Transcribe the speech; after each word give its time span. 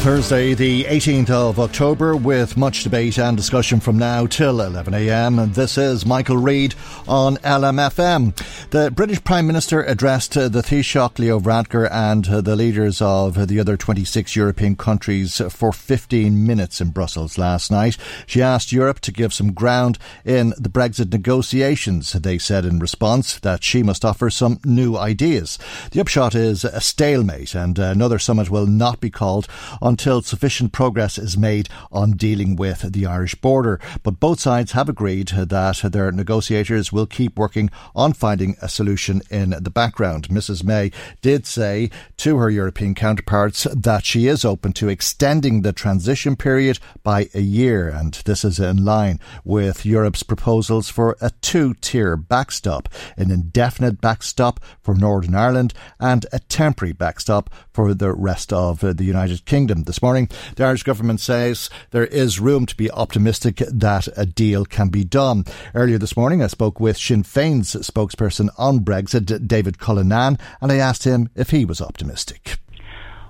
Thursday, 0.00 0.54
the 0.54 0.84
18th 0.84 1.28
of 1.28 1.60
October, 1.60 2.16
with 2.16 2.56
much 2.56 2.84
debate 2.84 3.18
and 3.18 3.36
discussion 3.36 3.80
from 3.80 3.98
now 3.98 4.24
till 4.24 4.56
11am. 4.56 5.52
This 5.52 5.76
is 5.76 6.06
Michael 6.06 6.38
Reade 6.38 6.74
on 7.06 7.36
LMFM. 7.38 8.34
The 8.70 8.90
British 8.90 9.22
Prime 9.22 9.46
Minister 9.46 9.82
addressed 9.82 10.32
the 10.32 10.48
Taoiseach 10.48 11.18
Leo 11.18 11.38
Varadkar 11.38 11.86
and 11.92 12.24
the 12.24 12.56
leaders 12.56 13.02
of 13.02 13.46
the 13.46 13.60
other 13.60 13.76
26 13.76 14.34
European 14.34 14.74
countries 14.74 15.42
for 15.50 15.70
15 15.70 16.46
minutes 16.46 16.80
in 16.80 16.90
Brussels 16.90 17.36
last 17.36 17.70
night. 17.70 17.98
She 18.26 18.40
asked 18.40 18.72
Europe 18.72 19.00
to 19.00 19.12
give 19.12 19.34
some 19.34 19.52
ground 19.52 19.98
in 20.24 20.54
the 20.56 20.70
Brexit 20.70 21.12
negotiations. 21.12 22.12
They 22.12 22.38
said 22.38 22.64
in 22.64 22.78
response 22.78 23.38
that 23.40 23.62
she 23.62 23.82
must 23.82 24.06
offer 24.06 24.30
some 24.30 24.60
new 24.64 24.96
ideas. 24.96 25.58
The 25.90 26.00
upshot 26.00 26.34
is 26.34 26.64
a 26.64 26.80
stalemate, 26.80 27.54
and 27.54 27.78
another 27.78 28.18
summit 28.18 28.48
will 28.48 28.66
not 28.66 29.00
be 29.00 29.10
called 29.10 29.46
until 29.90 30.22
sufficient 30.22 30.72
progress 30.72 31.18
is 31.18 31.36
made 31.36 31.68
on 31.90 32.12
dealing 32.12 32.54
with 32.54 32.92
the 32.92 33.04
Irish 33.04 33.34
border. 33.34 33.80
But 34.04 34.20
both 34.20 34.38
sides 34.38 34.72
have 34.72 34.88
agreed 34.88 35.28
that 35.28 35.78
their 35.92 36.12
negotiators 36.12 36.92
will 36.92 37.06
keep 37.06 37.36
working 37.36 37.70
on 37.94 38.12
finding 38.12 38.56
a 38.62 38.68
solution 38.68 39.20
in 39.30 39.50
the 39.50 39.70
background. 39.70 40.28
Mrs 40.28 40.62
May 40.62 40.92
did 41.22 41.44
say 41.44 41.90
to 42.18 42.36
her 42.36 42.48
European 42.48 42.94
counterparts 42.94 43.64
that 43.74 44.04
she 44.04 44.28
is 44.28 44.44
open 44.44 44.72
to 44.74 44.88
extending 44.88 45.62
the 45.62 45.72
transition 45.72 46.36
period 46.36 46.78
by 47.02 47.28
a 47.34 47.40
year, 47.40 47.88
and 47.88 48.14
this 48.24 48.44
is 48.44 48.60
in 48.60 48.84
line 48.84 49.18
with 49.44 49.84
Europe's 49.84 50.22
proposals 50.22 50.88
for 50.88 51.16
a 51.20 51.30
two 51.42 51.74
tier 51.74 52.16
backstop, 52.16 52.88
an 53.16 53.32
indefinite 53.32 54.00
backstop 54.00 54.60
for 54.80 54.94
Northern 54.94 55.34
Ireland 55.34 55.74
and 55.98 56.26
a 56.32 56.38
temporary 56.38 56.92
backstop 56.92 57.50
for 57.72 57.92
the 57.92 58.12
rest 58.12 58.52
of 58.52 58.80
the 58.80 59.04
United 59.04 59.44
Kingdom. 59.46 59.79
Um, 59.80 59.84
this 59.84 60.02
morning, 60.02 60.28
the 60.56 60.64
Irish 60.64 60.82
government 60.82 61.20
says 61.20 61.70
there 61.90 62.04
is 62.04 62.38
room 62.38 62.66
to 62.66 62.76
be 62.76 62.90
optimistic 62.90 63.62
that 63.66 64.08
a 64.14 64.26
deal 64.26 64.66
can 64.66 64.90
be 64.90 65.04
done. 65.04 65.44
Earlier 65.74 65.96
this 65.96 66.18
morning, 66.18 66.42
I 66.42 66.48
spoke 66.48 66.78
with 66.80 66.98
Sinn 66.98 67.22
Féin's 67.22 67.74
spokesperson 67.76 68.50
on 68.58 68.80
Brexit, 68.80 69.48
David 69.48 69.78
Cullinane, 69.78 70.36
and 70.60 70.70
I 70.70 70.76
asked 70.76 71.04
him 71.04 71.30
if 71.34 71.48
he 71.48 71.64
was 71.64 71.80
optimistic. 71.80 72.58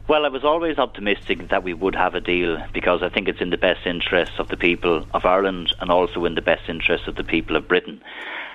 Well, 0.09 0.27
I 0.27 0.28
was 0.28 0.43
always 0.43 0.77
optimistic 0.78 1.50
that 1.50 1.62
we 1.62 1.72
would 1.72 1.94
have 1.94 2.16
a 2.16 2.21
deal 2.21 2.59
because 2.72 3.00
I 3.00 3.10
think 3.10 3.28
it's 3.28 3.41
in 3.41 3.50
the 3.50 3.56
best 3.56 3.87
interests 3.87 4.41
of 4.41 4.49
the 4.49 4.56
people 4.56 5.06
of 5.15 5.25
Ireland 5.25 5.72
and 5.78 5.89
also 5.89 6.25
in 6.25 6.34
the 6.34 6.43
best 6.43 6.69
interests 6.69 7.06
of 7.06 7.15
the 7.15 7.22
people 7.22 7.55
of 7.55 7.69
Britain 7.69 8.03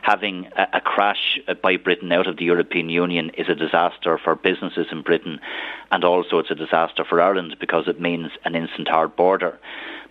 having 0.05 0.47
a 0.55 0.79
crash 0.79 1.39
by 1.63 1.77
Britain 1.77 2.11
out 2.11 2.27
of 2.27 2.37
the 2.37 2.45
European 2.45 2.89
Union 2.89 3.31
is 3.39 3.49
a 3.49 3.55
disaster 3.55 4.19
for 4.23 4.35
businesses 4.35 4.85
in 4.91 5.01
Britain, 5.01 5.39
and 5.95 6.03
also 6.03 6.39
it's 6.39 6.51
a 6.51 6.55
disaster 6.55 7.05
for 7.05 7.21
Ireland 7.21 7.55
because 7.57 7.87
it 7.87 8.01
means 8.01 8.29
an 8.43 8.53
instant 8.53 8.89
hard 8.89 9.15
border. 9.15 9.57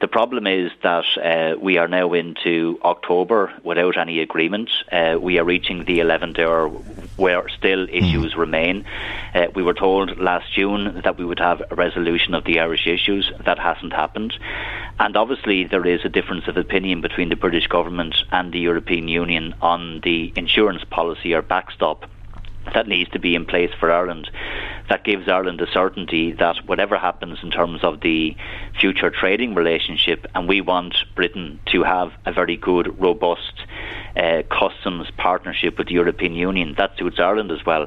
The 0.00 0.09
problem 0.09 0.47
is 0.47 0.72
that 0.83 1.05
uh, 1.22 1.59
we 1.61 1.77
are 1.77 1.87
now 1.87 2.15
into 2.15 2.81
October 2.83 3.53
without 3.62 3.99
any 3.99 4.21
agreement. 4.21 4.71
Uh, 4.91 5.19
we 5.21 5.39
are 5.39 5.44
reaching 5.44 5.84
the 5.84 5.99
11th 5.99 6.39
hour 6.39 6.69
where 7.17 7.47
still 7.50 7.87
hmm. 7.87 7.94
issues 7.94 8.34
remain. 8.34 8.87
Uh, 9.34 9.49
we 9.55 9.62
were 9.62 9.75
told 9.75 10.19
last 10.19 10.50
June 10.55 11.03
that 11.05 11.19
we 11.19 11.25
would 11.27 11.39
have 11.39 11.61
a 11.71 11.75
resolution 11.75 12.33
of 12.34 12.44
the 12.44 12.61
Irish 12.61 12.87
issues. 12.87 13.31
That 13.44 13.59
hasn't 13.59 13.93
happened. 13.93 14.33
And 14.99 15.19
obviously, 15.19 15.65
there 15.65 15.87
is 15.87 16.00
a 16.03 16.09
difference 16.09 16.49
of 16.49 16.56
opinion 16.56 17.03
between 17.03 17.28
the 17.28 17.37
British 17.37 17.67
government 17.67 18.17
and 18.33 18.53
the 18.53 18.61
European 18.61 19.06
Union 19.09 19.55
on 19.61 20.00
the 20.03 20.33
insurance 20.34 20.83
policy 20.84 21.34
or 21.34 21.43
backstop 21.43 22.06
that 22.73 22.89
needs 22.89 23.11
to 23.11 23.19
be 23.19 23.35
in 23.35 23.45
place 23.45 23.71
for 23.79 23.91
Ireland. 23.91 24.31
That 24.89 25.05
gives 25.05 25.29
Ireland 25.29 25.61
the 25.61 25.67
certainty 25.73 26.33
that 26.33 26.57
whatever 26.67 26.99
happens 26.99 27.39
in 27.43 27.51
terms 27.51 27.83
of 27.83 28.01
the 28.01 28.37
future 28.79 29.11
trading 29.11 29.55
relationship, 29.55 30.27
and 30.35 30.49
we 30.49 30.61
want 30.61 30.97
Britain 31.15 31.61
to 31.73 31.83
have 31.83 32.13
a 32.27 32.33
very 32.33 32.57
good, 32.57 32.99
robust 33.01 33.65
uh, 34.17 34.43
customs 34.51 35.09
partnership 35.17 35.79
with 35.79 35.89
the 35.89 35.95
European 35.95 36.35
Union. 36.35 36.75
That 36.77 36.97
suits 36.99 37.19
Ireland 37.19 37.51
as 37.51 37.65
well. 37.65 37.87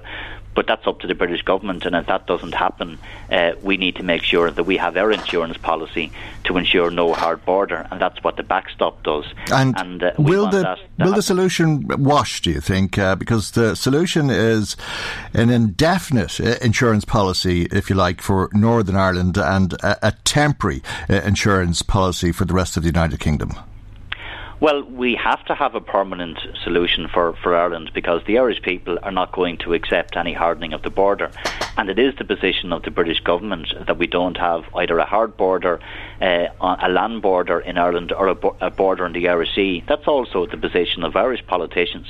But 0.57 0.65
that's 0.65 0.87
up 0.87 1.01
to 1.01 1.07
the 1.07 1.13
British 1.13 1.43
government, 1.43 1.85
and 1.85 1.95
if 1.95 2.07
that 2.07 2.25
doesn't 2.25 2.55
happen, 2.55 2.97
uh, 3.31 3.51
we 3.61 3.77
need 3.77 3.95
to 3.97 4.03
make 4.03 4.23
sure 4.23 4.49
that 4.49 4.63
we 4.63 4.77
have 4.77 4.97
our 4.97 5.11
insurance 5.11 5.55
policy 5.55 6.11
to 6.45 6.57
ensure 6.57 6.89
no 6.89 7.13
hard 7.13 7.45
border, 7.45 7.85
and 7.91 8.01
that's 8.01 8.23
what 8.23 8.37
the 8.37 8.43
backstop 8.43 9.03
does. 9.03 9.25
And, 9.51 9.79
and 9.79 10.01
uh, 10.01 10.13
will 10.17 10.49
the 10.49 10.75
will 10.97 11.13
the 11.13 11.21
solution 11.21 11.85
wash? 11.87 12.41
Do 12.41 12.49
you 12.49 12.59
think? 12.59 12.97
Uh, 12.97 13.15
because 13.15 13.51
the 13.51 13.75
solution 13.75 14.31
is 14.31 14.75
an 15.35 15.51
indefinite 15.51 16.39
uh, 16.39 16.55
insurance 16.63 17.05
policy, 17.05 17.67
if 17.71 17.87
you 17.91 17.95
like, 17.95 18.19
for 18.19 18.49
Northern 18.51 18.95
Ireland, 18.95 19.37
and 19.37 19.73
a, 19.73 20.07
a 20.07 20.11
temporary 20.23 20.81
uh, 21.07 21.21
insurance 21.21 21.83
policy 21.83 22.31
for 22.31 22.45
the 22.45 22.55
rest 22.55 22.77
of 22.77 22.81
the 22.81 22.89
United 22.89 23.19
Kingdom. 23.19 23.53
Well, 24.59 24.83
we 24.83 25.13
have 25.15 25.45
to 25.45 25.53
have 25.53 25.75
a 25.75 25.81
permanent 25.81 26.39
solution 26.63 27.07
for, 27.13 27.33
for 27.43 27.55
Ireland 27.55 27.91
because 27.93 28.23
the 28.25 28.39
Irish 28.39 28.61
people 28.63 28.97
are 29.03 29.11
not 29.11 29.31
going 29.31 29.57
to 29.59 29.73
accept 29.73 30.17
any 30.17 30.33
hardening 30.33 30.73
of 30.73 30.81
the 30.81 30.89
border. 30.89 31.29
And 31.77 31.91
it 31.91 31.99
is 31.99 32.15
the 32.17 32.25
position 32.25 32.73
of 32.73 32.81
the 32.81 32.89
British 32.89 33.19
government 33.19 33.71
that 33.85 33.99
we 33.99 34.07
don't 34.07 34.37
have 34.37 34.63
either 34.73 34.97
a 34.97 35.05
hard 35.05 35.37
border, 35.37 35.79
uh, 36.19 36.47
a 36.59 36.89
land 36.89 37.21
border 37.21 37.59
in 37.59 37.77
Ireland, 37.77 38.11
or 38.11 38.27
a, 38.29 38.35
bo- 38.35 38.57
a, 38.59 38.71
border 38.71 39.05
in 39.05 39.13
the 39.13 39.29
Irish 39.29 39.53
Sea. 39.53 39.83
That's 39.87 40.07
also 40.07 40.47
the 40.47 40.57
position 40.57 41.03
of 41.03 41.15
Irish 41.15 41.45
politicians 41.45 42.07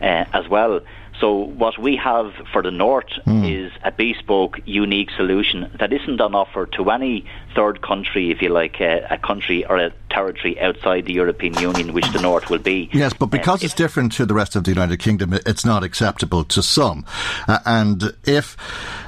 uh, 0.00 0.24
as 0.32 0.48
well. 0.48 0.80
So 1.20 1.34
what 1.34 1.78
we 1.78 1.96
have 1.96 2.32
for 2.52 2.62
the 2.62 2.70
north 2.70 3.12
mm. 3.26 3.66
is 3.66 3.70
a 3.84 3.92
bespoke, 3.92 4.60
unique 4.64 5.10
solution 5.14 5.70
that 5.78 5.92
isn't 5.92 6.20
on 6.22 6.34
offer 6.34 6.66
to 6.78 6.90
any 6.90 7.26
third 7.54 7.82
country, 7.82 8.30
if 8.30 8.42
you 8.42 8.48
like, 8.48 8.80
uh, 8.80 9.00
a 9.10 9.18
country 9.18 9.64
or 9.66 9.76
a 9.76 9.92
territory 10.10 10.60
outside 10.60 11.06
the 11.06 11.12
European 11.12 11.54
Union, 11.54 11.92
which 11.92 12.08
the 12.12 12.20
north 12.20 12.50
will 12.50 12.58
be. 12.58 12.90
Yes, 12.92 13.12
but 13.12 13.26
because 13.26 13.62
uh, 13.62 13.66
it's 13.66 13.74
different 13.74 14.12
to 14.12 14.26
the 14.26 14.34
rest 14.34 14.56
of 14.56 14.64
the 14.64 14.70
United 14.70 14.98
Kingdom, 14.98 15.32
it's 15.32 15.64
not 15.64 15.82
acceptable 15.82 16.44
to 16.44 16.62
some. 16.62 17.04
Uh, 17.48 17.58
and 17.64 18.14
if 18.24 18.56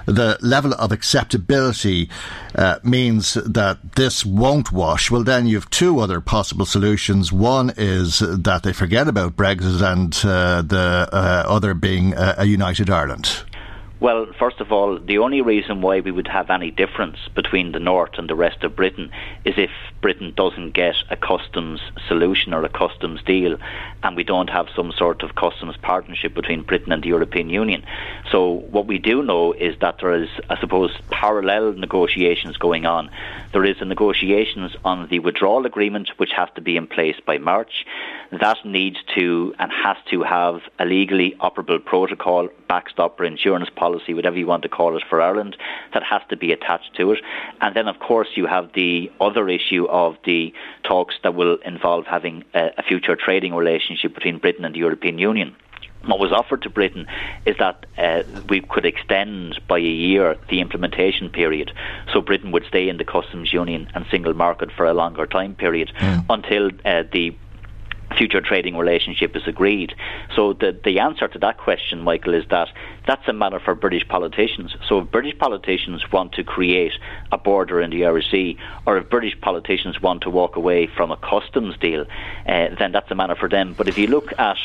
the 0.06 0.38
level 0.40 0.74
of 0.74 0.92
acceptability 0.92 2.08
uh, 2.54 2.78
means 2.82 3.34
that 3.34 3.96
this 3.96 4.24
won't 4.24 4.72
wash, 4.72 5.10
well, 5.10 5.24
then 5.24 5.46
you 5.46 5.56
have 5.56 5.70
two 5.70 6.00
other 6.00 6.20
possible 6.20 6.66
solutions. 6.66 7.32
One 7.32 7.72
is 7.76 8.20
that 8.20 8.62
they 8.62 8.72
forget 8.72 9.08
about 9.08 9.36
Brexit, 9.36 9.82
and 9.82 10.14
uh, 10.24 10.62
the 10.62 11.08
uh, 11.12 11.44
other 11.46 11.74
being 11.74 12.14
a 12.16 12.44
united 12.44 12.90
Ireland. 12.90 13.44
Well, 14.04 14.26
first 14.38 14.60
of 14.60 14.70
all, 14.70 14.98
the 14.98 15.16
only 15.16 15.40
reason 15.40 15.80
why 15.80 16.00
we 16.00 16.10
would 16.10 16.28
have 16.28 16.50
any 16.50 16.70
difference 16.70 17.16
between 17.34 17.72
the 17.72 17.80
North 17.80 18.18
and 18.18 18.28
the 18.28 18.34
rest 18.34 18.62
of 18.62 18.76
Britain 18.76 19.10
is 19.46 19.54
if 19.56 19.70
Britain 20.02 20.34
doesn't 20.36 20.74
get 20.74 20.96
a 21.08 21.16
customs 21.16 21.80
solution 22.06 22.52
or 22.52 22.62
a 22.62 22.68
customs 22.68 23.22
deal, 23.24 23.56
and 24.04 24.16
we 24.16 24.22
don't 24.22 24.50
have 24.50 24.66
some 24.76 24.92
sort 24.92 25.22
of 25.22 25.34
customs 25.34 25.76
partnership 25.78 26.34
between 26.34 26.62
Britain 26.62 26.92
and 26.92 27.02
the 27.02 27.08
European 27.08 27.48
Union. 27.48 27.84
So, 28.30 28.50
what 28.70 28.86
we 28.86 28.98
do 28.98 29.22
know 29.22 29.54
is 29.54 29.76
that 29.80 29.96
there 30.00 30.12
is, 30.12 30.28
I 30.50 30.60
suppose, 30.60 30.92
parallel 31.10 31.72
negotiations 31.72 32.58
going 32.58 32.84
on. 32.84 33.10
There 33.52 33.64
is 33.64 33.76
a 33.80 33.86
negotiations 33.86 34.76
on 34.84 35.08
the 35.08 35.20
withdrawal 35.20 35.64
agreement, 35.64 36.10
which 36.18 36.32
has 36.36 36.48
to 36.56 36.60
be 36.60 36.76
in 36.76 36.86
place 36.86 37.16
by 37.24 37.38
March. 37.38 37.86
That 38.30 38.58
needs 38.64 38.98
to 39.14 39.54
and 39.58 39.72
has 39.72 39.96
to 40.10 40.22
have 40.22 40.60
a 40.78 40.84
legally 40.84 41.36
operable 41.40 41.82
protocol, 41.82 42.48
backstop 42.68 43.18
or 43.18 43.24
insurance 43.24 43.70
policy, 43.70 44.12
whatever 44.12 44.36
you 44.36 44.46
want 44.46 44.64
to 44.64 44.68
call 44.68 44.96
it, 44.96 45.04
for 45.08 45.22
Ireland, 45.22 45.56
that 45.94 46.02
has 46.02 46.20
to 46.28 46.36
be 46.36 46.52
attached 46.52 46.94
to 46.96 47.12
it. 47.12 47.20
And 47.60 47.74
then, 47.74 47.88
of 47.88 48.00
course, 48.00 48.28
you 48.34 48.46
have 48.46 48.72
the 48.74 49.10
other 49.20 49.48
issue 49.48 49.86
of 49.86 50.16
the 50.24 50.52
talks 50.82 51.14
that 51.22 51.34
will 51.34 51.56
involve 51.64 52.06
having 52.06 52.44
a, 52.52 52.70
a 52.76 52.82
future 52.82 53.16
trading 53.16 53.54
relationship 53.54 53.93
between 54.02 54.38
Britain 54.38 54.64
and 54.64 54.74
the 54.74 54.80
European 54.80 55.18
Union 55.18 55.54
what 56.06 56.18
was 56.18 56.32
offered 56.32 56.62
to 56.62 56.70
Britain 56.70 57.06
is 57.46 57.56
that 57.58 57.86
uh, 57.98 58.22
we 58.48 58.60
could 58.60 58.84
extend 58.84 59.60
by 59.68 59.78
a 59.78 59.82
year 59.82 60.36
the 60.48 60.60
implementation 60.60 61.28
period, 61.28 61.72
so 62.12 62.20
Britain 62.20 62.52
would 62.52 62.64
stay 62.66 62.88
in 62.88 62.96
the 62.96 63.04
customs 63.04 63.52
union 63.52 63.88
and 63.94 64.06
single 64.10 64.34
market 64.34 64.70
for 64.72 64.86
a 64.86 64.94
longer 64.94 65.26
time 65.26 65.54
period 65.54 65.92
mm. 65.98 66.24
until 66.28 66.70
uh, 66.84 67.04
the 67.12 67.34
future 68.16 68.40
trading 68.40 68.76
relationship 68.76 69.36
is 69.36 69.42
agreed. 69.46 69.94
So 70.34 70.52
the 70.52 70.78
the 70.84 71.00
answer 71.00 71.28
to 71.28 71.38
that 71.40 71.58
question, 71.58 72.00
Michael, 72.02 72.34
is 72.34 72.44
that 72.50 72.68
that's 73.06 73.26
a 73.28 73.32
matter 73.32 73.60
for 73.60 73.74
British 73.74 74.06
politicians. 74.08 74.76
So 74.88 75.00
if 75.00 75.10
British 75.10 75.38
politicians 75.38 76.10
want 76.12 76.32
to 76.32 76.44
create 76.44 76.92
a 77.32 77.38
border 77.38 77.80
in 77.80 77.90
the 77.90 78.04
Irish 78.04 78.30
Sea, 78.30 78.58
or 78.86 78.98
if 78.98 79.10
British 79.10 79.40
politicians 79.40 80.00
want 80.00 80.22
to 80.22 80.30
walk 80.30 80.56
away 80.56 80.86
from 80.86 81.10
a 81.10 81.16
customs 81.16 81.76
deal, 81.78 82.02
uh, 82.46 82.68
then 82.78 82.92
that's 82.92 83.10
a 83.10 83.14
matter 83.14 83.34
for 83.34 83.48
them. 83.48 83.74
But 83.76 83.88
if 83.88 83.98
you 83.98 84.06
look 84.06 84.38
at 84.38 84.58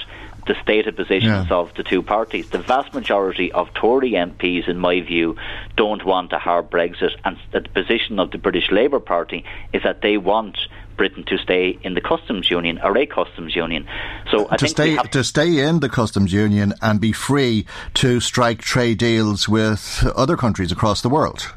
the 0.48 0.56
stated 0.64 0.96
positions 0.96 1.48
yeah. 1.50 1.56
of 1.56 1.74
the 1.76 1.84
two 1.84 2.02
parties. 2.02 2.50
The 2.50 2.58
vast 2.58 2.94
majority 2.94 3.52
of 3.52 3.72
Tory 3.74 4.12
MPs, 4.12 4.68
in 4.68 4.80
my 4.80 5.00
view, 5.02 5.36
don't 5.76 6.04
want 6.04 6.34
a 6.34 6.40
hard 6.40 6.72
Brexit, 6.72 7.16
and 7.24 7.38
the 7.52 7.62
position 7.62 8.20
of 8.20 8.32
the 8.32 8.40
British 8.40 8.72
Labour 8.72 9.00
Party 9.00 9.46
is 9.74 9.84
that 9.84 10.02
they 10.02 10.18
want 10.18 10.58
Britain 11.00 11.24
to 11.28 11.38
stay 11.38 11.80
in 11.82 11.94
the 11.94 12.02
customs 12.02 12.52
union 12.52 12.78
or 12.84 12.98
a 12.98 13.06
customs 13.06 13.56
union. 13.56 13.88
So 14.30 14.50
I 14.52 14.58
to 14.58 14.68
stay 14.68 14.98
to 14.98 15.24
stay 15.24 15.60
in 15.60 15.80
the 15.80 15.88
customs 15.88 16.34
union 16.34 16.74
and 16.82 17.00
be 17.00 17.14
free 17.14 17.66
to 17.96 18.20
strike 18.20 18.60
trade 18.60 18.98
deals 18.98 19.48
with 19.48 20.06
other 20.14 20.36
countries 20.36 20.74
across 20.74 21.02
the 21.02 21.08
world. 21.08 21.54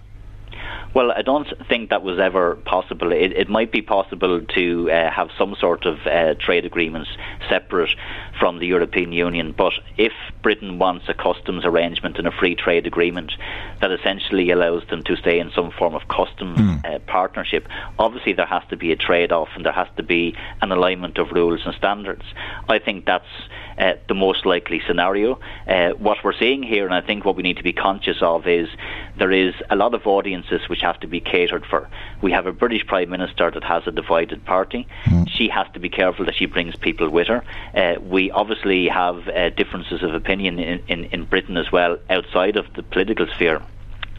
Well, 0.94 1.10
I 1.10 1.22
don't 1.22 1.48
think 1.68 1.88
that 1.90 2.02
was 2.02 2.18
ever 2.18 2.56
possible. 2.56 3.12
It, 3.12 3.32
it 3.32 3.48
might 3.48 3.72
be 3.72 3.80
possible 3.80 4.42
to 4.42 4.90
uh, 4.90 5.10
have 5.10 5.30
some 5.38 5.54
sort 5.58 5.86
of 5.86 6.06
uh, 6.06 6.34
trade 6.34 6.66
agreements 6.66 7.08
separate 7.48 7.90
from 8.38 8.58
the 8.58 8.66
European 8.66 9.12
Union, 9.12 9.54
but 9.56 9.72
if 9.96 10.12
Britain 10.42 10.78
wants 10.78 11.08
a 11.08 11.14
customs 11.14 11.64
arrangement 11.64 12.18
and 12.18 12.26
a 12.26 12.32
free 12.32 12.54
trade 12.54 12.86
agreement 12.86 13.32
that 13.80 13.90
essentially 13.90 14.50
allows 14.50 14.82
them 14.90 15.02
to 15.04 15.16
stay 15.16 15.38
in 15.38 15.50
some 15.52 15.70
form 15.70 15.94
of 15.94 16.08
customs 16.08 16.58
mm. 16.58 16.84
uh, 16.84 16.98
partnership, 17.00 17.68
obviously 17.98 18.34
there 18.34 18.46
has 18.46 18.62
to 18.68 18.76
be 18.76 18.92
a 18.92 18.96
trade 18.96 19.32
off 19.32 19.48
and 19.54 19.64
there 19.64 19.72
has 19.72 19.88
to 19.96 20.02
be 20.02 20.36
an 20.60 20.72
alignment 20.72 21.16
of 21.18 21.30
rules 21.32 21.60
and 21.64 21.74
standards. 21.74 22.24
I 22.68 22.78
think 22.78 23.06
that's 23.06 23.24
uh, 23.82 23.94
the 24.06 24.14
most 24.14 24.46
likely 24.46 24.80
scenario. 24.86 25.40
Uh, 25.66 25.90
what 25.90 26.18
we're 26.22 26.38
seeing 26.38 26.62
here, 26.62 26.84
and 26.84 26.94
I 26.94 27.00
think 27.00 27.24
what 27.24 27.34
we 27.34 27.42
need 27.42 27.56
to 27.56 27.64
be 27.64 27.72
conscious 27.72 28.18
of, 28.22 28.46
is 28.46 28.68
there 29.18 29.32
is 29.32 29.54
a 29.70 29.76
lot 29.76 29.92
of 29.94 30.06
audiences 30.06 30.68
which 30.68 30.82
have 30.82 31.00
to 31.00 31.08
be 31.08 31.20
catered 31.20 31.66
for. 31.66 31.88
We 32.22 32.30
have 32.30 32.46
a 32.46 32.52
British 32.52 32.86
Prime 32.86 33.10
Minister 33.10 33.50
that 33.50 33.64
has 33.64 33.82
a 33.86 33.90
divided 33.90 34.44
party. 34.44 34.86
Mm. 35.06 35.28
She 35.28 35.48
has 35.48 35.66
to 35.74 35.80
be 35.80 35.88
careful 35.88 36.24
that 36.26 36.36
she 36.36 36.46
brings 36.46 36.76
people 36.76 37.10
with 37.10 37.26
her. 37.26 37.42
Uh, 37.74 38.00
we 38.00 38.30
obviously 38.30 38.86
have 38.88 39.28
uh, 39.28 39.50
differences 39.50 40.02
of 40.04 40.14
opinion 40.14 40.60
in, 40.60 40.80
in, 40.86 41.04
in 41.06 41.24
Britain 41.24 41.56
as 41.56 41.72
well 41.72 41.98
outside 42.08 42.56
of 42.56 42.72
the 42.74 42.84
political 42.84 43.26
sphere. 43.34 43.60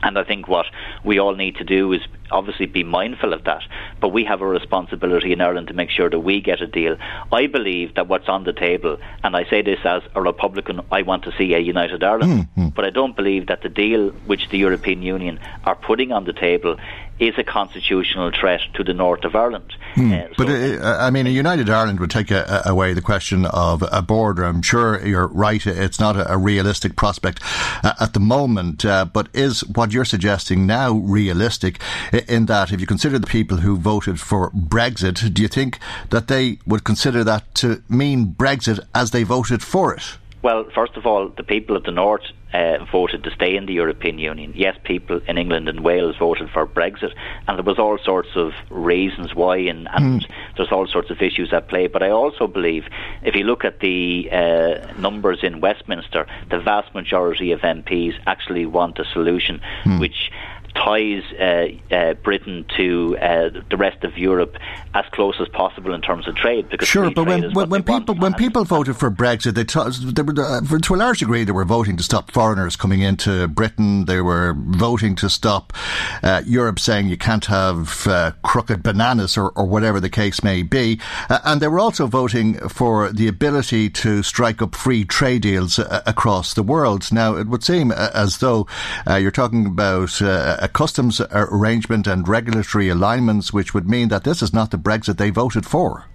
And 0.03 0.19
I 0.19 0.23
think 0.23 0.47
what 0.47 0.65
we 1.03 1.19
all 1.19 1.35
need 1.35 1.55
to 1.55 1.63
do 1.63 1.91
is 1.93 2.01
obviously 2.31 2.65
be 2.65 2.83
mindful 2.83 3.33
of 3.33 3.43
that. 3.45 3.63
But 4.01 4.09
we 4.09 4.25
have 4.25 4.41
a 4.41 4.47
responsibility 4.47 5.31
in 5.31 5.41
Ireland 5.41 5.67
to 5.67 5.73
make 5.73 5.89
sure 5.89 6.09
that 6.09 6.19
we 6.19 6.41
get 6.41 6.61
a 6.61 6.67
deal. 6.67 6.97
I 7.31 7.47
believe 7.47 7.95
that 7.95 8.07
what's 8.07 8.27
on 8.27 8.43
the 8.43 8.53
table, 8.53 8.97
and 9.23 9.35
I 9.35 9.45
say 9.49 9.61
this 9.61 9.79
as 9.85 10.01
a 10.15 10.21
Republican, 10.21 10.81
I 10.91 11.01
want 11.03 11.23
to 11.23 11.31
see 11.37 11.53
a 11.53 11.59
united 11.59 12.03
Ireland. 12.03 12.47
Mm-hmm. 12.57 12.69
But 12.69 12.85
I 12.85 12.89
don't 12.89 13.15
believe 13.15 13.47
that 13.47 13.61
the 13.61 13.69
deal 13.69 14.09
which 14.27 14.49
the 14.49 14.57
European 14.57 15.01
Union 15.01 15.39
are 15.63 15.75
putting 15.75 16.11
on 16.11 16.25
the 16.25 16.33
table 16.33 16.77
is 17.19 17.35
a 17.37 17.43
constitutional 17.43 18.31
threat 18.31 18.61
to 18.73 18.83
the 18.83 18.93
north 18.93 19.23
of 19.23 19.35
Ireland. 19.35 19.75
Hmm. 19.93 20.13
Uh, 20.13 20.21
but 20.37 20.49
uh, 20.49 20.97
I 20.99 21.09
mean, 21.09 21.27
a 21.27 21.29
united 21.29 21.69
Ireland 21.69 21.99
would 21.99 22.11
take 22.11 22.31
a, 22.31 22.63
a, 22.65 22.71
away 22.71 22.93
the 22.93 23.01
question 23.01 23.45
of 23.45 23.83
a 23.91 24.01
border. 24.01 24.43
I'm 24.43 24.61
sure 24.61 25.05
you're 25.05 25.27
right; 25.27 25.65
it's 25.65 25.99
not 25.99 26.15
a, 26.15 26.33
a 26.33 26.37
realistic 26.37 26.95
prospect 26.95 27.39
uh, 27.83 27.93
at 27.99 28.13
the 28.13 28.19
moment. 28.19 28.83
Uh, 28.83 29.05
but 29.05 29.29
is 29.33 29.61
what 29.67 29.93
you're 29.93 30.05
suggesting 30.05 30.65
now 30.65 30.93
realistic? 30.93 31.79
In 32.27 32.47
that, 32.47 32.71
if 32.71 32.81
you 32.81 32.87
consider 32.87 33.19
the 33.19 33.27
people 33.27 33.57
who 33.57 33.77
voted 33.77 34.19
for 34.19 34.49
Brexit, 34.51 35.33
do 35.33 35.41
you 35.41 35.47
think 35.47 35.79
that 36.09 36.27
they 36.27 36.57
would 36.65 36.83
consider 36.83 37.23
that 37.23 37.53
to 37.55 37.83
mean 37.89 38.33
Brexit 38.33 38.79
as 38.95 39.11
they 39.11 39.23
voted 39.23 39.61
for 39.61 39.93
it? 39.93 40.17
Well, 40.43 40.65
first 40.75 40.97
of 40.97 41.05
all, 41.05 41.29
the 41.29 41.43
people 41.43 41.77
of 41.77 41.83
the 41.83 41.91
north 41.91 42.23
uh, 42.53 42.83
voted 42.91 43.23
to 43.23 43.31
stay 43.31 43.55
in 43.55 43.65
the 43.65 43.73
European 43.73 44.19
Union. 44.19 44.51
Yes, 44.53 44.75
people 44.83 45.21
in 45.25 45.37
England 45.37 45.69
and 45.69 45.79
Wales 45.79 46.17
voted 46.19 46.49
for 46.51 46.67
Brexit, 46.67 47.13
and 47.47 47.57
there 47.57 47.63
was 47.63 47.79
all 47.79 47.97
sorts 47.97 48.35
of 48.35 48.51
reasons 48.69 49.33
why, 49.33 49.55
and, 49.57 49.87
and 49.93 50.21
mm. 50.21 50.31
there's 50.57 50.71
all 50.71 50.85
sorts 50.85 51.09
of 51.09 51.21
issues 51.21 51.53
at 51.53 51.69
play. 51.69 51.87
But 51.87 52.03
I 52.03 52.09
also 52.09 52.47
believe, 52.47 52.83
if 53.23 53.35
you 53.35 53.45
look 53.45 53.63
at 53.63 53.79
the 53.79 54.29
uh, 54.31 54.99
numbers 54.99 55.39
in 55.43 55.61
Westminster, 55.61 56.27
the 56.51 56.59
vast 56.59 56.93
majority 56.93 57.53
of 57.53 57.61
MPs 57.61 58.13
actually 58.27 58.65
want 58.65 58.99
a 58.99 59.05
solution 59.05 59.61
mm. 59.85 59.99
which 59.99 60.29
ties 60.75 61.23
uh, 61.39 61.93
uh, 61.93 62.13
Britain 62.15 62.65
to 62.77 63.17
uh, 63.17 63.49
the 63.69 63.77
rest 63.77 64.03
of 64.03 64.17
Europe 64.17 64.57
as 64.93 65.05
close 65.11 65.35
as 65.39 65.47
possible 65.49 65.93
in 65.93 66.01
terms 66.01 66.27
of 66.27 66.35
trade. 66.35 66.69
Because 66.69 66.87
sure, 66.87 67.11
but 67.11 67.25
when, 67.25 67.53
when, 67.53 67.69
when 67.69 67.83
people 67.83 68.15
when 68.15 68.33
people 68.33 68.63
voted 68.63 68.97
for 68.97 69.09
Brexit, 69.09 69.53
they, 69.55 69.63
t- 69.63 70.11
they 70.11 70.21
were, 70.21 70.33
uh, 70.39 70.61
for, 70.63 70.79
to 70.79 70.95
a 70.95 70.97
large 70.97 71.19
degree 71.19 71.43
they 71.43 71.51
were 71.51 71.65
voting 71.65 71.97
to 71.97 72.03
stop 72.03 72.31
foreigners 72.31 72.75
coming 72.75 73.01
into 73.01 73.47
Britain. 73.47 74.05
They 74.05 74.21
were 74.21 74.55
voting 74.57 75.15
to 75.17 75.29
stop 75.29 75.73
uh, 76.21 76.41
Europe 76.45 76.79
saying 76.79 77.07
you 77.07 77.17
can't 77.17 77.45
have 77.45 78.07
uh, 78.07 78.31
crooked 78.43 78.83
bananas 78.83 79.37
or, 79.37 79.49
or, 79.49 79.65
whatever 79.65 79.99
the 79.99 80.09
case 80.09 80.43
may 80.43 80.61
be, 80.61 80.99
and 81.29 81.61
they 81.61 81.67
were 81.67 81.79
also 81.79 82.05
voting 82.05 82.55
for 82.69 83.11
the 83.11 83.27
ability 83.27 83.89
to 83.89 84.21
strike 84.21 84.61
up 84.61 84.75
free 84.75 85.03
trade 85.05 85.41
deals 85.41 85.79
across 85.79 86.53
the 86.53 86.63
world. 86.63 87.11
Now 87.11 87.35
it 87.35 87.47
would 87.47 87.63
seem 87.63 87.91
as 87.91 88.37
though 88.37 88.67
you're 89.07 89.31
talking 89.31 89.65
about 89.65 90.21
a 90.63 90.69
customs 90.69 91.19
arrangement 91.31 92.07
and 92.07 92.25
regulatory 92.25 92.87
alignments, 92.87 93.51
which 93.51 93.73
would 93.73 93.89
mean 93.89 94.07
that 94.07 94.23
this 94.23 94.41
is 94.41 94.53
not 94.53 94.71
the 94.71 94.77
Brexit 94.77 95.17
they 95.17 95.29
voted 95.29 95.65
for. 95.65 96.05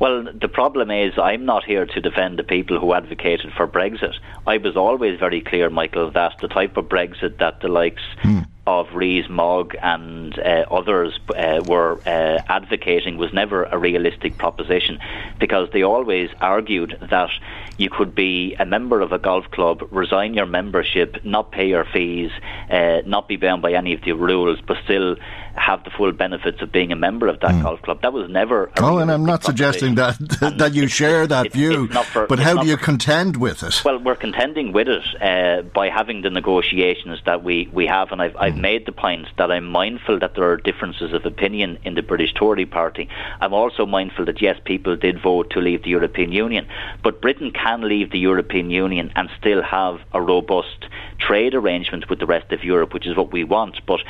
Well, 0.00 0.24
the 0.34 0.48
problem 0.48 0.90
is 0.90 1.12
I'm 1.16 1.44
not 1.44 1.62
here 1.62 1.86
to 1.86 2.00
defend 2.00 2.36
the 2.36 2.42
people 2.42 2.80
who 2.80 2.92
advocated 2.92 3.52
for 3.56 3.68
Brexit. 3.68 4.14
I 4.48 4.56
was 4.56 4.76
always 4.76 5.20
very 5.20 5.40
clear, 5.40 5.70
Michael, 5.70 6.10
that 6.10 6.32
the 6.40 6.48
type 6.48 6.76
of 6.76 6.86
Brexit 6.86 7.38
that 7.38 7.60
the 7.60 7.68
likes 7.68 8.02
mm. 8.22 8.44
Of 8.66 8.86
Rees-Mogg 8.94 9.74
and 9.82 10.38
uh, 10.38 10.64
others 10.70 11.18
uh, 11.36 11.62
were 11.64 12.00
uh, 12.06 12.42
advocating 12.48 13.16
was 13.16 13.32
never 13.32 13.64
a 13.64 13.76
realistic 13.76 14.38
proposition 14.38 15.00
because 15.40 15.68
they 15.72 15.82
always 15.82 16.30
argued 16.40 16.96
that 17.10 17.30
you 17.76 17.90
could 17.90 18.14
be 18.14 18.54
a 18.60 18.64
member 18.64 19.00
of 19.00 19.10
a 19.10 19.18
golf 19.18 19.50
club, 19.50 19.82
resign 19.90 20.34
your 20.34 20.46
membership, 20.46 21.16
not 21.24 21.50
pay 21.50 21.66
your 21.66 21.84
fees, 21.92 22.30
uh, 22.70 22.98
not 23.04 23.26
be 23.26 23.36
bound 23.36 23.62
by 23.62 23.72
any 23.72 23.94
of 23.94 24.02
the 24.02 24.12
rules, 24.12 24.60
but 24.66 24.76
still 24.84 25.16
have 25.56 25.84
the 25.84 25.90
full 25.90 26.12
benefits 26.12 26.60
of 26.62 26.72
being 26.72 26.92
a 26.92 26.96
member 26.96 27.28
of 27.28 27.40
that 27.40 27.52
mm. 27.52 27.62
golf 27.62 27.82
club. 27.82 28.02
That 28.02 28.12
was 28.12 28.30
never. 28.30 28.70
oh, 28.78 28.98
and 28.98 29.10
I'm 29.10 29.24
not 29.24 29.44
suggesting 29.44 29.94
that 30.02 30.16
that 30.58 30.74
you 30.74 30.88
share 30.88 31.26
that 31.26 31.46
it, 31.46 31.52
view, 31.52 31.88
for, 31.88 32.26
but 32.26 32.38
how 32.38 32.62
do 32.62 32.66
you 32.66 32.76
for, 32.76 32.84
contend 32.84 33.36
with 33.36 33.62
it? 33.62 33.82
Well, 33.84 33.98
we're 33.98 34.16
contending 34.16 34.72
with 34.72 34.88
it 34.88 35.04
uh, 35.20 35.62
by 35.62 35.88
having 35.88 36.22
the 36.22 36.30
negotiations 36.30 37.20
that 37.26 37.42
we, 37.44 37.68
we 37.72 37.86
have, 37.86 38.12
and 38.12 38.20
I've, 38.22 38.36
I've 38.36 38.54
mm. 38.54 38.60
made 38.60 38.86
the 38.86 38.92
point 38.92 39.28
that 39.38 39.50
I'm 39.50 39.66
mindful 39.66 40.18
that 40.20 40.34
there 40.34 40.50
are 40.50 40.56
differences 40.56 41.12
of 41.12 41.24
opinion 41.26 41.78
in 41.84 41.94
the 41.94 42.02
British 42.02 42.32
Tory 42.34 42.66
party. 42.66 43.08
I'm 43.40 43.54
also 43.54 43.86
mindful 43.86 44.24
that 44.26 44.40
yes, 44.40 44.58
people 44.64 44.96
did 44.96 45.22
vote 45.22 45.50
to 45.50 45.60
leave 45.60 45.82
the 45.82 45.90
European 45.90 46.32
Union, 46.32 46.66
but 47.02 47.20
Britain 47.20 47.52
can 47.52 47.82
leave 47.88 48.10
the 48.10 48.18
European 48.18 48.70
Union 48.70 49.12
and 49.16 49.28
still 49.38 49.62
have 49.62 50.00
a 50.12 50.20
robust 50.20 50.86
trade 51.26 51.54
arrangement 51.54 52.08
with 52.08 52.18
the 52.18 52.26
rest 52.26 52.52
of 52.52 52.64
Europe, 52.64 52.94
which 52.94 53.06
is 53.06 53.16
what 53.16 53.32
we 53.32 53.44
want. 53.44 53.84
But 53.86 54.00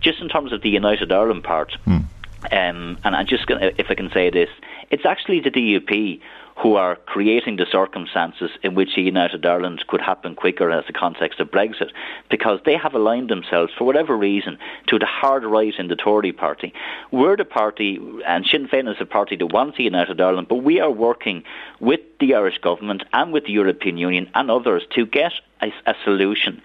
just 0.00 0.20
in 0.20 0.28
terms 0.28 0.52
of 0.52 0.62
the 0.62 0.70
United 0.70 1.12
Ireland 1.12 1.44
part, 1.44 1.76
mm. 1.86 2.04
um, 2.50 2.98
and 3.04 3.16
I'm 3.16 3.26
just 3.26 3.46
gonna, 3.46 3.72
if 3.78 3.86
I 3.90 3.94
can 3.94 4.10
say 4.10 4.30
this, 4.30 4.50
it's 4.90 5.06
actually 5.06 5.40
the 5.40 5.50
DUP 5.50 6.20
who 6.56 6.76
are 6.76 6.96
creating 7.06 7.56
the 7.56 7.66
circumstances 7.70 8.50
in 8.62 8.74
which 8.74 8.94
the 8.94 9.02
united 9.02 9.44
Ireland 9.44 9.84
could 9.88 10.00
happen 10.00 10.34
quicker 10.34 10.70
as 10.70 10.84
the 10.86 10.92
context 10.92 11.40
of 11.40 11.50
Brexit, 11.50 11.90
because 12.30 12.60
they 12.64 12.76
have 12.76 12.94
aligned 12.94 13.30
themselves, 13.30 13.72
for 13.76 13.84
whatever 13.84 14.16
reason, 14.16 14.58
to 14.88 14.98
the 14.98 15.06
hard 15.06 15.44
right 15.44 15.74
in 15.78 15.88
the 15.88 15.96
Tory 15.96 16.32
party. 16.32 16.72
We're 17.10 17.36
the 17.36 17.44
party, 17.44 17.98
and 18.26 18.44
Sinn 18.46 18.68
Féin 18.68 18.88
is 18.88 19.00
a 19.00 19.06
party 19.06 19.36
that 19.36 19.46
wants 19.46 19.78
the 19.78 19.84
united 19.84 20.20
Ireland, 20.20 20.48
but 20.48 20.56
we 20.56 20.78
are 20.78 20.90
working 20.90 21.42
with 21.80 22.00
the 22.22 22.34
Irish 22.34 22.58
government 22.58 23.02
and 23.12 23.32
with 23.32 23.44
the 23.44 23.52
European 23.52 23.98
Union 23.98 24.30
and 24.34 24.50
others 24.50 24.84
to 24.94 25.04
get 25.04 25.32
a, 25.60 25.72
a 25.86 25.94
solution 26.04 26.62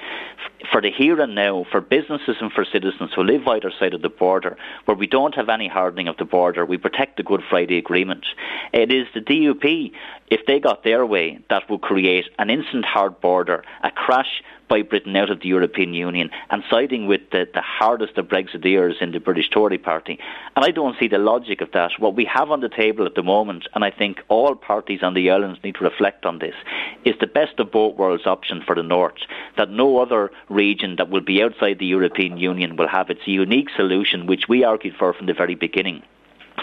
for 0.72 0.82
the 0.82 0.92
here 0.92 1.20
and 1.22 1.36
now, 1.36 1.66
for 1.72 1.82
businesses 1.82 2.38
and 2.42 2.52
for 2.52 2.66
citizens 2.66 3.12
who 3.16 3.24
live 3.24 3.48
either 3.48 3.72
side 3.80 3.94
of 3.94 4.02
the 4.02 4.10
border, 4.10 4.58
where 4.86 4.98
we 4.98 5.08
don't 5.08 5.36
have 5.36 5.50
any 5.50 5.68
hardening 5.68 6.08
of 6.08 6.18
the 6.18 6.26
border, 6.26 6.66
we 6.66 6.78
protect 6.78 7.18
the 7.18 7.24
Good 7.24 7.44
Friday 7.50 7.78
Agreement. 7.78 8.26
It 8.74 8.92
is 8.92 9.08
the 9.14 9.22
DUP, 9.22 9.92
if 10.30 10.46
they 10.46 10.60
got 10.60 10.84
their 10.84 11.06
way, 11.06 11.40
that 11.50 11.70
would 11.70 11.82
create 11.82 12.26
an 12.40 12.50
instant 12.50 12.86
hard 12.86 13.22
border, 13.22 13.64
crash 14.08 14.42
by 14.70 14.82
Britain 14.84 15.18
out 15.18 15.30
of 15.30 15.42
the 15.42 15.50
European 15.50 15.94
Union 15.94 16.30
and 16.50 16.64
siding 16.70 17.08
with 17.08 17.20
the, 17.34 17.46
the 17.54 17.62
hardest 17.62 18.18
of 18.18 18.30
Brexiteers 18.30 19.02
in 19.02 19.12
the 19.12 19.20
British 19.20 19.50
Tory 19.50 19.78
party. 19.78 20.18
And 20.56 20.64
I 20.64 20.72
don't 20.72 20.98
see 20.98 21.10
the 21.10 21.18
logic 21.18 21.60
of 21.60 21.74
that. 21.74 21.92
What 22.00 22.16
we 22.16 22.24
have 22.24 22.50
on 22.50 22.62
the 22.62 22.70
table 22.70 23.06
at 23.06 23.16
the 23.16 23.24
moment, 23.24 23.68
and 23.76 23.84
I 23.84 23.92
think 23.92 24.22
all 24.30 24.56
parties 24.56 25.04
on 25.04 25.14
the 25.14 25.30
islands 25.30 25.60
need 25.62 25.76
to 25.76 25.84
reflect 25.84 26.26
on 26.26 26.40
this, 26.40 26.56
is 27.04 27.16
the 27.20 27.28
best 27.28 27.60
of 27.60 27.70
both 27.70 27.98
worlds 27.98 28.26
option 28.26 28.64
for 28.66 28.76
the 28.76 28.82
North, 28.84 29.20
that 29.58 29.70
no 29.70 30.00
other 30.00 30.32
region 30.48 30.96
that 30.96 31.10
will 31.10 31.20
be 31.20 31.44
outside 31.44 31.80
the 31.80 31.86
European 31.86 32.38
Union 32.38 32.78
will 32.78 32.88
have. 32.88 33.10
It's 33.10 33.28
unique 33.28 33.70
solution 33.76 34.26
which 34.26 34.48
we 34.48 34.64
argued 34.64 34.96
for 34.98 35.14
from 35.14 35.26
the 35.26 35.34
very 35.34 35.56
beginning. 35.56 36.02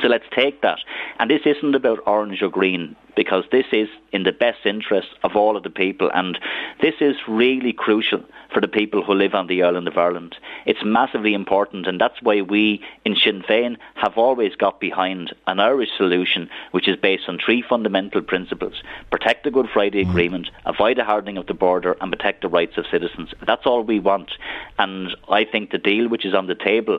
So 0.02 0.08
let's 0.08 0.24
take 0.34 0.62
that. 0.62 0.78
And 1.18 1.30
this 1.30 1.42
isn't 1.44 1.74
about 1.74 2.00
orange 2.06 2.42
or 2.42 2.48
green 2.48 2.96
because 3.16 3.44
this 3.52 3.66
is 3.72 3.88
in 4.12 4.24
the 4.24 4.32
best 4.32 4.64
interest 4.64 5.08
of 5.22 5.36
all 5.36 5.56
of 5.56 5.62
the 5.62 5.70
people 5.70 6.10
and 6.12 6.38
this 6.80 6.94
is 7.00 7.16
really 7.28 7.72
crucial 7.72 8.22
for 8.52 8.60
the 8.60 8.68
people 8.68 9.02
who 9.02 9.14
live 9.14 9.34
on 9.34 9.46
the 9.46 9.62
island 9.62 9.88
of 9.88 9.96
Ireland. 9.96 10.36
It's 10.66 10.84
massively 10.84 11.34
important 11.34 11.86
and 11.86 12.00
that's 12.00 12.20
why 12.22 12.40
we 12.42 12.82
in 13.04 13.16
Sinn 13.16 13.42
Féin 13.42 13.76
have 13.94 14.16
always 14.16 14.54
got 14.56 14.80
behind 14.80 15.34
an 15.46 15.60
Irish 15.60 15.90
solution 15.96 16.48
which 16.72 16.88
is 16.88 16.96
based 16.96 17.28
on 17.28 17.38
three 17.38 17.62
fundamental 17.62 18.22
principles. 18.22 18.82
Protect 19.10 19.44
the 19.44 19.50
Good 19.50 19.68
Friday 19.72 20.04
mm. 20.04 20.10
Agreement, 20.10 20.50
avoid 20.66 20.98
the 20.98 21.04
hardening 21.04 21.36
of 21.36 21.46
the 21.46 21.54
border 21.54 21.96
and 22.00 22.12
protect 22.12 22.42
the 22.42 22.48
rights 22.48 22.76
of 22.76 22.86
citizens. 22.90 23.30
That's 23.46 23.66
all 23.66 23.82
we 23.82 24.00
want. 24.00 24.32
And 24.78 25.16
I 25.28 25.44
think 25.44 25.70
the 25.70 25.78
deal 25.78 26.08
which 26.08 26.24
is 26.24 26.34
on 26.34 26.46
the 26.46 26.54
table 26.54 26.98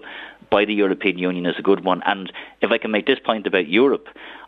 by 0.50 0.66
the 0.66 0.74
European 0.74 1.18
Union 1.18 1.46
is 1.46 1.56
a 1.58 1.62
good 1.62 1.84
one. 1.84 2.02
And 2.06 2.32
if 2.62 2.72
I 2.72 2.78
can 2.78 2.92
make 2.92 3.06
this 3.06 3.20
point 3.20 3.48
about 3.48 3.68
Europe, 3.68 4.08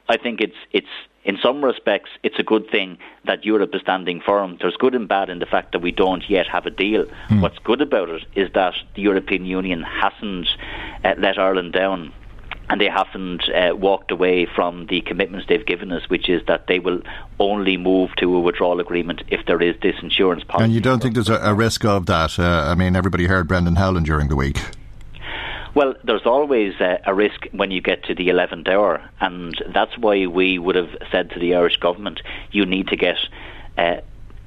I 0.10 0.18
think 0.18 0.42
it's 0.42 0.56
it's 0.72 0.88
in 1.24 1.38
some 1.42 1.64
respects 1.64 2.10
it's 2.24 2.40
a 2.40 2.44
good 2.44 2.70
thing 2.70 2.98
that 3.26 3.46
Europe 3.46 3.76
is 3.76 3.82
standing 3.82 4.22
firm. 4.22 4.58
There's 4.60 4.78
good 4.78 4.96
and 4.96 5.08
bad 5.08 5.30
in 5.30 5.40
the 5.40 5.46
fact 5.46 5.74
that 5.74 5.82
we 5.82 5.92
don't 5.92 6.28
yet 6.30 6.48
have 6.48 6.66
a 6.66 6.70
deal. 6.70 7.06
Mm. 7.30 7.42
What's 7.42 7.60
good 7.60 7.82
about 7.82 8.10
it 8.10 8.24
is 8.36 8.52
that 8.54 8.76
the 8.96 9.02
European 9.02 9.46
Union 9.46 9.84
hasn't 9.84 10.48
uh, 11.04 11.16
let 11.18 11.38
Ireland 11.38 11.74
down. 11.74 12.14
And 12.70 12.82
they 12.82 12.90
haven't 12.90 13.48
uh, 13.50 13.78
walked 13.78 14.12
away 14.12 14.46
from 14.46 14.88
the 14.88 15.00
commitments 15.00 15.48
they've 15.48 15.66
given 15.66 15.90
us, 15.94 16.10
which 16.10 16.28
is 16.28 16.46
that 16.48 16.68
they 16.68 16.80
will 16.80 17.02
only 17.40 17.78
move 17.78 18.14
to 18.18 18.36
a 18.36 18.42
withdrawal 18.42 18.82
agreement 18.82 19.24
if 19.30 19.46
there 19.46 19.62
is 19.62 19.78
this 19.82 19.96
insurance 20.02 20.44
policy. 20.44 20.66
And 20.66 20.74
you 20.74 20.82
don't 20.82 21.02
think 21.02 21.14
there's 21.14 21.30
a, 21.30 21.40
a 21.40 21.54
risk 21.54 21.86
of 21.86 22.08
that? 22.08 22.38
Uh, 22.38 22.68
I 22.68 22.76
mean, 22.76 22.98
everybody 22.98 23.28
heard 23.28 23.48
Brendan 23.48 23.76
Howlin 23.76 24.04
during 24.04 24.28
the 24.28 24.36
week. 24.36 24.58
Well, 25.78 25.94
there's 26.04 26.26
always 26.26 26.74
uh, 26.82 26.98
a 27.06 27.14
risk 27.14 27.46
when 27.52 27.70
you 27.70 27.82
get 27.82 28.06
to 28.06 28.16
the 28.16 28.30
11th 28.30 28.68
hour, 28.68 29.00
and 29.20 29.54
that's 29.76 29.96
why 29.96 30.26
we 30.26 30.58
would 30.58 30.76
have 30.76 30.90
said 31.12 31.30
to 31.30 31.40
the 31.40 31.54
Irish 31.54 31.78
government, 31.78 32.20
you 32.52 32.66
need 32.66 32.88
to 32.88 32.96
get 32.96 33.18
uh, 33.78 33.98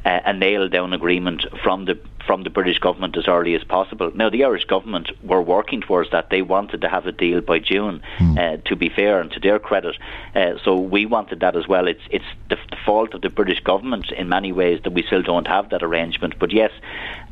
a 0.05 0.33
nailed 0.33 0.73
down 0.73 0.93
agreement 0.93 1.47
from 1.63 1.85
the 1.85 1.97
from 2.27 2.43
the 2.43 2.51
British 2.51 2.79
government 2.79 3.17
as 3.17 3.27
early 3.29 3.55
as 3.55 3.65
possible. 3.65 4.11
Now, 4.15 4.31
the 4.31 4.45
Irish 4.45 4.65
government 4.65 5.11
were 5.23 5.43
working 5.43 5.81
towards 5.81 6.11
that. 6.11 6.31
They 6.31 6.43
wanted 6.43 6.81
to 6.83 6.89
have 6.89 7.07
a 7.07 7.13
deal 7.13 7.41
by 7.41 7.59
June. 7.59 8.03
Mm. 8.19 8.39
Uh, 8.39 8.57
to 8.67 8.77
be 8.77 8.89
fair 8.89 9.21
and 9.21 9.31
to 9.33 9.41
their 9.41 9.59
credit, 9.59 9.97
uh, 10.35 10.53
so 10.65 10.77
we 10.77 11.07
wanted 11.07 11.41
that 11.41 11.57
as 11.57 11.67
well. 11.67 11.87
It's 11.89 12.01
it's 12.11 12.25
the, 12.49 12.57
the, 12.71 12.77
fault 12.85 13.15
of 13.15 13.21
the 13.21 13.29
British 13.29 13.61
government 13.61 14.11
in 14.13 14.29
many 14.29 14.53
ways 14.53 14.81
that 14.85 14.93
we 14.93 15.03
still 15.03 15.23
don't 15.23 15.47
have 15.47 15.71
that 15.71 15.83
arrangement. 15.83 16.39
But 16.39 16.53
yes, 16.53 16.71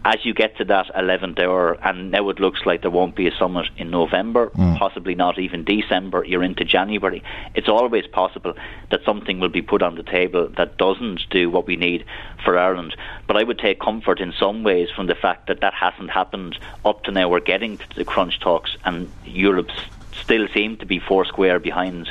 as 0.04 0.24
you 0.24 0.32
get 0.32 0.56
to 0.56 0.64
that 0.64 0.86
11th 0.96 1.40
hour, 1.40 1.76
and 1.84 2.10
now 2.12 2.28
it 2.28 2.38
looks 2.38 2.60
like 2.64 2.82
there 2.82 2.90
won't 2.90 3.16
be 3.16 3.26
a 3.26 3.36
summit 3.36 3.66
in 3.76 3.90
November, 3.90 4.50
mm. 4.50 4.78
possibly 4.78 5.14
not 5.14 5.38
even 5.38 5.64
December, 5.64 6.24
you're 6.24 6.44
into 6.44 6.64
January. 6.64 7.22
It's 7.54 7.68
always 7.68 8.06
possible 8.06 8.54
that 8.90 9.00
something 9.04 9.40
will 9.40 9.48
be 9.48 9.62
put 9.62 9.82
on 9.82 9.96
the 9.96 10.02
table 10.02 10.48
that 10.56 10.78
doesn't 10.78 11.28
do 11.30 11.50
what 11.50 11.66
we 11.66 11.76
need 11.76 12.04
for 12.44 12.56
Ireland. 12.56 12.96
But 13.26 13.36
I 13.36 13.42
would 13.42 13.58
take 13.58 13.80
comfort 13.80 14.20
in 14.20 14.32
some 14.38 14.62
ways 14.62 14.77
from 14.94 15.06
the 15.06 15.14
fact 15.14 15.48
that 15.48 15.60
that 15.60 15.74
hasn't 15.74 16.10
happened 16.10 16.58
up 16.84 17.02
to 17.04 17.10
now. 17.10 17.28
We're 17.28 17.40
getting 17.40 17.78
to 17.78 17.96
the 17.96 18.04
crunch 18.04 18.38
talks, 18.40 18.76
and 18.84 19.10
Europe 19.24 19.70
still 20.12 20.48
seem 20.52 20.76
to 20.78 20.86
be 20.86 20.98
four 20.98 21.24
square 21.24 21.58
behind 21.58 22.10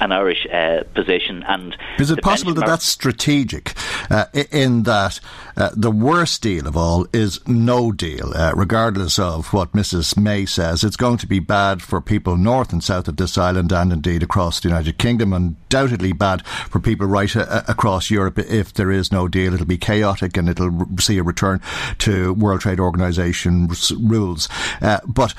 an 0.00 0.12
Irish 0.12 0.46
uh, 0.52 0.82
position. 0.94 1.42
And 1.46 1.76
is 1.98 2.10
it 2.10 2.22
possible 2.22 2.54
that 2.54 2.66
that's 2.66 2.86
strategic 2.86 3.74
uh, 4.10 4.26
in 4.50 4.84
that 4.84 5.20
uh, 5.56 5.70
the 5.74 5.90
worst 5.90 6.42
deal 6.42 6.66
of 6.66 6.76
all 6.76 7.06
is 7.12 7.46
no 7.46 7.92
deal, 7.92 8.32
uh, 8.34 8.52
regardless 8.54 9.18
of 9.18 9.52
what 9.52 9.72
Mrs 9.72 10.16
May 10.16 10.46
says? 10.46 10.84
It's 10.84 10.96
going 10.96 11.18
to 11.18 11.26
be 11.26 11.38
bad 11.38 11.82
for 11.82 12.00
people 12.00 12.36
north 12.36 12.72
and 12.72 12.82
south 12.82 13.08
of 13.08 13.16
this 13.16 13.38
island 13.38 13.72
and 13.72 13.92
indeed 13.92 14.22
across 14.22 14.60
the 14.60 14.68
United 14.68 14.98
Kingdom, 14.98 15.32
undoubtedly 15.32 16.12
bad 16.12 16.46
for 16.46 16.80
people 16.80 17.06
right 17.06 17.34
uh, 17.36 17.62
across 17.68 18.10
Europe. 18.10 18.38
If 18.38 18.74
there 18.74 18.90
is 18.90 19.12
no 19.12 19.28
deal, 19.28 19.54
it'll 19.54 19.66
be 19.66 19.78
chaotic 19.78 20.36
and 20.36 20.48
it'll 20.48 20.88
see 20.98 21.18
a 21.18 21.22
return 21.22 21.60
to 21.98 22.34
World 22.34 22.60
Trade 22.60 22.80
Organization 22.80 23.68
rules. 24.00 24.48
Uh, 24.80 25.00
but 25.06 25.34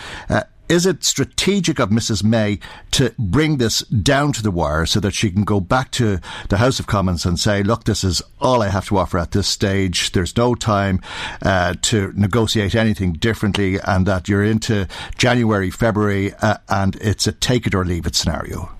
is 0.67 0.85
it 0.85 1.03
strategic 1.03 1.79
of 1.79 1.89
Mrs. 1.89 2.23
May 2.23 2.59
to 2.91 3.13
bring 3.19 3.57
this 3.57 3.81
down 3.81 4.33
to 4.33 4.43
the 4.43 4.51
wire 4.51 4.85
so 4.85 4.99
that 4.99 5.13
she 5.13 5.29
can 5.29 5.43
go 5.43 5.59
back 5.59 5.91
to 5.91 6.19
the 6.49 6.57
House 6.57 6.79
of 6.79 6.87
Commons 6.87 7.25
and 7.25 7.39
say, 7.39 7.61
look, 7.63 7.83
this 7.83 8.03
is 8.03 8.21
all 8.41 8.61
I 8.61 8.69
have 8.69 8.87
to 8.87 8.97
offer 8.97 9.17
at 9.17 9.31
this 9.31 9.47
stage. 9.47 10.11
There's 10.11 10.35
no 10.35 10.55
time 10.55 11.01
uh, 11.41 11.75
to 11.83 12.11
negotiate 12.15 12.75
anything 12.75 13.13
differently, 13.13 13.77
and 13.83 14.05
that 14.05 14.27
you're 14.27 14.43
into 14.43 14.87
January, 15.17 15.69
February, 15.69 16.33
uh, 16.41 16.57
and 16.69 16.95
it's 16.97 17.27
a 17.27 17.31
take 17.31 17.67
it 17.67 17.75
or 17.75 17.85
leave 17.85 18.05
it 18.05 18.15
scenario? 18.15 18.71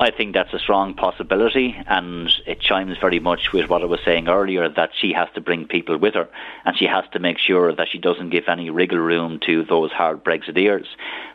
I 0.00 0.10
think 0.10 0.32
that's 0.32 0.54
a 0.54 0.58
strong 0.58 0.94
possibility, 0.94 1.76
and 1.86 2.32
it 2.46 2.58
chimes 2.58 2.96
very 2.98 3.20
much 3.20 3.52
with 3.52 3.68
what 3.68 3.82
I 3.82 3.84
was 3.84 4.00
saying 4.02 4.28
earlier 4.28 4.66
that 4.66 4.92
she 4.98 5.12
has 5.12 5.28
to 5.34 5.42
bring 5.42 5.66
people 5.66 5.98
with 5.98 6.14
her, 6.14 6.26
and 6.64 6.74
she 6.74 6.86
has 6.86 7.04
to 7.12 7.18
make 7.18 7.36
sure 7.36 7.74
that 7.74 7.88
she 7.92 7.98
doesn't 7.98 8.30
give 8.30 8.44
any 8.48 8.70
wriggle 8.70 8.98
room 8.98 9.40
to 9.44 9.62
those 9.62 9.92
hard 9.92 10.24
Brexiteers. 10.24 10.86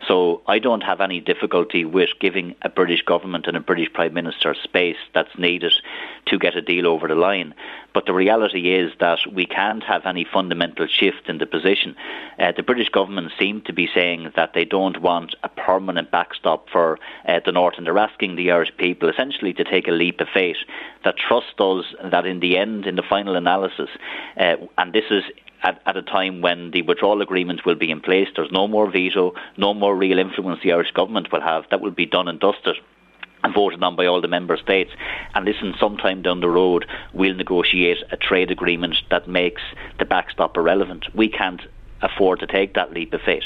So 0.07 0.41
I 0.48 0.57
don't 0.57 0.81
have 0.81 1.00
any 1.00 1.19
difficulty 1.19 1.86
with 1.86 2.10
giving 2.19 2.55
a 2.63 2.69
British 2.69 3.03
government 3.03 3.45
and 3.45 3.55
a 3.55 3.60
British 3.60 3.93
Prime 3.93 4.15
Minister 4.15 4.55
space 4.63 4.98
that's 5.13 5.38
needed 5.38 5.74
to 6.27 6.39
get 6.39 6.55
a 6.55 6.62
deal 6.62 6.88
over 6.88 7.08
the 7.08 7.15
line. 7.15 7.53
But 7.94 8.05
the 8.05 8.13
reality 8.13 8.74
is 8.74 8.91
that 9.00 9.20
we 9.32 9.46
can't 9.46 9.84
have 9.84 10.05
any 10.05 10.25
fundamental 10.25 10.88
shift 10.88 11.29
in 11.29 11.38
the 11.38 11.46
position. 11.46 11.96
Uh, 12.38 12.51
the 12.55 12.63
British 12.63 12.89
government 12.89 13.32
seem 13.39 13.62
to 13.62 13.74
be 13.74 13.88
saying 13.94 14.32
that 14.36 14.53
they 14.53 14.65
don't 14.65 15.01
want 15.01 15.36
a 15.44 15.50
permanent 15.50 16.12
backstop 16.12 16.70
for 16.70 17.00
uh, 17.27 17.39
the 17.46 17.51
North, 17.51 17.75
and 17.77 17.86
they're 17.86 17.98
asking 17.98 18.36
the 18.36 18.51
Irish 18.51 18.75
people 18.77 19.10
essentially 19.10 19.53
to 19.53 19.63
take 19.63 19.88
a 19.88 19.91
leap 19.91 20.20
of 20.20 20.27
faith, 20.34 20.58
that 21.03 21.15
trust 21.17 21.60
us 21.60 21.86
that 22.03 22.25
in 22.25 22.39
the 22.39 22.58
end, 22.58 22.86
in 22.86 22.96
the 22.96 23.03
final 23.03 23.36
analysis, 23.36 23.89
uh, 24.38 24.55
and 24.77 24.91
this 24.91 25.05
is 25.10 25.24
at, 25.63 25.82
at, 25.86 25.98
a 25.98 26.01
time 26.01 26.41
when 26.41 26.72
the 26.72 26.82
withdrawal 26.84 27.22
agreement 27.22 27.65
will 27.65 27.75
be 27.75 27.91
in 27.91 28.01
place. 28.01 28.27
There's 28.36 28.51
no 28.51 28.67
more 28.67 28.89
veto, 28.89 29.34
no 29.58 29.74
more 29.74 29.96
real 29.96 30.20
influence 30.20 30.60
the 30.63 30.74
Irish 30.74 30.91
government 30.91 31.32
will 31.32 31.41
have. 31.41 31.63
That 31.72 31.82
will 31.82 31.91
be 31.91 32.05
done 32.05 32.27
and 32.27 32.39
dusted 32.39 32.75
voted 33.53 33.83
on 33.83 33.95
by 33.95 34.05
all 34.05 34.21
the 34.21 34.27
member 34.27 34.57
states. 34.57 34.91
And 35.33 35.45
listen, 35.45 35.73
sometime 35.79 36.21
down 36.21 36.39
the 36.39 36.49
road, 36.49 36.85
we'll 37.13 37.35
negotiate 37.35 37.97
a 38.11 38.17
trade 38.17 38.51
agreement 38.51 38.97
that 39.09 39.27
makes 39.27 39.61
the 39.99 40.05
backstop 40.05 40.57
irrelevant. 40.57 41.05
We 41.13 41.29
can't 41.29 41.61
afford 42.05 42.39
to 42.39 42.47
take 42.47 42.74
that 42.75 42.93
leap 42.93 43.13
of 43.13 43.21
faith. 43.21 43.43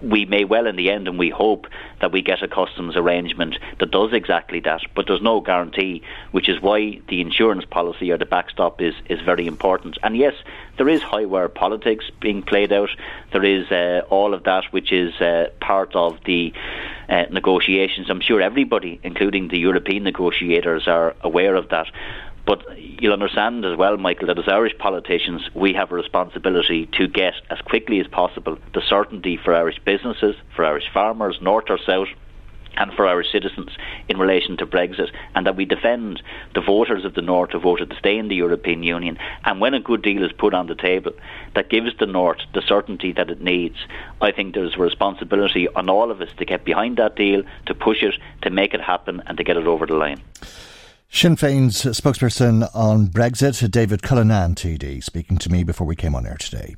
We 0.00 0.24
may 0.24 0.44
well 0.44 0.66
in 0.66 0.76
the 0.76 0.90
end, 0.90 1.06
and 1.06 1.18
we 1.18 1.30
hope 1.30 1.66
that 2.00 2.10
we 2.10 2.22
get 2.22 2.42
a 2.42 2.48
customs 2.48 2.96
arrangement 2.96 3.56
that 3.78 3.92
does 3.92 4.12
exactly 4.12 4.60
that, 4.60 4.80
but 4.96 5.06
there's 5.06 5.22
no 5.22 5.40
guarantee, 5.40 6.02
which 6.32 6.48
is 6.48 6.60
why 6.60 7.00
the 7.08 7.20
insurance 7.20 7.64
policy 7.64 8.10
or 8.10 8.18
the 8.18 8.26
backstop 8.26 8.80
is, 8.80 8.94
is 9.08 9.20
very 9.20 9.46
important. 9.46 9.98
And 10.02 10.16
yes, 10.16 10.34
there 10.76 10.88
is 10.88 11.02
high 11.02 11.26
wire 11.26 11.48
politics 11.48 12.04
being 12.20 12.42
played 12.42 12.72
out. 12.72 12.90
There 13.32 13.44
is 13.44 13.70
uh, 13.70 14.02
all 14.10 14.34
of 14.34 14.42
that, 14.44 14.64
which 14.72 14.92
is 14.92 15.14
uh, 15.20 15.50
part 15.60 15.94
of 15.94 16.18
the 16.24 16.52
uh, 17.08 17.26
negotiations. 17.30 18.10
I'm 18.10 18.20
sure 18.20 18.40
everybody, 18.40 18.98
including 19.04 19.48
the 19.48 19.58
European 19.58 20.02
negotiators, 20.02 20.88
are 20.88 21.14
aware 21.22 21.54
of 21.54 21.68
that. 21.68 21.86
But 22.44 22.76
you'll 22.76 23.12
understand 23.12 23.64
as 23.64 23.76
well, 23.76 23.96
Michael, 23.96 24.26
that 24.26 24.38
as 24.38 24.48
Irish 24.48 24.76
politicians, 24.78 25.42
we 25.54 25.74
have 25.74 25.92
a 25.92 25.94
responsibility 25.94 26.86
to 26.98 27.06
get 27.06 27.34
as 27.50 27.60
quickly 27.60 28.00
as 28.00 28.06
possible 28.08 28.58
the 28.74 28.82
certainty 28.82 29.36
for 29.36 29.54
Irish 29.54 29.78
businesses, 29.84 30.34
for 30.56 30.64
Irish 30.64 30.90
farmers, 30.92 31.38
north 31.40 31.66
or 31.68 31.78
south, 31.78 32.08
and 32.76 32.92
for 32.94 33.06
our 33.06 33.22
citizens 33.22 33.70
in 34.08 34.18
relation 34.18 34.56
to 34.56 34.66
Brexit, 34.66 35.10
and 35.34 35.46
that 35.46 35.56
we 35.56 35.64
defend 35.64 36.22
the 36.54 36.60
voters 36.60 37.04
of 37.04 37.14
the 37.14 37.22
North 37.22 37.50
who 37.50 37.60
voted 37.60 37.90
to 37.90 37.96
stay 37.96 38.16
in 38.16 38.28
the 38.28 38.34
European 38.34 38.82
Union. 38.82 39.18
And 39.44 39.60
when 39.60 39.74
a 39.74 39.80
good 39.80 40.02
deal 40.02 40.24
is 40.24 40.32
put 40.32 40.54
on 40.54 40.66
the 40.66 40.74
table 40.74 41.12
that 41.54 41.68
gives 41.68 41.96
the 41.98 42.06
North 42.06 42.38
the 42.54 42.62
certainty 42.62 43.12
that 43.12 43.30
it 43.30 43.42
needs, 43.42 43.76
I 44.20 44.32
think 44.32 44.54
there's 44.54 44.74
a 44.74 44.78
responsibility 44.78 45.68
on 45.68 45.90
all 45.90 46.10
of 46.10 46.20
us 46.20 46.30
to 46.38 46.44
get 46.44 46.64
behind 46.64 46.96
that 46.96 47.14
deal, 47.14 47.42
to 47.66 47.74
push 47.74 48.02
it, 48.02 48.14
to 48.42 48.50
make 48.50 48.74
it 48.74 48.80
happen, 48.80 49.22
and 49.26 49.36
to 49.38 49.44
get 49.44 49.56
it 49.56 49.66
over 49.66 49.86
the 49.86 49.94
line. 49.94 50.22
Sinn 51.14 51.36
Féin's 51.36 51.84
spokesperson 51.84 52.68
on 52.74 53.06
Brexit, 53.06 53.70
David 53.70 54.02
Cullinane 54.02 54.54
TD, 54.54 55.04
speaking 55.04 55.36
to 55.36 55.52
me 55.52 55.62
before 55.62 55.86
we 55.86 55.94
came 55.94 56.14
on 56.14 56.26
air 56.26 56.38
today. 56.38 56.74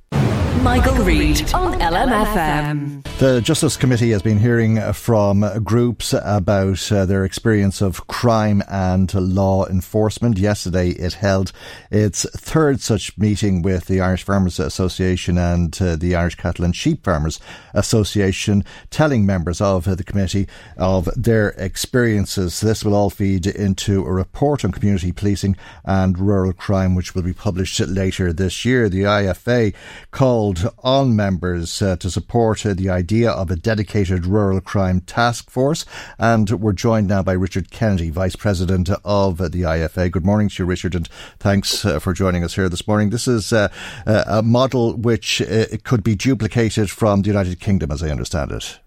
Michael, 0.62 0.94
Reade 1.04 1.52
on 1.52 1.78
LMFM. 1.80 3.02
The 3.18 3.40
Justice 3.40 3.76
Committee 3.76 4.10
has 4.10 4.22
been 4.22 4.38
hearing 4.38 4.80
from 4.92 5.44
groups 5.62 6.12
about 6.12 6.90
uh, 6.90 7.06
their 7.06 7.24
experience 7.24 7.80
of 7.80 8.06
crime 8.06 8.62
and 8.68 9.12
law 9.14 9.66
enforcement. 9.66 10.36
Yesterday, 10.36 10.90
it 10.90 11.14
held 11.14 11.52
its 11.90 12.28
third 12.30 12.80
such 12.80 13.16
meeting 13.16 13.62
with 13.62 13.86
the 13.86 14.00
Irish 14.00 14.24
Farmers 14.24 14.58
Association 14.58 15.38
and 15.38 15.80
uh, 15.80 15.96
the 15.96 16.14
Irish 16.14 16.34
Cattle 16.34 16.64
and 16.64 16.74
Sheep 16.74 17.04
Farmers 17.04 17.40
Association, 17.72 18.64
telling 18.90 19.24
members 19.24 19.60
of 19.60 19.84
the 19.84 20.04
committee 20.04 20.48
of 20.76 21.08
their 21.16 21.50
experiences. 21.50 22.60
This 22.60 22.84
will 22.84 22.94
all 22.94 23.10
feed 23.10 23.46
into 23.46 24.04
a 24.04 24.12
report 24.12 24.64
on 24.64 24.72
community 24.72 25.12
policing 25.12 25.56
and 25.84 26.18
rural 26.18 26.52
crime, 26.52 26.94
which 26.94 27.14
will 27.14 27.22
be 27.22 27.32
published 27.32 27.80
later 27.80 28.32
this 28.32 28.64
year. 28.64 28.88
The 28.88 29.02
IFA 29.02 29.72
called 30.10 30.43
called 30.44 30.74
on 30.82 31.16
members 31.16 31.80
uh, 31.80 31.96
to 31.96 32.10
support 32.10 32.66
uh, 32.66 32.74
the 32.74 32.90
idea 32.90 33.30
of 33.30 33.50
a 33.50 33.56
dedicated 33.56 34.26
rural 34.26 34.60
crime 34.60 35.00
task 35.00 35.48
force. 35.48 35.86
And 36.18 36.50
we're 36.50 36.74
joined 36.74 37.08
now 37.08 37.22
by 37.22 37.32
Richard 37.32 37.70
Kennedy, 37.70 38.10
Vice 38.10 38.36
President 38.36 38.90
of 39.06 39.38
the 39.38 39.62
IFA. 39.62 40.10
Good 40.10 40.26
morning 40.26 40.50
to 40.50 40.62
you, 40.62 40.66
Richard, 40.66 40.94
and 40.94 41.08
thanks 41.38 41.86
uh, 41.86 41.98
for 41.98 42.12
joining 42.12 42.44
us 42.44 42.56
here 42.56 42.68
this 42.68 42.86
morning. 42.86 43.08
This 43.08 43.26
is 43.26 43.54
uh, 43.54 43.68
a 44.04 44.42
model 44.42 44.94
which 44.98 45.40
uh, 45.40 45.64
could 45.82 46.04
be 46.04 46.14
duplicated 46.14 46.90
from 46.90 47.22
the 47.22 47.28
United 47.28 47.58
Kingdom, 47.58 47.90
as 47.90 48.02
I 48.02 48.10
understand 48.10 48.52
it. 48.52 48.80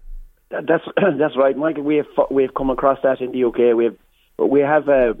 That's 0.50 0.84
that's 1.18 1.36
right, 1.36 1.56
Michael. 1.56 1.82
We 1.82 1.96
have 1.96 2.06
we 2.30 2.44
have 2.44 2.54
come 2.54 2.70
across 2.70 2.98
that 3.02 3.20
in 3.20 3.32
the 3.32 3.42
UK. 3.42 3.76
We 3.76 3.84
have 3.86 3.96
we 4.38 4.60
have 4.60 4.88
uh, 4.88 5.14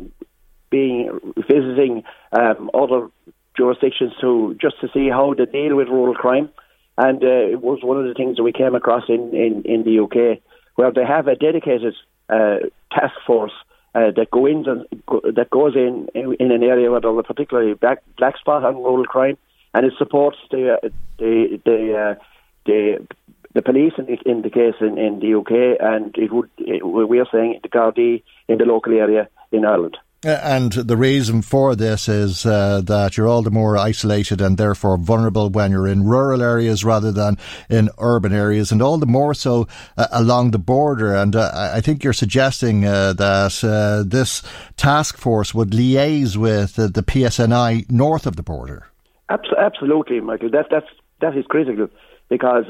been 0.70 1.34
visiting 1.48 2.04
um, 2.30 2.70
other 2.74 3.08
jurisdictions 3.58 4.12
to 4.20 4.56
just 4.60 4.80
to 4.80 4.88
see 4.94 5.08
how 5.10 5.34
they 5.36 5.46
deal 5.46 5.76
with 5.76 5.88
rural 5.88 6.14
crime. 6.14 6.48
And 6.96 7.22
uh, 7.22 7.54
it 7.54 7.60
was 7.60 7.80
one 7.82 7.98
of 7.98 8.06
the 8.06 8.14
things 8.14 8.36
that 8.36 8.42
we 8.42 8.52
came 8.52 8.74
across 8.74 9.04
in, 9.08 9.34
in, 9.34 9.62
in 9.64 9.84
the 9.84 10.00
UK, 10.04 10.40
where 10.76 10.90
they 10.90 11.04
have 11.04 11.28
a 11.28 11.36
dedicated 11.36 11.94
uh, 12.28 12.58
task 12.90 13.14
force 13.26 13.52
uh, 13.94 14.10
that 14.16 14.30
go 14.30 14.46
in 14.46 14.62
that 14.62 15.48
goes 15.50 15.74
in 15.76 16.08
in 16.14 16.50
an 16.50 16.62
area 16.62 16.90
where 16.90 17.00
there's 17.00 17.18
a 17.18 17.22
particularly 17.22 17.74
black, 17.74 18.02
black 18.16 18.36
spot 18.38 18.64
on 18.64 18.76
rural 18.76 19.04
crime, 19.04 19.36
and 19.74 19.86
it 19.86 19.92
supports 19.98 20.38
the 20.50 20.74
uh, 20.74 20.88
the 21.18 21.60
the, 21.64 21.78
uh, 21.94 22.22
the 22.66 23.06
the 23.54 23.62
police 23.62 23.94
in 23.98 24.06
the, 24.06 24.18
in 24.26 24.42
the 24.42 24.50
case 24.50 24.74
in, 24.80 24.98
in 24.98 25.20
the 25.20 25.34
UK, 25.34 25.80
and 25.80 26.16
it 26.16 26.32
would 26.32 26.50
it, 26.58 26.84
we 26.84 27.18
are 27.18 27.28
saying 27.32 27.60
the 27.62 27.68
Gardaí 27.68 28.22
in 28.48 28.58
the 28.58 28.64
local 28.64 28.92
area 28.92 29.28
in 29.52 29.64
Ireland. 29.64 29.96
Uh, 30.26 30.30
and 30.42 30.72
the 30.72 30.96
reason 30.96 31.42
for 31.42 31.76
this 31.76 32.08
is 32.08 32.44
uh, 32.44 32.80
that 32.84 33.16
you're 33.16 33.28
all 33.28 33.42
the 33.42 33.52
more 33.52 33.76
isolated 33.76 34.40
and 34.40 34.58
therefore 34.58 34.96
vulnerable 34.96 35.48
when 35.48 35.70
you're 35.70 35.86
in 35.86 36.02
rural 36.02 36.42
areas 36.42 36.84
rather 36.84 37.12
than 37.12 37.38
in 37.70 37.88
urban 37.98 38.32
areas, 38.32 38.72
and 38.72 38.82
all 38.82 38.98
the 38.98 39.06
more 39.06 39.32
so 39.32 39.68
uh, 39.96 40.08
along 40.10 40.50
the 40.50 40.58
border. 40.58 41.14
And 41.14 41.36
uh, 41.36 41.52
I 41.54 41.80
think 41.80 42.02
you're 42.02 42.12
suggesting 42.12 42.84
uh, 42.84 43.12
that 43.12 43.62
uh, 43.62 44.02
this 44.04 44.42
task 44.76 45.16
force 45.16 45.54
would 45.54 45.70
liaise 45.70 46.36
with 46.36 46.74
the 46.74 47.02
PSNI 47.02 47.88
north 47.88 48.26
of 48.26 48.34
the 48.34 48.42
border. 48.42 48.88
Absolutely, 49.30 50.18
Michael. 50.18 50.50
That 50.50 50.66
that's 50.68 50.88
that 51.20 51.36
is 51.36 51.44
critical 51.46 51.90
because 52.28 52.64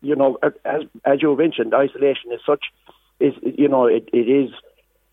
you 0.00 0.16
know, 0.16 0.38
as 0.64 0.82
as 1.04 1.20
you 1.20 1.36
mentioned, 1.36 1.74
isolation 1.74 2.32
is 2.32 2.40
such 2.46 2.64
is 3.20 3.34
you 3.42 3.68
know 3.68 3.84
it, 3.86 4.08
it 4.12 4.26
is 4.28 4.50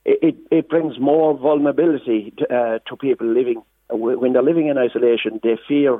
it, 0.05 0.36
it 0.50 0.70
brings 0.70 1.00
more 1.00 1.38
vulnerability 1.38 2.34
to, 2.38 2.55
uh, 2.55 2.79
to 2.88 2.96
people 2.96 3.27
living 3.27 3.62
when 3.93 4.34
they're 4.34 4.41
living 4.41 4.67
in 4.67 4.77
isolation, 4.77 5.39
they 5.43 5.58
fear 5.67 5.98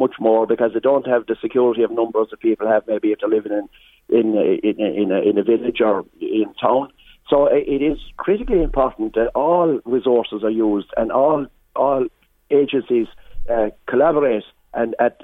much 0.00 0.14
more 0.18 0.46
because 0.46 0.72
they 0.72 0.80
don't 0.80 1.06
have 1.06 1.26
the 1.26 1.36
security 1.40 1.82
of 1.82 1.90
numbers 1.90 2.28
that 2.30 2.40
people 2.40 2.66
have. 2.66 2.84
Maybe 2.86 3.12
if 3.12 3.18
they're 3.20 3.28
living 3.28 3.52
in 3.52 3.68
in 4.08 4.34
in, 4.62 4.80
in, 4.80 5.12
a, 5.12 5.20
in 5.20 5.38
a 5.38 5.42
village 5.42 5.80
or 5.80 6.04
in 6.20 6.54
town. 6.60 6.88
So 7.28 7.46
it 7.46 7.82
is 7.82 7.98
critically 8.16 8.62
important 8.62 9.14
that 9.14 9.28
all 9.34 9.80
resources 9.84 10.42
are 10.42 10.50
used 10.50 10.88
and 10.96 11.12
all 11.12 11.46
all 11.76 12.06
agencies 12.50 13.08
uh, 13.50 13.70
collaborate 13.86 14.44
and 14.72 14.94
at 14.98 15.20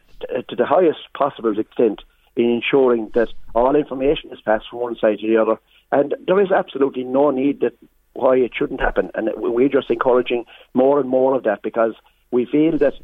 to 0.49 0.57
the 0.57 0.67
highest 0.67 1.01
possible 1.15 1.59
extent 1.59 2.03
in 2.37 2.51
ensuring 2.51 3.11
that 3.15 3.29
all 3.55 3.75
information 3.75 4.31
is 4.33 4.41
passed 4.43 4.67
from 4.71 4.81
one 4.81 4.97
side 4.97 5.19
to 5.19 5.27
the 5.27 5.37
other. 5.37 5.59
And 5.93 6.15
there 6.27 6.41
is 6.41 6.53
absolutely 6.53 7.05
no 7.05 7.31
need 7.31 7.61
that 7.61 7.75
why 8.21 8.37
it 8.37 8.53
shouldn't 8.57 8.81
happen. 8.81 9.11
And 9.15 9.31
we're 9.37 9.69
just 9.69 9.91
encouraging 9.91 10.45
more 10.75 11.01
and 11.01 11.09
more 11.09 11.35
of 11.37 11.43
that 11.45 11.63
because 11.63 11.95
we 12.31 12.47
feel 12.47 12.79
that 12.79 12.95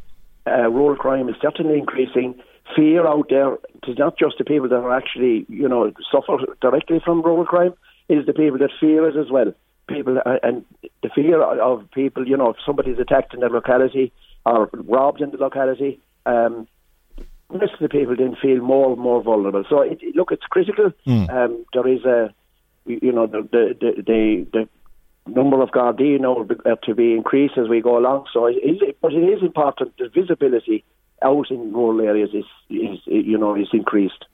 uh, 0.46 0.68
rural 0.70 0.96
crime 0.96 1.28
is 1.28 1.36
certainly 1.40 1.78
increasing. 1.78 2.40
Fear 2.74 3.06
out 3.06 3.28
there 3.30 3.54
is 3.86 3.98
not 3.98 4.18
just 4.18 4.38
the 4.38 4.44
people 4.44 4.68
that 4.68 4.76
are 4.76 4.96
actually, 4.96 5.46
you 5.48 5.68
know, 5.68 5.92
suffer 6.12 6.36
directly 6.60 7.00
from 7.04 7.22
rural 7.22 7.46
crime. 7.46 7.74
It 8.08 8.18
is 8.18 8.26
the 8.26 8.32
people 8.32 8.58
that 8.58 8.70
fear 8.80 9.08
it 9.08 9.16
as 9.16 9.30
well. 9.30 9.52
People 9.88 10.18
uh, 10.24 10.38
and 10.42 10.64
the 11.02 11.10
fear 11.14 11.40
of 11.42 11.88
people, 11.92 12.26
you 12.26 12.36
know, 12.36 12.50
if 12.50 12.56
somebody's 12.64 12.98
attacked 12.98 13.34
in 13.34 13.40
their 13.40 13.50
locality 13.50 14.12
or 14.44 14.68
robbed 14.72 15.20
in 15.20 15.30
the 15.30 15.36
locality, 15.36 16.00
um, 16.26 16.66
most 17.52 17.74
of 17.74 17.80
the 17.80 17.88
people 17.88 18.16
then 18.16 18.36
feel 18.42 18.60
more 18.60 18.92
and 18.92 19.00
more 19.00 19.22
vulnerable. 19.22 19.64
So, 19.70 19.82
it, 19.82 20.00
look, 20.16 20.32
it's 20.32 20.44
critical. 20.50 20.92
Mm. 21.06 21.30
Um, 21.30 21.64
there 21.72 21.86
is 21.86 22.04
a, 22.04 22.34
you 22.84 23.12
know, 23.12 23.26
the 23.26 23.48
the 23.52 23.64
the, 23.80 24.46
the 24.52 24.68
number 25.26 25.60
of 25.62 25.70
Gardaí 25.70 26.20
now 26.20 26.46
uh, 26.64 26.76
to 26.84 26.94
be 26.94 27.12
increased 27.12 27.54
as 27.58 27.68
we 27.68 27.80
go 27.80 27.98
along. 27.98 28.26
So, 28.32 28.46
it 28.46 28.56
is, 28.56 28.80
but 29.00 29.12
it 29.12 29.24
is 29.24 29.42
important 29.42 29.96
the 29.98 30.08
visibility 30.08 30.84
out 31.22 31.50
in 31.50 31.72
rural 31.72 32.00
areas 32.00 32.30
is, 32.32 32.44
is 32.68 32.98
you 33.06 33.38
know 33.38 33.54
is 33.56 33.68
increased. 33.72 34.24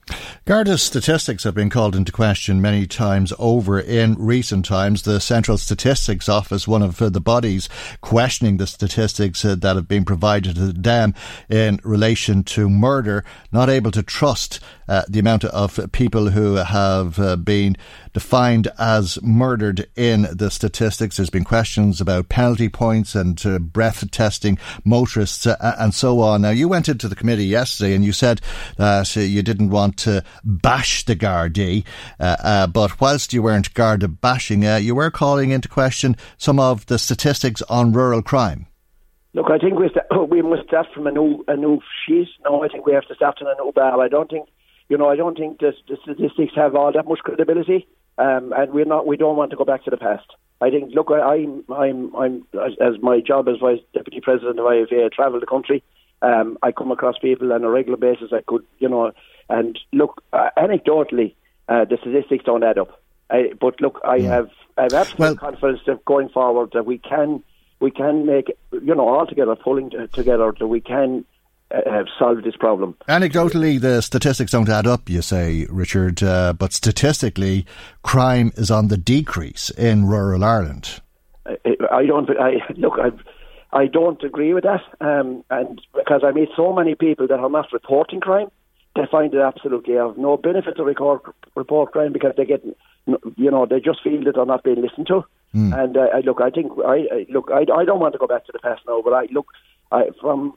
Garda's 0.45 0.83
statistics 0.83 1.45
have 1.45 1.55
been 1.55 1.71
called 1.71 1.95
into 1.95 2.11
question 2.11 2.61
many 2.61 2.85
times 2.85 3.33
over 3.39 3.79
in 3.79 4.17
recent 4.17 4.65
times. 4.65 5.03
The 5.03 5.21
Central 5.21 5.57
Statistics 5.57 6.29
Office, 6.29 6.67
one 6.67 6.83
of 6.83 6.97
the 6.97 7.21
bodies 7.21 7.69
questioning 8.01 8.57
the 8.57 8.67
statistics 8.67 9.43
that 9.43 9.63
have 9.63 9.87
been 9.87 10.05
provided 10.05 10.57
to 10.57 10.73
them 10.73 11.15
in 11.49 11.79
relation 11.85 12.43
to 12.43 12.69
murder, 12.69 13.25
not 13.53 13.71
able 13.71 13.93
to 13.93 14.03
trust 14.03 14.59
uh, 14.89 15.03
the 15.09 15.21
amount 15.21 15.45
of 15.45 15.79
people 15.93 16.31
who 16.31 16.57
have 16.57 17.21
uh, 17.21 17.37
been 17.37 17.77
defined 18.13 18.69
as 18.79 19.23
murdered 19.23 19.87
in 19.95 20.27
the 20.33 20.51
statistics. 20.51 21.17
There's 21.17 21.31
been 21.31 21.45
questions 21.45 22.01
about 22.01 22.29
penalty 22.29 22.69
points 22.69 23.15
and 23.15 23.41
uh, 23.47 23.61
breath 23.61 24.11
testing 24.11 24.59
motorists 24.85 25.47
uh, 25.47 25.77
and 25.79 25.95
so 25.95 26.21
on. 26.21 26.43
Now, 26.43 26.51
you 26.51 26.69
went 26.69 26.89
into 26.89 27.07
the 27.07 27.15
committee 27.15 27.47
yesterday 27.47 27.95
and 27.95 28.05
you 28.05 28.13
said 28.13 28.41
that 28.77 29.17
uh, 29.17 29.21
you 29.21 29.43
didn't 29.43 29.71
want 29.71 29.97
to 29.99 30.25
bash 30.45 31.05
the 31.05 31.17
Gardaí, 31.17 31.85
uh, 32.21 32.67
but 32.67 33.01
whilst 33.01 33.33
you 33.33 33.43
weren't 33.43 33.73
Garda 33.75 34.09
bashing, 34.09 34.63
you 34.63 34.95
were 34.95 35.11
calling 35.11 35.51
into 35.51 35.69
question 35.69 36.17
some 36.37 36.59
of 36.59 36.87
the 36.87 36.99
statistics 36.99 37.63
on 37.63 37.93
rural 37.93 38.23
crime. 38.23 38.67
Look, 39.35 39.51
I 39.51 39.59
think 39.59 39.79
we, 39.79 39.89
st- 39.89 40.07
we 40.31 40.43
must 40.43 40.69
start 40.69 40.87
from 40.95 41.07
a 41.07 41.11
new 41.11 41.45
a 41.49 41.57
new 41.57 41.81
sheet. 42.07 42.29
No, 42.45 42.63
I 42.63 42.69
think 42.69 42.87
we 42.87 42.93
have 42.93 43.07
to 43.07 43.15
start 43.15 43.39
from 43.39 43.49
a 43.49 43.55
new 43.63 43.73
bar. 43.73 44.01
I 44.01 44.09
don't 44.09 44.31
think, 44.31 44.49
you 44.89 44.99
know, 44.99 45.09
I 45.09 45.17
don't 45.17 45.37
think 45.37 45.61
the, 45.61 45.73
the 45.89 45.97
statistics 46.03 46.53
have 46.55 46.75
all 46.75 46.93
that 46.93 47.09
much 47.09 47.21
credibility 47.21 47.87
um, 48.19 48.53
and 48.57 48.73
we're 48.73 48.85
not. 48.85 49.07
We 49.07 49.17
don't 49.17 49.37
want 49.37 49.51
to 49.51 49.57
go 49.57 49.65
back 49.65 49.85
to 49.85 49.91
the 49.91 49.97
past. 49.97 50.27
I 50.61 50.71
think. 50.71 50.95
Look, 50.95 51.11
I, 51.11 51.37
am 51.37 51.65
I'm, 51.73 52.15
I'm, 52.15 52.47
as 52.81 53.01
my 53.01 53.21
job 53.21 53.49
as 53.49 53.57
vice 53.61 53.81
deputy 53.95 54.21
president 54.21 54.59
of 54.59 54.67
IFA, 54.67 55.07
I 55.07 55.09
travel 55.09 55.41
the 55.41 55.47
country. 55.47 55.83
Um, 56.21 56.59
I 56.63 56.73
come 56.73 56.93
across 56.93 57.19
people 57.19 57.53
on 57.53 57.65
a 57.65 57.71
regular 57.71 57.97
basis. 57.97 58.33
I 58.33 58.43
could, 58.47 58.65
you 58.79 58.89
know, 58.89 59.13
and 59.49 59.79
look, 59.93 60.23
uh, 60.33 60.51
anecdotally, 60.57 61.35
uh, 61.69 61.85
the 61.85 61.99
statistics 62.01 62.45
don't 62.45 62.65
add 62.65 62.79
up. 62.79 63.01
I, 63.31 63.53
but 63.61 63.81
look, 63.81 64.01
I 64.05 64.17
yeah. 64.17 64.29
have, 64.35 64.51
I 64.77 64.83
have 64.83 64.93
absolute 64.93 65.19
well, 65.19 65.37
confidence 65.37 65.81
that 65.87 66.05
going 66.05 66.29
forward 66.29 66.71
that 66.75 66.87
we 66.87 66.99
can, 66.99 67.43
we 67.81 67.91
can 67.91 68.27
make, 68.27 68.57
you 68.73 68.95
know, 68.95 69.09
all 69.09 69.27
together, 69.27 69.57
pulling 69.57 69.91
together, 70.13 70.53
that 70.59 70.67
we 70.67 70.81
can 70.81 71.25
uh, 71.73 72.05
solve 72.19 72.43
this 72.43 72.57
problem. 72.57 72.95
Anecdotally, 73.09 73.81
the 73.81 74.03
statistics 74.03 74.53
don't 74.53 74.69
add 74.69 74.87
up, 74.87 75.09
you 75.09 75.23
say, 75.23 75.67
Richard, 75.71 76.23
uh, 76.23 76.53
but 76.53 76.73
statistically, 76.73 77.67
crime 78.03 78.53
is 78.57 78.71
on 78.71 78.89
the 78.89 78.97
decrease 78.99 79.71
in 79.71 80.07
rural 80.07 80.45
Ireland. 80.45 81.01
I, 81.47 81.57
I 81.91 82.07
don't. 82.07 82.29
I 82.39 82.61
look. 82.77 82.95
I, 82.99 83.11
I 83.77 83.87
don't 83.87 84.23
agree 84.23 84.53
with 84.53 84.65
that, 84.65 84.83
um, 85.01 85.45
and 85.51 85.81
because 85.95 86.23
I 86.25 86.31
meet 86.33 86.51
so 86.57 86.73
many 86.73 86.95
people 86.95 87.27
that 87.27 87.41
are 87.41 87.49
not 87.49 87.73
reporting 87.73 88.21
crime, 88.21 88.49
they 88.95 89.07
find 89.11 89.33
it 89.33 89.41
absolutely 89.41 89.97
of 89.97 90.19
no 90.19 90.37
benefit 90.37 90.77
to 90.77 90.85
record, 90.85 91.21
report 91.55 91.93
crime 91.93 92.13
because 92.13 92.35
they 92.37 92.45
get, 92.45 92.63
you 93.37 93.51
know, 93.51 93.67
they 93.67 93.81
just 93.81 94.03
feel 94.03 94.23
that 94.25 94.35
they're 94.35 94.45
not 94.45 94.65
being 94.65 94.83
listened 94.83 95.07
to. 95.09 95.25
Mm. 95.55 95.83
And 95.83 95.97
uh, 95.97 96.07
I 96.15 96.21
look, 96.21 96.41
I 96.41 96.51
think, 96.51 96.73
I, 96.85 97.07
I 97.13 97.27
look, 97.29 97.51
I, 97.53 97.61
I 97.61 97.85
don't 97.85 98.01
want 98.01 98.13
to 98.13 98.19
go 98.19 98.27
back 98.27 98.47
to 98.47 98.53
the 98.53 98.59
past 98.59 98.83
now, 98.87 99.03
but 99.03 99.13
I 99.13 99.27
look, 99.31 99.47
I, 99.91 100.11
from 100.21 100.55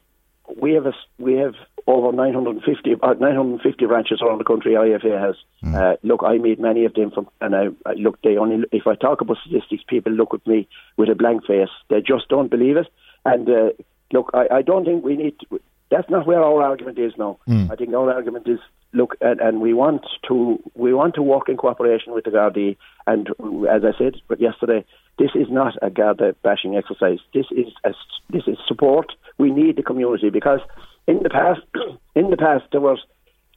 we 0.61 0.73
have 0.73 0.85
a, 0.85 0.93
we 1.17 1.33
have 1.33 1.55
over 1.87 2.11
950 2.11 2.95
uh, 3.01 3.13
950 3.13 3.85
ranches 3.85 4.21
around 4.21 4.39
the 4.39 4.43
country. 4.43 4.73
IFA 4.73 5.19
has. 5.19 5.35
Mm. 5.63 5.75
Uh, 5.75 5.97
look, 6.03 6.21
I 6.23 6.37
meet 6.37 6.59
many 6.59 6.85
of 6.85 6.93
them 6.93 7.11
from, 7.11 7.29
and 7.41 7.55
I, 7.55 7.67
I 7.85 7.93
look. 7.93 8.21
They 8.21 8.37
only 8.37 8.65
if 8.71 8.87
I 8.87 8.95
talk 8.95 9.21
about 9.21 9.37
statistics, 9.45 9.83
people 9.87 10.11
look 10.13 10.33
at 10.33 10.45
me 10.47 10.67
with 10.97 11.09
a 11.09 11.15
blank 11.15 11.45
face. 11.45 11.69
They 11.89 12.01
just 12.01 12.27
don't 12.29 12.49
believe 12.49 12.77
it. 12.77 12.87
And 13.23 13.49
uh, 13.49 13.69
look, 14.11 14.31
I, 14.33 14.57
I 14.57 14.61
don't 14.61 14.85
think 14.85 15.03
we 15.03 15.15
need. 15.15 15.39
To, 15.39 15.59
that's 15.91 16.09
not 16.09 16.25
where 16.25 16.43
our 16.43 16.61
argument 16.63 16.97
is 16.99 17.13
now. 17.17 17.39
Mm. 17.47 17.71
I 17.71 17.75
think 17.75 17.93
our 17.93 18.11
argument 18.11 18.47
is 18.47 18.59
look, 18.93 19.15
and, 19.21 19.39
and, 19.39 19.61
we 19.61 19.73
want 19.73 20.03
to 20.27 20.57
we 20.73 20.93
want 20.93 21.15
to 21.15 21.21
work 21.21 21.49
in 21.49 21.57
cooperation 21.57 22.13
with 22.13 22.23
the 22.23 22.31
Gardaí. 22.31 22.77
And 23.05 23.29
as 23.69 23.83
I 23.83 23.97
said 23.97 24.15
yesterday, 24.39 24.85
this 25.19 25.31
is 25.35 25.47
not 25.49 25.73
a 25.81 25.89
Garda 25.89 26.35
bashing 26.43 26.75
exercise. 26.75 27.19
This 27.33 27.45
is 27.51 27.67
a, 27.83 27.93
this 28.29 28.43
is 28.47 28.57
support. 28.67 29.11
We 29.37 29.51
need 29.51 29.75
the 29.75 29.83
community 29.83 30.29
because 30.29 30.61
in 31.07 31.21
the 31.23 31.29
past, 31.29 31.61
in 32.15 32.29
the 32.29 32.37
past 32.37 32.63
there 32.71 32.81
was, 32.81 32.99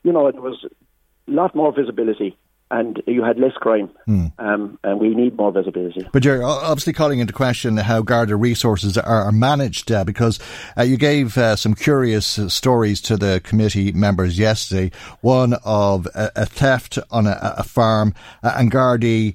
you 0.03 0.13
know, 0.13 0.31
there 0.31 0.43
was 0.43 0.65
a 0.65 1.31
lot 1.31 1.55
more 1.55 1.73
visibility 1.73 2.37
and 2.71 3.03
you 3.07 3.23
had 3.23 3.39
less 3.39 3.55
crime, 3.55 3.91
mm. 4.07 4.33
um, 4.39 4.79
and 4.85 5.01
we 5.01 5.15
need 5.15 5.37
more 5.37 5.53
visibility. 5.53 6.07
But 6.13 6.25
you're 6.25 6.45
obviously 6.45 6.93
calling 6.93 7.19
into 7.19 7.33
question 7.33 7.77
how 7.79 8.03
Garda 8.03 8.37
resources 8.37 8.99
are, 8.99 9.33
managed, 9.33 9.91
uh, 9.91 10.05
because 10.05 10.39
uh, 10.77 10.83
you 10.83 10.97
gave 10.97 11.39
uh, 11.39 11.57
some 11.57 11.75
curious 11.75 12.39
uh, 12.39 12.49
stories 12.49 13.01
to 13.03 13.17
the 13.17 13.41
committee 13.43 13.93
members 13.93 14.39
yesterday. 14.39 14.91
One 15.21 15.55
of 15.65 16.07
a, 16.15 16.31
a 16.37 16.47
theft 16.47 16.99
on 17.11 17.27
a, 17.27 17.55
a 17.59 17.63
farm, 17.63 18.15
uh, 18.43 18.55
and 18.57 18.71
Gardaí 18.71 19.35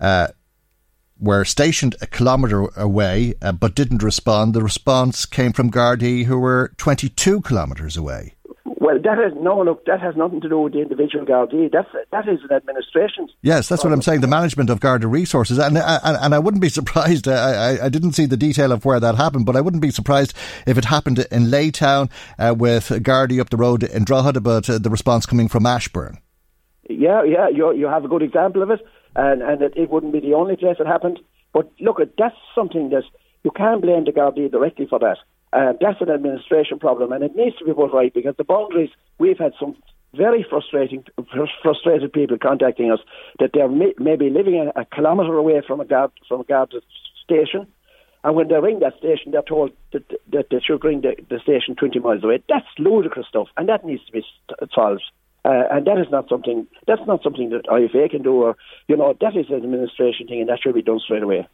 uh, 0.00 0.28
were 1.20 1.44
stationed 1.44 1.94
a 2.00 2.06
kilometre 2.06 2.66
away, 2.76 3.34
but 3.60 3.76
didn't 3.76 4.02
respond. 4.02 4.54
The 4.54 4.62
response 4.62 5.24
came 5.24 5.52
from 5.52 5.70
Gardaí 5.70 6.24
who 6.24 6.38
were 6.38 6.72
22 6.78 7.42
kilometres 7.42 7.96
away. 7.96 8.34
Well, 8.82 8.98
that 9.00 9.18
is 9.20 9.32
no 9.40 9.62
look. 9.62 9.86
That 9.86 10.00
has 10.00 10.16
nothing 10.16 10.40
to 10.40 10.48
do 10.48 10.58
with 10.58 10.72
the 10.72 10.80
individual 10.80 11.24
Gardaí. 11.24 11.70
That's 11.70 11.86
that 12.10 12.26
is 12.26 12.40
an 12.42 12.56
administration. 12.56 13.28
Yes, 13.40 13.68
that's 13.68 13.84
what 13.84 13.92
I'm 13.92 14.02
saying. 14.02 14.22
The 14.22 14.26
management 14.26 14.70
of 14.70 14.80
Garda 14.80 15.06
resources, 15.06 15.58
and 15.58 15.78
and, 15.78 16.16
and 16.20 16.34
I 16.34 16.40
wouldn't 16.40 16.60
be 16.60 16.68
surprised. 16.80 17.28
I, 17.28 17.76
I, 17.76 17.84
I 17.84 17.88
didn't 17.88 18.14
see 18.14 18.26
the 18.26 18.36
detail 18.36 18.72
of 18.72 18.84
where 18.84 18.98
that 18.98 19.14
happened, 19.14 19.46
but 19.46 19.54
I 19.54 19.60
wouldn't 19.60 19.82
be 19.82 19.92
surprised 19.92 20.34
if 20.66 20.76
it 20.76 20.86
happened 20.86 21.20
in 21.30 21.44
Laytown 21.44 22.10
uh, 22.40 22.56
with 22.58 22.88
Gardaí 22.88 23.40
up 23.40 23.50
the 23.50 23.56
road 23.56 23.84
in 23.84 24.02
Drogheda, 24.02 24.40
but 24.40 24.68
uh, 24.68 24.78
the 24.78 24.90
response 24.90 25.26
coming 25.26 25.46
from 25.46 25.64
Ashbourne. 25.64 26.18
Yeah, 26.90 27.22
yeah, 27.22 27.50
you 27.50 27.72
you 27.74 27.86
have 27.86 28.04
a 28.04 28.08
good 28.08 28.22
example 28.22 28.64
of 28.64 28.72
it, 28.72 28.80
and 29.14 29.42
and 29.42 29.62
it, 29.62 29.74
it 29.76 29.90
wouldn't 29.90 30.12
be 30.12 30.18
the 30.18 30.34
only 30.34 30.56
place 30.56 30.78
it 30.80 30.88
happened. 30.88 31.20
But 31.52 31.70
look, 31.78 31.98
that's 32.18 32.34
something 32.52 32.90
that 32.90 33.04
you 33.44 33.52
can't 33.52 33.80
blame 33.80 34.06
the 34.06 34.10
Gardaí 34.10 34.50
directly 34.50 34.86
for 34.90 34.98
that. 34.98 35.18
Uh, 35.52 35.74
that's 35.80 36.00
an 36.00 36.10
administration 36.10 36.78
problem, 36.78 37.12
and 37.12 37.22
it 37.22 37.36
needs 37.36 37.56
to 37.58 37.64
be 37.64 37.74
put 37.74 37.92
right 37.92 38.12
because 38.12 38.34
the 38.36 38.44
boundaries. 38.44 38.90
We've 39.18 39.38
had 39.38 39.52
some 39.60 39.76
very 40.14 40.44
frustrating, 40.48 41.04
frustrated 41.62 42.12
people 42.12 42.38
contacting 42.38 42.90
us 42.90 43.00
that 43.38 43.50
they're 43.52 43.68
may, 43.68 43.94
maybe 43.98 44.30
living 44.30 44.54
a, 44.54 44.80
a 44.80 44.84
kilometre 44.84 45.36
away 45.36 45.62
from 45.66 45.80
a 45.80 45.84
guard 45.84 46.10
from 46.28 46.40
a 46.40 46.44
guard 46.44 46.74
station, 47.22 47.66
and 48.24 48.34
when 48.34 48.48
they 48.48 48.56
ring 48.56 48.80
that 48.80 48.96
station, 48.98 49.32
they're 49.32 49.42
told 49.42 49.72
that, 49.92 50.04
that 50.32 50.46
they 50.50 50.60
should 50.60 50.84
ring 50.84 51.02
the, 51.02 51.16
the 51.28 51.40
station 51.40 51.74
20 51.74 51.98
miles 51.98 52.24
away. 52.24 52.42
That's 52.48 52.66
ludicrous 52.78 53.26
stuff, 53.28 53.48
and 53.56 53.68
that 53.68 53.84
needs 53.84 54.04
to 54.06 54.12
be 54.12 54.24
solved. 54.74 55.02
Uh, 55.44 55.64
and 55.72 55.86
that 55.86 55.98
is 55.98 56.06
not 56.10 56.28
something 56.28 56.68
that's 56.86 57.02
not 57.06 57.22
something 57.22 57.50
that 57.50 57.66
IFA 57.66 58.10
can 58.10 58.22
do, 58.22 58.32
or 58.42 58.56
you 58.86 58.96
know 58.96 59.14
that 59.20 59.36
is 59.36 59.46
an 59.50 59.56
administration 59.56 60.28
thing, 60.28 60.40
and 60.40 60.48
that 60.48 60.60
should 60.62 60.74
be 60.74 60.82
done 60.82 61.00
straight 61.00 61.22
away. 61.22 61.48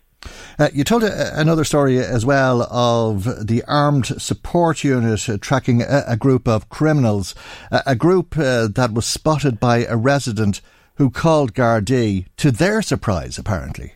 Uh, 0.59 0.69
you 0.73 0.83
told 0.83 1.05
a, 1.05 1.41
another 1.41 1.65
story 1.65 1.99
as 1.99 2.27
well 2.27 2.63
of 2.63 3.47
the 3.47 3.63
armed 3.69 4.07
support 4.21 4.83
unit 4.83 5.29
uh, 5.29 5.39
tracking 5.41 5.83
a, 5.83 6.05
a, 6.09 6.17
group 6.17 6.49
of 6.49 6.69
criminals, 6.69 7.35
a 7.71 7.95
group 7.95 8.37
uh, 8.37 8.67
that 8.67 8.93
was 8.93 9.07
spotted 9.07 9.61
by 9.61 9.85
a 9.85 9.97
resident 9.97 10.61
who 10.97 11.11
called 11.11 11.55
Gardaí 11.55 12.27
to 12.37 12.51
their 12.51 12.83
surprise, 12.83 13.39
apparently. 13.39 13.95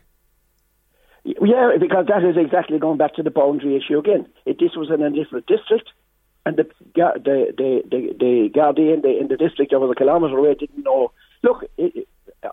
Yeah, 1.25 1.71
because 1.79 2.07
that 2.07 2.23
is 2.23 2.37
exactly 2.37 2.79
going 2.79 2.97
back 2.97 3.15
to 3.15 3.23
the 3.23 3.31
boundary 3.31 3.75
issue 3.75 3.99
again. 3.99 4.27
This 4.45 4.75
was 4.75 4.89
in 4.89 5.01
a 5.01 5.09
different 5.09 5.45
district, 5.47 5.89
and 6.45 6.57
the 6.57 6.69
the 6.95 7.51
the 7.57 7.81
the, 7.89 8.15
the 8.19 8.49
Gardaí 8.53 8.93
in 8.93 9.01
the, 9.01 9.19
in 9.19 9.27
the 9.27 9.37
district 9.37 9.73
was 9.73 9.91
a 9.91 9.95
kilometre 9.95 10.37
away 10.37 10.55
didn't 10.55 10.83
know. 10.83 11.11
Look, 11.41 11.65
it, 11.77 12.07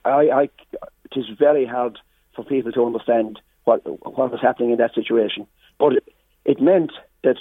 I, 0.04 0.30
I, 0.30 0.42
it 0.72 1.16
is 1.16 1.26
very 1.38 1.66
hard 1.66 1.98
for 2.34 2.44
people 2.44 2.72
to 2.72 2.84
understand 2.84 3.40
what 3.70 4.16
what 4.16 4.32
was 4.32 4.40
happening 4.40 4.70
in 4.70 4.78
that 4.78 4.94
situation. 4.94 5.46
But 5.78 5.94
it, 5.94 6.04
it 6.44 6.60
meant 6.60 6.92
that 7.22 7.36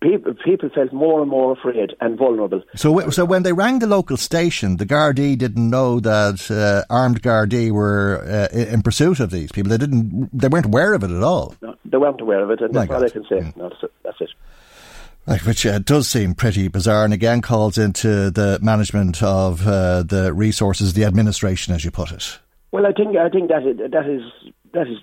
people 0.00 0.34
people 0.44 0.68
felt 0.74 0.92
more 0.92 1.20
and 1.20 1.30
more 1.30 1.52
afraid 1.52 1.94
and 2.00 2.18
vulnerable. 2.18 2.62
So, 2.74 3.10
so 3.10 3.24
when 3.24 3.42
they 3.42 3.52
rang 3.52 3.78
the 3.78 3.86
local 3.86 4.16
station, 4.16 4.76
the 4.76 4.86
Gardaí 4.86 5.36
didn't 5.36 5.70
know 5.70 6.00
that 6.00 6.50
uh, 6.50 6.92
armed 6.92 7.22
Gardaí 7.22 7.70
were 7.70 8.48
uh, 8.52 8.56
in 8.56 8.82
pursuit 8.82 9.20
of 9.20 9.30
these 9.30 9.52
people. 9.52 9.70
They 9.70 9.78
didn't. 9.78 10.30
They 10.36 10.48
weren't 10.48 10.66
aware 10.66 10.94
of 10.94 11.04
it 11.04 11.10
at 11.10 11.22
all. 11.22 11.54
No, 11.62 11.74
they 11.84 11.98
weren't 11.98 12.20
aware 12.20 12.42
of 12.42 12.50
it, 12.50 12.60
and 12.60 12.74
that's 12.74 12.90
all 12.90 13.04
I 13.04 13.08
can 13.08 13.24
say. 13.24 13.40
Mm. 13.40 13.56
No, 13.56 13.68
that's 13.68 13.82
it. 13.82 13.92
That's 14.02 14.20
it. 14.20 14.30
Which 15.44 15.66
uh, 15.66 15.80
does 15.80 16.08
seem 16.08 16.34
pretty 16.34 16.68
bizarre, 16.68 17.04
and 17.04 17.12
again 17.12 17.40
calls 17.42 17.78
into 17.78 18.30
the 18.30 18.60
management 18.62 19.22
of 19.22 19.66
uh, 19.66 20.04
the 20.04 20.32
resources, 20.32 20.94
the 20.94 21.04
administration, 21.04 21.74
as 21.74 21.84
you 21.84 21.90
put 21.90 22.12
it. 22.12 22.38
Well, 22.70 22.86
I 22.86 22.92
think 22.92 23.16
I 23.16 23.28
think 23.28 23.48
that 23.48 23.62
that 23.90 24.06
is 24.06 24.22
that 24.72 24.86
is 24.86 24.98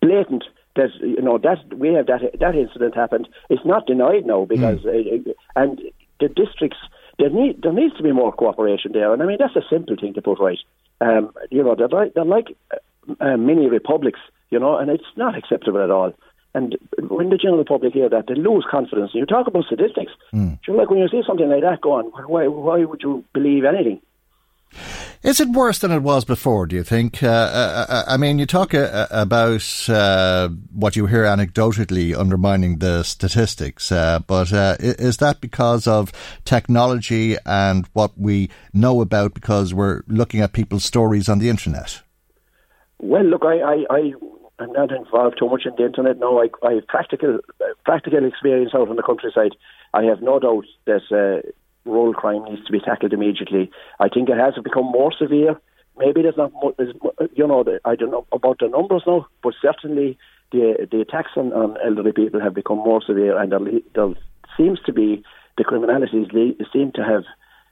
blatant 0.00 0.44
that 0.76 0.90
you 1.00 1.22
know 1.22 1.38
that 1.38 1.58
we 1.76 1.92
have 1.94 2.06
that 2.06 2.22
that 2.40 2.54
incident 2.54 2.94
happened. 2.94 3.28
It's 3.50 3.64
not 3.64 3.86
denied 3.86 4.26
now 4.26 4.44
because 4.44 4.80
mm. 4.80 5.28
uh, 5.28 5.32
and 5.56 5.80
the 6.20 6.28
districts 6.28 6.78
there 7.18 7.30
need 7.30 7.62
there 7.62 7.72
needs 7.72 7.96
to 7.96 8.02
be 8.02 8.12
more 8.12 8.32
cooperation 8.32 8.92
there. 8.92 9.12
And 9.12 9.22
I 9.22 9.26
mean 9.26 9.38
that's 9.38 9.56
a 9.56 9.68
simple 9.68 9.96
thing 9.96 10.14
to 10.14 10.22
put 10.22 10.40
right. 10.40 10.58
Um, 11.00 11.32
you 11.50 11.62
know 11.62 11.74
they're 11.74 11.88
like, 11.88 12.14
they're 12.14 12.24
like 12.24 12.56
uh, 13.20 13.36
mini 13.36 13.68
republics, 13.68 14.20
you 14.50 14.58
know, 14.58 14.76
and 14.76 14.90
it's 14.90 15.04
not 15.16 15.36
acceptable 15.36 15.82
at 15.82 15.90
all. 15.90 16.12
And 16.54 16.76
when 16.98 17.30
the 17.30 17.38
general 17.38 17.64
public 17.64 17.94
hear 17.94 18.08
that, 18.10 18.26
they 18.28 18.34
lose 18.34 18.66
confidence. 18.70 19.12
You 19.14 19.24
talk 19.24 19.46
about 19.46 19.64
statistics. 19.64 20.12
Mm. 20.34 20.58
Sure, 20.62 20.76
like 20.76 20.90
when 20.90 20.98
you 20.98 21.08
see 21.08 21.22
something 21.26 21.48
like 21.48 21.62
that, 21.62 21.80
go 21.80 21.92
on. 21.92 22.04
Why, 22.26 22.46
why 22.46 22.84
would 22.84 23.00
you 23.02 23.24
believe 23.32 23.64
anything? 23.64 24.00
Is 25.22 25.40
it 25.40 25.50
worse 25.50 25.78
than 25.78 25.92
it 25.92 26.02
was 26.02 26.24
before, 26.24 26.66
do 26.66 26.74
you 26.74 26.82
think? 26.82 27.22
Uh, 27.22 27.28
uh, 27.28 27.86
uh 27.88 28.04
I 28.08 28.16
mean, 28.16 28.38
you 28.38 28.46
talk 28.46 28.74
uh, 28.74 29.06
about 29.10 29.88
uh, 29.88 30.48
what 30.72 30.96
you 30.96 31.06
hear 31.06 31.24
anecdotally 31.24 32.18
undermining 32.18 32.78
the 32.78 33.04
statistics, 33.04 33.92
uh, 33.92 34.18
but 34.26 34.50
is 34.80 35.18
that 35.18 35.40
because 35.40 35.86
of 35.86 36.12
technology 36.44 37.36
and 37.46 37.86
what 37.92 38.18
we 38.18 38.50
know 38.72 39.00
about 39.00 39.34
because 39.34 39.72
we're 39.72 40.02
looking 40.08 40.40
at 40.40 40.52
people's 40.52 40.84
stories 40.84 41.28
on 41.28 41.38
the 41.38 41.48
internet? 41.48 42.02
Well, 42.98 43.24
look, 43.24 43.44
I, 43.44 43.60
I, 43.60 43.84
I 43.90 44.12
I'm 44.58 44.72
not 44.72 44.92
involved 44.92 45.36
too 45.38 45.48
much 45.48 45.66
in 45.66 45.74
the 45.76 45.86
internet 45.86 46.18
now. 46.18 46.38
I, 46.38 46.48
I 46.64 46.74
have 46.74 46.86
practical, 46.86 47.38
practical 47.84 48.24
experience 48.24 48.72
out 48.74 48.88
on 48.88 48.96
the 48.96 49.02
countryside. 49.02 49.54
I 49.94 50.04
have 50.04 50.22
no 50.22 50.38
doubt 50.38 50.64
that 50.86 51.02
road 51.84 52.16
crime 52.16 52.44
needs 52.44 52.64
to 52.66 52.72
be 52.72 52.80
tackled 52.80 53.12
immediately. 53.12 53.70
I 54.00 54.08
think 54.08 54.28
it 54.28 54.38
has 54.38 54.54
become 54.62 54.84
more 54.84 55.12
severe. 55.12 55.60
Maybe 55.98 56.22
there's 56.22 56.36
not, 56.36 56.52
you 57.34 57.46
know, 57.46 57.64
I 57.84 57.96
don't 57.96 58.10
know 58.10 58.26
about 58.32 58.58
the 58.60 58.68
numbers 58.68 59.02
now, 59.06 59.26
but 59.42 59.54
certainly 59.60 60.18
the 60.50 60.88
the 60.90 61.00
attacks 61.00 61.32
on, 61.36 61.52
on 61.52 61.76
elderly 61.84 62.12
people 62.12 62.40
have 62.40 62.54
become 62.54 62.78
more 62.78 63.02
severe, 63.02 63.38
and 63.38 63.52
there, 63.52 63.60
there 63.94 64.14
seems 64.56 64.78
to 64.86 64.92
be 64.92 65.22
the 65.58 65.64
criminalities 65.64 66.32
seem 66.72 66.92
to 66.92 67.04
have 67.04 67.24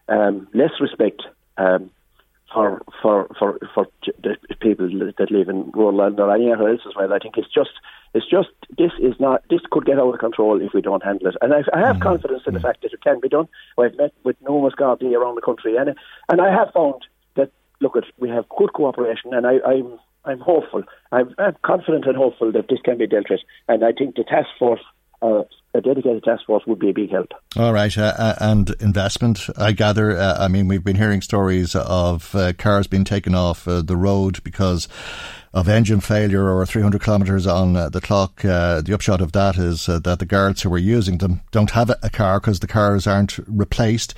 um, 0.09 0.49
less 0.53 0.73
respect 0.81 1.23
um, 1.57 1.90
for 2.53 2.83
for 3.01 3.29
for 3.39 3.59
for 3.75 3.87
the 4.23 4.37
people 4.61 4.89
that 5.19 5.31
live 5.31 5.49
in 5.49 5.71
rural 5.73 5.97
land 5.97 6.19
or 6.19 6.35
anywhere 6.35 6.69
else 6.69 6.81
as 6.87 6.95
well. 6.97 7.13
I 7.13 7.19
think 7.19 7.37
it's 7.37 7.53
just 7.53 7.71
it's 8.15 8.29
just 8.29 8.49
this 8.77 8.93
is 9.01 9.15
not 9.21 9.43
this 9.51 9.61
could 9.71 9.87
get 9.87 9.99
out 9.99 10.13
of 10.13 10.21
control 10.21 10.61
if 10.61 10.73
we 10.75 10.83
don't 10.83 11.05
handle 11.05 11.29
it. 11.29 11.37
And 11.41 11.55
I, 11.55 11.63
I 11.73 11.81
have 11.81 11.97
mm-hmm. 11.97 12.03
confidence 12.03 12.43
in 12.47 12.55
the 12.55 12.59
mm-hmm. 12.59 12.67
fact 12.67 12.83
that 12.83 12.93
it 12.93 13.03
can 13.03 13.21
be 13.21 13.29
done. 13.29 13.49
I've 13.79 13.97
met 13.97 14.13
with 14.25 14.37
numerous 14.43 14.75
Gardaí 14.75 15.15
around 15.15 15.37
the 15.37 15.43
country, 15.43 15.77
and 15.77 15.95
and 16.29 16.41
I 16.41 16.51
have 16.53 16.73
found 16.73 17.07
that 17.37 17.51
look 17.81 17.97
at 17.97 18.05
we 18.19 18.29
have 18.31 18.49
good 18.49 18.73
cooperation, 18.73 19.33
and 19.33 19.47
I, 19.47 19.61
I'm 19.65 19.99
I'm 20.25 20.41
hopeful. 20.41 20.83
I'm, 21.13 21.35
I'm 21.39 21.57
confident 21.63 22.07
and 22.07 22.17
hopeful 22.17 22.53
that 22.53 22.69
this 22.69 22.81
can 22.85 22.99
be 22.99 23.07
dealt 23.07 23.31
with. 23.31 23.41
And 23.69 23.85
I 23.85 23.93
think 23.93 24.17
the 24.17 24.25
task 24.25 24.49
force 24.59 24.83
uh, 25.23 25.43
a 25.75 25.81
dedicated 25.81 26.25
task 26.25 26.47
force 26.47 26.65
would 26.67 26.79
be 26.79 26.91
a 26.91 26.93
big 26.93 27.11
help. 27.11 27.33
All 27.57 27.73
right, 27.73 27.97
uh, 27.97 28.15
uh, 28.19 28.35
and 28.41 28.71
investment, 28.81 29.49
I 29.57 29.73
gather. 29.73 30.17
Uh, 30.17 30.37
I 30.39 30.49
mean, 30.49 30.69
we've 30.69 30.85
been 30.85 30.97
hearing 30.97 31.21
stories 31.21 31.75
of 31.75 32.35
uh, 32.35 32.53
cars 32.55 32.87
being 32.87 33.05
taken 33.05 33.35
off 33.35 33.69
uh, 33.69 33.83
the 33.83 33.97
road 33.97 34.43
because 34.43 34.89
of 35.53 35.69
engine 35.69 36.01
failure 36.01 36.49
or 36.49 36.65
300 36.65 37.03
kilometres 37.03 37.45
on 37.45 37.77
uh, 37.77 37.89
the 37.89 38.01
clock. 38.01 38.45
Uh, 38.45 38.81
the 38.81 38.95
upshot 38.95 39.21
of 39.21 39.33
that 39.33 39.57
is 39.57 39.89
uh, 39.89 39.99
that 39.99 40.21
the 40.21 40.27
guards 40.27 40.63
who 40.63 40.73
are 40.73 40.79
using 40.79 41.19
them 41.19 41.41
don't 41.51 41.73
have 41.73 41.91
a 42.03 42.11
car 42.11 42.39
because 42.39 42.61
the 42.61 42.69
cars 42.69 43.07
aren't 43.07 43.39
replaced. 43.49 44.15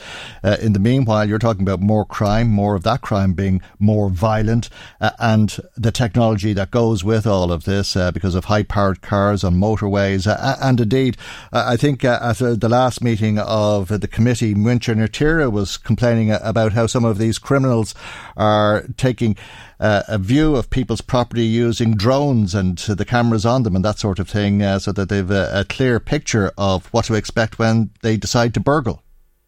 In 0.60 0.74
the 0.74 0.78
meanwhile, 0.78 1.26
you're 1.26 1.38
talking 1.38 1.62
about 1.62 1.80
more 1.80 2.04
crime, 2.04 2.48
more 2.48 2.74
of 2.74 2.82
that 2.82 3.00
crime 3.00 3.32
being 3.32 3.62
more 3.78 4.10
violent, 4.10 4.68
and 5.00 5.58
the 5.76 5.90
technology 5.92 6.52
that 6.52 6.70
goes 6.70 7.02
with 7.02 7.26
all 7.26 7.50
of 7.50 7.64
this 7.64 7.94
because 8.12 8.34
of 8.34 8.46
high 8.46 8.62
powered 8.62 9.00
cars 9.00 9.42
on 9.42 9.54
motorways. 9.54 10.26
and 10.60 10.80
indeed, 10.80 11.16
I 11.52 11.76
think 11.76 12.04
at 12.04 12.38
the 12.38 12.68
last 12.68 13.02
meeting 13.02 13.38
of 13.38 13.88
the 13.88 14.08
committee, 14.08 14.54
Muintir 14.54 14.96
na 14.96 15.48
was 15.48 15.76
complaining 15.76 16.30
about 16.30 16.72
how 16.72 16.86
some 16.86 17.04
of 17.04 17.18
these 17.18 17.38
criminals 17.38 17.94
are 18.36 18.84
taking 18.96 19.36
uh, 19.82 20.04
a 20.06 20.16
view 20.16 20.54
of 20.54 20.70
people's 20.70 21.00
property 21.00 21.44
using 21.44 21.96
drones 21.96 22.54
and 22.54 22.82
uh, 22.88 22.94
the 22.94 23.04
cameras 23.04 23.44
on 23.44 23.64
them 23.64 23.74
and 23.74 23.84
that 23.84 23.98
sort 23.98 24.20
of 24.20 24.28
thing, 24.28 24.62
uh, 24.62 24.78
so 24.78 24.92
that 24.92 25.08
they've 25.08 25.30
a, 25.30 25.50
a, 25.52 25.64
clear 25.64 25.98
picture 25.98 26.52
of 26.56 26.86
what 26.86 27.04
to 27.06 27.14
expect 27.14 27.58
when 27.58 27.90
they 28.00 28.16
decide 28.16 28.54
to 28.54 28.60
burgle. 28.60 29.02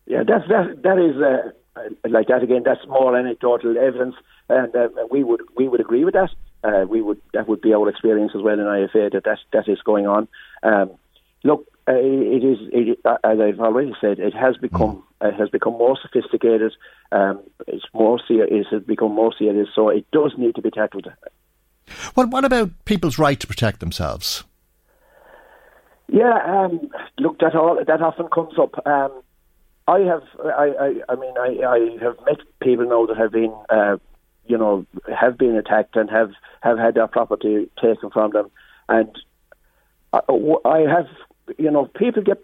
Yeah, 0.07 0.25
that's 0.27 0.49
that. 0.49 0.83
That 0.83 0.99
is 0.99 1.17
uh, 1.23 2.09
like 2.09 2.27
that 2.27 2.43
again. 2.43 2.63
That's 2.65 2.85
more 2.89 3.17
anecdotal 3.17 3.79
evidence, 3.79 4.17
and 4.49 4.75
uh, 4.75 4.89
we 5.09 5.23
would 5.23 5.43
we 5.57 5.69
would 5.69 5.81
agree 5.81 6.05
with 6.05 6.15
that. 6.15 6.31
Uh, 6.65 6.85
we 6.89 7.01
would 7.01 7.21
that 7.33 7.47
would 7.47 7.61
be 7.61 7.73
our 7.73 7.89
experience 7.89 8.33
as 8.35 8.43
well 8.43 8.59
in 8.59 8.67
IFA 8.67 9.13
that 9.13 9.25
that, 9.25 9.39
that 9.53 9.69
is 9.69 9.79
going 9.83 10.09
on. 10.09 10.27
Um, 10.65 10.91
look, 11.45 11.69
uh, 11.87 11.93
it 11.93 12.43
is, 12.43 12.59
it, 12.73 12.99
uh, 13.05 13.19
as 13.25 13.39
I've 13.41 13.61
already 13.61 13.93
said, 14.01 14.19
it 14.19 14.35
has 14.35 14.57
become 14.57 15.05
mm. 15.21 15.29
it 15.29 15.35
has 15.35 15.51
become 15.51 15.75
more 15.75 15.99
sophisticated. 16.01 16.73
Um, 17.13 17.43
it's 17.67 17.85
more 17.93 18.19
it 18.29 18.67
has 18.71 18.83
become 18.83 19.15
more 19.15 19.35
serious, 19.37 19.69
so 19.75 19.91
it 19.91 20.11
does 20.11 20.33
need 20.39 20.55
to 20.55 20.63
be 20.63 20.71
tackled. 20.71 21.09
Well, 22.17 22.29
What 22.29 22.45
about 22.45 22.71
people's 22.87 23.19
right 23.19 23.39
to 23.39 23.47
protect 23.47 23.81
themselves? 23.81 24.45
Yeah, 26.09 26.39
um, 26.47 26.89
look, 27.19 27.39
that 27.41 27.55
all 27.55 27.79
that 27.87 28.03
often 28.03 28.29
comes 28.29 28.59
up. 28.59 28.87
Um, 28.87 29.23
I 29.87 30.01
have, 30.01 30.23
I, 30.43 30.73
I, 30.81 31.13
I 31.13 31.15
mean, 31.17 31.35
I, 31.39 31.67
I 31.67 32.03
have 32.03 32.17
met 32.25 32.39
people 32.63 32.87
now 32.87 33.05
that 33.07 33.19
have 33.19 33.33
been, 33.33 33.55
uh, 33.69 33.97
you 34.47 34.57
know, 34.57 34.87
have 35.15 35.37
been 35.37 35.57
attacked 35.57 35.97
and 35.97 36.09
have 36.11 36.31
have 36.63 36.79
had 36.79 36.95
their 36.95 37.09
property 37.09 37.69
taken 37.83 38.11
from 38.11 38.33
them, 38.33 38.51
and 38.89 39.11
I, 40.15 40.21
I 40.65 40.79
have 40.81 41.09
you 41.59 41.71
know, 41.71 41.91
people 41.97 42.23
get, 42.23 42.39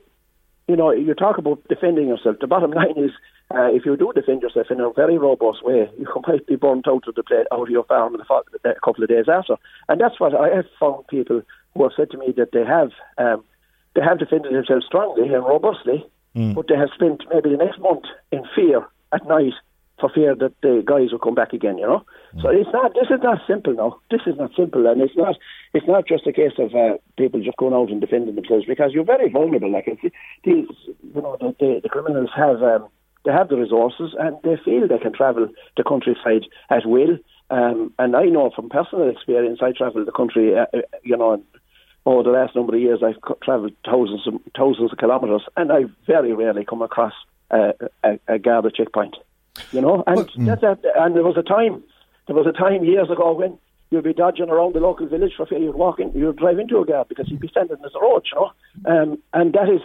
you 0.69 0.77
know, 0.77 0.91
you 0.91 1.15
talk 1.15 1.39
about 1.39 1.67
defending 1.69 2.09
yourself. 2.09 2.37
The 2.41 2.47
bottom 2.47 2.71
line 2.81 2.97
is, 2.97 3.11
uh, 3.53 3.69
if 3.73 3.85
you 3.85 3.97
do 3.97 4.13
defend 4.15 4.43
yourself 4.43 4.67
in 4.71 4.81
a 4.81 4.93
very 4.93 5.19
robust 5.19 5.65
way, 5.65 5.91
you 5.99 6.07
might 6.27 6.47
be 6.47 6.57
burnt 6.57 6.87
out 6.89 7.09
of 7.09 7.15
the 7.15 7.23
play, 7.23 7.45
out 7.53 7.63
of 7.63 7.69
your 7.69 7.85
farm 7.85 8.17
a 8.17 8.75
couple 8.85 9.03
of 9.03 9.09
days 9.09 9.27
after. 9.29 9.57
And 9.89 10.01
that's 10.01 10.21
what 10.21 10.35
I 10.35 10.55
have 10.55 10.67
found 10.79 11.07
people 11.09 11.43
who 11.75 11.83
have 11.83 11.93
said 11.97 12.11
to 12.11 12.19
me 12.19 12.33
that 12.37 12.53
they 12.53 12.65
have, 12.65 12.91
um, 13.19 13.45
they 13.95 14.03
have 14.03 14.19
defended 14.19 14.55
themselves 14.55 14.87
strongly 14.87 15.33
and 15.33 15.45
robustly, 15.45 16.07
mm. 16.37 16.55
but 16.55 16.69
they 16.69 16.77
have 16.77 16.91
spent 16.95 17.25
maybe 17.33 17.51
the 17.51 17.57
next 17.57 17.79
month 17.81 18.05
in 18.31 18.45
fear 18.55 18.87
at 19.13 19.27
night 19.27 19.55
for 20.01 20.11
fear 20.11 20.35
that 20.35 20.55
the 20.63 20.83
guys 20.85 21.13
will 21.13 21.19
come 21.19 21.35
back 21.35 21.53
again, 21.53 21.79
you 21.79 21.87
know. 21.87 22.05
Mm. 22.35 22.43
So 22.43 22.49
it's 22.49 22.71
not. 22.73 22.95
This 22.95 23.11
is 23.11 23.23
not 23.23 23.39
simple 23.47 23.75
now. 23.75 24.01
This 24.11 24.23
is 24.27 24.37
not 24.39 24.51
simple, 24.57 24.87
and 24.87 25.01
it's 25.01 25.17
not. 25.17 25.37
It's 25.75 25.87
not 25.87 26.07
just 26.07 26.27
a 26.27 26.33
case 26.33 26.57
of 26.59 26.75
uh, 26.75 26.97
people 27.17 27.43
just 27.43 27.57
going 27.59 27.75
out 27.75 27.91
and 27.91 28.01
defending 28.01 28.35
themselves 28.35 28.65
because 28.67 28.93
you're 28.93 29.05
very 29.05 29.31
vulnerable. 29.31 29.71
Like 29.71 29.87
it's, 29.87 30.03
these, 30.45 30.67
you 31.15 31.23
know, 31.23 31.37
the, 31.41 31.55
the, 31.61 31.81
the 31.83 31.89
criminals 31.89 32.31
have 32.35 32.63
um, 32.63 32.89
they 33.25 33.33
have 33.33 33.49
the 33.49 33.57
resources 33.57 34.15
and 34.19 34.37
they 34.43 34.57
feel 34.65 34.89
they 34.89 34.99
can 34.99 35.13
travel 35.13 35.49
the 35.77 35.85
countryside 35.85 36.47
at 36.71 36.87
will. 36.87 37.19
Um, 37.51 37.93
and 37.99 38.17
I 38.17 38.25
know 38.27 38.51
from 38.55 38.69
personal 38.69 39.11
experience, 39.11 39.59
I 39.61 39.73
travelled 39.73 40.07
the 40.07 40.13
country, 40.13 40.57
uh, 40.57 40.67
uh 40.73 40.81
you 41.03 41.17
know, 41.17 41.43
over 42.07 42.23
the 42.23 42.31
last 42.31 42.57
number 42.57 42.75
of 42.75 42.81
years, 42.81 43.03
I've 43.05 43.21
travelled 43.43 43.73
thousands 43.85 44.27
of, 44.27 44.35
thousands 44.57 44.93
of 44.93 44.99
kilometres, 44.99 45.43
and 45.57 45.71
I 45.71 45.85
very 46.07 46.33
rarely 46.33 46.65
come 46.65 46.81
across 46.81 47.13
uh, 47.51 47.73
a, 48.03 48.19
a 48.27 48.39
Garda 48.39 48.71
checkpoint. 48.75 49.17
You 49.73 49.81
know, 49.81 50.05
and 50.07 50.21
mm. 50.21 50.47
that's 50.47 50.61
that. 50.63 50.81
And 50.97 51.15
there 51.15 51.25
was 51.25 51.37
a 51.37 51.43
time, 51.43 51.83
there 52.27 52.37
was 52.37 52.47
a 52.47 52.53
time 52.53 52.85
years 52.85 53.11
ago 53.11 53.33
when 53.33 53.59
you'd 53.91 54.05
be 54.05 54.15
dodging 54.15 54.49
around 54.49 54.75
the 54.75 54.81
local 54.81 55.07
village 55.07 55.33
for 55.37 55.47
fear 55.47 55.59
you'd 55.59 55.75
walk 55.75 56.01
in, 56.01 56.13
you'd 56.13 56.37
drive 56.37 56.59
into 56.59 56.79
a 56.79 56.87
guard 56.87 57.09
because 57.09 57.29
he'd 57.29 57.41
be 57.41 57.49
standing 57.49 57.77
in 57.77 57.83
the 57.83 58.01
road, 58.01 58.25
you 58.33 58.41
know. 58.41 58.53
Um, 58.85 59.19
and 59.33 59.53
that 59.53 59.69
is 59.69 59.81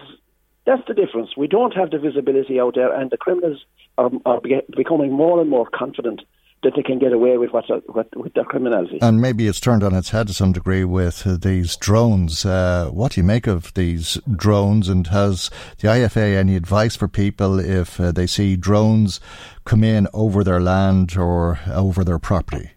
that's 0.66 0.86
the 0.88 0.94
difference. 0.94 1.38
We 1.38 1.48
don't 1.48 1.76
have 1.76 1.92
the 1.92 2.00
visibility 2.00 2.60
out 2.60 2.76
there, 2.76 2.94
and 2.94 3.12
the 3.12 3.18
criminals 3.18 3.66
are, 3.98 4.12
are 4.26 4.42
becoming 4.76 5.12
more 5.12 5.40
and 5.40 5.50
more 5.50 5.68
confident 5.68 6.22
that 6.66 6.74
they 6.76 6.82
can 6.82 6.98
get 6.98 7.14
away 7.14 7.38
with 7.38 7.52
what, 7.52 7.66
what 7.96 8.08
with 8.18 8.34
their 8.34 8.44
criminality. 8.44 8.98
And 9.02 9.22
maybe 9.22 9.48
it's 9.48 9.60
turned 9.60 9.84
on 9.84 9.94
its 9.94 10.10
head 10.10 10.28
to 10.28 10.34
some 10.34 10.52
degree 10.52 10.84
with 10.84 11.42
these 11.42 11.78
drones. 11.78 12.44
Uh, 12.44 12.90
what 12.92 13.14
do 13.14 13.22
you 13.22 13.24
make 13.24 13.46
of 13.48 13.74
these 13.76 14.18
drones? 14.36 14.90
And 14.90 15.08
has 15.08 15.52
the 15.80 15.88
IFA 15.88 16.36
any 16.36 16.56
advice 16.56 16.96
for 16.96 17.08
people 17.08 17.60
if 17.60 18.00
uh, 18.00 18.12
they 18.12 18.26
see 18.26 18.56
drones 18.56 19.20
come 19.64 19.84
in 19.84 20.08
over 20.12 20.44
their 20.44 20.60
land 20.60 21.16
or 21.16 21.60
over 21.72 22.04
their 22.04 22.20
property? 22.20 22.72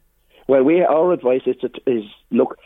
Well, 0.47 0.63
we 0.63 0.83
our 0.83 1.13
advice 1.13 1.43
is 1.47 1.57
to 1.63 1.71
is 1.87 2.05
look, 2.31 2.59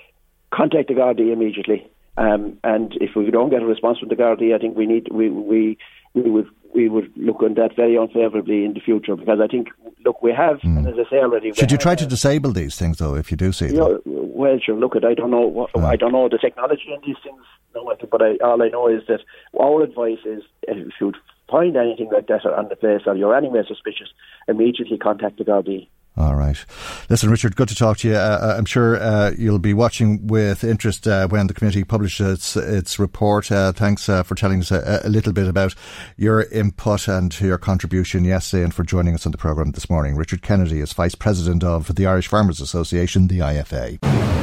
contact 0.52 0.88
the 0.88 0.94
Gardaí 0.94 1.32
immediately. 1.32 1.88
Um, 2.16 2.58
and 2.62 2.92
if 3.00 3.11
we 3.16 3.30
don't 3.30 3.48
get 3.48 3.62
a 3.62 3.66
response 3.66 4.00
from 4.00 4.08
the 4.08 4.16
Gardaí, 4.16 4.54
I 4.54 4.58
think 4.58 4.76
we 4.76 4.87
need 4.87 5.08
we 5.12 5.30
we 5.30 5.78
we 6.14 6.30
would 6.30 6.48
we 6.74 6.88
would 6.88 7.12
look 7.16 7.42
on 7.42 7.54
that 7.54 7.76
very 7.76 7.96
unfavourably 7.96 8.64
in 8.64 8.74
the 8.74 8.80
future 8.80 9.14
because 9.16 9.40
I 9.42 9.46
think 9.46 9.68
look 10.04 10.22
we 10.22 10.32
have 10.32 10.58
mm. 10.61 10.78
and 10.78 10.87
as 10.87 10.94
I 10.94 11.11
say 11.11 11.16
already 11.18 11.52
should 11.52 11.70
you 11.70 11.78
try 11.78 11.94
to 11.94 12.06
disable 12.06 12.52
these 12.52 12.76
things 12.76 12.98
though 12.98 13.14
if 13.14 13.30
you 13.30 13.37
do 13.37 13.52
see 13.52 13.68
them? 13.68 13.76
Know, 13.76 14.00
well, 14.42 14.58
sure. 14.58 14.76
Look, 14.76 14.96
at 14.96 15.04
I 15.04 15.14
don't 15.14 15.30
know 15.30 15.46
what, 15.46 15.70
oh. 15.74 15.85
I 15.85 15.94
don't 15.96 16.12
know 16.12 16.28
the 16.28 16.38
technology 16.38 16.92
in 16.92 17.00
these 17.06 17.16
things. 17.22 17.42
No, 17.74 17.94
but 18.11 18.22
I, 18.22 18.37
all 18.44 18.61
I 18.62 18.68
know 18.68 18.88
is 18.88 19.02
that 19.06 19.20
our 19.58 19.82
advice 19.82 20.18
is 20.24 20.42
if 20.62 20.92
you 21.00 21.12
find 21.48 21.76
anything 21.76 22.11
like 22.12 22.26
that 22.26 22.44
on 22.44 22.68
the 22.68 22.76
place 22.76 23.02
or 23.06 23.14
you're 23.14 23.37
anywhere 23.37 23.64
suspicious, 23.66 24.08
immediately 24.48 24.98
contact 24.98 25.38
the 25.38 25.44
Gardaí. 25.44 25.88
All 26.14 26.35
right. 26.35 26.62
Listen, 27.09 27.31
Richard, 27.31 27.57
good 27.57 27.68
to 27.68 27.75
talk 27.75 27.96
to 27.98 28.09
you. 28.09 28.16
Uh, 28.16 28.38
uh, 28.42 28.55
I'm 28.59 28.66
sure 28.66 29.03
uh, 29.03 29.33
you'll 29.38 29.59
be 29.59 29.72
watching 29.72 30.27
with 30.27 30.62
interest 30.62 31.09
uh, 31.09 31.27
when 31.29 31.46
the 31.46 31.55
committee 31.55 31.85
publishes 31.85 32.55
its, 32.55 32.57
its 32.57 32.98
report. 32.98 33.51
Uh, 33.51 33.72
thanks 33.72 34.11
uh, 34.11 34.22
for 34.22 34.35
telling 34.35 34.61
us 34.61 34.70
a, 34.70 35.01
a, 35.05 35.09
little 35.09 35.33
bit 35.33 35.48
about 35.48 35.75
your 36.18 36.42
input 36.51 37.09
and 37.09 37.40
your 37.40 37.57
contribution 37.57 38.27
yesterday 38.27 38.62
and 38.62 38.75
for 38.75 38.85
joining 38.85 39.14
us 39.14 39.25
on 39.25 39.33
the 39.33 39.38
programme 39.38 39.70
this 39.70 39.88
morning. 39.88 40.14
Richard 40.14 40.42
Kennedy 40.42 40.81
is 40.81 40.92
Vice 40.92 41.14
President 41.14 41.64
of 41.64 41.94
the 41.94 42.07
Irish 42.07 42.29
Farmers 42.29 42.61
Association, 42.61 43.29
the 43.29 43.38
IFA. 43.38 43.98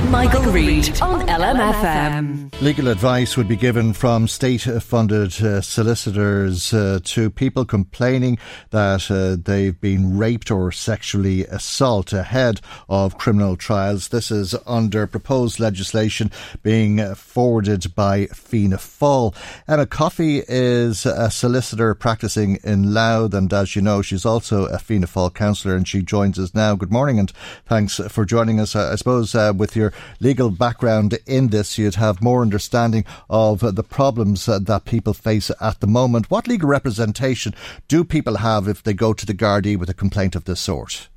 Michael, 0.10 0.52
Reade 0.52 1.00
on 1.02 1.28
LMFM. 1.28 2.62
Legal 2.62 2.88
advice 2.88 3.38
would 3.38 3.48
be 3.48 3.56
given 3.56 3.94
from 3.94 4.28
state 4.28 4.62
funded 4.62 5.34
solicitors 5.64 6.70
to 6.70 7.30
people 7.36 7.64
complaining 7.64 8.40
that 8.72 9.42
they've 9.46 9.80
been 9.80 10.18
raped 10.18 10.50
or 10.50 10.72
sexually 10.72 11.46
assault 11.60 12.14
ahead 12.14 12.62
of 12.88 13.18
criminal 13.18 13.58
trials. 13.58 14.08
This 14.08 14.32
is 14.32 14.56
under 14.66 15.06
proposed 15.06 15.60
legislation 15.60 16.32
being 16.64 17.14
forwarded 17.16 17.94
by 17.96 18.28
Fianna 18.28 18.78
Fáil. 18.78 19.36
Emma 19.68 19.86
Coffey 19.86 20.42
is 20.48 21.06
a 21.06 21.30
solicitor 21.30 21.94
practicing 21.94 22.60
in 22.64 22.94
Louth, 22.94 23.34
and 23.34 23.52
as 23.52 23.76
you 23.76 23.82
know, 23.82 24.02
she's 24.02 24.26
also 24.26 24.68
a 24.68 24.80
Fianna 24.80 25.06
Fáil 25.06 25.34
councillor, 25.34 25.76
and 25.76 25.86
she 25.86 26.02
joins 26.02 26.40
us 26.40 26.56
now. 26.56 26.76
Good 26.76 26.94
morning, 26.94 27.20
and 27.20 27.30
thanks 27.66 28.00
for 28.08 28.24
joining 28.24 28.62
us. 28.62 28.74
I 28.74 28.96
suppose 28.96 29.36
uh, 29.36 29.52
with 29.54 29.76
your 29.76 29.92
legal 30.22 30.52
background 30.52 31.20
in 31.28 31.50
this, 31.50 31.78
you'd 31.78 31.96
have 31.96 32.22
more 32.22 32.42
understanding 32.42 33.04
of 33.30 33.76
the 33.76 33.84
problems 33.84 34.46
that 34.46 34.86
people 34.86 35.14
face 35.14 35.52
at 35.60 35.82
the 35.82 35.88
moment. 35.88 36.32
What 36.32 36.48
legal 36.48 36.70
representation 36.70 37.54
do 37.90 38.06
people 38.06 38.38
have 38.38 38.70
if 38.70 38.82
they 38.82 38.94
go 38.94 39.14
to 39.14 39.26
the 39.26 39.34
Gardaí 39.34 39.78
with 39.78 39.90
a 39.90 39.94
complaint 39.94 40.38
of 40.38 40.46
this 40.46 40.62
sort? 40.62 41.10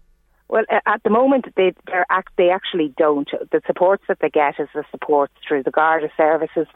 Well, 0.53 0.65
at 0.85 1.03
the 1.03 1.09
moment, 1.09 1.47
they 1.57 1.73
they 2.37 2.51
actually 2.51 2.93
don't. 2.99 3.31
The 3.51 3.63
supports 3.67 4.03
that 4.07 4.19
they 4.21 4.29
get 4.29 4.61
is 4.61 4.69
the 4.75 4.85
supports 4.91 5.33
through 5.49 5.63
the 5.63 5.71
Garda 5.71 6.11
services, 6.15 6.67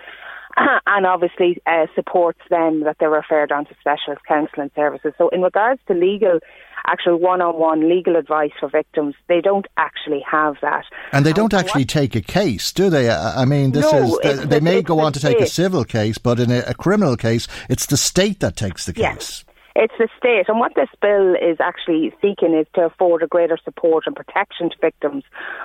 and 0.86 1.04
obviously 1.04 1.60
uh, 1.66 1.84
supports 1.94 2.40
then 2.48 2.80
that 2.80 2.96
they're 2.98 3.10
referred 3.10 3.52
on 3.52 3.66
to 3.66 3.74
specialist 3.78 4.22
counselling 4.26 4.70
services. 4.74 5.12
So, 5.18 5.28
in 5.28 5.42
regards 5.42 5.82
to 5.88 5.92
legal, 5.92 6.38
actual 6.86 7.18
one-on-one 7.18 7.86
legal 7.86 8.16
advice 8.16 8.52
for 8.58 8.70
victims, 8.70 9.14
they 9.28 9.42
don't 9.42 9.66
actually 9.76 10.24
have 10.26 10.54
that. 10.62 10.86
And 11.12 11.26
they 11.26 11.34
don't 11.34 11.52
actually 11.52 11.82
what? 11.82 11.90
take 11.90 12.16
a 12.16 12.22
case, 12.22 12.72
do 12.72 12.88
they? 12.88 13.10
I 13.10 13.44
mean, 13.44 13.72
this 13.72 13.92
no, 13.92 14.18
is 14.22 14.38
they, 14.38 14.46
they 14.46 14.60
may 14.60 14.80
go 14.80 15.00
on 15.00 15.12
to 15.12 15.20
take 15.20 15.38
a 15.38 15.46
civil 15.46 15.84
case, 15.84 16.16
but 16.16 16.40
in 16.40 16.50
a, 16.50 16.60
a, 16.60 16.72
criminal 16.72 17.18
case, 17.18 17.46
it's 17.68 17.84
the 17.84 17.98
state 17.98 18.40
that 18.40 18.56
takes 18.56 18.86
the 18.86 18.94
case. 18.94 19.02
Yes. 19.02 19.44
It's 19.78 19.92
the 19.98 20.08
state, 20.16 20.48
and 20.48 20.58
what 20.58 20.74
this 20.74 20.88
bill 21.02 21.34
is 21.34 21.58
actually 21.60 22.10
seeking 22.22 22.54
is 22.54 22.66
to 22.74 22.86
afford 22.86 23.22
a 23.22 23.26
greater 23.26 23.58
support 23.62 24.04
and 24.06 24.16
protection 24.16 24.70
to 24.70 24.76
victims 24.80 25.22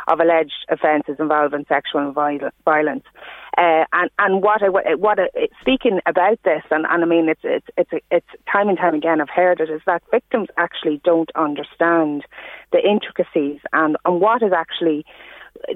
of 0.10 0.20
alleged 0.20 0.66
offences 0.70 1.16
involving 1.18 1.66
sexual 1.70 2.12
violence. 2.12 3.06
Uh, 3.58 3.86
and 3.94 4.10
and 4.20 4.44
what 4.44 4.62
I, 4.62 4.68
what 4.96 5.18
I, 5.18 5.30
speaking 5.62 6.02
about 6.06 6.40
this, 6.44 6.62
and, 6.72 6.86
and 6.90 7.04
I 7.04 7.08
mean 7.08 7.30
it's 7.30 7.40
it's 7.46 7.68
it's 7.78 8.04
it's 8.12 8.28
time 8.52 8.68
and 8.68 8.78
time 8.78 8.96
again 8.96 9.22
I've 9.22 9.30
heard 9.30 9.62
it 9.62 9.70
is 9.70 9.82
that 9.86 10.04
victims 10.12 10.50
actually 10.58 11.00
don't 11.06 11.32
understand 11.36 12.26
the 12.74 12.80
intricacies 12.80 13.62
and 13.72 13.96
and 14.04 14.20
what 14.20 14.44
is 14.44 14.52
actually 14.52 15.06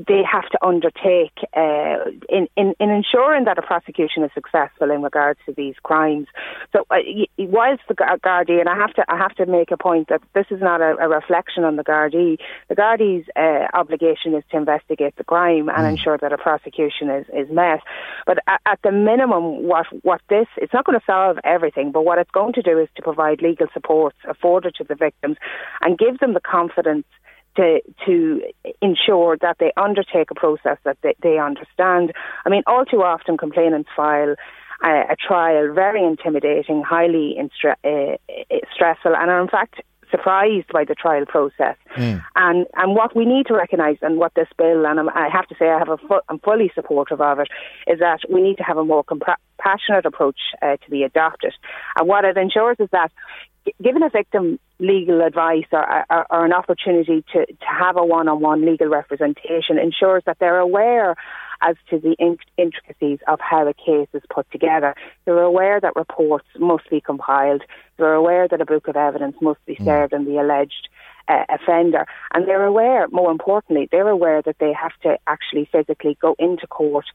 they 0.07 0.23
have 0.29 0.49
to 0.49 0.65
undertake 0.65 1.37
uh, 1.55 2.09
in, 2.29 2.47
in, 2.55 2.73
in 2.79 2.89
ensuring 2.89 3.45
that 3.45 3.57
a 3.57 3.61
prosecution 3.61 4.23
is 4.23 4.31
successful 4.33 4.89
in 4.91 5.01
regards 5.01 5.39
to 5.45 5.53
these 5.53 5.75
crimes. 5.83 6.27
So, 6.73 6.85
uh, 6.89 6.97
whilst 7.37 7.83
the 7.87 7.93
Gardaí, 7.93 8.59
and 8.59 8.69
I 8.69 8.75
have 8.75 8.93
to 8.95 9.05
I 9.07 9.17
have 9.17 9.35
to 9.35 9.45
make 9.45 9.71
a 9.71 9.77
point 9.77 10.09
that 10.09 10.21
this 10.33 10.47
is 10.49 10.61
not 10.61 10.81
a, 10.81 10.95
a 10.99 11.07
reflection 11.07 11.63
on 11.63 11.75
the 11.75 11.83
Gardaí. 11.83 12.37
The 12.69 12.75
Gardaí's 12.75 13.27
uh, 13.35 13.67
obligation 13.77 14.33
is 14.33 14.43
to 14.51 14.57
investigate 14.57 15.15
the 15.17 15.23
crime 15.23 15.69
and 15.69 15.85
mm. 15.85 15.89
ensure 15.89 16.17
that 16.17 16.33
a 16.33 16.37
prosecution 16.37 17.09
is, 17.09 17.25
is 17.33 17.49
met. 17.51 17.81
But 18.25 18.39
at, 18.47 18.61
at 18.65 18.79
the 18.83 18.91
minimum, 18.91 19.63
what 19.67 19.85
what 20.03 20.21
this 20.29 20.47
it's 20.57 20.73
not 20.73 20.85
going 20.85 20.99
to 20.99 21.05
solve 21.05 21.37
everything, 21.43 21.91
but 21.91 22.05
what 22.05 22.17
it's 22.17 22.31
going 22.31 22.53
to 22.53 22.61
do 22.61 22.79
is 22.79 22.89
to 22.95 23.01
provide 23.01 23.41
legal 23.41 23.67
support 23.73 24.15
afforded 24.27 24.75
to 24.75 24.83
the 24.83 24.95
victims 24.95 25.37
and 25.81 25.97
give 25.97 26.19
them 26.19 26.33
the 26.33 26.39
confidence 26.39 27.05
to 27.55 27.81
to 28.05 28.41
ensure 28.81 29.37
that 29.41 29.57
they 29.59 29.71
undertake 29.77 30.31
a 30.31 30.35
process 30.35 30.77
that 30.83 30.97
they, 31.01 31.15
they 31.21 31.37
understand. 31.37 32.13
I 32.45 32.49
mean, 32.49 32.63
all 32.67 32.85
too 32.85 33.03
often 33.03 33.37
complainants 33.37 33.89
file 33.95 34.35
a, 34.83 34.87
a 35.11 35.15
trial 35.15 35.73
very 35.73 36.03
intimidating, 36.03 36.83
highly 36.83 37.37
instre- 37.39 37.75
uh, 37.83 38.57
stressful, 38.73 39.15
and 39.15 39.29
are 39.29 39.41
in 39.41 39.47
fact 39.47 39.81
surprised 40.11 40.67
by 40.71 40.83
the 40.83 40.95
trial 40.95 41.25
process. 41.25 41.77
Mm. 41.95 42.23
And 42.35 42.67
and 42.75 42.95
what 42.95 43.15
we 43.15 43.25
need 43.25 43.47
to 43.47 43.53
recognise, 43.53 43.97
and 44.01 44.17
what 44.17 44.33
this 44.35 44.47
bill, 44.57 44.85
and 44.85 44.99
I'm, 44.99 45.09
i 45.09 45.29
have 45.31 45.47
to 45.47 45.55
say, 45.57 45.69
I 45.69 45.79
have 45.79 45.89
a 45.89 45.97
fu- 45.97 46.21
I'm 46.29 46.39
fully 46.39 46.71
supportive 46.73 47.21
of 47.21 47.39
it, 47.39 47.47
is 47.87 47.99
that 47.99 48.19
we 48.29 48.41
need 48.41 48.57
to 48.57 48.63
have 48.63 48.77
a 48.77 48.85
more 48.85 49.03
compassionate 49.03 50.05
approach 50.05 50.39
uh, 50.61 50.77
to 50.77 50.89
be 50.89 51.03
adopted. 51.03 51.53
And 51.97 52.07
what 52.07 52.25
it 52.25 52.37
ensures 52.37 52.77
is 52.79 52.89
that 52.91 53.11
given 53.81 54.03
a 54.03 54.09
victim 54.09 54.59
legal 54.79 55.21
advice 55.21 55.65
or, 55.71 56.05
or, 56.09 56.25
or 56.29 56.45
an 56.45 56.53
opportunity 56.53 57.23
to, 57.33 57.45
to 57.45 57.65
have 57.65 57.97
a 57.97 58.05
one-on-one 58.05 58.65
legal 58.65 58.87
representation 58.87 59.79
ensures 59.81 60.23
that 60.25 60.37
they're 60.39 60.59
aware 60.59 61.15
as 61.61 61.75
to 61.89 61.99
the 61.99 62.15
intricacies 62.57 63.19
of 63.27 63.39
how 63.39 63.67
a 63.67 63.73
case 63.73 64.07
is 64.13 64.23
put 64.29 64.49
together. 64.51 64.95
They're 65.25 65.39
aware 65.39 65.79
that 65.79 65.95
reports 65.95 66.47
must 66.57 66.89
be 66.89 67.01
compiled. 67.01 67.63
They're 67.97 68.13
aware 68.13 68.47
that 68.47 68.61
a 68.61 68.65
book 68.65 68.87
of 68.87 68.95
evidence 68.95 69.35
must 69.41 69.65
be 69.65 69.75
mm. 69.75 69.85
served 69.85 70.13
on 70.13 70.25
the 70.25 70.37
alleged 70.37 70.89
uh, 71.27 71.45
offender. 71.49 72.05
And 72.33 72.47
they're 72.47 72.65
aware, 72.65 73.07
more 73.09 73.31
importantly, 73.31 73.87
they're 73.91 74.09
aware 74.09 74.41
that 74.41 74.57
they 74.59 74.73
have 74.73 74.93
to 75.03 75.17
actually 75.27 75.67
physically 75.71 76.17
go 76.21 76.35
into 76.39 76.67
court 76.67 77.05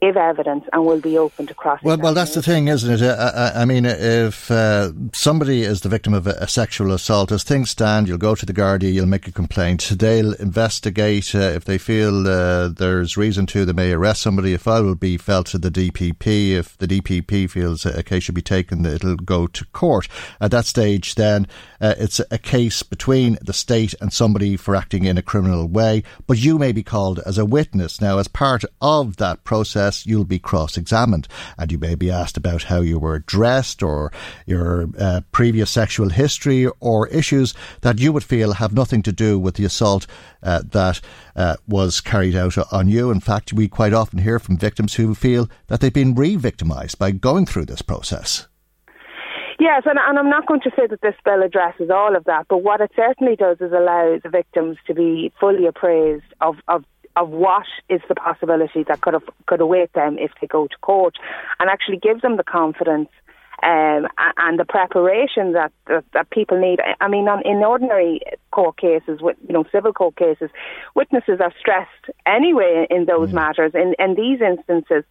give 0.00 0.16
evidence 0.16 0.64
and 0.72 0.84
will 0.84 1.00
be 1.00 1.18
open 1.18 1.46
to 1.46 1.54
cross. 1.54 1.80
Well, 1.82 1.98
well, 1.98 2.14
that's 2.14 2.34
the 2.34 2.42
thing, 2.42 2.68
isn't 2.68 2.90
it? 2.90 3.02
I, 3.02 3.28
I, 3.28 3.62
I 3.62 3.64
mean, 3.64 3.84
if 3.84 4.50
uh, 4.50 4.92
somebody 5.12 5.62
is 5.62 5.80
the 5.82 5.88
victim 5.88 6.14
of 6.14 6.26
a, 6.26 6.32
a, 6.32 6.48
sexual 6.48 6.92
assault, 6.92 7.32
as 7.32 7.42
things 7.42 7.70
stand, 7.70 8.08
you'll 8.08 8.18
go 8.18 8.34
to 8.34 8.46
the 8.46 8.52
Gardaí, 8.52 8.92
you'll 8.92 9.06
make 9.06 9.28
a 9.28 9.32
complaint. 9.32 9.92
They'll 9.98 10.34
investigate 10.34 11.34
uh, 11.34 11.38
if 11.38 11.64
they 11.64 11.78
feel 11.78 12.26
uh, 12.28 12.68
there's 12.68 13.16
reason 13.16 13.46
to. 13.46 13.64
They 13.64 13.72
may 13.72 13.92
arrest 13.92 14.22
somebody. 14.22 14.54
A 14.54 14.58
file 14.58 14.84
will 14.84 14.94
be 14.94 15.16
felt 15.16 15.46
to 15.48 15.58
the 15.58 15.70
DPP. 15.70 16.50
If 16.50 16.78
the 16.78 16.86
DPP 16.86 17.50
feels 17.50 17.84
a 17.84 18.02
case 18.02 18.24
should 18.24 18.34
be 18.34 18.42
taken, 18.42 18.84
it'll 18.86 19.16
go 19.16 19.46
to 19.46 19.64
court. 19.66 20.08
At 20.40 20.50
that 20.52 20.66
stage, 20.66 21.14
then 21.14 21.46
uh, 21.80 21.94
it's 21.98 22.20
a 22.30 22.38
case 22.38 22.82
between 22.82 23.38
the 23.42 23.52
state 23.52 23.94
and 24.00 24.12
somebody 24.12 24.56
for 24.56 24.76
acting 24.76 25.04
in 25.04 25.18
a 25.18 25.22
criminal 25.22 25.66
way. 25.66 26.02
But 26.26 26.38
you 26.38 26.58
may 26.58 26.72
be 26.72 26.82
called 26.82 27.20
as 27.26 27.38
a 27.38 27.44
witness 27.44 28.00
now 28.00 28.18
as 28.18 28.28
part 28.28 28.64
of 28.80 29.16
that 29.16 29.44
process 29.44 29.81
you'll 30.04 30.24
be 30.24 30.38
cross 30.38 30.76
examined 30.76 31.28
and 31.58 31.72
you 31.72 31.78
may 31.78 31.94
be 31.94 32.10
asked 32.10 32.36
about 32.36 32.64
how 32.64 32.80
you 32.80 32.98
were 32.98 33.18
dressed 33.20 33.82
or 33.82 34.12
your 34.46 34.88
uh, 34.98 35.20
previous 35.32 35.70
sexual 35.70 36.10
history 36.10 36.66
or 36.80 37.08
issues 37.08 37.54
that 37.80 37.98
you 37.98 38.12
would 38.12 38.24
feel 38.24 38.54
have 38.54 38.72
nothing 38.72 39.02
to 39.02 39.12
do 39.12 39.38
with 39.38 39.54
the 39.56 39.64
assault 39.64 40.06
uh, 40.42 40.62
that 40.70 41.00
uh, 41.36 41.56
was 41.66 42.00
carried 42.00 42.36
out 42.36 42.56
on 42.72 42.88
you. 42.88 43.10
In 43.10 43.20
fact, 43.20 43.52
we 43.52 43.68
quite 43.68 43.92
often 43.92 44.18
hear 44.18 44.38
from 44.38 44.56
victims 44.56 44.94
who 44.94 45.14
feel 45.14 45.48
that 45.68 45.80
they've 45.80 45.92
been 45.92 46.14
re 46.14 46.36
victimised 46.36 46.98
by 46.98 47.10
going 47.10 47.46
through 47.46 47.66
this 47.66 47.82
process. 47.82 48.46
Yes, 49.58 49.82
and, 49.86 49.96
and, 49.96 50.18
I'm 50.18 50.28
not 50.28 50.46
going 50.46 50.60
to 50.62 50.72
say 50.74 50.88
that 50.88 51.02
this 51.02 51.14
bill 51.24 51.40
addresses 51.40 51.88
all 51.88 52.16
of 52.16 52.24
that, 52.24 52.46
but 52.48 52.64
what 52.64 52.80
it 52.80 52.90
certainly 52.96 53.36
does 53.36 53.58
is 53.60 53.70
allow 53.70 54.18
the 54.20 54.28
victims 54.28 54.76
to 54.88 54.94
be 54.94 55.32
fully 55.38 55.66
appraised 55.66 56.24
of, 56.40 56.56
of 56.66 56.84
of 57.16 57.28
what 57.28 57.66
is 57.88 58.00
the 58.08 58.14
possibility 58.14 58.84
that 58.88 59.00
could 59.00 59.14
have, 59.14 59.28
could 59.46 59.60
await 59.60 59.92
them 59.92 60.18
if 60.18 60.30
they 60.40 60.46
go 60.46 60.66
to 60.66 60.76
court, 60.80 61.16
and 61.58 61.68
actually 61.68 61.98
gives 61.98 62.22
them 62.22 62.36
the 62.36 62.44
confidence 62.44 63.08
um, 63.62 64.08
and 64.38 64.58
the 64.58 64.64
preparation 64.64 65.52
that, 65.52 65.72
that, 65.86 66.04
that 66.14 66.30
people 66.30 66.60
need. 66.60 66.80
I 67.00 67.08
mean, 67.08 67.28
on, 67.28 67.42
in 67.46 67.62
ordinary 67.62 68.20
court 68.50 68.76
cases, 68.76 69.20
with 69.20 69.36
you 69.46 69.54
know 69.54 69.64
civil 69.70 69.92
court 69.92 70.16
cases, 70.16 70.50
witnesses 70.94 71.40
are 71.40 71.52
stressed 71.58 71.88
anyway 72.26 72.86
in 72.90 73.04
those 73.06 73.30
mm. 73.30 73.34
matters. 73.34 73.72
In 73.74 73.94
in 73.98 74.14
these 74.14 74.40
instances, 74.40 75.04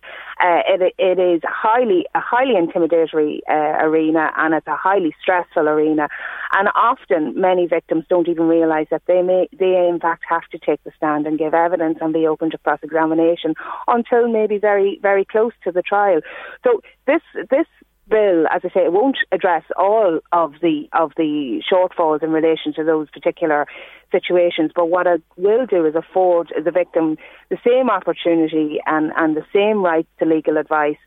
uh, 0.43 0.61
it 0.67 0.93
it 0.97 1.19
is 1.19 1.41
highly 1.45 2.05
a 2.13 2.19
highly 2.19 2.55
intimidatory 2.55 3.39
uh, 3.49 3.85
arena, 3.85 4.31
and 4.35 4.53
it's 4.53 4.67
a 4.67 4.75
highly 4.75 5.15
stressful 5.21 5.69
arena. 5.69 6.09
And 6.51 6.67
often, 6.75 7.39
many 7.39 7.67
victims 7.67 8.03
don't 8.09 8.27
even 8.27 8.47
realise 8.49 8.87
that 8.91 9.03
they 9.07 9.21
may 9.21 9.47
they 9.57 9.87
in 9.87 9.99
fact 10.01 10.23
have 10.27 10.47
to 10.51 10.59
take 10.59 10.83
the 10.83 10.91
stand 10.97 11.25
and 11.25 11.39
give 11.39 11.53
evidence 11.53 11.99
and 12.01 12.11
be 12.13 12.27
open 12.27 12.51
to 12.51 12.57
cross 12.57 12.79
examination 12.83 13.55
until 13.87 14.27
maybe 14.27 14.57
very 14.57 14.99
very 15.01 15.23
close 15.23 15.53
to 15.63 15.71
the 15.71 15.81
trial. 15.81 16.19
So 16.65 16.81
this 17.07 17.21
this 17.49 17.67
bill, 18.11 18.45
as 18.51 18.61
I 18.63 18.69
say, 18.73 18.85
it 18.85 18.91
won't 18.93 19.17
address 19.31 19.63
all 19.77 20.19
of 20.31 20.53
the 20.61 20.87
of 20.93 21.13
the 21.17 21.63
shortfalls 21.71 22.21
in 22.21 22.31
relation 22.31 22.73
to 22.73 22.83
those 22.83 23.09
particular 23.09 23.65
situations. 24.11 24.71
But 24.75 24.89
what 24.89 25.07
it 25.07 25.23
will 25.37 25.65
do 25.65 25.85
is 25.85 25.95
afford 25.95 26.53
the 26.63 26.71
victim 26.71 27.17
the 27.49 27.57
same 27.65 27.89
opportunity 27.89 28.79
and, 28.85 29.11
and 29.15 29.35
the 29.35 29.45
same 29.53 29.83
right 29.83 30.05
to 30.19 30.25
legal 30.25 30.57
advice 30.57 30.97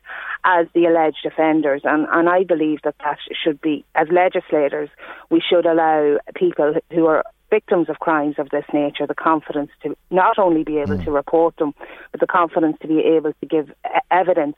as 0.43 0.67
the 0.73 0.85
alleged 0.85 1.25
offenders. 1.25 1.81
And, 1.83 2.07
and 2.11 2.27
I 2.27 2.43
believe 2.43 2.79
that 2.83 2.95
that 3.03 3.19
should 3.41 3.61
be, 3.61 3.85
as 3.93 4.07
legislators, 4.11 4.89
we 5.29 5.41
should 5.47 5.65
allow 5.65 6.17
people 6.35 6.73
who 6.91 7.05
are 7.05 7.23
victims 7.49 7.89
of 7.89 7.99
crimes 7.99 8.35
of 8.37 8.49
this 8.49 8.65
nature 8.73 9.05
the 9.07 9.15
confidence 9.15 9.71
to 9.83 9.95
not 10.09 10.37
only 10.39 10.63
be 10.63 10.77
able 10.77 10.97
mm. 10.97 11.05
to 11.05 11.11
report 11.11 11.55
them, 11.57 11.73
but 12.11 12.19
the 12.19 12.27
confidence 12.27 12.77
to 12.81 12.87
be 12.87 12.99
able 12.99 13.33
to 13.33 13.45
give 13.45 13.71
evidence 14.11 14.55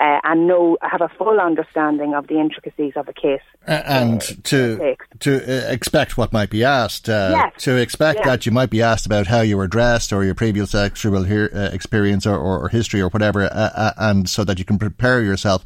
uh, 0.00 0.18
and 0.24 0.46
know 0.46 0.78
have 0.80 1.02
a 1.02 1.08
full 1.08 1.38
understanding 1.40 2.14
of 2.14 2.26
the 2.26 2.38
intricacies 2.38 2.94
of 2.96 3.06
a 3.08 3.12
case, 3.12 3.42
uh, 3.68 3.82
and 3.84 4.22
to 4.44 4.96
to 5.18 5.36
uh, 5.36 5.70
expect 5.70 6.16
what 6.16 6.32
might 6.32 6.48
be 6.48 6.64
asked. 6.64 7.08
Uh, 7.08 7.30
yes. 7.32 7.64
To 7.64 7.76
expect 7.76 8.20
yes. 8.20 8.26
that 8.26 8.46
you 8.46 8.52
might 8.52 8.70
be 8.70 8.80
asked 8.80 9.04
about 9.04 9.26
how 9.26 9.42
you 9.42 9.58
were 9.58 9.68
dressed 9.68 10.12
or 10.12 10.24
your 10.24 10.34
previous 10.34 10.70
sexual 10.70 11.24
he- 11.24 11.50
uh, 11.50 11.70
experience 11.70 12.26
or, 12.26 12.36
or, 12.38 12.64
or, 12.64 12.68
history 12.68 13.02
or 13.02 13.10
whatever, 13.10 13.44
uh, 13.52 13.92
and 13.98 14.28
so 14.28 14.42
that 14.44 14.58
you 14.58 14.64
can 14.64 14.78
prepare 14.78 15.22
yourself 15.22 15.64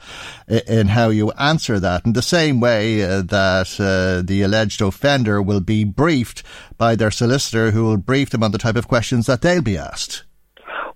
in 0.67 0.89
how 0.89 1.11
you 1.11 1.31
answer 1.33 1.79
that. 1.79 2.05
In 2.05 2.15
the 2.15 2.23
same 2.23 2.59
way 2.59 2.99
that 3.03 4.25
the 4.27 4.43
alleged 4.43 4.83
offender 4.83 5.41
will 5.41 5.61
be 5.61 5.85
briefed 5.85 6.43
by 6.79 6.95
their 6.95 7.11
solicitor, 7.11 7.71
who 7.71 7.85
will 7.85 7.97
brief 7.97 8.31
them 8.31 8.43
on 8.43 8.53
the 8.53 8.59
type 8.59 8.77
of 8.77 8.89
questions 8.89 9.27
that 9.27 9.43
they'll 9.43 9.63
be 9.63 9.79
asked. 9.79 10.25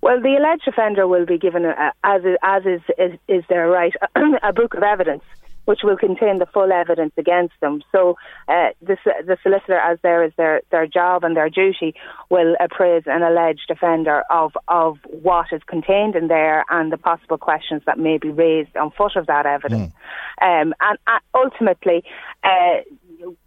Well, 0.01 0.21
the 0.21 0.35
alleged 0.37 0.67
offender 0.67 1.07
will 1.07 1.25
be 1.25 1.37
given, 1.37 1.65
a, 1.65 1.93
as 2.03 2.23
is, 2.23 2.37
as 2.41 2.65
is, 2.65 2.81
is, 2.97 3.19
is 3.27 3.43
their 3.49 3.67
right, 3.67 3.93
a 4.43 4.53
book 4.53 4.73
of 4.73 4.83
evidence 4.83 5.23
which 5.69 5.81
will 5.83 5.97
contain 5.97 6.39
the 6.39 6.47
full 6.47 6.71
evidence 6.71 7.13
against 7.15 7.53
them. 7.61 7.83
So 7.91 8.17
uh, 8.47 8.69
the, 8.81 8.97
the 9.23 9.37
solicitor, 9.43 9.77
as 9.77 9.99
there 10.01 10.23
is 10.23 10.33
their, 10.35 10.61
their 10.71 10.87
job 10.87 11.23
and 11.23 11.37
their 11.37 11.47
duty, 11.47 11.93
will 12.31 12.55
appraise 12.59 13.03
an 13.05 13.21
alleged 13.21 13.69
offender 13.69 14.23
of, 14.31 14.57
of 14.67 14.97
what 15.05 15.45
is 15.51 15.61
contained 15.67 16.15
in 16.15 16.27
there 16.27 16.65
and 16.71 16.91
the 16.91 16.97
possible 16.97 17.37
questions 17.37 17.83
that 17.85 17.99
may 17.99 18.17
be 18.17 18.29
raised 18.29 18.75
on 18.75 18.89
foot 18.89 19.15
of 19.15 19.27
that 19.27 19.45
evidence. 19.45 19.93
Mm. 20.41 20.61
Um, 20.61 20.73
and 20.79 20.97
uh, 21.05 21.19
ultimately, 21.35 22.03
uh, 22.43 22.81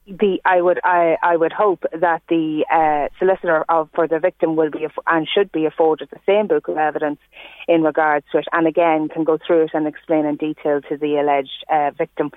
the 0.07 0.41
I 0.45 0.61
would 0.61 0.81
I, 0.85 1.17
I 1.23 1.37
would 1.37 1.53
hope 1.53 1.85
that 1.93 2.23
the 2.29 2.65
uh, 2.73 3.09
solicitor 3.19 3.65
of 3.69 3.88
for 3.95 4.09
the 4.09 4.19
victim 4.19 4.57
will 4.57 4.71
be 4.71 4.87
and 5.07 5.29
should 5.33 5.53
be 5.53 5.65
afforded 5.65 6.09
the 6.11 6.19
same 6.27 6.49
book 6.49 6.69
of 6.69 6.77
evidence 6.77 7.21
in 7.69 7.83
regards 7.83 8.27
to 8.33 8.38
it, 8.38 8.47
and 8.53 8.67
again 8.67 9.09
can 9.09 9.25
go 9.25 9.38
through 9.47 9.65
it 9.65 9.71
and 9.75 9.87
explain 9.87 10.27
in 10.27 10.37
detail 10.37 10.81
to 10.88 10.97
the 10.97 11.17
alleged 11.17 11.65
uh, 11.71 11.91
victim 11.97 12.33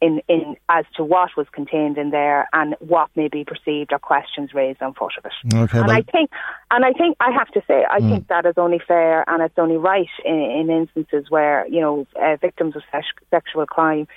in 0.00 0.22
in 0.28 0.56
as 0.70 0.86
to 0.96 1.04
what 1.04 1.30
was 1.36 1.46
contained 1.52 1.98
in 1.98 2.10
there 2.10 2.48
and 2.54 2.74
what 2.80 3.10
may 3.16 3.28
be 3.28 3.44
perceived 3.44 3.92
or 3.92 3.98
questions 3.98 4.54
raised 4.54 4.80
on 4.80 4.94
foot 4.94 5.12
of 5.18 5.26
it. 5.26 5.54
Okay, 5.54 5.78
and 5.78 5.90
I 5.90 6.02
think 6.02 6.30
and 6.70 6.84
I 6.84 6.92
think 6.92 7.18
I 7.20 7.30
have 7.32 7.48
to 7.48 7.62
say 7.68 7.84
I 7.88 8.00
mm. 8.00 8.10
think 8.10 8.28
that 8.28 8.46
is 8.46 8.54
only 8.56 8.80
fair 8.86 9.28
and 9.28 9.42
it's 9.42 9.58
only 9.58 9.76
right 9.76 10.08
in, 10.24 10.34
in 10.34 10.70
instances 10.70 11.26
where 11.28 11.66
you 11.68 11.80
know 11.80 12.06
uh, 12.20 12.36
victims 12.40 12.76
of 12.76 12.82
sexual 13.30 13.66
crime 13.66 14.08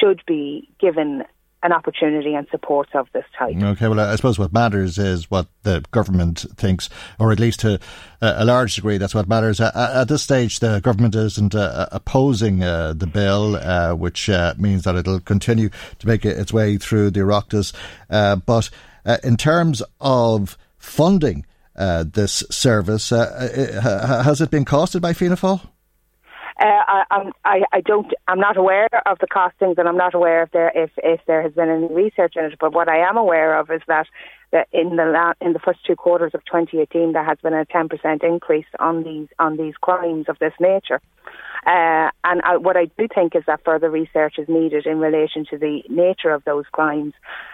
should 0.00 0.22
be 0.26 0.68
given 0.80 1.24
an 1.62 1.72
opportunity 1.72 2.34
and 2.34 2.46
support 2.50 2.88
of 2.94 3.08
this 3.12 3.24
type. 3.36 3.56
Okay, 3.56 3.88
well, 3.88 3.98
I 4.00 4.14
suppose 4.16 4.38
what 4.38 4.52
matters 4.52 4.98
is 4.98 5.30
what 5.30 5.48
the 5.64 5.84
government 5.90 6.46
thinks, 6.56 6.88
or 7.18 7.32
at 7.32 7.40
least 7.40 7.60
to 7.60 7.80
a 8.20 8.44
large 8.44 8.76
degree, 8.76 8.98
that's 8.98 9.14
what 9.14 9.28
matters. 9.28 9.60
At 9.60 10.04
this 10.04 10.22
stage, 10.22 10.60
the 10.60 10.80
government 10.80 11.14
isn't 11.14 11.54
uh, 11.54 11.88
opposing 11.90 12.62
uh, 12.62 12.92
the 12.92 13.06
bill, 13.06 13.56
uh, 13.56 13.94
which 13.94 14.30
uh, 14.30 14.54
means 14.56 14.84
that 14.84 14.96
it'll 14.96 15.20
continue 15.20 15.70
to 15.98 16.06
make 16.06 16.24
its 16.24 16.52
way 16.52 16.76
through 16.76 17.10
the 17.10 17.20
Oireachtas. 17.20 17.74
Uh, 18.08 18.36
but 18.36 18.70
uh, 19.04 19.18
in 19.24 19.36
terms 19.36 19.82
of 20.00 20.56
funding, 20.78 21.44
uh, 21.78 22.04
this 22.04 22.44
service. 22.50 23.12
Uh, 23.12 23.80
uh 23.84 24.22
has 24.24 24.40
it 24.40 24.50
been 24.50 24.64
costed 24.64 25.00
by 25.00 25.12
Fianna 25.12 25.36
Fáil? 25.36 25.60
Uh, 26.60 26.64
I, 26.64 27.30
I, 27.44 27.60
I 27.72 27.80
don't. 27.82 28.12
I'm 28.26 28.40
not 28.40 28.56
aware 28.56 28.88
of 29.06 29.18
the 29.20 29.28
costings, 29.28 29.78
and 29.78 29.88
I'm 29.88 29.96
not 29.96 30.14
aware 30.14 30.42
if 30.42 30.50
there 30.50 30.72
if 30.74 30.90
if 30.96 31.20
there 31.26 31.40
has 31.42 31.52
been 31.52 31.68
any 31.68 31.86
research 31.86 32.34
in 32.36 32.46
it. 32.46 32.54
But 32.58 32.72
what 32.72 32.88
I 32.88 33.08
am 33.08 33.16
aware 33.16 33.56
of 33.58 33.70
is 33.70 33.80
that 33.86 34.06
that 34.50 34.66
in 34.72 34.96
the 34.96 35.04
la- 35.04 35.34
in 35.40 35.52
the 35.52 35.60
first 35.60 35.84
two 35.86 35.94
quarters 35.94 36.32
of 36.34 36.44
2018 36.46 37.12
there 37.12 37.24
has 37.24 37.38
been 37.42 37.54
a 37.54 37.64
10% 37.66 38.24
increase 38.24 38.66
on 38.80 39.04
these 39.04 39.28
on 39.38 39.56
these 39.56 39.74
crimes 39.80 40.26
of 40.28 40.38
this 40.40 40.54
nature. 40.58 41.00
Uh, 41.66 42.10
and 42.24 42.40
I, 42.42 42.56
what 42.56 42.76
I 42.76 42.86
do 42.98 43.06
think 43.14 43.36
is 43.36 43.42
that 43.46 43.60
further 43.64 43.90
research 43.90 44.34
is 44.38 44.48
needed 44.48 44.86
in 44.86 44.98
relation 44.98 45.44
to 45.50 45.58
the 45.58 45.82
nature 45.88 46.30
of 46.30 46.42
those 46.44 46.64
crimes. 46.72 47.12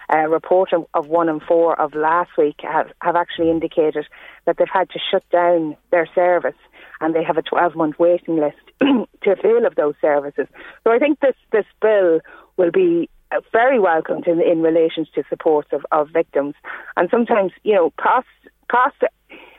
A 0.08 0.28
report 0.28 0.72
of, 0.72 0.86
of 0.94 1.08
One 1.08 1.28
in 1.28 1.40
Four 1.40 1.78
of 1.80 1.94
last 1.94 2.30
week 2.38 2.56
have, 2.62 2.92
have 3.02 3.16
actually 3.16 3.50
indicated 3.50 4.06
that 4.46 4.56
they've 4.58 4.68
had 4.72 4.88
to 4.90 5.00
shut 5.10 5.28
down 5.30 5.76
their 5.90 6.08
service 6.14 6.54
and 7.00 7.14
they 7.14 7.24
have 7.24 7.38
a 7.38 7.42
12 7.42 7.74
month 7.74 7.98
waiting 7.98 8.36
list 8.36 8.63
to 8.80 9.30
avail 9.30 9.66
of 9.66 9.74
those 9.76 9.94
services. 10.00 10.46
So 10.84 10.92
I 10.92 10.98
think 10.98 11.20
this, 11.20 11.36
this 11.52 11.66
bill 11.80 12.20
will 12.56 12.70
be 12.70 13.08
uh, 13.32 13.40
very 13.52 13.80
welcomed 13.80 14.26
in, 14.26 14.40
in 14.40 14.62
relation 14.62 15.06
to 15.14 15.22
support 15.28 15.72
of, 15.72 15.84
of 15.92 16.10
victims. 16.10 16.54
And 16.96 17.08
sometimes, 17.10 17.52
you 17.62 17.74
know, 17.74 17.92
costs, 18.00 18.30
costs, 18.70 19.00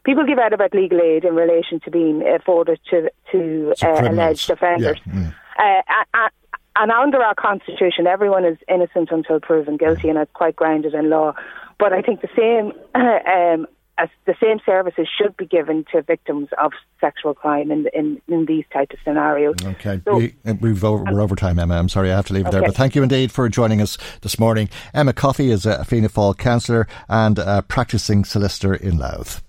people 0.03 0.25
give 0.25 0.39
out 0.39 0.53
about 0.53 0.73
legal 0.73 1.01
aid 1.01 1.25
in 1.25 1.35
relation 1.35 1.79
to 1.81 1.91
being 1.91 2.23
afforded 2.27 2.79
to, 2.91 3.09
to 3.31 3.73
uh, 3.81 4.09
alleged 4.09 4.49
offenders. 4.49 4.99
Yeah. 5.05 5.13
Mm. 5.13 5.35
Uh, 5.57 6.29
and 6.77 6.91
under 6.91 7.21
our 7.21 7.35
constitution, 7.35 8.05
everyone 8.05 8.45
is 8.45 8.57
innocent 8.67 9.09
until 9.11 9.39
proven 9.39 9.77
guilty, 9.77 10.09
and 10.09 10.17
it's 10.17 10.31
quite 10.33 10.55
grounded 10.55 10.93
in 10.93 11.09
law. 11.09 11.33
But 11.79 11.93
I 11.93 12.01
think 12.01 12.21
the 12.21 12.29
same 12.35 12.73
um, 12.95 13.67
as 13.97 14.09
the 14.25 14.35
same 14.41 14.59
services 14.65 15.07
should 15.17 15.35
be 15.37 15.45
given 15.45 15.85
to 15.91 16.01
victims 16.01 16.49
of 16.61 16.73
sexual 16.99 17.33
crime 17.33 17.71
in 17.71 17.87
in, 17.93 18.21
in 18.27 18.45
these 18.45 18.65
type 18.71 18.91
of 18.91 18.99
scenarios. 19.03 19.55
Okay, 19.63 20.01
so, 20.05 20.17
we, 20.17 20.35
have 20.45 20.83
over, 20.83 21.03
we're 21.11 21.21
over 21.21 21.35
time, 21.35 21.59
Emma. 21.59 21.77
I'm 21.77 21.89
sorry, 21.89 22.11
I 22.11 22.15
have 22.15 22.27
to 22.27 22.33
leave 22.33 22.45
it 22.45 22.49
okay. 22.49 22.59
there, 22.59 22.67
but 22.67 22.75
thank 22.75 22.95
you 22.95 23.03
indeed 23.03 23.31
for 23.31 23.47
joining 23.49 23.81
us 23.81 23.97
this 24.21 24.39
morning. 24.39 24.69
Emma 24.93 25.13
Coffey 25.13 25.51
is 25.51 25.65
a 25.65 25.85
Fianna 25.85 26.09
Fáil 26.09 26.37
councillor 26.37 26.87
and 27.07 27.39
a 27.39 27.61
practicing 27.61 28.25
solicitor 28.25 28.73
in 28.73 28.97
Louth. 28.97 29.41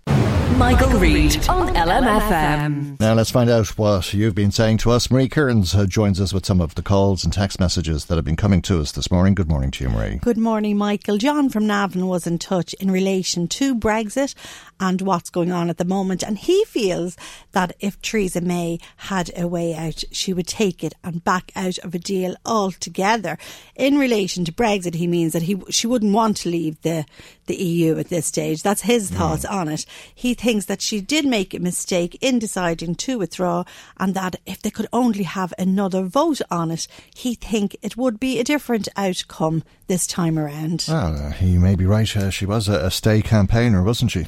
Michael, 0.55 0.99
Reade 0.99 1.49
on 1.49 1.69
LMFM. 1.75 2.99
Now 2.99 3.13
let's 3.13 3.31
find 3.31 3.51
out 3.51 3.67
what 3.77 4.15
you've 4.15 4.35
been 4.35 4.51
saying 4.51 4.79
to 4.79 4.91
us. 4.91 5.11
Marie 5.11 5.29
Kearns 5.29 5.75
uh, 5.75 5.85
joins 5.85 6.21
us 6.21 6.33
with 6.33 6.47
some 6.47 6.63
of 6.63 6.77
the 6.77 6.83
calls 6.83 7.25
and 7.25 7.33
text 7.33 7.61
messages 7.61 8.07
that 8.07 8.17
have 8.17 8.25
been 8.25 8.37
coming 8.37 8.63
to 8.63 8.81
us 8.81 8.93
this 8.93 9.11
morning. 9.11 9.35
Good 9.35 9.49
morning 9.49 9.71
to 9.73 9.85
you, 9.85 9.91
Marie. 9.91 10.17
Good 10.17 10.39
morning, 10.39 10.79
Michael. 10.79 11.19
John 11.19 11.51
from 11.51 11.67
Navan 11.67 12.07
was 12.07 12.27
in 12.27 12.39
touch 12.39 12.73
in 12.75 12.91
relation 12.91 13.49
to 13.49 13.75
Brexit 13.75 14.35
and 14.81 15.03
what's 15.03 15.31
going 15.31 15.53
on 15.53 15.69
at 15.69 15.79
the 15.79 15.85
moment. 15.85 16.23
And 16.23 16.39
he 16.39 16.65
feels 16.65 17.17
that 17.53 17.75
if 17.81 18.01
Theresa 18.01 18.41
May 18.41 18.79
had 18.97 19.31
a 19.37 19.49
way 19.49 19.75
out, 19.75 20.05
she 20.13 20.33
would 20.33 20.47
take 20.47 20.85
it 20.85 20.95
and 21.03 21.25
back 21.25 21.53
out 21.57 21.79
of 21.79 21.95
a 21.95 21.99
deal 21.99 22.37
altogether. 22.47 23.37
In 23.75 23.99
relation 23.99 24.45
to 24.45 24.53
Brexit, 24.53 24.95
he 24.95 25.07
means 25.07 25.33
that 25.33 25.43
he 25.43 25.61
she 25.71 25.87
wouldn't 25.87 26.15
want 26.15 26.37
to 26.39 26.49
leave 26.49 26.81
the, 26.83 27.05
the 27.47 27.57
EU 27.57 27.99
at 27.99 28.09
this 28.09 28.27
stage. 28.27 28.63
That's 28.63 28.83
his 28.83 29.11
mm. 29.11 29.17
thoughts 29.17 29.45
on 29.45 29.69
it. 29.69 29.85
He 30.15 30.35
thinks 30.37 30.67
that 30.67 30.83
she 30.83 31.01
did 31.01 31.25
make 31.25 31.55
a 31.55 31.59
mistake 31.59 32.19
in 32.21 32.39
deciding 32.39 32.95
to 32.97 33.19
withdraw 33.19 33.65
and 33.99 34.15
that 34.15 34.37
if 34.47 34.63
they 34.63 34.71
could 34.71 34.89
only 34.93 35.25
have 35.25 35.53
another 35.59 36.03
vote 36.03 36.41
on 36.51 36.71
it, 36.71 36.87
he 37.15 37.35
think 37.35 37.77
it 37.83 37.97
would 37.97 38.21
be 38.21 38.39
a 38.39 38.45
different 38.45 38.89
outcome 38.97 39.63
this 39.87 40.07
time 40.07 40.39
around. 40.39 40.85
Well, 40.89 41.17
uh, 41.17 41.31
he 41.31 41.59
may 41.59 41.75
be 41.75 41.87
right. 41.87 42.17
Uh, 42.17 42.31
she 42.31 42.47
was 42.47 42.69
a, 42.69 42.87
a 42.87 42.91
stay 42.91 43.23
campaigner, 43.23 43.83
wasn't 43.83 44.13
she? 44.13 44.27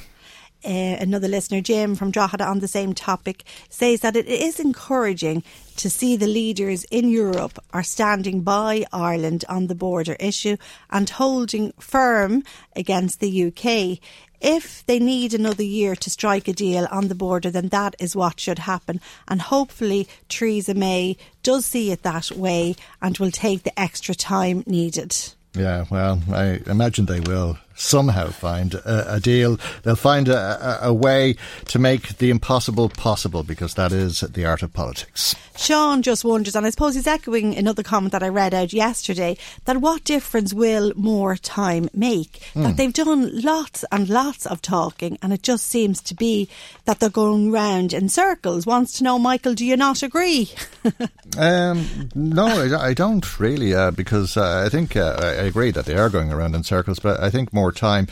uh, 0.64 0.68
another 0.68 1.28
listener, 1.28 1.60
Jim 1.60 1.94
from 1.94 2.10
Drogheda, 2.10 2.44
on 2.44 2.58
the 2.58 2.68
same 2.68 2.92
topic, 2.92 3.44
says 3.68 4.00
that 4.00 4.16
it 4.16 4.26
is 4.26 4.58
encouraging 4.58 5.44
to 5.76 5.88
see 5.88 6.16
the 6.16 6.26
leaders 6.26 6.84
in 6.90 7.08
Europe 7.08 7.58
are 7.72 7.84
standing 7.84 8.40
by 8.40 8.84
Ireland 8.92 9.44
on 9.48 9.68
the 9.68 9.76
border 9.76 10.16
issue 10.18 10.56
and 10.90 11.08
holding 11.08 11.72
firm 11.78 12.42
against 12.74 13.20
the 13.20 13.46
UK. 13.46 14.00
If 14.40 14.86
they 14.86 14.98
need 14.98 15.34
another 15.34 15.62
year 15.62 15.96
to 15.96 16.10
strike 16.10 16.48
a 16.48 16.52
deal 16.52 16.86
on 16.90 17.08
the 17.08 17.14
border, 17.14 17.50
then 17.50 17.68
that 17.68 17.96
is 17.98 18.14
what 18.14 18.38
should 18.38 18.60
happen. 18.60 19.00
And 19.26 19.42
hopefully, 19.42 20.08
Theresa 20.28 20.74
May 20.74 21.16
does 21.42 21.66
see 21.66 21.90
it 21.90 22.02
that 22.02 22.30
way 22.30 22.76
and 23.02 23.18
will 23.18 23.30
take 23.32 23.64
the 23.64 23.78
extra 23.78 24.14
time 24.14 24.62
needed. 24.66 25.16
Yeah, 25.54 25.86
well, 25.90 26.22
I 26.30 26.60
imagine 26.66 27.06
they 27.06 27.20
will 27.20 27.58
somehow 27.78 28.26
find 28.26 28.74
a, 28.74 29.14
a 29.14 29.20
deal. 29.20 29.58
They'll 29.82 29.96
find 29.96 30.28
a, 30.28 30.84
a, 30.84 30.88
a, 30.88 30.94
way 30.94 31.36
to 31.66 31.78
make 31.78 32.18
the 32.18 32.30
impossible 32.30 32.88
possible 32.88 33.44
because 33.44 33.74
that 33.74 33.92
is 33.92 34.20
the 34.20 34.44
art 34.44 34.62
of 34.62 34.72
politics. 34.72 35.34
Sean 35.56 36.02
just 36.02 36.24
wonders, 36.24 36.54
and 36.54 36.66
I 36.66 36.70
suppose 36.70 36.94
he's 36.94 37.06
echoing 37.06 37.56
another 37.56 37.82
comment 37.82 38.12
that 38.12 38.22
I 38.22 38.28
read 38.28 38.54
out 38.54 38.72
yesterday, 38.72 39.36
that 39.64 39.78
what 39.78 40.04
difference 40.04 40.52
will 40.52 40.92
more 40.96 41.36
time 41.36 41.88
make? 41.94 42.40
Mm. 42.54 42.64
That 42.64 42.76
they've 42.76 42.92
done 42.92 43.40
lots 43.40 43.84
and 43.90 44.08
lots 44.08 44.46
of 44.46 44.60
talking, 44.60 45.18
and 45.22 45.32
it 45.32 45.42
just 45.42 45.66
seems 45.66 46.00
to 46.02 46.14
be 46.14 46.48
that 46.84 47.00
they're 47.00 47.08
going 47.08 47.50
round 47.50 47.92
in 47.92 48.08
circles. 48.08 48.66
Wants 48.66 48.98
to 48.98 49.04
know, 49.04 49.18
Michael, 49.18 49.54
do 49.54 49.64
you 49.64 49.76
not 49.76 50.02
agree? 50.02 50.50
um, 51.38 52.10
no, 52.14 52.46
I, 52.46 52.88
I, 52.88 52.94
don't 52.94 53.38
really, 53.40 53.74
uh, 53.74 53.90
because 53.90 54.36
uh, 54.36 54.62
I 54.64 54.68
think 54.68 54.96
uh, 54.96 55.16
I 55.18 55.26
agree 55.46 55.70
that 55.70 55.86
they 55.86 55.96
are 55.96 56.08
going 56.08 56.32
around 56.32 56.54
in 56.54 56.64
circles, 56.64 56.98
but 56.98 57.20
I 57.20 57.30
think 57.30 57.52
more 57.52 57.67
more 57.68 57.72
time 57.72 58.06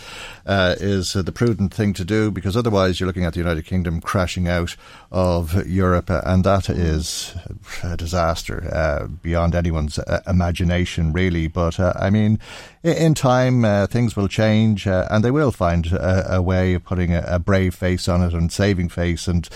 uh, 0.44 0.74
is 0.78 1.16
uh, 1.16 1.22
the 1.22 1.32
prudent 1.32 1.72
thing 1.72 1.94
to 1.94 2.04
do 2.04 2.30
because 2.30 2.57
otherwise 2.59 3.00
you're 3.00 3.07
looking 3.07 3.24
at 3.24 3.32
the 3.32 3.38
United 3.38 3.64
Kingdom 3.64 4.02
crashing 4.02 4.48
out 4.48 4.76
of 5.16 5.66
Europe, 5.66 6.10
uh, 6.10 6.20
and 6.26 6.44
that 6.44 6.68
is 6.68 7.34
a 7.82 7.96
disaster 7.96 8.68
uh, 8.70 9.06
beyond 9.06 9.54
anyone's 9.54 9.98
uh, 9.98 10.20
imagination, 10.26 11.10
really. 11.10 11.48
But 11.48 11.80
uh, 11.80 11.94
I 11.96 12.10
mean, 12.10 12.38
in 12.82 13.14
time, 13.14 13.62
things 13.88 14.14
will 14.14 14.28
change, 14.28 14.86
and 14.86 15.24
they 15.24 15.30
will 15.30 15.52
find 15.52 15.86
a, 15.86 16.36
a 16.36 16.42
way 16.42 16.74
of 16.74 16.84
putting 16.84 17.14
a, 17.14 17.24
a, 17.26 17.38
brave 17.38 17.74
face 17.74 18.08
on 18.08 18.22
it 18.22 18.34
and 18.34 18.52
saving 18.52 18.90
face, 18.90 19.26
and 19.26 19.48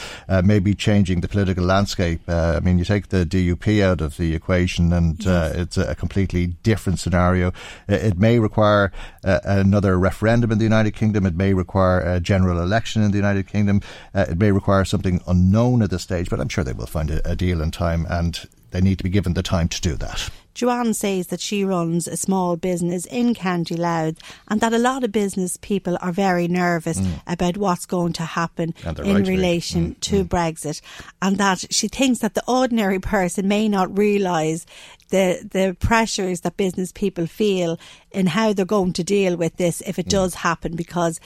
maybe 0.43 0.75
changing 0.75 1.21
the 1.21 1.29
political 1.29 1.65
landscape. 1.65 2.23
I 2.27 2.59
mean, 2.61 2.79
you 2.79 2.85
take 2.85 3.11
the 3.11 3.27
DUP 3.27 3.83
out 3.83 4.01
of 4.01 4.17
the 4.17 4.35
equation, 4.35 4.93
and 4.95 5.23
yes. 5.25 5.55
it's 5.55 5.77
a 5.77 5.95
completely 5.95 6.47
different 6.65 6.99
scenario. 6.99 7.53
It 7.87 8.19
may 8.19 8.39
require 8.41 8.91
another 9.23 9.97
referendum 9.97 10.51
in 10.51 10.59
the 10.59 10.65
United 10.65 10.93
Kingdom. 10.97 11.27
It 11.27 11.37
may 11.37 11.53
require 11.53 12.01
a 12.01 12.19
general 12.19 12.61
election 12.61 13.03
in 13.03 13.11
the 13.13 13.19
United 13.19 13.47
Kingdom. 13.47 13.81
Uh, 14.13 14.27
it 14.29 14.39
may 14.39 14.51
require 14.51 14.85
something 14.85 15.21
unknown 15.29 15.50
at 15.83 15.91
this 15.91 16.03
stage, 16.03 16.31
but 16.31 16.41
I'm 16.41 16.49
sure 16.49 16.65
they 16.65 16.73
will 16.73 16.87
find 16.87 17.11
a, 17.11 17.31
a 17.31 17.37
deal 17.37 17.61
in 17.61 17.71
time 17.71 18.07
and 18.09 18.49
they 18.71 18.81
need 18.81 18.99
to 18.99 19.05
be 19.05 19.11
given 19.11 19.35
the 19.35 19.43
time 19.43 19.69
to 19.69 19.81
do 19.81 19.97
that. 19.97 20.31
Joanne 20.55 20.95
says 20.95 21.29
that 21.29 21.41
she 21.41 21.65
runs 21.65 22.07
a 22.07 22.17
small 22.17 22.57
business 22.57 23.07
in 23.07 23.35
County 23.35 23.77
Louth 23.77 24.17
and 24.49 24.61
that 24.61 24.73
a 24.73 24.79
lot 24.79 25.05
of 25.05 25.13
business 25.13 25.57
people 25.57 25.97
are 26.01 26.13
very 26.13 26.49
nervous 26.49 27.01
mm. 27.01 27.21
about 27.27 27.57
what's 27.57 27.87
going 27.87 28.13
to 28.15 28.25
happen 28.25 28.75
in 28.85 28.95
right 28.95 29.27
relation 29.27 29.95
to, 29.95 29.97
mm. 29.97 30.01
to 30.01 30.25
mm. 30.25 30.29
Brexit 30.29 30.81
and 31.23 31.39
that 31.39 31.73
she 31.73 31.89
thinks 31.89 32.19
that 32.19 32.35
the 32.35 32.45
ordinary 32.47 32.99
person 32.99 33.49
may 33.49 33.69
not 33.69 33.97
realise 33.97 34.67
the 35.11 35.49
the 35.51 35.77
pressures 35.79 36.41
that 36.41 36.57
business 36.57 36.93
people 36.93 37.27
feel 37.27 37.79
in 38.11 38.27
how 38.27 38.53
they're 38.53 38.65
going 38.65 38.93
to 38.93 39.05
deal 39.05 39.37
with 39.37 39.57
this 39.57 39.81
if 39.87 39.99
it 39.99 40.07
mm. 40.07 40.11
does 40.11 40.35
happen 40.35 40.75
because 40.77 41.21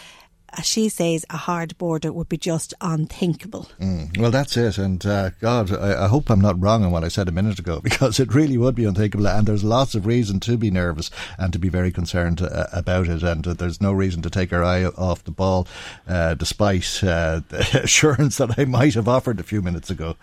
as 0.57 0.67
she 0.67 0.89
says, 0.89 1.25
a 1.31 1.37
hard 1.37 1.77
border 1.79 2.13
would 2.13 2.29
be 2.29 2.37
just 2.37 2.75
unthinkable. 2.81 3.69
Mm, 3.81 4.19
well, 4.19 4.31
that's 4.31 4.57
it. 4.57 4.79
And 4.79 5.05
uh, 5.05 5.31
God, 5.41 5.73
I, 5.73 6.05
I, 6.05 6.09
hope 6.09 6.31
I'm 6.31 6.41
not 6.41 6.61
wrong 6.61 6.85
on 6.85 6.91
what 6.91 7.05
I 7.05 7.09
said 7.09 7.29
a 7.29 7.33
minute 7.33 7.59
ago, 7.59 7.81
because 7.83 8.21
it 8.21 8.35
really 8.35 8.59
would 8.59 8.75
be 8.75 8.85
unthinkable. 8.85 9.27
And 9.27 9.47
there's 9.47 9.65
lots 9.65 9.95
of 9.95 10.07
reason 10.07 10.41
to 10.41 10.57
be 10.57 10.71
nervous 10.71 11.11
and 11.39 11.53
to 11.53 11.59
be 11.59 11.69
very 11.69 11.93
concerned 11.93 12.43
uh, 12.43 12.67
about 12.73 13.09
it. 13.09 13.23
And 13.23 13.47
uh, 13.47 13.55
there's 13.55 13.81
no 13.81 13.93
reason 13.93 14.23
to 14.23 14.31
take 14.31 14.53
our 14.53 14.65
eye 14.65 14.85
off 14.85 15.25
the 15.25 15.31
ball, 15.31 15.67
uh, 16.09 16.35
despite 16.35 17.03
uh, 17.03 17.41
the 17.49 17.83
assurance 17.83 18.37
that 18.39 18.59
I 18.59 18.65
might 18.65 18.95
have 18.95 19.09
offered 19.09 19.41
a 19.41 19.45
few 19.45 19.63
minutes 19.63 19.91
ago. 19.91 20.17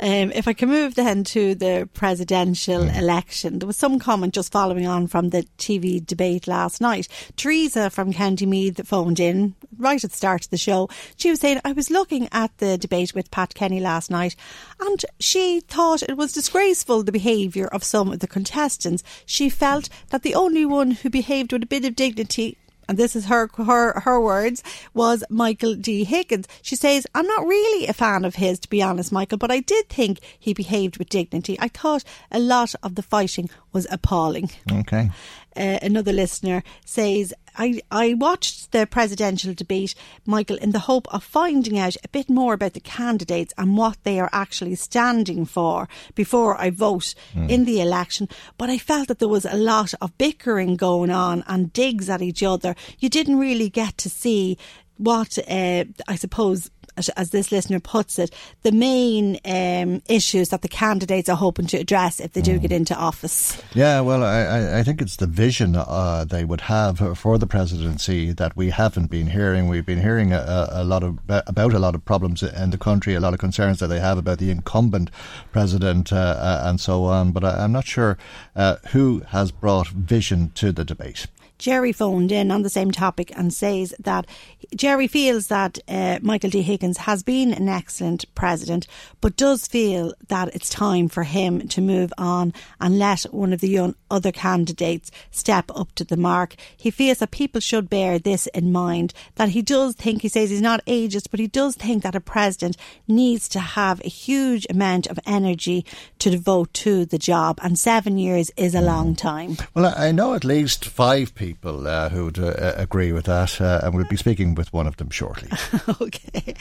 Um, 0.00 0.32
if 0.32 0.48
I 0.48 0.52
can 0.52 0.68
move 0.68 0.94
then 0.94 1.24
to 1.24 1.54
the 1.54 1.88
presidential 1.94 2.84
mm. 2.84 2.98
election, 2.98 3.58
there 3.58 3.66
was 3.66 3.76
some 3.76 3.98
comment 3.98 4.34
just 4.34 4.52
following 4.52 4.86
on 4.86 5.06
from 5.06 5.30
the 5.30 5.46
TV 5.58 6.04
debate 6.04 6.46
last 6.46 6.80
night. 6.80 7.08
Teresa 7.36 7.90
from 7.90 8.12
County 8.12 8.46
Meath 8.46 8.86
phoned 8.86 9.20
in 9.20 9.54
right 9.78 10.02
at 10.02 10.10
the 10.10 10.16
start 10.16 10.44
of 10.44 10.50
the 10.50 10.56
show. 10.56 10.88
She 11.16 11.30
was 11.30 11.40
saying, 11.40 11.60
I 11.64 11.72
was 11.72 11.90
looking 11.90 12.28
at 12.32 12.56
the 12.58 12.78
debate 12.78 13.14
with 13.14 13.30
Pat 13.30 13.54
Kenny 13.54 13.80
last 13.80 14.10
night 14.10 14.36
and 14.80 15.04
she 15.20 15.60
thought 15.60 16.02
it 16.02 16.16
was 16.16 16.32
disgraceful 16.32 17.02
the 17.02 17.12
behaviour 17.12 17.66
of 17.66 17.84
some 17.84 18.12
of 18.12 18.20
the 18.20 18.26
contestants. 18.26 19.02
She 19.24 19.48
felt 19.48 19.88
that 20.10 20.22
the 20.22 20.34
only 20.34 20.64
one 20.64 20.92
who 20.92 21.10
behaved 21.10 21.52
with 21.52 21.62
a 21.62 21.66
bit 21.66 21.84
of 21.84 21.96
dignity 21.96 22.58
and 22.88 22.98
this 22.98 23.16
is 23.16 23.26
her 23.26 23.48
her 23.56 24.00
her 24.00 24.20
words, 24.20 24.62
was 24.94 25.24
Michael 25.30 25.74
D. 25.74 26.04
Higgins. 26.04 26.46
She 26.62 26.76
says, 26.76 27.06
"I'm 27.14 27.26
not 27.26 27.46
really 27.46 27.86
a 27.86 27.92
fan 27.92 28.24
of 28.24 28.36
his, 28.36 28.58
to 28.60 28.68
be 28.68 28.82
honest, 28.82 29.12
Michael, 29.12 29.38
but 29.38 29.50
I 29.50 29.60
did 29.60 29.88
think 29.88 30.20
he 30.38 30.54
behaved 30.54 30.98
with 30.98 31.08
dignity. 31.08 31.56
I 31.60 31.68
thought 31.68 32.04
a 32.30 32.38
lot 32.38 32.74
of 32.82 32.94
the 32.94 33.02
fighting 33.02 33.50
was 33.72 33.86
appalling." 33.90 34.50
Okay. 34.70 35.10
Uh, 35.56 35.78
another 35.80 36.12
listener 36.12 36.62
says 36.84 37.32
I, 37.56 37.80
I 37.90 38.14
watched 38.14 38.72
the 38.72 38.86
presidential 38.86 39.54
debate, 39.54 39.94
Michael, 40.24 40.56
in 40.56 40.72
the 40.72 40.80
hope 40.80 41.12
of 41.12 41.24
finding 41.24 41.78
out 41.78 41.96
a 42.04 42.08
bit 42.08 42.28
more 42.28 42.54
about 42.54 42.74
the 42.74 42.80
candidates 42.80 43.54
and 43.56 43.76
what 43.76 43.98
they 44.02 44.20
are 44.20 44.30
actually 44.32 44.74
standing 44.74 45.44
for 45.44 45.88
before 46.14 46.60
I 46.60 46.70
vote 46.70 47.14
mm. 47.34 47.48
in 47.48 47.64
the 47.64 47.80
election. 47.80 48.28
But 48.58 48.70
I 48.70 48.78
felt 48.78 49.08
that 49.08 49.18
there 49.18 49.28
was 49.28 49.44
a 49.44 49.56
lot 49.56 49.94
of 50.00 50.16
bickering 50.18 50.76
going 50.76 51.10
on 51.10 51.44
and 51.46 51.72
digs 51.72 52.08
at 52.08 52.22
each 52.22 52.42
other. 52.42 52.74
You 52.98 53.08
didn't 53.08 53.38
really 53.38 53.68
get 53.68 53.96
to 53.98 54.10
see 54.10 54.58
what 54.98 55.38
uh, 55.38 55.84
I 56.08 56.16
suppose 56.16 56.70
as 57.16 57.30
this 57.30 57.52
listener 57.52 57.80
puts 57.80 58.18
it, 58.18 58.32
the 58.62 58.72
main 58.72 59.38
um, 59.44 60.02
issues 60.08 60.48
that 60.50 60.62
the 60.62 60.68
candidates 60.68 61.28
are 61.28 61.36
hoping 61.36 61.66
to 61.66 61.76
address 61.76 62.20
if 62.20 62.32
they 62.32 62.40
do 62.40 62.58
mm. 62.58 62.62
get 62.62 62.72
into 62.72 62.96
office? 62.96 63.60
Yeah, 63.74 64.00
well, 64.00 64.24
I, 64.24 64.78
I 64.80 64.82
think 64.82 65.00
it's 65.02 65.16
the 65.16 65.26
vision 65.26 65.76
uh, 65.76 66.24
they 66.24 66.44
would 66.44 66.62
have 66.62 67.18
for 67.18 67.38
the 67.38 67.46
presidency 67.46 68.32
that 68.32 68.56
we 68.56 68.70
haven't 68.70 69.10
been 69.10 69.28
hearing. 69.28 69.68
We've 69.68 69.86
been 69.86 70.00
hearing 70.00 70.32
a, 70.32 70.68
a, 70.70 70.84
lot 70.84 71.02
of 71.02 71.18
about 71.28 71.72
a 71.72 71.78
lot 71.78 71.94
of 71.94 72.04
problems 72.04 72.42
in 72.42 72.70
the 72.70 72.78
country, 72.78 73.14
a 73.14 73.20
lot 73.20 73.34
of 73.34 73.40
concerns 73.40 73.80
that 73.80 73.88
they 73.88 74.00
have 74.00 74.18
about 74.18 74.38
the 74.38 74.50
incumbent 74.50 75.10
president 75.52 76.12
uh, 76.12 76.16
uh 76.16 76.62
and 76.64 76.80
so 76.80 77.04
on. 77.04 77.32
But 77.32 77.44
I, 77.44 77.64
am 77.64 77.72
not 77.72 77.86
sure 77.86 78.18
uh, 78.54 78.76
who 78.88 79.22
has 79.28 79.50
brought 79.50 79.88
vision 79.88 80.50
to 80.54 80.72
the 80.72 80.84
debate. 80.84 81.26
Jerry 81.58 81.92
phoned 81.92 82.32
in 82.32 82.50
on 82.50 82.62
the 82.62 82.70
same 82.70 82.90
topic 82.90 83.32
and 83.36 83.52
says 83.52 83.94
that 83.98 84.26
Jerry 84.74 85.06
feels 85.06 85.46
that 85.46 85.78
uh, 85.88 86.18
Michael 86.22 86.50
D. 86.50 86.62
Higgins 86.62 86.98
has 86.98 87.22
been 87.22 87.52
an 87.52 87.68
excellent 87.68 88.24
president, 88.34 88.86
but 89.20 89.36
does 89.36 89.66
feel 89.66 90.12
that 90.28 90.54
it's 90.54 90.68
time 90.68 91.08
for 91.08 91.22
him 91.22 91.66
to 91.68 91.80
move 91.80 92.12
on 92.18 92.52
and 92.80 92.98
let 92.98 93.22
one 93.24 93.52
of 93.52 93.60
the 93.60 93.68
young 93.68 93.94
other 94.10 94.32
candidates 94.32 95.10
step 95.30 95.70
up 95.74 95.92
to 95.94 96.04
the 96.04 96.16
mark. 96.16 96.56
He 96.76 96.90
feels 96.90 97.18
that 97.18 97.30
people 97.30 97.60
should 97.60 97.88
bear 97.88 98.18
this 98.18 98.46
in 98.48 98.72
mind, 98.72 99.14
that 99.36 99.50
he 99.50 99.62
does 99.62 99.94
think, 99.94 100.22
he 100.22 100.28
says 100.28 100.50
he's 100.50 100.60
not 100.60 100.84
ageist, 100.86 101.28
but 101.30 101.40
he 101.40 101.46
does 101.46 101.74
think 101.76 102.02
that 102.02 102.14
a 102.14 102.20
president 102.20 102.76
needs 103.08 103.48
to 103.48 103.60
have 103.60 104.00
a 104.00 104.08
huge 104.08 104.66
amount 104.68 105.06
of 105.06 105.18
energy 105.26 105.84
to 106.18 106.30
devote 106.30 106.72
to 106.74 107.04
the 107.04 107.18
job, 107.18 107.58
and 107.62 107.78
seven 107.78 108.18
years 108.18 108.50
is 108.56 108.74
a 108.74 108.80
long 108.80 109.14
time. 109.14 109.56
Well, 109.74 109.94
I 109.96 110.12
know 110.12 110.34
at 110.34 110.44
least 110.44 110.84
five 110.84 111.34
people 111.34 111.45
people 111.46 111.86
uh, 111.86 112.08
who 112.08 112.24
would 112.24 112.38
uh, 112.40 112.72
agree 112.76 113.12
with 113.12 113.26
that, 113.26 113.60
uh, 113.60 113.80
and 113.82 113.94
we'll 113.94 114.04
be 114.06 114.16
speaking 114.16 114.56
with 114.56 114.72
one 114.72 114.86
of 114.88 114.96
them 114.96 115.10
shortly. 115.10 115.48
okay. 116.00 116.54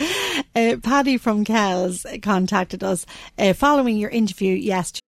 Uh, 0.55 0.77
Paddy 0.77 1.17
from 1.17 1.43
Kells 1.43 2.05
contacted 2.21 2.83
us 2.83 3.05
uh, 3.39 3.53
following 3.53 3.97
your 3.97 4.11
interview 4.11 4.53
yesterday. 4.53 5.01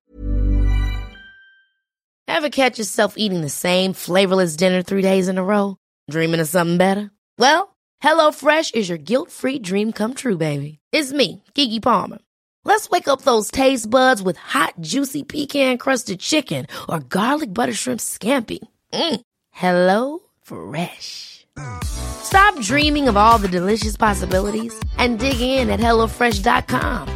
Ever 2.28 2.50
catch 2.50 2.80
yourself 2.80 3.14
eating 3.18 3.42
the 3.42 3.50
same 3.50 3.94
flavorless 3.94 4.56
dinner 4.56 4.82
three 4.82 5.04
days 5.04 5.28
in 5.28 5.38
a 5.38 5.44
row? 5.44 5.78
Dreaming 6.10 6.40
of 6.40 6.48
something 6.48 6.78
better? 6.78 7.12
Well, 7.38 7.76
HelloFresh 8.04 8.76
is 8.76 8.90
your 8.90 8.98
guilt 8.98 9.32
free 9.32 9.60
dream 9.60 9.92
come 9.92 10.14
true, 10.14 10.38
baby. 10.38 10.80
It's 10.92 11.14
me, 11.14 11.44
Keke 11.56 11.82
Palmer. 11.82 12.20
Let's 12.66 12.90
wake 12.90 13.08
up 13.08 13.22
those 13.22 13.52
taste 13.52 13.90
buds 13.90 14.22
with 14.22 14.38
hot, 14.38 14.74
juicy 14.82 15.24
pecan 15.24 15.78
crusted 15.78 16.20
chicken 16.20 16.66
or 16.90 17.00
garlic 17.00 17.54
butter 17.54 17.74
shrimp 17.74 18.02
scampi. 18.02 18.60
Mm. 18.94 19.22
Hello 19.58 20.20
Fresh. 20.44 21.48
Stop 21.84 22.62
dreaming 22.62 23.08
of 23.08 23.18
all 23.18 23.40
the 23.40 23.48
delicious 23.48 23.98
possibilities 23.98 24.72
and 25.00 25.18
dig 25.18 25.42
in 25.42 25.72
at 25.72 25.80
HelloFresh.com. 25.80 27.08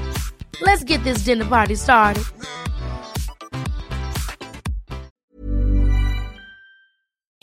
Let's 0.59 0.83
get 0.83 1.03
this 1.03 1.19
dinner 1.19 1.45
party 1.45 1.75
started. 1.75 2.23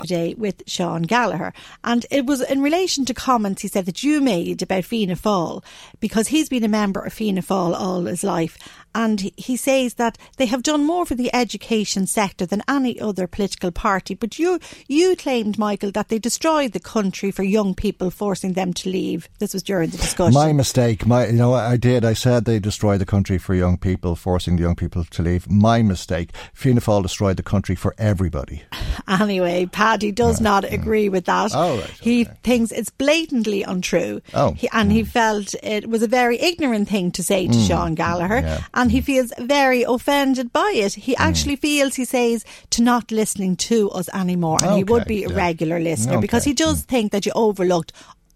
Today 0.01 0.35
with 0.37 0.65
Sean 0.67 1.03
Gallagher, 1.03 1.53
and 1.85 2.05
it 2.11 2.27
was 2.27 2.41
in 2.41 2.61
relation 2.61 3.05
to 3.05 3.15
comments 3.15 3.63
he 3.63 3.69
said 3.69 3.87
that 3.87 4.03
you 4.03 4.21
made 4.21 4.63
about 4.63 4.85
Fianna 4.85 5.15
Fáil 5.15 5.65
because 6.01 6.29
he's 6.29 6.49
been 6.49 6.65
a 6.65 6.69
member 6.69 7.01
of 7.01 7.13
Fianna 7.13 7.43
Fáil 7.43 7.73
all 7.73 8.03
his 8.03 8.25
life, 8.25 8.59
and 8.95 9.31
he 9.37 9.57
says 9.57 9.95
that 9.95 10.19
they 10.37 10.47
have 10.47 10.63
done 10.63 10.85
more 10.85 11.05
for 11.05 11.15
the 11.15 11.35
education 11.35 12.07
sector 12.07 12.47
than 12.47 12.63
any 12.69 12.99
other 13.01 13.27
political 13.27 13.71
party. 13.71 14.15
But 14.15 14.39
you, 14.39 14.59
you 14.87 15.17
claimed, 15.17 15.59
Michael, 15.59 15.91
that 15.93 16.09
they 16.09 16.19
destroyed 16.19 16.73
the 16.73 16.81
country 16.81 17.31
for 17.31 17.43
young 17.43 17.75
people, 17.75 18.11
forcing 18.11 18.55
them 18.55 18.73
to 18.75 18.91
leave. 18.91 19.29
This 19.39 19.53
was 19.53 19.63
during 19.63 19.91
the 19.91 19.99
discussion. 19.99 20.35
My 20.35 20.53
mistake. 20.53 21.07
My, 21.07 21.27
you 21.27 21.33
know, 21.33 21.55
I 21.55 21.77
did. 21.77 22.05
I 22.05 22.15
said 22.15 22.45
they 22.45 22.59
destroyed 22.59 23.01
the 23.01 23.07
country 23.07 23.39
for 23.39 23.55
young 23.55 23.77
people, 23.77 24.17
forcing 24.17 24.57
the 24.57 24.63
young 24.63 24.77
people 24.77 25.05
to 25.05 25.23
leave. 25.23 25.51
My 25.51 25.83
mistake. 25.83 26.31
Fianna 26.53 26.81
Fáil 26.81 27.03
destroyed 27.03 27.37
the 27.37 27.43
country 27.43 27.75
for 27.75 27.95
everybody. 27.99 28.63
Anyway, 29.07 29.65
Paddy 29.65 30.13
does 30.13 30.39
not 30.39 30.71
agree 30.71 31.09
with 31.09 31.25
that. 31.27 31.53
Oh, 31.55 31.79
right, 31.79 31.89
he 31.89 32.23
okay. 32.23 32.35
thinks 32.43 32.73
it's 32.73 32.91
blatantly 32.91 33.63
untrue. 33.63 34.21
Oh, 34.35 34.53
he, 34.53 34.69
and 34.71 34.91
mm. 34.91 34.95
he 34.95 35.05
felt 35.05 35.55
it 35.63 35.89
was 35.89 36.03
a 36.03 36.07
very 36.07 36.39
ignorant 36.39 36.89
thing 36.89 37.13
to 37.13 37.23
say 37.23 37.47
to 37.47 37.55
mm. 37.55 37.67
Sean 37.67 37.95
Gallagher. 37.95 38.41
Yeah 38.41 38.61
and 38.79 38.93
he 38.93 39.01
feels 39.01 39.33
very 39.39 39.83
offended 39.83 40.53
by 40.53 40.73
it. 40.75 40.95
He 40.95 41.13
mm. 41.13 41.21
actually 41.21 41.57
feels, 41.57 41.97
he 41.97 42.05
says, 42.05 42.45
to 42.71 42.83
not 42.83 43.11
listening 43.11 43.57
to 43.57 43.91
us 43.91 44.09
anymore. 44.15 44.59
And 44.63 44.71
okay, 44.71 44.77
he 44.77 44.85
would 44.85 45.05
be 45.05 45.25
a 45.25 45.29
regular 45.29 45.81
listener 45.81 46.21
because 46.21 46.45
he 46.45 46.55
does 46.55 46.85
mm. 46.85 46.87
think 46.87 47.13
that 47.13 47.27
you 47.27 47.33
overlooked 47.35 47.93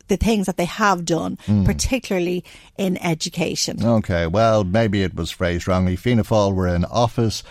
the 0.08 0.16
things 0.16 0.46
that 0.46 0.56
they 0.56 0.64
have 0.64 1.04
done, 1.04 1.38
mm. 1.46 1.64
particularly 1.64 2.44
in 2.76 2.98
education. 2.98 3.82
Okay, 3.84 4.26
well, 4.26 4.64
maybe 4.64 5.04
it 5.04 5.14
was 5.14 5.30
phrased 5.30 5.68
wrongly. 5.68 5.94
Fianna 5.94 6.24
Fáil 6.24 6.52
were 6.52 6.66
in 6.66 6.84
office 6.86 7.44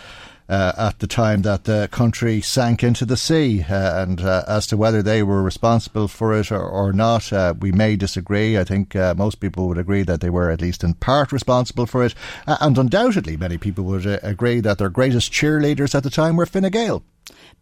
uh, 0.52 0.74
at 0.78 1.00
the 1.00 1.08
time 1.08 1.44
that 1.44 1.64
the 1.64 1.88
country 1.92 2.42
sank 2.42 2.84
into 2.84 3.06
the 3.06 3.16
sea. 3.16 3.64
Uh, 3.64 4.04
and 4.04 4.22
uh, 4.22 4.44
as 4.48 4.68
to 4.68 4.76
whether 4.76 5.02
they 5.02 5.24
were 5.24 5.42
responsible 5.42 6.10
for 6.10 6.38
it 6.38 6.52
or, 6.52 6.62
or 6.62 6.92
not, 6.92 7.32
uh, 7.32 7.54
we 7.60 7.72
may 7.72 7.96
disagree. 7.96 8.58
I 8.58 8.66
think 8.66 8.96
uh, 8.96 9.16
most 9.18 9.40
people 9.40 9.70
would 9.70 9.78
agree 9.78 10.04
that 10.04 10.20
they 10.20 10.30
were 10.30 10.52
at 10.52 10.62
least 10.62 10.84
in 10.84 10.94
part 10.96 11.32
responsible 11.32 11.86
for 11.86 12.04
it. 12.04 12.14
Uh, 12.46 12.58
and 12.60 12.78
undoubtedly, 12.78 13.38
many 13.38 13.58
people 13.58 13.86
would 13.86 14.06
agree 14.22 14.60
that 14.60 14.78
their 14.78 14.90
greatest 14.90 15.32
cheerleaders 15.32 15.96
at 15.96 16.04
the 16.04 16.10
time 16.10 16.36
were 16.36 16.46
Fine 16.46 16.70
Gael. 16.70 17.04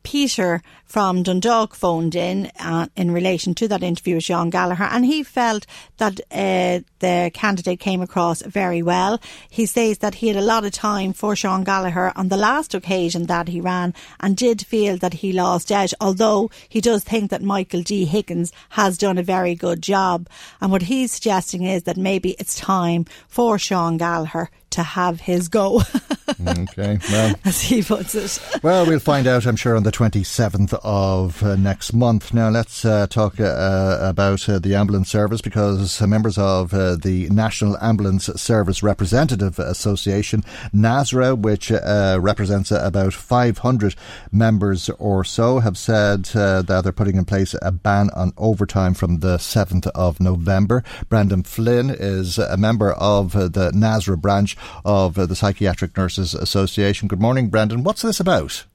Peter 0.04 0.62
from 0.86 1.22
Dundalk 1.22 1.76
phoned 1.76 2.16
in 2.16 2.52
uh, 2.60 2.88
in 2.96 3.12
relation 3.12 3.54
to 3.56 3.68
that 3.68 3.84
interview 3.84 4.16
with 4.16 4.24
Sean 4.24 4.50
Gallagher, 4.50 4.86
and 4.86 5.06
he 5.06 5.24
felt 5.24 5.66
that 5.98 6.20
uh, 6.32 6.80
the 7.00 7.32
candidate 7.34 7.80
came 7.80 8.02
across 8.02 8.42
very 8.42 8.82
well. 8.82 9.20
He 9.50 9.66
says 9.66 10.00
that 10.00 10.16
he 10.16 10.28
had 10.28 10.38
a 10.38 10.42
lot 10.42 10.66
of 10.66 10.72
time 10.72 11.14
for 11.14 11.36
Sean 11.36 11.64
Gallagher 11.64 12.12
on 12.16 12.30
the 12.30 12.38
last 12.38 12.74
occasion 12.74 13.28
that 13.28 13.50
he 13.50 13.62
ran 13.62 13.94
and 14.20 14.36
did 14.36 14.66
feel 14.66 14.98
that 14.98 15.16
he 15.16 15.32
lost 15.32 15.72
out, 15.72 15.94
although 16.02 16.50
he 16.68 16.82
does 16.82 17.04
think 17.04 17.30
that 17.30 17.44
Michael 17.44 17.84
D. 17.84 18.06
Higgins 18.06 18.52
has 18.70 18.98
done 18.98 19.18
a 19.18 19.24
very 19.24 19.56
good 19.56 19.82
job. 19.82 20.28
And 20.60 20.72
what 20.72 20.84
he's 20.84 21.12
suggesting 21.12 21.64
is 21.64 21.84
that 21.84 21.98
maybe 21.98 22.32
it's 22.40 22.56
time 22.56 23.06
for 23.28 23.60
Sean 23.60 23.98
Gallagher 23.98 24.50
to 24.72 24.84
have 24.84 25.22
his 25.22 25.48
go. 25.48 25.82
okay, 26.48 27.00
well, 27.10 27.36
as 27.46 27.62
he 27.62 27.82
puts 27.82 28.16
it. 28.16 28.64
well, 28.64 28.86
we'll 28.86 29.00
find 29.00 29.28
out, 29.28 29.46
I'm 29.46 29.56
sure, 29.56 29.76
on 29.76 29.84
the 29.84 29.92
27th 29.92 30.80
of 30.84 31.44
uh, 31.44 31.56
next 31.56 31.94
month. 31.94 32.34
Now, 32.34 32.50
let's 32.50 32.86
uh, 32.86 33.08
talk 33.08 33.40
uh, 33.40 33.98
about 34.02 34.48
uh, 34.48 34.60
the 34.60 34.76
ambulance 34.76 35.10
service 35.10 35.42
because 35.42 36.00
members 36.02 36.38
of 36.38 36.74
uh, 36.74 36.96
the 36.96 37.30
National 37.30 37.78
Ambulance 37.78 38.26
Service 38.26 38.84
Representative 38.84 39.60
Association, 39.60 40.44
NASRA, 40.74 41.38
which 41.38 41.72
uh, 41.72 42.18
represents 42.22 42.72
about 42.72 43.14
500 43.14 43.96
members 44.32 44.90
or 44.98 45.24
so, 45.24 45.60
have 45.60 45.78
said 45.78 46.26
that 46.26 46.82
they're 46.84 46.92
putting 46.92 47.18
in 47.18 47.26
place 47.26 47.56
a 47.62 47.72
ban 47.72 48.10
on 48.16 48.34
overtime 48.38 48.94
from 48.94 49.20
the 49.20 49.38
7th 49.38 49.88
of 49.96 50.20
November. 50.20 50.84
Brendan 51.10 51.44
Flynn 51.44 51.90
is 51.90 52.38
a 52.38 52.58
member 52.58 52.92
of 52.94 53.34
the 53.34 53.72
NASRA 53.74 54.20
branch 54.20 54.56
of 54.84 55.16
the 55.16 55.36
Psychiatric 55.36 55.96
Nurses 55.98 56.34
Association. 56.34 57.08
Good 57.08 57.22
morning, 57.22 57.50
Brendan. 57.50 57.84
What's 57.84 58.02
this 58.02 58.20
about? 58.20 58.66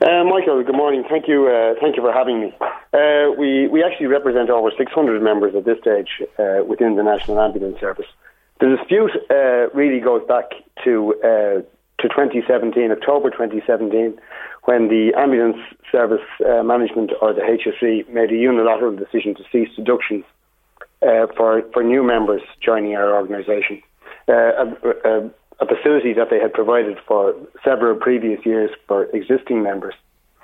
Uh, 0.00 0.22
Michael, 0.22 0.62
good 0.62 0.76
morning. 0.76 1.02
Thank 1.10 1.26
you. 1.26 1.48
Uh, 1.48 1.74
thank 1.80 1.96
you 1.96 2.02
for 2.02 2.12
having 2.12 2.40
me. 2.40 2.54
Uh, 2.94 3.32
we 3.36 3.66
we 3.66 3.82
actually 3.82 4.06
represent 4.06 4.48
over 4.48 4.70
600 4.70 5.20
members 5.20 5.56
at 5.56 5.64
this 5.64 5.78
stage 5.80 6.22
uh, 6.38 6.62
within 6.64 6.94
the 6.94 7.02
National 7.02 7.40
Ambulance 7.40 7.80
Service. 7.80 8.06
The 8.60 8.76
dispute 8.76 9.10
uh, 9.28 9.70
really 9.74 9.98
goes 9.98 10.22
back 10.28 10.50
to 10.84 11.14
uh, 11.24 11.62
to 12.00 12.08
2017, 12.08 12.92
October 12.92 13.30
2017, 13.30 14.16
when 14.66 14.86
the 14.86 15.12
ambulance 15.16 15.58
service 15.90 16.22
management 16.40 17.10
or 17.20 17.32
the 17.32 17.40
HSE 17.40 18.08
made 18.08 18.30
a 18.30 18.36
unilateral 18.36 18.94
decision 18.94 19.34
to 19.34 19.42
cease 19.50 19.68
deductions 19.74 20.24
for 21.00 21.62
for 21.72 21.82
new 21.82 22.04
members 22.04 22.42
joining 22.60 22.94
our 22.94 23.16
organisation. 23.16 23.82
A, 24.28 25.30
a 25.60 25.66
facility 25.66 26.12
that 26.12 26.30
they 26.30 26.38
had 26.38 26.52
provided 26.52 26.98
for 27.06 27.34
several 27.64 27.96
previous 27.96 28.44
years 28.46 28.70
for 28.86 29.04
existing 29.06 29.62
members. 29.62 29.94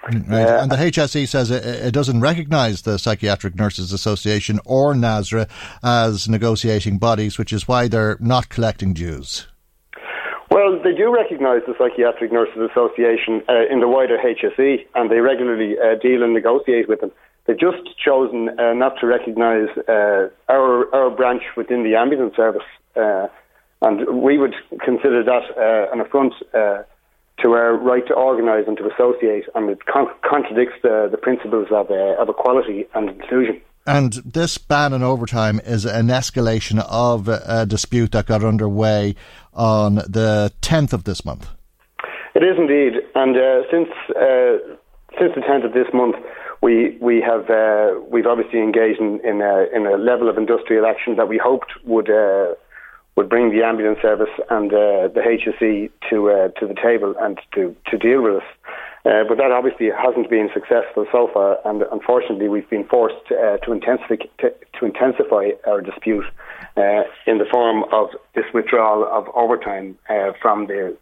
Mm, 0.04 0.28
right. 0.28 0.46
Uh, 0.46 0.62
and 0.62 0.70
the 0.70 0.76
HSE 0.76 1.26
says 1.28 1.50
it, 1.50 1.64
it 1.64 1.92
doesn't 1.92 2.20
recognise 2.20 2.82
the 2.82 2.98
Psychiatric 2.98 3.54
Nurses 3.54 3.92
Association 3.92 4.60
or 4.64 4.92
NASRA 4.92 5.48
as 5.82 6.28
negotiating 6.28 6.98
bodies, 6.98 7.38
which 7.38 7.52
is 7.52 7.66
why 7.66 7.88
they're 7.88 8.18
not 8.20 8.48
collecting 8.48 8.92
dues. 8.92 9.46
Well, 10.50 10.78
they 10.82 10.92
do 10.92 11.12
recognise 11.12 11.62
the 11.66 11.74
Psychiatric 11.78 12.30
Nurses 12.30 12.70
Association 12.70 13.42
uh, 13.48 13.66
in 13.70 13.80
the 13.80 13.88
wider 13.88 14.18
HSE, 14.18 14.86
and 14.94 15.10
they 15.10 15.20
regularly 15.20 15.76
uh, 15.78 15.98
deal 16.00 16.22
and 16.22 16.34
negotiate 16.34 16.88
with 16.88 17.00
them. 17.00 17.10
they've 17.46 17.58
just 17.58 17.82
chosen 17.98 18.50
uh, 18.60 18.74
not 18.74 18.94
to 19.00 19.06
recognise 19.06 19.68
uh, 19.88 20.28
our 20.48 20.94
our 20.94 21.10
branch 21.10 21.42
within 21.56 21.82
the 21.82 21.96
ambulance 21.96 22.36
service, 22.36 22.62
uh, 22.94 23.26
and 23.84 24.22
we 24.22 24.38
would 24.38 24.54
consider 24.84 25.22
that 25.22 25.44
uh, 25.56 25.92
an 25.92 26.00
affront 26.00 26.32
uh, 26.54 26.82
to 27.42 27.52
our 27.52 27.76
right 27.76 28.06
to 28.06 28.14
organise 28.14 28.64
and 28.66 28.76
to 28.78 28.90
associate, 28.90 29.44
and 29.54 29.68
it 29.70 29.84
con- 29.86 30.08
contradicts 30.28 30.74
the, 30.82 31.08
the 31.10 31.18
principles 31.18 31.68
of, 31.70 31.90
uh, 31.90 32.20
of 32.20 32.28
equality 32.28 32.86
and 32.94 33.10
inclusion. 33.10 33.60
And 33.86 34.14
this 34.24 34.56
ban 34.56 34.94
on 34.94 35.02
overtime 35.02 35.60
is 35.64 35.84
an 35.84 36.06
escalation 36.08 36.82
of 36.88 37.28
a 37.28 37.66
dispute 37.66 38.12
that 38.12 38.26
got 38.26 38.42
underway 38.42 39.14
on 39.52 39.96
the 39.96 40.52
10th 40.62 40.94
of 40.94 41.04
this 41.04 41.24
month. 41.24 41.50
It 42.34 42.42
is 42.42 42.56
indeed, 42.58 42.94
and 43.14 43.36
uh, 43.36 43.62
since 43.70 43.88
uh, 44.10 44.58
since 45.18 45.32
the 45.36 45.42
10th 45.42 45.66
of 45.66 45.72
this 45.74 45.86
month, 45.92 46.16
we 46.62 46.96
we 47.00 47.20
have 47.20 47.48
uh, 47.50 48.00
we've 48.08 48.26
obviously 48.26 48.58
engaged 48.60 48.98
in 48.98 49.20
in 49.22 49.42
a, 49.42 49.66
in 49.72 49.86
a, 49.86 49.96
level 49.96 50.28
of 50.28 50.36
industrial 50.38 50.86
action 50.86 51.14
that 51.16 51.28
we 51.28 51.38
hoped 51.38 51.72
would 51.84 52.10
uh, 52.10 52.54
would 53.16 53.28
bring 53.28 53.50
the 53.50 53.62
ambulance 53.62 54.00
service 54.02 54.30
and 54.50 54.72
uh, 54.72 55.08
the 55.08 55.20
HSE 55.20 55.90
to 56.10 56.30
uh, 56.30 56.48
to 56.60 56.66
the 56.66 56.74
table 56.74 57.14
and 57.20 57.38
to 57.54 57.74
to 57.90 57.98
deal 57.98 58.22
with 58.22 58.36
us. 58.36 58.48
Uh, 59.06 59.22
but 59.28 59.36
that 59.36 59.52
obviously 59.52 59.90
hasn't 59.90 60.30
been 60.30 60.48
successful 60.54 61.04
so 61.12 61.28
far, 61.34 61.58
and 61.66 61.82
unfortunately, 61.92 62.48
we've 62.48 62.68
been 62.70 62.86
forced 62.86 63.30
uh, 63.30 63.58
to, 63.58 63.70
intensify, 63.70 64.16
to, 64.38 64.50
to, 64.72 64.86
intensify 64.86 65.50
our 65.66 65.82
dispute 65.82 66.24
uh, 66.78 67.02
in 67.26 67.36
the 67.36 67.44
form 67.52 67.84
of 67.92 68.08
this 68.34 68.46
withdrawal 68.54 69.04
of 69.04 69.28
overtime 69.34 69.98
uh, 70.08 70.32
from 70.40 70.68
the 70.68 70.96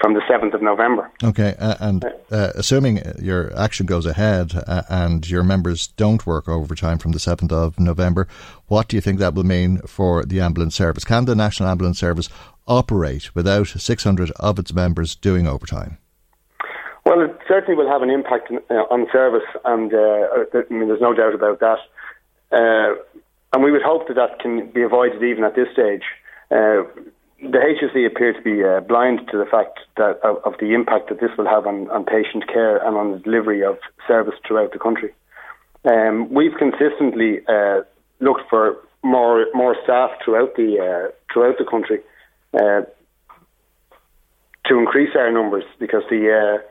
from 0.00 0.14
the 0.14 0.20
7th 0.20 0.54
of 0.54 0.62
November. 0.62 1.10
Okay, 1.22 1.54
uh, 1.58 1.76
and 1.80 2.04
uh, 2.30 2.50
assuming 2.54 3.00
your 3.18 3.56
action 3.56 3.86
goes 3.86 4.06
ahead 4.06 4.52
and 4.88 5.28
your 5.28 5.42
members 5.42 5.88
don't 5.88 6.26
work 6.26 6.48
overtime 6.48 6.98
from 6.98 7.12
the 7.12 7.18
7th 7.18 7.52
of 7.52 7.78
November, 7.78 8.26
what 8.66 8.88
do 8.88 8.96
you 8.96 9.00
think 9.00 9.18
that 9.18 9.34
will 9.34 9.44
mean 9.44 9.78
for 9.86 10.24
the 10.24 10.40
ambulance 10.40 10.74
service? 10.74 11.04
Can 11.04 11.26
the 11.26 11.34
National 11.34 11.68
Ambulance 11.68 11.98
Service 11.98 12.28
operate 12.66 13.34
without 13.34 13.68
600 13.68 14.30
of 14.32 14.58
its 14.58 14.72
members 14.72 15.14
doing 15.14 15.46
overtime? 15.46 15.98
Well, 17.04 17.20
it 17.20 17.36
certainly 17.46 17.76
will 17.76 17.90
have 17.90 18.02
an 18.02 18.10
impact 18.10 18.50
uh, 18.50 18.74
on 18.90 19.06
service, 19.12 19.46
and 19.64 19.92
uh, 19.92 19.98
uh, 19.98 20.62
I 20.70 20.72
mean, 20.72 20.88
there's 20.88 21.02
no 21.02 21.12
doubt 21.12 21.34
about 21.34 21.60
that. 21.60 21.78
Uh, 22.50 22.94
and 23.52 23.62
we 23.62 23.70
would 23.70 23.82
hope 23.82 24.08
that 24.08 24.14
that 24.14 24.40
can 24.40 24.70
be 24.70 24.82
avoided 24.82 25.22
even 25.22 25.44
at 25.44 25.54
this 25.54 25.68
stage. 25.72 26.02
Uh, 27.44 27.50
the 27.50 27.58
HSE 27.58 28.06
appear 28.06 28.32
to 28.32 28.42
be 28.42 28.64
uh, 28.64 28.80
blind 28.80 29.20
to 29.30 29.38
the 29.38 29.44
fact 29.44 29.80
that 29.96 30.18
of, 30.22 30.36
of, 30.44 30.54
the 30.60 30.74
impact 30.74 31.08
that 31.08 31.20
this 31.20 31.30
will 31.36 31.46
have 31.46 31.66
on, 31.66 31.90
on, 31.90 32.04
patient 32.04 32.46
care 32.48 32.76
and 32.76 32.96
on 32.96 33.12
the 33.12 33.18
delivery 33.18 33.64
of 33.64 33.78
service 34.06 34.34
throughout 34.46 34.72
the 34.72 34.78
country. 34.78 35.12
Um, 35.84 36.32
we've 36.32 36.56
consistently 36.58 37.40
looked 38.20 38.48
for 38.48 38.76
more 39.02 39.46
more 39.52 39.76
staff 39.84 40.10
throughout 40.24 40.56
the 40.56 41.12
throughout 41.32 41.58
the 41.58 41.64
country 41.64 42.00
to 42.54 42.86
increase 44.78 45.14
our 45.14 45.30
numbers 45.30 45.64
because 45.78 46.02
the 46.08 46.62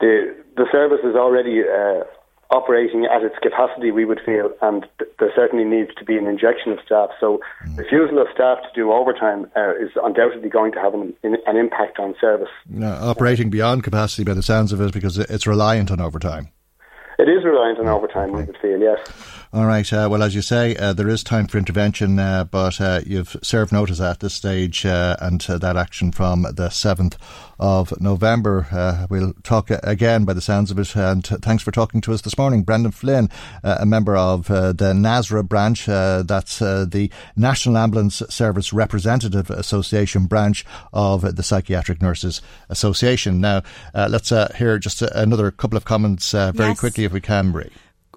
the 0.00 0.34
the 0.56 0.66
service 0.72 1.00
is 1.04 1.14
already 1.14 1.60
uh, 1.60 2.04
operating 2.52 3.06
at 3.06 3.22
its 3.22 3.36
capacity, 3.42 3.90
we 3.90 4.04
would 4.04 4.20
feel, 4.24 4.52
and 4.60 4.86
th- 4.98 5.10
there 5.18 5.32
certainly 5.34 5.64
needs 5.64 5.94
to 5.96 6.04
be 6.04 6.16
an 6.16 6.26
injection 6.26 6.72
of 6.72 6.78
staff. 6.84 7.10
So, 7.18 7.40
mm. 7.66 7.78
refusal 7.78 8.18
of 8.20 8.28
staff 8.32 8.58
to 8.62 8.68
do 8.74 8.92
overtime 8.92 9.50
uh, 9.56 9.74
is 9.76 9.90
undoubtedly 10.02 10.48
going 10.48 10.72
to 10.72 10.80
have 10.80 10.94
an, 10.94 11.14
an 11.22 11.56
impact 11.56 11.98
on 11.98 12.14
service. 12.20 12.50
operating 13.10 13.50
beyond 13.50 13.82
capacity, 13.82 14.24
by 14.24 14.34
the 14.34 14.42
sounds 14.42 14.72
of 14.72 14.80
it, 14.80 14.92
because 14.92 15.18
it's 15.18 15.46
reliant 15.46 15.90
on 15.90 16.00
overtime. 16.00 16.48
It 17.18 17.28
is 17.28 17.44
reliant 17.44 17.78
on 17.78 17.88
overtime, 17.88 18.32
we 18.32 18.44
would 18.44 18.58
feel, 18.58 18.78
yes. 18.78 18.98
All 19.54 19.66
right. 19.66 19.92
Uh, 19.92 20.08
well, 20.10 20.22
as 20.22 20.34
you 20.34 20.40
say, 20.40 20.74
uh, 20.76 20.94
there 20.94 21.10
is 21.10 21.22
time 21.22 21.46
for 21.46 21.58
intervention, 21.58 22.18
uh, 22.18 22.44
but 22.44 22.80
uh, 22.80 23.02
you've 23.04 23.36
served 23.42 23.70
notice 23.70 24.00
at 24.00 24.20
this 24.20 24.32
stage, 24.32 24.86
uh, 24.86 25.14
and 25.20 25.44
uh, 25.46 25.58
that 25.58 25.76
action 25.76 26.10
from 26.10 26.44
the 26.44 26.70
7th 26.70 27.18
of 27.58 27.92
November. 28.00 29.06
we'll 29.10 29.34
talk 29.42 29.68
again 29.68 30.24
by 30.24 30.32
the 30.32 30.40
sounds 30.40 30.70
of 30.70 30.78
it, 30.78 30.96
and 30.96 31.26
thanks 31.26 31.62
for 31.62 31.70
talking 31.70 32.00
to 32.00 32.14
us 32.14 32.22
this 32.22 32.38
morning. 32.38 32.62
Brendan 32.62 32.92
Flynn, 32.92 33.28
a 33.62 33.84
member 33.84 34.16
of 34.16 34.46
the 34.46 34.94
NASRA 34.96 35.46
branch, 35.46 35.84
that's 35.84 36.58
the 36.60 37.10
National 37.36 37.76
Ambulance 37.76 38.22
Service 38.30 38.72
Representative 38.72 39.50
Association 39.50 40.24
branch 40.24 40.64
of 40.94 41.36
the 41.36 41.42
Psychiatric 41.42 42.00
Nurses 42.00 42.40
Association. 42.70 43.42
Now, 43.42 43.60
let's 43.94 44.30
hear 44.56 44.78
just 44.78 45.02
another 45.02 45.50
couple 45.50 45.76
of 45.76 45.84
comments 45.84 46.32
very 46.32 46.70
yes. 46.70 46.80
quickly, 46.80 47.04
if 47.04 47.12
we 47.12 47.20
can, 47.20 47.50
Marie. 47.50 47.70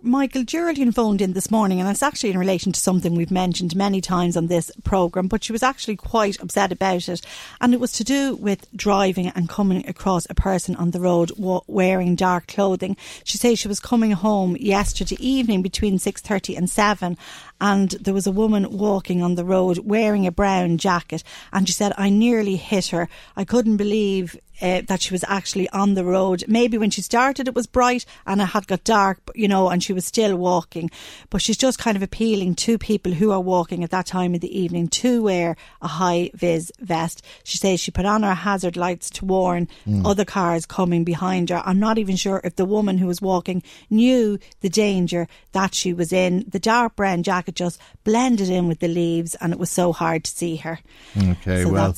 Michael 0.06 0.43
Geraldine 0.43 0.91
phoned 0.91 1.20
in 1.20 1.34
this 1.34 1.49
morning, 1.49 1.80
and 1.80 1.89
it's 1.89 2.03
actually 2.03 2.30
in 2.30 2.38
relation 2.38 2.72
to 2.72 2.80
something 2.80 3.16
we've 3.16 3.32
mentioned 3.32 3.76
many 3.76 4.01
times 4.01 4.38
on 4.38 4.45
this 4.45 4.70
programme, 4.84 5.28
but 5.28 5.43
she 5.43 5.51
was 5.51 5.64
actually 5.64 5.95
quite 5.95 6.39
upset 6.39 6.72
about 6.72 7.10
it. 7.10 7.22
And 7.60 7.74
it 7.74 7.80
was 7.80 7.91
to 7.93 8.03
do 8.03 8.36
with 8.36 8.68
driving 8.76 9.30
and 9.30 9.49
coming 9.49 9.84
across 9.89 10.28
a 10.30 10.36
person 10.36 10.76
on 10.76 10.91
the 10.91 10.99
road 10.99 11.32
wearing 11.66 12.16
dark 12.16 12.45
clothing. 12.45 12.97
She 13.24 13.39
says 13.39 13.58
she 13.58 13.68
was 13.68 13.80
coming 13.80 14.12
home 14.12 14.56
yesterday 14.60 15.18
evening 15.20 15.64
between 15.64 15.97
6.30 15.97 16.56
and 16.56 16.70
7 16.70 17.18
and 17.62 17.91
there 17.91 18.14
was 18.14 18.28
a 18.28 18.32
woman 18.32 18.78
walking 18.78 19.22
on 19.22 19.36
the 19.36 19.45
road 19.45 19.80
wearing 19.80 20.28
a 20.28 20.32
brown 20.32 20.78
jacket 20.78 21.24
and 21.53 21.68
she 21.68 21.74
said 21.74 21.93
I 21.97 22.10
nearly 22.10 22.56
hit 22.56 22.88
her. 22.88 23.08
I 23.36 23.45
couldn't 23.45 23.78
believe 23.78 24.38
uh, 24.62 24.82
that 24.88 25.01
she 25.01 25.14
was 25.14 25.26
actually 25.28 25.68
on 25.70 25.93
the 25.93 26.06
road. 26.06 26.43
Maybe 26.47 26.78
when 26.78 26.89
she 26.89 27.01
started 27.01 27.47
it 27.47 27.56
was 27.56 27.68
bright 27.68 28.06
and 28.26 28.41
it 28.41 28.45
had 28.45 28.68
got 28.68 28.84
dark, 28.84 29.20
you 29.36 29.47
know, 29.47 29.70
and 29.70 29.84
she 29.84 29.93
was 29.93 30.06
still 30.06 30.36
walking. 30.36 30.89
But 31.30 31.41
she's 31.41 31.58
just 31.58 31.80
kind 31.80 31.97
of 31.97 32.03
appealing 32.03 32.56
to 32.56 32.78
people 32.78 33.14
who 33.14 33.32
are 33.32 33.41
walking 33.41 33.84
at 33.84 33.91
that 33.91 34.06
time 34.06 34.34
of 34.34 34.41
the 34.41 34.58
evening 34.58 34.88
to 34.89 35.24
wear 35.24 35.56
a 35.82 35.88
high 35.88 36.32
vis 36.34 36.72
vest. 36.80 37.24
She 37.43 37.58
says 37.58 37.80
she 37.80 37.91
put 37.91 38.06
on 38.06 38.24
her 38.24 38.34
hazard 38.34 38.78
lights 38.78 39.10
to 39.12 39.26
warn 39.26 39.68
mm. 39.86 40.06
other 40.06 40.26
cars 40.26 40.66
coming 40.66 41.03
behind 41.03 41.49
her. 41.49 41.62
I'm 41.66 41.80
not 41.80 41.97
even 41.97 42.16
sure 42.16 42.41
if 42.43 42.56
the 42.56 42.66
woman 42.66 42.97
who 42.97 43.08
was 43.08 43.22
walking 43.22 43.64
knew 43.89 44.39
the 44.62 44.70
danger 44.70 45.28
that 45.51 45.76
she 45.76 45.93
was 45.93 46.14
in. 46.14 46.45
The 46.47 46.60
dark 46.60 46.95
brown 46.95 47.24
jacket 47.24 47.45
just 47.54 47.80
blended 48.04 48.50
in 48.50 48.68
with 48.68 48.80
the 48.80 48.88
leaves 48.88 49.36
and 49.36 49.54
it 49.54 49.60
was 49.60 49.70
so 49.70 49.93
hard 49.93 50.24
to 50.24 50.32
see 50.32 50.56
her. 50.58 50.80
Okay, 51.18 51.64
so 51.64 51.70
well, 51.70 51.96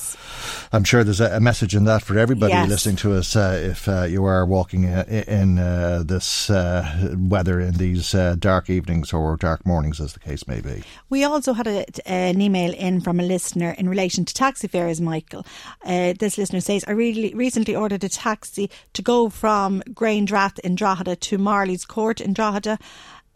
I'm 0.72 0.84
sure 0.84 1.04
there's 1.04 1.22
a, 1.22 1.40
message 1.40 1.76
in 1.76 1.86
that 1.86 2.04
for 2.04 2.18
everybody 2.18 2.52
yes. 2.52 2.68
listening 2.68 2.98
to 2.98 3.14
us, 3.14 3.36
uh, 3.36 3.58
if 3.64 3.88
uh, 3.88 4.04
you 4.04 4.26
are 4.26 4.46
walking 4.46 4.86
uh, 4.86 5.06
in 5.28 5.60
uh, 5.60 6.04
this 6.06 6.50
uh, 6.50 7.16
weather 7.18 7.60
in 7.62 7.76
these 7.76 8.14
uh, 8.14 8.36
dark 8.38 8.70
evenings 8.70 9.14
or 9.14 9.38
dark 9.38 9.66
mornings, 9.66 10.02
as 10.02 10.14
the 10.14 10.20
case 10.20 10.46
may 10.48 10.60
be. 10.60 10.84
We 11.10 11.24
also 11.24 11.54
had 11.54 11.68
a, 11.68 11.86
an 12.06 12.42
email 12.42 12.74
in 12.74 13.00
from 13.00 13.20
a 13.20 13.24
listener 13.24 13.76
in 13.78 13.88
relation 13.88 14.26
to 14.26 14.34
taxi 14.34 14.68
fares, 14.68 15.00
Michael. 15.00 15.46
this 15.86 16.38
listener 16.38 16.60
says, 16.60 16.84
I 16.88 16.92
really 16.92 17.34
recently 17.34 17.76
ordered 17.76 18.04
a 18.04 18.10
taxi 18.10 18.70
to 18.94 19.02
go 19.02 19.30
from 19.30 19.82
Grandrath 19.92 20.60
in 20.60 20.76
Drogheda 20.76 21.16
to 21.16 21.38
Marley's 21.38 21.86
Court 21.86 22.20
in 22.20 22.34
Drogheda. 22.34 22.78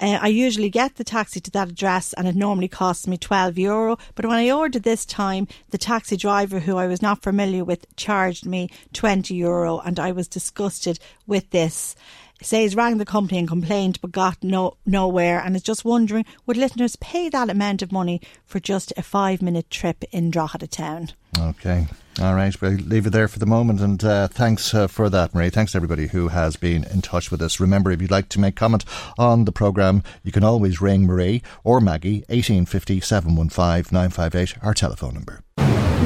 Uh, 0.02 0.18
I 0.20 0.30
usually 0.30 0.70
get 0.70 0.96
the 0.96 1.04
taxi 1.04 1.40
to 1.40 1.52
that 1.52 1.70
address 1.70 2.14
and 2.14 2.28
it 2.28 2.36
normally 2.36 2.68
costs 2.68 3.06
me 3.06 3.18
12 3.18 3.60
euro. 3.60 3.98
But 4.16 4.26
when 4.26 4.38
I 4.38 4.50
ordered 4.50 4.82
this 4.82 5.06
time, 5.06 5.48
the 5.70 5.78
taxi 5.78 6.18
driver 6.18 6.60
who 6.60 6.78
I 6.78 6.88
was 6.88 7.04
not 7.04 7.22
familiar 7.22 7.64
with 7.64 7.86
charged 7.96 8.46
me 8.46 8.70
20 8.94 9.36
euro 9.36 9.80
and 9.80 10.00
I 10.00 10.12
was 10.12 10.28
disgusted 10.28 11.00
with 11.28 11.52
this 11.52 11.96
says 12.42 12.76
rang 12.76 12.98
the 12.98 13.06
company 13.06 13.40
and 13.40 13.48
complained 13.48 14.00
but 14.02 14.12
got 14.12 14.38
no 14.44 14.78
nowhere 14.86 15.40
and 15.40 15.56
is 15.56 15.64
just 15.64 15.86
wondering 15.86 16.26
would 16.46 16.58
listeners 16.58 16.96
pay 16.98 17.30
that 17.30 17.50
amount 17.50 17.82
of 17.82 17.92
money 17.92 18.22
for 18.46 18.60
just 18.60 18.94
a 18.98 19.02
five 19.02 19.42
minute 19.42 19.70
trip 19.70 20.04
in 20.12 20.30
Drogheda 20.30 20.68
town? 20.68 21.10
Okay. 21.38 21.88
All 22.20 22.36
right, 22.36 22.60
we'll 22.60 22.74
leave 22.74 23.08
it 23.08 23.12
there 23.12 23.30
for 23.30 23.40
the 23.40 23.46
moment. 23.46 23.80
And 23.80 24.04
uh, 24.04 24.28
thanks 24.28 24.74
uh, 24.74 24.88
for 24.88 25.10
that, 25.10 25.34
Marie. 25.34 25.50
Thanks 25.50 25.72
to 25.72 25.78
everybody 25.78 26.08
who 26.08 26.28
has 26.28 26.58
been 26.58 26.84
in 26.84 27.02
touch 27.02 27.32
with 27.32 27.42
us. 27.42 27.60
Remember, 27.60 27.90
if 27.90 28.02
you'd 28.02 28.12
like 28.12 28.28
to 28.30 28.40
make 28.40 28.56
comment 28.56 28.84
on 29.18 29.46
the 29.46 29.52
programme, 29.54 30.04
you 30.22 30.32
can 30.32 30.44
always 30.44 30.82
ring 30.82 31.06
Marie 31.06 31.42
or 31.64 31.80
Maggie, 31.80 32.26
1850 32.28 33.00
715 33.00 33.94
958, 33.94 34.56
our 34.62 34.74
telephone 34.74 35.14
number. 35.14 35.42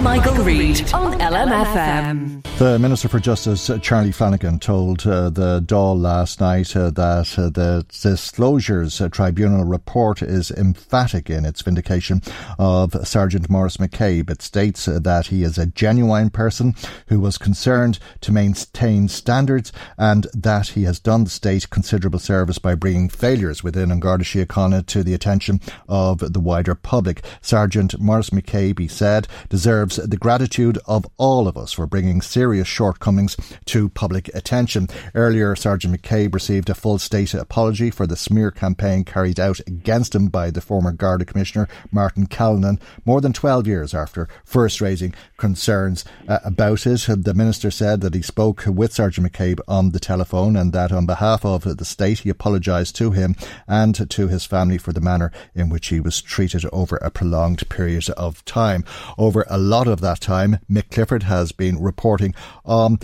Michael, 0.01 0.35
Reade 0.43 0.93
on 0.93 1.19
LMFM. 1.19 2.43
The 2.57 2.79
Minister 2.79 3.09
for 3.09 3.19
Justice, 3.19 3.69
uh, 3.69 3.77
Charlie 3.79 4.13
Flanagan, 4.13 4.59
told 4.59 5.05
uh, 5.05 5.29
the 5.29 5.61
Dáil 5.61 5.99
last 5.99 6.39
night 6.39 6.73
uh, 6.73 6.89
that 6.91 7.37
uh, 7.37 7.49
the 7.49 7.85
Disclosures 7.89 9.01
uh, 9.01 9.09
Tribunal 9.09 9.65
report 9.65 10.21
is 10.21 10.51
emphatic 10.51 11.29
in 11.29 11.43
its 11.43 11.61
vindication 11.61 12.21
of 12.57 12.95
Sergeant 13.05 13.49
Maurice 13.49 13.75
McCabe. 13.75 14.29
It 14.29 14.41
states 14.41 14.87
uh, 14.87 14.99
that 14.99 15.27
he 15.27 15.43
is 15.43 15.57
a 15.57 15.65
genuine 15.65 16.29
person 16.29 16.75
who 17.07 17.19
was 17.19 17.37
concerned 17.37 17.99
to 18.21 18.31
maintain 18.31 19.09
standards 19.09 19.73
and 19.97 20.27
that 20.33 20.69
he 20.69 20.83
has 20.83 20.97
done 20.97 21.25
the 21.25 21.29
state 21.29 21.69
considerable 21.69 22.19
service 22.19 22.57
by 22.57 22.73
bringing 22.73 23.09
failures 23.09 23.63
within 23.63 23.91
An 23.91 23.99
Garda 23.99 24.23
Síochána 24.23 24.85
to 24.85 25.03
the 25.03 25.13
attention 25.13 25.59
of 25.89 26.19
the 26.19 26.39
wider 26.39 26.73
public. 26.73 27.21
Sergeant 27.41 27.99
Maurice 27.99 28.29
McCabe, 28.29 28.79
he 28.79 28.87
said, 28.87 29.27
deserves 29.49 29.84
deserves 29.87 30.09
the 30.09 30.17
gratitude 30.17 30.77
of 30.85 31.05
all 31.17 31.47
of 31.47 31.57
us 31.57 31.73
for 31.73 31.85
bringing 31.85 32.21
serious 32.21 32.67
shortcomings 32.67 33.37
to 33.65 33.89
public 33.89 34.29
attention. 34.33 34.87
Earlier, 35.13 35.55
Sergeant 35.55 36.01
McCabe 36.01 36.33
received 36.33 36.69
a 36.69 36.75
full 36.75 36.99
state 36.99 37.33
apology 37.33 37.91
for 37.91 38.07
the 38.07 38.15
smear 38.15 38.51
campaign 38.51 39.03
carried 39.03 39.39
out 39.39 39.59
against 39.67 40.15
him 40.15 40.27
by 40.27 40.51
the 40.51 40.61
former 40.61 40.91
Garda 40.91 41.25
Commissioner, 41.25 41.67
Martin 41.91 42.27
Callinan, 42.27 42.79
more 43.05 43.21
than 43.21 43.33
12 43.33 43.67
years 43.67 43.93
after 43.93 44.27
first 44.43 44.81
raising 44.81 45.13
concerns 45.37 46.05
uh, 46.27 46.39
about 46.43 46.85
it. 46.85 47.05
The 47.07 47.33
Minister 47.35 47.71
said 47.71 48.01
that 48.01 48.15
he 48.15 48.21
spoke 48.21 48.63
with 48.67 48.93
Sergeant 48.93 49.31
McCabe 49.31 49.59
on 49.67 49.91
the 49.91 49.99
telephone 49.99 50.55
and 50.55 50.73
that 50.73 50.91
on 50.91 51.05
behalf 51.05 51.45
of 51.45 51.77
the 51.77 51.85
state 51.85 52.19
he 52.19 52.29
apologised 52.29 52.95
to 52.97 53.11
him 53.11 53.35
and 53.67 54.09
to 54.09 54.27
his 54.27 54.45
family 54.45 54.77
for 54.77 54.93
the 54.93 55.01
manner 55.01 55.31
in 55.53 55.69
which 55.69 55.87
he 55.87 55.99
was 55.99 56.21
treated 56.21 56.65
over 56.71 56.97
a 56.97 57.11
prolonged 57.11 57.67
period 57.69 58.09
of 58.11 58.43
time. 58.45 58.83
Over 59.17 59.45
a 59.49 59.57
lot 59.75 59.87
of 59.87 59.99
that 59.99 60.21
time, 60.21 60.57
Mick 60.71 60.89
Clifford 60.89 61.23
has 61.23 61.51
been 61.51 61.81
reporting 61.83 62.33
on 62.63 62.97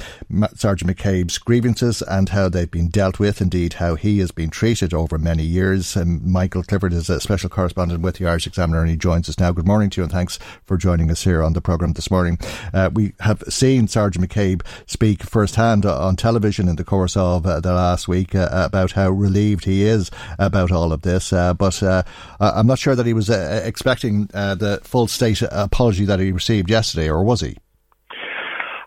Sergeant 0.55 0.89
McCabe's 0.89 1.37
grievances 1.37 2.01
and 2.01 2.29
how 2.29 2.47
they've 2.47 2.71
been 2.71 2.87
dealt 2.87 3.19
with, 3.19 3.41
indeed 3.41 3.73
how 3.73 3.95
he 3.95 4.19
has 4.19 4.31
been 4.31 4.49
treated 4.49 4.93
over 4.93 5.17
many 5.17 5.43
years. 5.43 5.97
And 5.97 6.23
Michael 6.23 6.63
Clifford 6.63 6.93
is 6.93 7.09
a 7.09 7.19
special 7.19 7.49
correspondent 7.49 7.99
with 8.01 8.15
the 8.15 8.25
Irish 8.25 8.47
Examiner 8.47 8.79
and 8.79 8.89
he 8.89 8.95
joins 8.95 9.27
us 9.27 9.37
now. 9.37 9.51
Good 9.51 9.67
morning 9.67 9.89
to 9.89 9.99
you 9.99 10.03
and 10.03 10.11
thanks 10.13 10.39
for 10.63 10.77
joining 10.77 11.11
us 11.11 11.25
here 11.25 11.43
on 11.43 11.51
the 11.51 11.59
programme 11.59 11.91
this 11.91 12.09
morning. 12.09 12.37
Uh, 12.73 12.89
we 12.93 13.15
have 13.19 13.43
seen 13.49 13.89
Sergeant 13.89 14.29
McCabe 14.29 14.65
speak 14.85 15.23
firsthand 15.23 15.85
on 15.85 16.15
television 16.15 16.69
in 16.69 16.77
the 16.77 16.85
course 16.85 17.17
of 17.17 17.45
uh, 17.45 17.59
the 17.59 17.73
last 17.73 18.07
week 18.07 18.33
uh, 18.33 18.47
about 18.49 18.93
how 18.93 19.09
relieved 19.09 19.65
he 19.65 19.83
is 19.83 20.09
about 20.39 20.71
all 20.71 20.93
of 20.93 21.01
this, 21.01 21.33
uh, 21.33 21.53
but 21.53 21.83
uh, 21.83 22.03
I'm 22.39 22.67
not 22.67 22.79
sure 22.79 22.95
that 22.95 23.05
he 23.05 23.13
was 23.13 23.29
uh, 23.29 23.61
expecting 23.65 24.27
the 24.27 24.79
full 24.83 25.07
state 25.07 25.41
apology 25.51 26.05
that 26.05 26.21
he 26.21 26.31
received 26.31 26.60
yesterday, 26.69 27.09
or 27.09 27.23
was 27.23 27.41
he? 27.41 27.57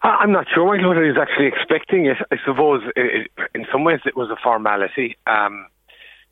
I'm 0.03 0.33
not 0.33 0.47
sure 0.53 0.64
what 0.64 0.79
he 0.79 0.85
was 0.85 1.16
actually 1.20 1.47
expecting 1.47 2.05
it. 2.07 2.18
I 2.31 2.37
suppose 2.45 2.83
it, 2.95 3.31
in 3.55 3.64
some 3.72 3.85
ways 3.85 4.01
it 4.05 4.16
was 4.16 4.29
a 4.31 4.37
formality 4.43 5.16
um, 5.27 5.66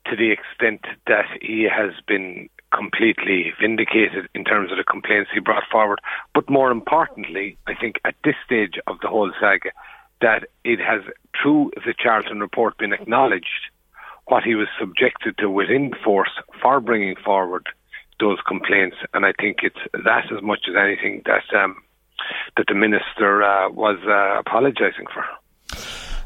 to 0.05 0.15
the 0.15 0.31
extent 0.31 0.81
that 1.07 1.25
he 1.41 1.63
has 1.63 1.93
been 2.07 2.49
completely 2.71 3.51
vindicated 3.59 4.27
in 4.35 4.43
terms 4.43 4.71
of 4.71 4.77
the 4.77 4.83
complaints 4.83 5.31
he 5.33 5.39
brought 5.39 5.63
forward. 5.71 5.99
But 6.35 6.49
more 6.49 6.71
importantly, 6.71 7.57
I 7.65 7.73
think 7.73 7.95
at 8.05 8.15
this 8.23 8.35
stage 8.45 8.75
of 8.85 8.97
the 9.01 9.07
whole 9.07 9.31
saga, 9.39 9.71
that 10.21 10.47
it 10.63 10.79
has, 10.79 11.01
through 11.41 11.71
the 11.85 11.93
Charlton 11.97 12.39
report, 12.39 12.77
been 12.77 12.93
acknowledged 12.93 13.71
what 14.25 14.43
he 14.43 14.55
was 14.55 14.67
subjected 14.79 15.37
to 15.39 15.49
within 15.49 15.93
force 16.03 16.31
for 16.61 16.79
bringing 16.79 17.15
forward 17.15 17.67
those 18.23 18.39
complaints. 18.47 18.95
And 19.13 19.25
I 19.25 19.33
think 19.39 19.57
it's 19.67 19.83
that 19.91 20.31
as 20.31 20.41
much 20.41 20.61
as 20.69 20.75
anything 20.79 21.21
that 21.25 21.47
um, 21.61 21.83
that 22.55 22.67
the 22.67 22.75
minister 22.75 23.43
uh, 23.43 23.69
was 23.69 23.99
uh, 24.07 24.39
apologising 24.39 25.07
for. 25.13 25.25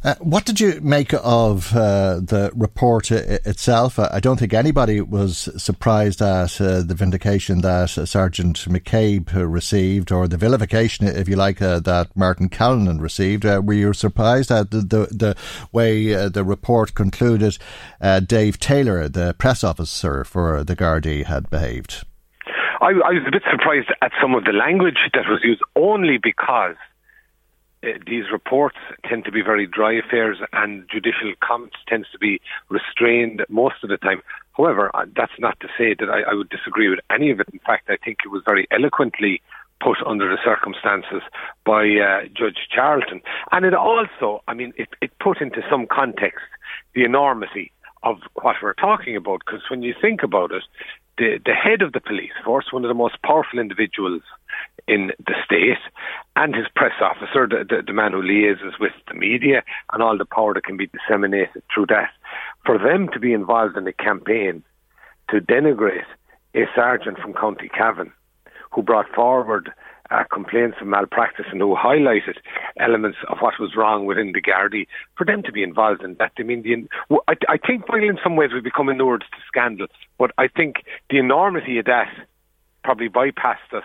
Uh, 0.08 0.16
what 0.20 0.46
did 0.46 0.58
you 0.58 0.80
make 0.80 1.14
of 1.22 1.76
uh, 1.76 2.22
the 2.22 2.50
report 2.56 3.12
itself? 3.12 4.00
I 4.00 4.22
don't 4.22 4.40
think 4.40 4.54
anybody 4.54 5.02
was 5.02 5.50
surprised 5.62 6.22
at 6.22 6.62
uh, 6.62 6.82
the 6.82 6.96
vindication 6.96 7.60
that 7.60 7.90
Sergeant 7.90 8.56
McCabe 8.70 9.30
received, 9.34 10.14
or 10.14 10.30
the 10.30 10.38
vilification, 10.38 11.08
if 11.08 11.28
you 11.28 11.36
like, 11.36 11.62
uh, 11.62 11.82
that 11.82 12.16
Martin 12.16 12.48
Callinan 12.48 13.02
received. 13.02 13.46
Uh, 13.46 13.62
were 13.62 13.74
you 13.74 13.92
surprised 13.92 14.50
at 14.50 14.72
the, 14.72 14.78
the, 14.78 15.08
the 15.12 15.36
way 15.74 16.30
the 16.30 16.46
report 16.46 16.96
concluded 16.96 17.58
Dave 18.28 18.62
Taylor, 18.62 19.10
the 19.10 19.36
press 19.38 19.62
officer 19.62 20.24
for 20.24 20.64
the 20.64 20.78
Gardaí, 20.78 21.26
had 21.26 21.50
behaved? 21.50 22.06
I, 22.80 22.92
I 22.92 23.12
was 23.12 23.24
a 23.28 23.32
bit 23.32 23.44
surprised 23.52 23.90
at 24.02 24.14
some 24.22 24.36
of 24.36 24.46
the 24.46 24.54
language 24.54 25.00
that 25.14 25.26
was 25.28 25.42
used, 25.44 25.64
only 25.76 26.18
because 26.18 26.78
these 27.82 28.26
reports 28.32 28.78
tend 29.08 29.26
to 29.26 29.32
be 29.32 29.42
very 29.42 29.68
dry 29.68 29.94
affairs 29.94 30.38
and 30.54 30.86
judicial 30.92 31.34
comment 31.42 31.74
tends 31.88 32.10
to 32.12 32.18
be 32.18 32.42
restrained 32.70 33.46
most 33.50 33.76
of 33.84 33.90
the 33.90 33.98
time. 33.98 34.22
However, 34.56 34.90
uh, 34.96 35.06
that's 35.16 35.38
not 35.40 35.60
to 35.60 35.68
say 35.78 35.96
that 36.00 36.10
I, 36.10 36.32
I 36.32 36.34
would 36.34 36.50
disagree 36.50 36.90
with 36.90 37.00
any 37.12 37.30
of 37.30 37.40
it. 37.40 37.48
In 37.54 37.60
fact, 37.60 37.90
I 37.90 37.98
think 37.98 38.20
it 38.26 38.30
was 38.30 38.42
very 38.46 38.68
eloquently 38.72 39.42
put 39.80 39.98
under 40.06 40.28
the 40.28 40.40
circumstances 40.44 41.22
by 41.64 41.84
uh, 41.84 42.28
Judge 42.34 42.68
Charlton. 42.74 43.22
And 43.52 43.66
it 43.66 43.76
also, 43.76 44.42
I 44.48 44.56
mean, 44.56 44.74
it, 44.76 44.90
it 45.02 45.12
put 45.20 45.40
into 45.42 45.62
some 45.70 45.86
context 45.86 46.46
the 46.96 47.04
enormity 47.04 47.72
of 48.02 48.18
what 48.42 48.56
we're 48.62 48.74
talking 48.74 49.16
about. 49.16 49.42
Because 49.46 49.62
when 49.70 49.84
you 49.84 49.94
think 50.02 50.24
about 50.24 50.52
it, 50.52 50.64
the, 51.20 51.40
the 51.46 51.54
head 51.54 51.84
of 51.84 51.94
the 51.94 52.00
police 52.00 52.32
force, 52.44 52.72
one 52.72 52.84
of 52.84 52.90
the 52.90 52.96
most 52.96 53.22
powerful 53.22 53.60
individuals 53.60 54.24
in 54.88 55.12
the 55.26 55.34
state, 55.44 55.78
and 56.36 56.56
his 56.56 56.66
press 56.76 56.94
officer, 57.02 57.48
the, 57.48 57.66
the, 57.68 57.84
the 57.86 57.94
man 57.94 58.14
who 58.14 58.22
liaises 58.22 58.80
with 58.80 58.94
the 59.08 59.14
media, 59.14 59.64
and 59.92 60.02
all 60.02 60.18
the 60.18 60.26
power 60.26 60.54
that 60.54 60.64
can 60.64 60.78
be 60.78 60.88
disseminated 60.88 61.62
through 61.74 61.88
that, 61.88 62.10
for 62.66 62.78
them 62.78 63.10
to 63.14 63.20
be 63.20 63.34
involved 63.34 63.78
in 63.78 63.88
a 63.88 63.94
campaign 63.94 64.64
to 65.30 65.42
denigrate 65.42 66.06
a 66.56 66.64
sergeant 66.76 67.20
from 67.20 67.34
County 67.34 67.70
Cavan 67.70 68.12
who 68.72 68.82
brought 68.82 69.08
forward 69.14 69.72
uh, 70.10 70.24
complaints 70.32 70.78
of 70.80 70.88
malpractice 70.88 71.46
and 71.52 71.60
who 71.60 71.76
highlighted 71.76 72.38
elements 72.80 73.18
of 73.28 73.40
what 73.40 73.60
was 73.60 73.76
wrong 73.76 74.06
within 74.06 74.32
the 74.32 74.42
Gardaí, 74.42 74.88
for 75.18 75.26
them 75.26 75.44
to 75.44 75.52
be 75.52 75.64
involved 75.64 76.04
in 76.04 76.16
that. 76.20 76.32
I 76.40 76.44
mean, 76.44 76.64
the, 76.64 77.18
I, 77.28 77.34
I 77.50 77.58
think 77.58 77.90
while 77.90 78.02
in 78.02 78.18
some 78.24 78.36
ways 78.36 78.52
we 78.54 78.62
become 78.62 78.90
inured 78.90 79.22
to 79.22 79.38
scandal, 79.48 79.88
but 80.18 80.32
I 80.38 80.48
think 80.48 80.78
the 81.10 81.18
enormity 81.18 81.78
of 81.80 81.86
that 81.86 82.08
probably 82.84 83.10
bypassed 83.10 83.74
us 83.74 83.84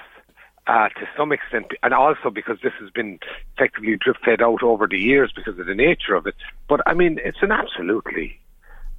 uh, 0.67 0.89
to 0.89 1.09
some 1.17 1.33
extent, 1.33 1.67
and 1.83 1.93
also 1.93 2.31
because 2.31 2.59
this 2.63 2.73
has 2.81 2.91
been 2.91 3.19
effectively 3.57 3.97
drip 3.97 4.17
fed 4.25 4.41
out 4.41 4.63
over 4.63 4.87
the 4.87 4.99
years 4.99 5.33
because 5.35 5.59
of 5.59 5.67
the 5.67 5.75
nature 5.75 6.15
of 6.15 6.27
it. 6.27 6.35
But 6.69 6.81
I 6.87 6.95
mean, 6.95 7.19
it's 7.25 7.43
an 7.43 7.53
absolutely 7.53 8.39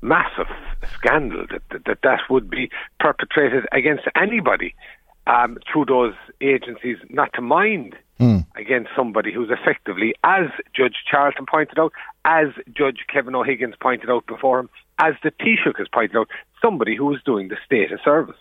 massive 0.02 0.48
scandal 0.96 1.46
that 1.52 1.62
that, 1.72 1.86
that, 1.86 1.98
that 2.04 2.20
would 2.30 2.50
be 2.50 2.70
perpetrated 3.00 3.66
against 3.72 4.04
anybody 4.16 4.76
um, 5.26 5.58
through 5.72 5.86
those 5.86 6.14
agencies, 6.42 6.98
not 7.10 7.32
to 7.34 7.42
mind 7.42 7.96
mm. 8.20 8.46
against 8.56 8.90
somebody 8.96 9.34
who's 9.34 9.50
effectively, 9.50 10.14
as 10.24 10.50
Judge 10.76 10.96
Charlton 11.10 11.46
pointed 11.46 11.80
out, 11.80 11.94
as 12.26 12.48
Judge 12.76 13.06
Kevin 13.12 13.36
O'Higgins 13.36 13.76
pointed 13.80 14.10
out 14.10 14.26
before 14.28 14.60
him, 14.60 14.70
as 15.00 15.14
the 15.24 15.32
Taoiseach 15.32 15.78
has 15.78 15.88
pointed 15.88 16.18
out, 16.18 16.28
somebody 16.62 16.96
who 16.96 17.14
is 17.14 17.22
doing 17.26 17.48
the 17.48 17.58
state 17.66 17.92
a 17.92 17.98
service. 18.04 18.38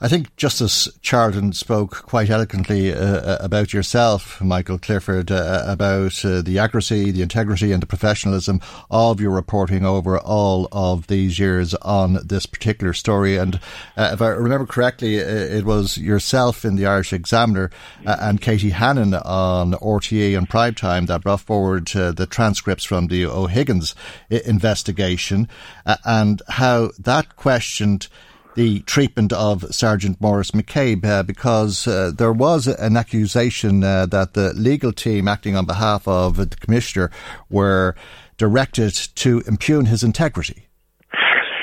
I 0.00 0.08
think 0.08 0.34
Justice 0.36 0.88
Charlton 1.02 1.52
spoke 1.52 2.02
quite 2.06 2.30
eloquently 2.30 2.94
uh, 2.94 2.98
uh, 2.98 3.38
about 3.40 3.72
yourself, 3.72 4.40
Michael 4.40 4.78
Clifford, 4.78 5.30
uh, 5.30 5.64
about 5.66 6.24
uh, 6.24 6.42
the 6.42 6.58
accuracy, 6.58 7.10
the 7.10 7.22
integrity, 7.22 7.72
and 7.72 7.82
the 7.82 7.86
professionalism 7.86 8.60
of 8.90 9.20
your 9.20 9.32
reporting 9.32 9.84
over 9.84 10.18
all 10.18 10.68
of 10.70 11.08
these 11.08 11.38
years 11.38 11.74
on 11.74 12.18
this 12.24 12.46
particular 12.46 12.92
story. 12.92 13.36
And 13.36 13.56
uh, 13.96 14.10
if 14.12 14.22
I 14.22 14.28
remember 14.28 14.66
correctly, 14.66 15.20
uh, 15.20 15.26
it 15.26 15.64
was 15.64 15.98
yourself 15.98 16.64
in 16.64 16.76
the 16.76 16.86
Irish 16.86 17.12
Examiner 17.12 17.70
and 18.04 18.40
Katie 18.40 18.70
Hannon 18.70 19.14
on 19.14 19.72
RTE 19.72 20.38
and 20.38 20.48
Prime 20.48 20.74
Time 20.74 21.06
that 21.06 21.22
brought 21.22 21.40
forward 21.40 21.88
the 21.88 22.26
transcripts 22.30 22.84
from 22.84 23.08
the 23.08 23.26
O'Higgins 23.26 23.94
investigation 24.30 25.48
and 26.04 26.42
how 26.48 26.90
that 26.98 27.36
questioned 27.36 28.08
the 28.58 28.80
treatment 28.80 29.32
of 29.32 29.72
Sergeant 29.72 30.20
Maurice 30.20 30.50
McCabe 30.50 31.04
uh, 31.04 31.22
because 31.22 31.86
uh, 31.86 32.10
there 32.12 32.32
was 32.32 32.66
an 32.66 32.96
accusation 32.96 33.84
uh, 33.84 34.04
that 34.06 34.34
the 34.34 34.52
legal 34.54 34.92
team 34.92 35.28
acting 35.28 35.54
on 35.54 35.64
behalf 35.64 36.08
of 36.08 36.36
the 36.36 36.46
Commissioner 36.56 37.08
were 37.48 37.94
directed 38.36 38.92
to 39.14 39.44
impugn 39.46 39.84
his 39.84 40.02
integrity. 40.02 40.66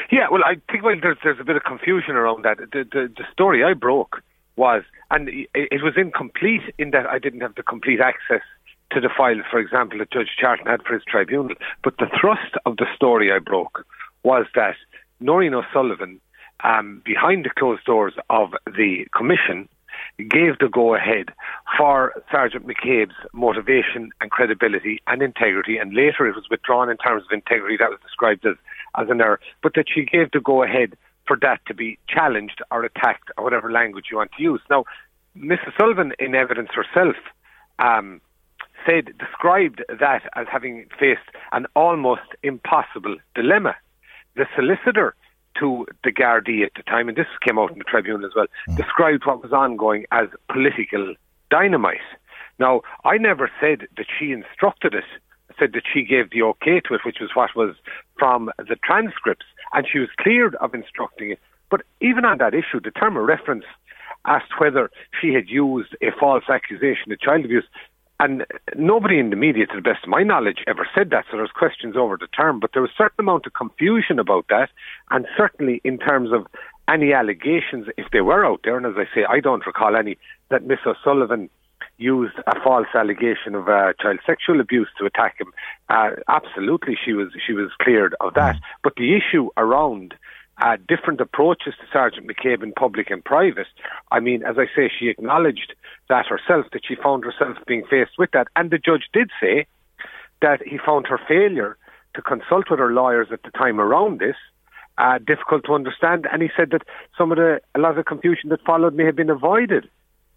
Yeah, 0.10 0.28
well, 0.32 0.42
I 0.46 0.56
think 0.72 0.86
well, 0.86 0.96
there's, 1.02 1.18
there's 1.22 1.38
a 1.42 1.44
bit 1.44 1.58
of 1.58 1.66
confusion 1.66 2.16
around 2.16 2.46
that. 2.46 2.60
The, 2.60 2.86
the, 2.90 3.12
the 3.18 3.26
story 3.30 3.62
I 3.62 3.74
broke 3.74 4.24
was, 4.56 4.84
and 5.12 5.28
it, 5.28 5.50
it 5.54 5.84
was 5.84 5.96
incomplete 5.98 6.62
in 6.78 6.92
that 6.92 7.08
I 7.08 7.20
didn't 7.20 7.42
have 7.42 7.56
the 7.56 7.64
complete 7.64 8.00
access 8.00 8.46
to 8.92 9.02
the 9.02 9.10
file, 9.10 9.42
for 9.52 9.60
example, 9.60 10.00
that 10.00 10.12
Judge 10.12 10.30
Charlton 10.40 10.68
had 10.68 10.82
for 10.84 10.94
his 10.94 11.04
tribunal. 11.06 11.58
But 11.84 11.98
the 11.98 12.08
thrust 12.22 12.56
of 12.66 12.78
the 12.78 12.86
story 12.96 13.34
I 13.34 13.40
broke 13.40 13.86
was 14.24 14.46
that 14.56 14.78
Nóirín 15.22 15.54
O'Sullivan 15.54 16.22
um, 16.64 17.02
behind 17.06 17.46
the 17.46 17.50
closed 17.50 17.84
doors 17.86 18.14
of 18.30 18.52
the 18.66 19.06
Commission 19.16 19.68
gave 20.18 20.60
the 20.60 20.70
go 20.72 20.96
ahead 20.96 21.30
for 21.78 22.14
Sergeant 22.32 22.68
McCabe's 22.68 23.16
motivation 23.34 24.12
and 24.22 24.32
credibility 24.32 25.02
and 25.08 25.22
integrity, 25.22 25.78
and 25.78 25.94
later 25.94 26.28
it 26.28 26.36
was 26.36 26.46
withdrawn 26.50 26.90
in 26.90 26.98
terms 26.98 27.24
of 27.24 27.32
integrity 27.32 27.78
that 27.78 27.90
was 27.90 28.00
described 28.02 28.46
as, 28.46 28.56
as 28.98 29.10
an 29.10 29.22
error, 29.22 29.40
but 29.62 29.74
that 29.76 29.86
she 29.94 30.06
gave 30.06 30.32
the 30.32 30.40
go 30.40 30.64
ahead 30.64 30.96
for 31.28 31.38
that 31.42 31.60
to 31.66 31.74
be 31.74 31.98
challenged 32.08 32.62
or 32.72 32.84
attacked 32.84 33.30
or 33.38 33.44
whatever 33.44 33.72
language 33.72 34.06
you 34.12 34.18
want 34.18 34.32
to 34.38 34.44
use. 34.44 34.62
Now, 34.70 34.86
Mrs. 35.38 35.78
Sullivan, 35.78 36.14
in 36.20 36.36
evidence 36.36 36.70
herself, 36.74 37.16
um, 37.80 38.22
said, 38.86 39.18
described 39.18 39.84
that 39.90 40.22
as 40.36 40.48
having 40.52 40.86
faced 41.00 41.28
an 41.52 41.66
almost 41.76 42.22
impossible 42.44 43.18
dilemma. 43.34 43.76
The 44.36 44.46
solicitor 44.56 45.16
to 45.60 45.86
the 46.04 46.12
Gardaí 46.12 46.64
at 46.66 46.74
the 46.76 46.84
time, 46.84 47.08
and 47.08 47.18
this 47.18 47.28
came 47.46 47.58
out 47.58 47.72
in 47.72 47.78
the 47.78 47.84
Tribune 47.84 48.24
as 48.24 48.32
well, 48.36 48.48
mm. 48.70 48.78
described 48.78 49.26
what 49.26 49.42
was 49.42 49.52
ongoing 49.52 50.06
as 50.12 50.28
political 50.52 51.16
dynamite. 51.50 51.98
Now, 52.60 52.82
I 53.04 53.18
never 53.18 53.50
said 53.60 53.88
that 53.98 54.06
she 54.18 54.32
instructed 54.32 54.94
it. 54.94 55.04
I 55.50 55.54
said 55.60 55.74
that 55.74 55.84
she 55.92 56.04
gave 56.04 56.30
the 56.32 56.42
okay 56.44 56.80
to 56.82 56.94
it, 56.94 57.02
which 57.06 57.18
was 57.20 57.32
what 57.34 57.56
was 57.56 57.76
from 58.18 58.52
the 58.58 58.76
transcripts, 58.84 59.46
and 59.74 59.86
she 59.92 60.00
was 60.00 60.10
cleared 60.20 60.56
of 60.56 60.74
instructing 60.74 61.32
it. 61.32 61.40
But 61.70 61.82
even 62.02 62.26
on 62.26 62.38
that 62.38 62.54
issue, 62.54 62.80
the 62.84 62.92
term 62.92 63.18
of 63.18 63.26
reference 63.26 63.66
asked 64.26 64.60
whether 64.60 64.90
she 65.20 65.34
had 65.34 65.50
used 65.50 65.96
a 66.02 66.12
false 66.20 66.46
accusation 66.50 67.12
of 67.12 67.20
child 67.20 67.46
abuse. 67.46 67.66
And 68.20 68.46
nobody 68.78 69.20
in 69.20 69.30
the 69.30 69.36
media, 69.36 69.66
to 69.68 69.76
the 69.76 69.82
best 69.82 70.04
of 70.04 70.10
my 70.10 70.24
knowledge, 70.24 70.64
ever 70.68 70.88
said 70.96 71.10
that. 71.10 71.26
So 71.30 71.38
there's 71.38 71.52
questions 71.52 71.96
over 71.98 72.18
the 72.18 72.28
term, 72.28 72.60
but 72.60 72.72
there 72.74 72.82
was 72.82 72.92
a 72.92 72.98
certain 73.04 73.20
amount 73.20 73.46
of 73.46 73.54
confusion 73.54 74.20
about 74.20 74.46
that, 74.50 74.70
and 75.12 75.28
certainly 75.36 75.82
in 75.84 75.98
terms 75.98 76.32
of 76.32 76.48
any 76.88 77.14
allegations, 77.14 77.88
if 77.98 78.12
they 78.12 78.22
were 78.22 78.46
out 78.46 78.62
there, 78.64 78.78
and 78.78 78.86
as 78.86 78.94
I 78.96 79.14
say, 79.14 79.26
I 79.28 79.40
don't 79.40 79.66
recall 79.66 79.96
any, 79.96 80.18
that 80.50 80.66
Miss 80.66 80.80
O'Sullivan 80.86 81.50
used 81.98 82.36
a 82.48 82.60
false 82.62 82.88
allegation 82.94 83.56
of 83.56 83.68
uh, 83.68 83.94
child 84.02 84.20
sexual 84.26 84.60
abuse 84.60 84.90
to 85.00 85.06
attack 85.06 85.40
him. 85.40 85.52
Uh, 85.90 86.12
absolutely, 86.28 86.98
she 87.04 87.14
was 87.14 87.30
she 87.46 87.54
was 87.54 87.72
cleared 87.82 88.16
of 88.20 88.34
that. 88.34 88.58
But 88.84 88.96
the 88.96 89.16
issue 89.16 89.50
around 89.58 90.14
uh, 90.62 90.78
different 90.88 91.22
approaches 91.22 91.74
to 91.80 91.88
Sergeant 91.92 92.28
McCabe 92.28 92.64
in 92.64 92.72
public 92.74 93.10
and 93.10 93.24
private. 93.24 93.68
I 94.12 94.20
mean, 94.20 94.44
as 94.44 94.56
I 94.58 94.66
say, 94.76 94.90
she 94.98 95.10
acknowledged 95.10 95.74
that 96.10 96.26
herself, 96.28 96.68
that 96.72 96.82
she 96.88 96.96
found 96.96 97.26
herself 97.26 97.58
being 97.68 97.84
faced 97.90 98.18
with 98.18 98.32
that. 98.32 98.48
And 98.56 98.72
the 98.72 98.78
judge 98.78 99.10
did 99.14 99.32
say 99.42 99.68
that 100.42 100.62
he 100.66 100.78
found 100.78 101.08
her 101.08 101.20
failure 101.28 101.78
to 102.16 102.22
consult 102.22 102.70
with 102.70 102.80
her 102.80 102.92
lawyers 102.92 103.28
at 103.32 103.44
the 103.44 103.52
time 103.52 103.80
around 103.80 104.20
this 104.20 104.36
uh, 104.98 105.18
difficult 105.18 105.66
to 105.66 105.74
understand. 105.74 106.26
And 106.32 106.42
he 106.42 106.50
said 106.56 106.70
that 106.72 106.84
some 107.18 107.32
of 107.32 107.38
the, 107.38 107.60
a 107.74 107.80
lot 107.80 107.92
of 107.92 107.98
the 107.98 108.04
confusion 108.04 108.50
that 108.50 108.62
followed 108.66 108.96
may 108.96 109.06
have 109.06 109.16
been 109.16 109.30
avoided 109.30 109.90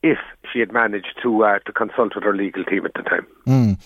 if 0.02 0.18
she 0.52 0.60
had 0.60 0.72
managed 0.72 1.18
to 1.22 1.44
uh, 1.44 1.58
to 1.66 1.72
consult 1.72 2.14
with 2.14 2.22
her 2.22 2.34
legal 2.34 2.64
team 2.64 2.86
at 2.86 2.94
the 2.94 3.02
time. 3.02 3.26
Mm. 3.46 3.78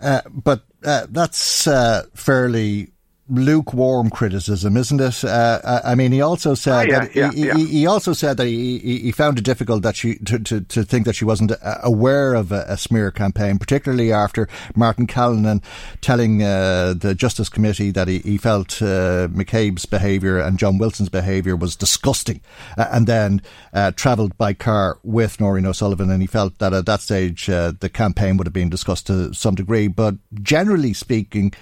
Uh, 0.00 0.22
but 0.30 0.62
uh, 0.84 1.06
that's 1.10 1.66
uh, 1.66 2.04
fairly 2.14 2.88
lukewarm 3.30 4.10
criticism, 4.10 4.76
isn't 4.76 5.00
it? 5.00 5.24
Uh, 5.24 5.80
I 5.84 5.94
mean, 5.94 6.12
he 6.12 6.20
also 6.20 6.54
said 6.54 6.88
oh, 6.88 6.90
yeah, 6.90 7.00
that 7.00 7.16
yeah, 7.16 7.30
he, 7.30 7.46
yeah. 7.46 7.56
He, 7.56 7.86
also 7.86 8.12
said 8.12 8.36
that 8.36 8.46
he, 8.46 8.78
he 8.78 9.12
found 9.12 9.38
it 9.38 9.44
difficult 9.44 9.82
that 9.82 9.96
she 9.96 10.16
to, 10.16 10.38
to, 10.40 10.60
to 10.60 10.82
think 10.82 11.06
that 11.06 11.14
she 11.14 11.24
wasn't 11.24 11.52
uh, 11.52 11.78
aware 11.82 12.34
of 12.34 12.52
a, 12.52 12.64
a 12.68 12.76
smear 12.76 13.10
campaign, 13.10 13.58
particularly 13.58 14.12
after 14.12 14.48
Martin 14.74 15.06
Callinan 15.06 15.62
telling 16.00 16.42
uh, 16.42 16.94
the 16.96 17.14
Justice 17.14 17.48
Committee 17.48 17.90
that 17.92 18.08
he, 18.08 18.18
he 18.18 18.36
felt 18.36 18.82
uh, 18.82 19.28
McCabe's 19.28 19.86
behaviour 19.86 20.38
and 20.38 20.58
John 20.58 20.78
Wilson's 20.78 21.08
behaviour 21.08 21.56
was 21.56 21.76
disgusting, 21.76 22.40
uh, 22.76 22.88
and 22.90 23.06
then 23.06 23.42
uh, 23.72 23.92
travelled 23.92 24.36
by 24.36 24.52
car 24.52 24.98
with 25.02 25.38
Nóirín 25.38 25.66
O'Sullivan, 25.66 26.10
and 26.10 26.20
he 26.20 26.26
felt 26.26 26.58
that 26.58 26.72
at 26.72 26.86
that 26.86 27.00
stage 27.00 27.46
the 27.46 27.90
campaign 27.92 28.36
would 28.36 28.46
have 28.46 28.54
been 28.54 28.70
discussed 28.70 29.06
to 29.06 29.32
some 29.32 29.54
degree, 29.54 29.86
but 29.88 30.16
generally 30.42 30.92
speaking. 30.92 31.52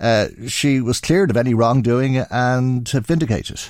Uh, 0.00 0.28
she 0.48 0.80
was 0.80 1.00
cleared 1.00 1.30
of 1.30 1.36
any 1.36 1.54
wrongdoing 1.54 2.16
and 2.30 2.88
vindicated. 2.88 3.60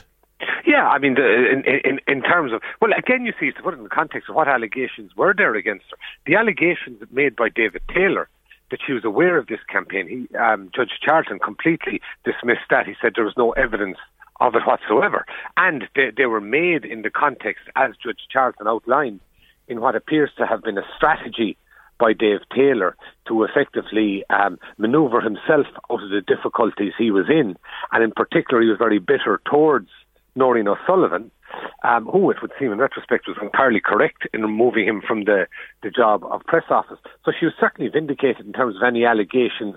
Yeah, 0.65 0.87
I 0.87 0.99
mean, 0.99 1.15
the, 1.15 1.51
in, 1.53 1.65
in 1.85 2.01
in 2.07 2.23
terms 2.23 2.53
of 2.53 2.63
well, 2.81 2.93
again, 2.97 3.25
you 3.25 3.33
see 3.41 3.51
to 3.51 3.63
put 3.63 3.75
it 3.75 3.79
in 3.79 3.83
the 3.83 3.91
context 3.91 4.29
of 4.29 4.37
what 4.37 4.47
allegations 4.47 5.17
were 5.17 5.35
there 5.37 5.55
against 5.57 5.87
her. 5.91 5.97
The 6.27 6.37
allegations 6.37 7.03
made 7.11 7.35
by 7.35 7.49
David 7.49 7.83
Taylor 7.93 8.29
that 8.71 8.79
she 8.87 8.93
was 8.93 9.05
aware 9.05 9.37
of 9.37 9.49
this 9.49 9.59
campaign. 9.69 10.07
He, 10.09 10.37
um, 10.37 10.71
Judge 10.75 10.93
Charlton 11.03 11.41
completely 11.41 12.01
dismissed 12.25 12.71
that. 12.71 12.87
He 12.87 12.95
said 13.03 13.13
there 13.17 13.25
was 13.25 13.37
no 13.37 13.51
evidence 13.53 13.99
of 14.39 14.55
it 14.55 14.63
whatsoever, 14.65 15.27
and 15.57 15.89
they, 15.97 16.13
they 16.17 16.27
were 16.27 16.41
made 16.41 16.85
in 16.85 17.03
the 17.03 17.11
context, 17.11 17.65
as 17.75 17.91
Judge 18.03 18.21
Charlton 18.31 18.69
outlined, 18.69 19.21
in 19.67 19.81
what 19.81 19.97
appears 19.97 20.31
to 20.39 20.47
have 20.47 20.63
been 20.63 20.79
a 20.79 20.87
strategy 20.97 21.57
by 22.01 22.13
Dave 22.15 22.41
Taylor 22.55 22.97
to 23.29 23.45
effectively 23.45 24.25
um, 24.31 24.59
manoeuvre 24.79 25.23
himself 25.23 25.67
out 25.91 26.03
of 26.03 26.11
the 26.11 26.23
difficulties 26.27 26.93
he 26.99 27.11
was 27.11 27.27
in. 27.29 27.57
And 27.93 28.03
in 28.03 28.11
particular, 28.11 28.63
he 28.63 28.69
was 28.69 28.79
very 28.79 28.99
bitter 28.99 29.41
towards 29.45 29.89
Nóirín 30.37 30.67
O'Sullivan, 30.67 31.31
um, 31.85 32.07
who 32.07 32.31
it 32.31 32.39
would 32.41 32.53
seem 32.59 32.73
in 32.73 32.79
retrospect 32.79 33.29
was 33.29 33.37
entirely 33.43 33.81
correct 33.85 34.27
in 34.33 34.43
removing 34.43 34.87
him 34.87 35.03
from 35.07 35.25
the, 35.25 35.47
the 35.83 35.91
job 35.91 36.25
of 36.25 36.43
press 36.45 36.65
office. 36.71 36.99
So 37.25 37.33
she 37.39 37.45
was 37.47 37.55
certainly 37.61 37.91
vindicated 37.91 38.47
in 38.47 38.53
terms 38.53 38.77
of 38.77 38.83
any 38.83 39.05
allegations 39.05 39.77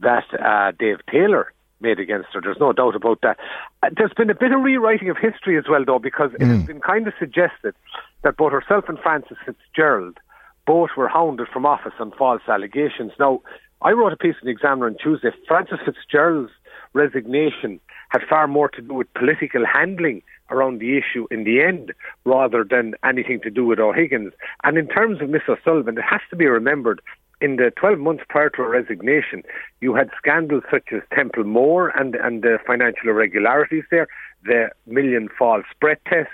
that 0.00 0.24
uh, 0.34 0.72
Dave 0.78 0.98
Taylor 1.10 1.52
made 1.80 1.98
against 1.98 2.28
her. 2.32 2.40
There's 2.40 2.60
no 2.60 2.72
doubt 2.72 2.94
about 2.94 3.20
that. 3.22 3.38
Uh, 3.82 3.90
there's 3.96 4.12
been 4.16 4.30
a 4.30 4.34
bit 4.34 4.52
of 4.52 4.62
rewriting 4.62 5.10
of 5.10 5.16
history 5.16 5.58
as 5.58 5.64
well, 5.68 5.84
though, 5.84 5.98
because 5.98 6.30
it 6.34 6.46
has 6.46 6.62
been 6.66 6.80
kind 6.80 7.06
of 7.06 7.14
suggested 7.18 7.74
that 8.22 8.36
both 8.36 8.52
herself 8.52 8.84
and 8.88 8.98
Frances 8.98 9.36
Fitzgerald 9.44 10.18
both 10.66 10.90
were 10.96 11.08
hounded 11.08 11.48
from 11.52 11.66
office 11.66 11.92
on 11.98 12.12
false 12.12 12.42
allegations. 12.48 13.12
Now, 13.18 13.42
I 13.82 13.92
wrote 13.92 14.12
a 14.12 14.16
piece 14.16 14.36
in 14.40 14.46
the 14.46 14.52
Examiner 14.52 14.86
on 14.86 14.96
Tuesday. 15.02 15.30
Frances 15.46 15.78
Fitzgerald's 15.84 16.52
resignation 16.94 17.80
had 18.08 18.22
far 18.28 18.46
more 18.46 18.68
to 18.70 18.80
do 18.80 18.94
with 18.94 19.12
political 19.14 19.64
handling 19.66 20.22
around 20.50 20.78
the 20.78 20.96
issue 20.96 21.26
in 21.30 21.44
the 21.44 21.60
end 21.60 21.92
rather 22.24 22.64
than 22.64 22.94
anything 23.04 23.40
to 23.40 23.50
do 23.50 23.66
with 23.66 23.78
O'Higgins. 23.78 24.32
And 24.62 24.78
in 24.78 24.88
terms 24.88 25.20
of 25.20 25.28
Miss 25.28 25.42
O'Sullivan, 25.48 25.98
it 25.98 26.04
has 26.08 26.20
to 26.30 26.36
be 26.36 26.46
remembered 26.46 27.00
in 27.40 27.56
the 27.56 27.72
12 27.76 27.98
months 27.98 28.24
prior 28.28 28.48
to 28.50 28.62
her 28.62 28.70
resignation, 28.70 29.42
you 29.80 29.94
had 29.94 30.10
scandals 30.16 30.62
such 30.70 30.92
as 30.92 31.02
Templemore 31.14 31.88
and, 31.88 32.14
and 32.14 32.42
the 32.42 32.58
financial 32.66 33.10
irregularities 33.10 33.84
there, 33.90 34.06
the 34.44 34.70
million 34.86 35.28
false 35.38 35.66
breath 35.80 35.98
tests, 36.06 36.32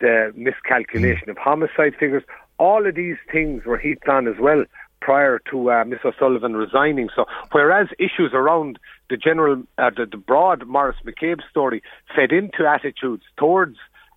the 0.00 0.32
miscalculation 0.36 1.24
hmm. 1.24 1.30
of 1.30 1.38
homicide 1.38 1.94
figures. 1.98 2.22
All 2.58 2.86
of 2.86 2.94
these 2.94 3.16
things 3.30 3.64
were 3.64 3.78
heaped 3.78 4.08
on 4.08 4.26
as 4.28 4.36
well 4.40 4.64
prior 5.00 5.40
to 5.50 5.70
uh, 5.70 5.84
Miss 5.84 6.00
O'Sullivan 6.04 6.56
resigning. 6.56 7.08
So, 7.14 7.26
whereas 7.52 7.88
issues 7.98 8.32
around 8.32 8.78
the 9.10 9.16
general, 9.16 9.62
uh, 9.78 9.90
the, 9.96 10.06
the 10.06 10.16
broad 10.16 10.66
Maurice 10.66 10.96
McCabe 11.04 11.40
story 11.50 11.82
fed 12.14 12.32
into 12.32 12.66
attitudes 12.66 13.22
towards 13.38 13.76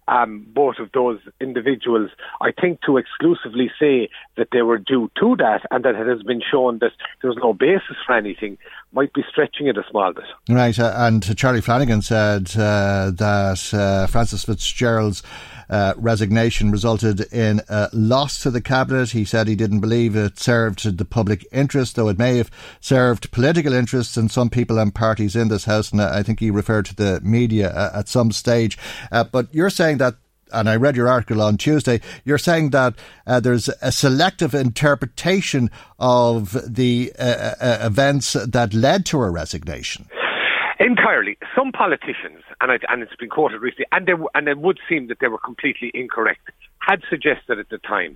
um, 0.09 0.45
both 0.49 0.75
of 0.79 0.91
those 0.93 1.19
individuals, 1.39 2.09
I 2.41 2.51
think 2.51 2.81
to 2.85 2.97
exclusively 2.97 3.69
say 3.79 4.09
that 4.37 4.47
they 4.51 4.63
were 4.63 4.79
due 4.79 5.11
to 5.19 5.35
that 5.37 5.61
and 5.69 5.85
that 5.85 5.95
it 5.95 6.07
has 6.07 6.23
been 6.23 6.41
shown 6.41 6.79
that 6.79 6.91
there 7.21 7.29
was 7.29 7.37
no 7.41 7.53
basis 7.53 7.97
for 8.05 8.15
anything 8.15 8.57
might 8.91 9.13
be 9.13 9.21
stretching 9.29 9.67
it 9.67 9.77
a 9.77 9.83
small 9.89 10.11
bit. 10.13 10.25
Right, 10.49 10.77
uh, 10.79 10.93
and 10.95 11.37
Charlie 11.37 11.61
Flanagan 11.61 12.01
said 12.01 12.49
uh, 12.57 13.11
that 13.11 13.71
uh, 13.73 14.07
Frances 14.07 14.43
Fitzgerald's 14.43 15.21
uh, 15.69 15.93
resignation 15.97 16.71
resulted 16.71 17.21
in 17.31 17.61
a 17.69 17.89
loss 17.93 18.41
to 18.43 18.51
the 18.51 18.61
cabinet. 18.61 19.11
He 19.11 19.25
said 19.25 19.47
he 19.47 19.55
didn't 19.55 19.81
believe 19.81 20.15
it 20.15 20.39
served 20.39 20.97
the 20.97 21.05
public 21.05 21.45
interest, 21.51 21.95
though 21.95 22.09
it 22.09 22.17
may 22.17 22.37
have 22.37 22.51
served 22.79 23.31
political 23.31 23.73
interests 23.73 24.17
in 24.17 24.29
some 24.29 24.49
people 24.49 24.79
and 24.79 24.93
parties 24.93 25.35
in 25.35 25.47
this 25.47 25.65
house. 25.65 25.91
And 25.91 26.01
I 26.01 26.23
think 26.23 26.39
he 26.39 26.51
referred 26.51 26.85
to 26.85 26.95
the 26.95 27.21
media 27.21 27.69
uh, 27.71 27.99
at 27.99 28.07
some 28.07 28.31
stage. 28.31 28.77
Uh, 29.11 29.23
but 29.23 29.53
you're 29.53 29.69
saying 29.69 29.97
that 29.97 30.15
and 30.51 30.69
I 30.69 30.75
read 30.75 30.95
your 30.95 31.07
article 31.07 31.41
on 31.41 31.57
Tuesday, 31.57 32.01
you're 32.25 32.37
saying 32.37 32.71
that 32.71 32.95
uh, 33.27 33.39
there's 33.39 33.69
a 33.81 33.91
selective 33.91 34.55
interpretation 34.55 35.69
of 35.99 36.57
the 36.67 37.13
uh, 37.19 37.53
uh, 37.61 37.77
events 37.81 38.33
that 38.33 38.73
led 38.73 39.05
to 39.07 39.19
her 39.19 39.31
resignation. 39.31 40.07
Entirely. 40.79 41.37
Some 41.55 41.73
politicians, 41.73 42.41
and, 42.61 42.71
I, 42.71 42.79
and 42.87 43.03
it's 43.03 43.15
been 43.15 43.29
quoted 43.29 43.59
recently, 43.61 43.85
and, 43.91 44.07
they, 44.07 44.13
and 44.33 44.47
it 44.47 44.57
would 44.59 44.79
seem 44.87 45.07
that 45.07 45.19
they 45.19 45.27
were 45.27 45.37
completely 45.37 45.91
incorrect, 45.93 46.49
had 46.79 47.01
suggested 47.09 47.59
at 47.59 47.67
the 47.69 47.79
time 47.79 48.15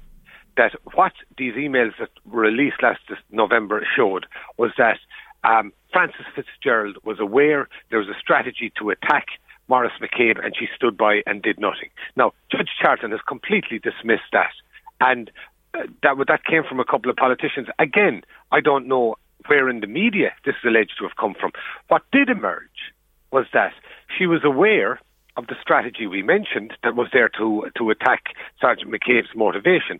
that 0.55 0.71
what 0.93 1.11
these 1.37 1.55
emails 1.55 1.91
that 1.99 2.09
were 2.25 2.41
released 2.41 2.81
last 2.81 3.01
November 3.31 3.85
showed 3.97 4.25
was 4.57 4.71
that 4.77 4.97
um, 5.43 5.73
Frances 5.91 6.25
Fitzgerald 6.35 6.97
was 7.03 7.19
aware 7.19 7.67
there 7.89 7.99
was 7.99 8.07
a 8.07 8.17
strategy 8.17 8.71
to 8.79 8.91
attack 8.91 9.25
Maurice 9.67 9.91
McCabe, 10.01 10.43
and 10.43 10.55
she 10.57 10.67
stood 10.73 10.97
by 10.97 11.21
and 11.25 11.41
did 11.41 11.59
nothing. 11.59 11.89
Now, 12.15 12.31
Judge 12.49 12.69
Charlton 12.81 13.11
has 13.11 13.19
completely 13.27 13.79
dismissed 13.79 14.31
that, 14.31 14.53
and 15.01 15.31
uh, 15.73 15.83
that 16.01 16.15
that 16.27 16.45
came 16.45 16.63
from 16.63 16.79
a 16.79 16.85
couple 16.85 17.09
of 17.09 17.17
politicians. 17.17 17.67
Again, 17.79 18.21
I 18.51 18.61
don't 18.61 18.87
know 18.87 19.15
where 19.47 19.69
in 19.69 19.79
the 19.79 19.87
media 19.87 20.33
this 20.45 20.55
is 20.55 20.65
alleged 20.65 20.93
to 20.97 21.03
have 21.05 21.15
come 21.17 21.35
from. 21.39 21.51
What 21.87 22.03
did 22.11 22.29
emerge 22.29 22.93
was 23.31 23.45
that 23.53 23.73
she 24.17 24.25
was 24.25 24.43
aware 24.43 24.99
of 25.35 25.47
the 25.47 25.55
strategy 25.59 26.05
we 26.05 26.21
mentioned 26.21 26.73
that 26.83 26.95
was 26.95 27.07
there 27.11 27.29
to 27.29 27.69
to 27.77 27.89
attack 27.89 28.35
Sergeant 28.61 28.91
McCabe's 28.91 29.35
motivation, 29.35 29.99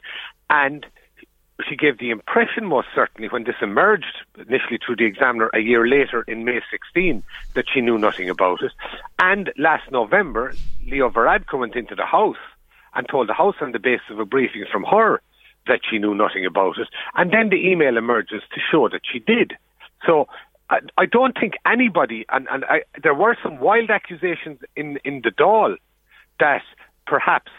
and 0.49 0.85
she 1.67 1.75
gave 1.75 1.97
the 1.97 2.09
impression, 2.09 2.65
most 2.65 2.87
certainly, 2.93 3.29
when 3.29 3.43
this 3.43 3.55
emerged 3.61 4.25
initially 4.37 4.79
through 4.83 4.95
the 4.95 5.05
examiner 5.05 5.49
a 5.53 5.59
year 5.59 5.87
later 5.87 6.23
in 6.27 6.43
May 6.43 6.61
16, 6.71 7.23
that 7.53 7.65
she 7.71 7.81
knew 7.81 7.97
nothing 7.97 8.29
about 8.29 8.61
it. 8.61 8.71
And 9.19 9.51
last 9.57 9.91
November, 9.91 10.53
Leo 10.85 11.09
Varadkar 11.09 11.59
went 11.59 11.75
into 11.75 11.95
the 11.95 12.05
House 12.05 12.37
and 12.95 13.07
told 13.07 13.29
the 13.29 13.33
House 13.33 13.55
on 13.61 13.71
the 13.71 13.79
basis 13.79 14.09
of 14.09 14.19
a 14.19 14.25
briefing 14.25 14.65
from 14.71 14.83
her 14.83 15.21
that 15.67 15.81
she 15.89 15.97
knew 15.97 16.13
nothing 16.13 16.45
about 16.45 16.77
it. 16.77 16.87
And 17.15 17.31
then 17.31 17.49
the 17.49 17.69
email 17.69 17.97
emerges 17.97 18.41
to 18.53 18.59
show 18.71 18.89
that 18.89 19.01
she 19.11 19.19
did. 19.19 19.53
So 20.05 20.27
I, 20.69 20.79
I 20.97 21.05
don't 21.05 21.37
think 21.39 21.53
anybody, 21.65 22.25
and, 22.29 22.47
and 22.51 22.65
I, 22.65 22.81
there 23.01 23.13
were 23.13 23.37
some 23.41 23.59
wild 23.59 23.89
accusations 23.89 24.59
in, 24.75 24.99
in 25.03 25.21
the 25.23 25.31
Dáil 25.31 25.75
that 26.39 26.63
perhaps 27.05 27.51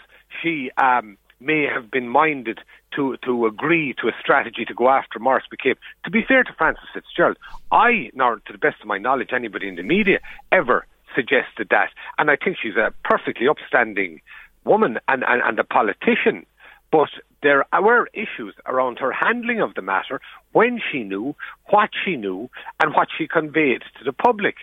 she 0.42 0.70
um, 0.76 1.16
may 1.40 1.66
have 1.72 1.90
been 1.90 2.08
minded 2.08 2.58
to 2.96 3.16
to 3.24 3.46
agree 3.46 3.94
to 4.00 4.08
a 4.08 4.12
strategy 4.20 4.64
to 4.64 4.74
go 4.74 4.88
after 4.88 5.18
Maurice 5.18 5.44
McCabe. 5.52 5.76
To 6.04 6.10
be 6.10 6.22
fair 6.26 6.44
to 6.44 6.52
Frances 6.52 6.84
Fitzgerald, 6.92 7.36
I, 7.72 8.10
nor 8.14 8.36
to 8.36 8.52
the 8.52 8.58
best 8.58 8.80
of 8.80 8.86
my 8.86 8.98
knowledge, 8.98 9.30
anybody 9.32 9.68
in 9.68 9.76
the 9.76 9.82
media 9.82 10.20
ever 10.52 10.86
suggested 11.14 11.68
that, 11.70 11.90
and 12.18 12.30
I 12.30 12.36
think 12.36 12.56
she's 12.60 12.76
a 12.76 12.92
perfectly 13.04 13.46
upstanding 13.48 14.20
woman 14.64 14.98
and, 15.08 15.24
and, 15.26 15.42
and 15.42 15.58
a 15.58 15.64
politician. 15.64 16.46
But 16.94 17.10
there 17.42 17.64
were 17.82 18.08
issues 18.12 18.54
around 18.66 19.00
her 19.00 19.10
handling 19.10 19.60
of 19.60 19.74
the 19.74 19.82
matter, 19.82 20.20
when 20.52 20.80
she 20.80 21.02
knew, 21.02 21.34
what 21.70 21.90
she 22.04 22.14
knew, 22.14 22.48
and 22.80 22.94
what 22.94 23.08
she 23.18 23.26
conveyed 23.26 23.82
to 23.98 24.04
the 24.04 24.12
public. 24.12 24.54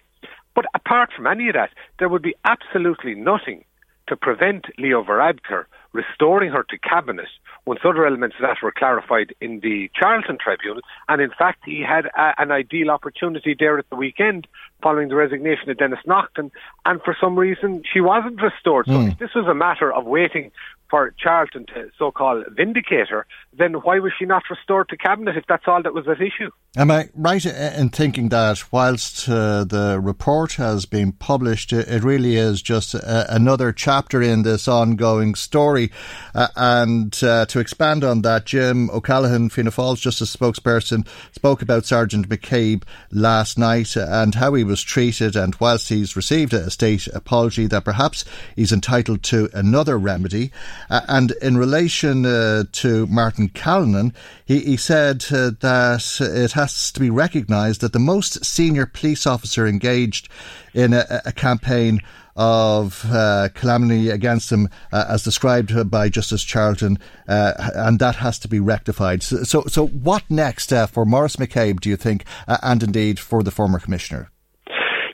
But 0.56 0.64
apart 0.74 1.10
from 1.14 1.28
any 1.28 1.50
of 1.50 1.56
that, 1.56 1.72
there 2.00 2.08
would 2.08 2.22
be 2.22 2.36
absolutely 2.46 3.16
nothing 3.16 3.66
to 4.08 4.16
prevent 4.16 4.68
Leo 4.78 5.04
Varadkar 5.04 5.66
restoring 5.92 6.52
her 6.52 6.64
to 6.70 6.78
cabinet 6.78 7.28
once 7.66 7.82
other 7.84 8.06
elements 8.06 8.38
of 8.38 8.44
that 8.44 8.64
were 8.64 8.72
clarified 8.72 9.36
in 9.42 9.60
the 9.60 9.90
Charlton 9.94 10.38
Tribunal. 10.42 10.82
And 11.10 11.22
in 11.22 11.32
fact, 11.38 11.60
he 11.66 11.82
had 11.82 12.06
a, 12.18 12.34
an 12.38 12.52
ideal 12.52 12.90
opportunity 12.90 13.56
there 13.58 13.78
at 13.78 13.90
the 13.90 13.96
weekend 13.96 14.48
following 14.82 15.10
the 15.10 15.16
resignation 15.16 15.70
of 15.70 15.78
Denis 15.78 16.00
Naughten. 16.06 16.52
And 16.86 17.02
for 17.04 17.16
some 17.20 17.38
reason, 17.38 17.84
she 17.92 18.02
wasn't 18.02 18.42
restored. 18.42 18.88
So 18.88 18.94
mm. 18.94 19.20
this 19.20 19.36
was 19.36 19.46
a 19.48 19.54
matter 19.54 19.94
of 19.94 20.06
waiting 20.06 20.52
for 20.92 21.16
Charlton 21.18 21.66
to 21.68 21.90
so-called 21.98 22.44
vindicate 22.56 23.08
her, 23.08 23.26
then 23.54 23.74
why 23.74 23.98
was 24.00 24.12
she 24.20 24.26
not 24.26 24.44
restored 24.50 24.90
to 24.90 24.98
cabinet 24.98 25.38
if 25.38 25.46
that's 25.48 25.64
all 25.66 25.82
that 25.82 25.94
was 25.94 26.08
at 26.08 26.22
issue? 26.22 26.52
Am 26.78 26.92
I 26.92 27.10
right 27.16 27.46
in 27.46 27.90
thinking 27.90 28.30
that 28.30 28.72
whilst 28.72 29.28
uh, 29.28 29.66
the 29.66 30.00
report 30.02 30.54
has 30.54 30.86
been 30.86 31.12
published, 31.12 31.74
it 31.74 32.04
really 32.04 32.36
is 32.36 32.62
just 32.62 32.94
a, 32.94 33.34
another 33.34 33.74
chapter 33.74 34.22
in 34.22 34.44
this 34.44 34.68
ongoing 34.68 35.36
story? 35.36 35.92
Uh, 36.36 36.48
and 36.56 37.22
uh, 37.24 37.46
to 37.48 37.60
expand 37.60 38.04
on 38.04 38.22
that, 38.22 38.46
Jim 38.46 38.90
O'Callaghan, 38.90 39.50
Fianna 39.50 39.72
Fáil's 39.72 40.00
Justice 40.00 40.34
spokesperson, 40.34 41.06
spoke 41.34 41.62
about 41.62 41.86
Sergeant 41.86 42.30
McCabe 42.30 42.84
last 43.12 43.58
night 43.58 43.96
and 43.96 44.36
how 44.36 44.54
he 44.54 44.64
was 44.64 44.82
treated. 44.82 45.36
And 45.36 45.56
whilst 45.60 45.90
he's 45.90 46.16
received 46.16 46.54
a 46.54 46.70
state 46.70 47.08
apology, 47.08 47.68
that 47.68 47.86
perhaps 47.86 48.24
he's 48.56 48.72
entitled 48.72 49.24
to 49.24 49.50
another 49.54 49.98
remedy. 49.98 50.52
Uh, 50.90 51.02
and 51.08 51.32
in 51.42 51.58
relation 51.58 52.26
uh, 52.26 52.64
to 52.72 53.08
Martin 53.08 53.50
Callinan, 53.50 54.14
he, 54.46 54.60
he 54.60 54.78
said 54.78 55.26
uh, 55.32 55.52
that 55.60 56.18
it 56.20 56.52
has 56.54 56.92
to 56.92 57.00
be 57.00 57.10
recognised 57.10 57.82
that 57.82 57.94
the 57.94 58.00
most 58.00 58.44
senior 58.44 58.86
police 58.86 59.26
officer 59.26 59.68
engaged 59.68 60.30
in 60.74 60.94
a, 60.94 61.22
a 61.26 61.32
campaign 61.32 62.00
of 62.36 63.06
uh, 63.10 63.50
calamity 63.54 64.10
against 64.10 64.52
him, 64.52 64.70
uh, 64.94 65.06
as 65.10 65.24
described 65.24 65.92
by 65.92 66.08
Justice 66.08 66.44
Charlton, 66.44 66.98
uh, 67.28 67.54
and 67.76 68.00
that 68.00 68.16
has 68.16 68.40
to 68.40 68.48
be 68.48 68.60
rectified. 68.60 69.22
So, 69.22 69.44
so, 69.44 69.64
so 69.68 69.88
what 69.88 70.24
next 70.30 70.72
for 70.92 71.06
Maurice 71.06 71.36
McCabe, 71.36 71.82
do 71.82 71.90
you 71.90 71.98
think, 71.98 72.24
and 72.48 72.82
indeed 72.82 73.20
for 73.20 73.44
the 73.44 73.52
former 73.52 73.80
commissioner? 73.80 74.32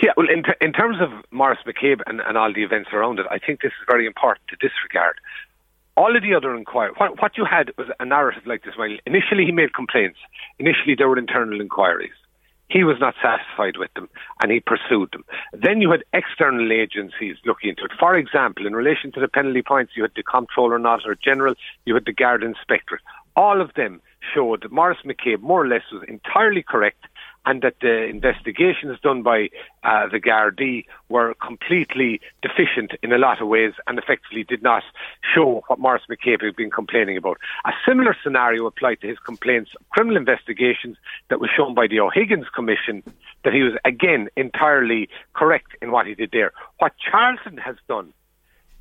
Yeah, 0.01 0.11
well, 0.15 0.27
in, 0.29 0.43
in 0.61 0.73
terms 0.73 0.97
of 1.01 1.09
Maurice 1.31 1.59
McCabe 1.65 2.01
and, 2.05 2.21
and 2.21 2.37
all 2.37 2.53
the 2.53 2.63
events 2.63 2.89
around 2.93 3.19
it, 3.19 3.25
I 3.31 3.39
think 3.39 3.61
this 3.61 3.71
is 3.71 3.85
very 3.89 4.05
important 4.05 4.47
to 4.49 4.55
disregard 4.55 5.19
all 5.97 6.15
of 6.15 6.21
the 6.21 6.35
other 6.35 6.55
inquiries, 6.55 6.93
what, 6.97 7.19
what, 7.19 7.37
you 7.37 7.43
had 7.43 7.71
was 7.77 7.87
a 7.99 8.05
narrative 8.05 8.43
like 8.45 8.63
this. 8.63 8.75
Well, 8.77 8.95
initially 9.07 9.45
he 9.45 9.51
made 9.51 9.73
complaints. 9.73 10.19
Initially 10.59 10.93
there 10.95 11.09
were 11.09 11.17
internal 11.17 11.59
inquiries. 11.59 12.13
He 12.69 12.83
was 12.83 12.97
not 12.99 13.15
satisfied 13.21 13.77
with 13.77 13.91
them 13.95 14.07
and 14.41 14.51
he 14.51 14.59
pursued 14.59 15.09
them. 15.11 15.25
Then 15.53 15.81
you 15.81 15.89
had 15.89 16.03
external 16.13 16.71
agencies 16.71 17.37
looking 17.45 17.71
into 17.71 17.85
it. 17.85 17.91
For 17.99 18.15
example, 18.15 18.67
in 18.67 18.75
relation 18.75 19.11
to 19.13 19.19
the 19.19 19.27
penalty 19.27 19.63
points, 19.63 19.93
you 19.95 20.03
had 20.03 20.11
the 20.15 20.23
Comptroller 20.23 20.77
not 20.77 20.99
Auditor 20.99 21.17
General, 21.21 21.55
you 21.85 21.95
had 21.95 22.05
the 22.05 22.13
Garda 22.13 22.45
Inspectorate. 22.45 23.01
All 23.35 23.59
of 23.59 23.73
them 23.75 24.01
showed 24.33 24.63
that 24.63 24.71
Maurice 24.71 24.99
McCabe 25.05 25.41
more 25.41 25.63
or 25.63 25.67
less 25.67 25.83
was 25.91 26.03
entirely 26.07 26.61
correct 26.61 27.05
and 27.47 27.61
that 27.61 27.75
the 27.81 28.03
investigations 28.03 28.99
done 29.01 29.23
by 29.23 29.47
uh, 29.83 30.05
the 30.11 30.19
Gardaí 30.19 30.85
were 31.07 31.33
completely 31.35 32.19
deficient 32.41 32.91
in 33.01 33.13
a 33.13 33.17
lot 33.17 33.41
of 33.41 33.47
ways 33.47 33.71
and 33.87 33.97
effectively 33.97 34.43
did 34.43 34.61
not 34.61 34.83
show 35.33 35.63
what 35.67 35.79
Maurice 35.79 36.03
McCabe 36.09 36.43
had 36.43 36.57
been 36.57 36.69
complaining 36.69 37.15
about. 37.15 37.37
A 37.65 37.71
similar 37.87 38.15
scenario 38.21 38.65
applied 38.65 38.99
to 38.99 39.07
his 39.07 39.17
complaints 39.19 39.71
of 39.79 39.89
criminal 39.91 40.17
investigations 40.17 40.97
that 41.29 41.39
was 41.39 41.49
shown 41.55 41.73
by 41.73 41.87
the 41.87 42.01
O'Higgins 42.01 42.47
Commission 42.53 43.01
that 43.45 43.53
he 43.53 43.63
was 43.63 43.75
again 43.85 44.27
entirely 44.35 45.07
correct 45.33 45.71
in 45.81 45.89
what 45.89 46.05
he 46.05 46.15
did 46.15 46.31
there. 46.33 46.51
What 46.79 46.91
Charlton 46.99 47.57
has 47.59 47.77
done 47.87 48.11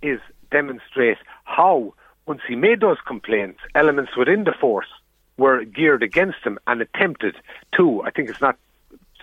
is 0.02 0.18
demonstrate 0.50 1.18
how, 1.44 1.94
once 2.26 2.40
he 2.48 2.56
made 2.56 2.80
those 2.80 2.98
complaints, 3.06 3.60
elements 3.76 4.16
within 4.16 4.42
the 4.42 4.54
force 4.60 4.88
were 5.36 5.64
geared 5.64 6.02
against 6.02 6.38
him 6.44 6.58
and 6.66 6.80
attempted 6.80 7.36
to, 7.76 8.02
I 8.02 8.10
think 8.10 8.30
it's 8.30 8.40
not 8.40 8.56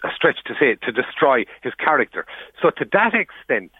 a 0.03 0.09
stretch 0.15 0.43
to 0.45 0.53
say, 0.59 0.75
to 0.75 0.91
destroy 0.91 1.45
his 1.61 1.73
character. 1.75 2.25
So 2.61 2.69
to 2.71 2.85
that 2.91 3.13
extent, 3.13 3.71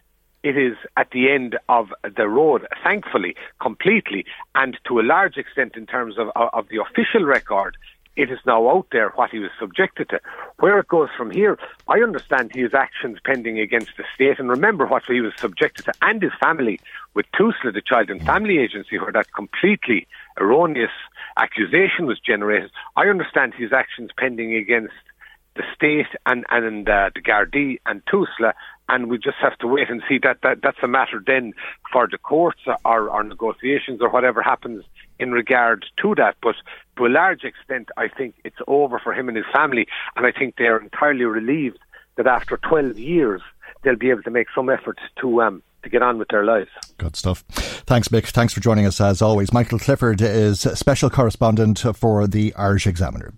it 0.43 0.57
is 0.57 0.75
at 0.97 1.11
the 1.11 1.31
end 1.31 1.57
of 1.69 1.93
the 2.17 2.27
road, 2.27 2.67
thankfully, 2.83 3.35
completely, 3.61 4.25
and 4.55 4.77
to 4.87 4.99
a 4.99 5.01
large 5.01 5.37
extent 5.37 5.75
in 5.75 5.85
terms 5.85 6.17
of, 6.17 6.29
of 6.35 6.67
the 6.69 6.81
official 6.81 7.23
record, 7.25 7.77
it 8.15 8.29
is 8.29 8.39
now 8.45 8.69
out 8.69 8.87
there 8.91 9.09
what 9.15 9.31
he 9.31 9.39
was 9.39 9.51
subjected 9.59 10.09
to. 10.09 10.19
Where 10.59 10.79
it 10.79 10.87
goes 10.87 11.09
from 11.17 11.31
here, 11.31 11.57
I 11.87 11.99
understand 11.99 12.51
his 12.53 12.73
actions 12.73 13.17
pending 13.25 13.59
against 13.59 13.91
the 13.97 14.03
state, 14.13 14.39
and 14.39 14.49
remember 14.49 14.85
what 14.85 15.03
he 15.05 15.21
was 15.21 15.33
subjected 15.37 15.85
to, 15.85 15.93
and 16.01 16.21
his 16.21 16.31
family, 16.39 16.79
with 17.13 17.25
TUSLA, 17.37 17.73
the 17.73 17.81
Child 17.81 18.09
and 18.09 18.23
Family 18.23 18.59
Agency, 18.59 18.99
where 18.99 19.11
that 19.11 19.33
completely 19.33 20.07
erroneous 20.39 20.91
accusation 21.37 22.05
was 22.05 22.19
generated. 22.19 22.71
I 22.95 23.07
understand 23.07 23.53
his 23.55 23.73
actions 23.73 24.11
pending 24.17 24.55
against 24.55 24.93
the 25.55 25.63
state 25.75 26.07
and 26.25 26.45
and 26.49 26.89
uh, 26.89 27.11
the 27.13 27.21
Gardaí 27.21 27.79
and 27.85 28.03
TUSLA, 28.05 28.53
and 28.89 29.09
we 29.09 29.17
just 29.17 29.37
have 29.41 29.57
to 29.59 29.67
wait 29.67 29.89
and 29.89 30.01
see 30.07 30.19
that, 30.23 30.37
that 30.41 30.61
that's 30.61 30.77
a 30.83 30.87
matter 30.87 31.21
then 31.25 31.53
for 31.91 32.07
the 32.09 32.17
courts 32.17 32.61
or, 32.85 33.09
or 33.09 33.23
negotiations 33.23 34.01
or 34.01 34.09
whatever 34.09 34.41
happens 34.41 34.83
in 35.19 35.31
regard 35.31 35.85
to 36.01 36.15
that. 36.15 36.35
But 36.41 36.55
to 36.97 37.05
a 37.05 37.07
large 37.07 37.43
extent, 37.43 37.89
I 37.97 38.07
think 38.07 38.35
it's 38.43 38.57
over 38.67 38.99
for 38.99 39.13
him 39.13 39.27
and 39.27 39.37
his 39.37 39.45
family, 39.53 39.87
and 40.15 40.25
I 40.25 40.31
think 40.31 40.55
they 40.57 40.65
are 40.65 40.79
entirely 40.79 41.25
relieved 41.25 41.79
that 42.15 42.27
after 42.27 42.57
12 42.57 42.99
years 42.99 43.41
they'll 43.83 43.95
be 43.95 44.09
able 44.09 44.23
to 44.23 44.31
make 44.31 44.47
some 44.55 44.69
effort 44.69 44.99
to 45.21 45.41
um, 45.41 45.63
to 45.83 45.89
get 45.89 46.01
on 46.01 46.17
with 46.17 46.29
their 46.29 46.45
lives. 46.45 46.69
Good 46.97 47.15
stuff. 47.15 47.43
Thanks, 47.49 48.07
Mick. 48.07 48.27
Thanks 48.27 48.53
for 48.53 48.61
joining 48.61 48.85
us 48.85 49.01
as 49.01 49.21
always. 49.21 49.51
Michael 49.51 49.79
Clifford 49.79 50.21
is 50.21 50.61
special 50.61 51.09
correspondent 51.09 51.83
for 51.95 52.25
the 52.25 52.53
Irish 52.55 52.87
Examiner. 52.87 53.33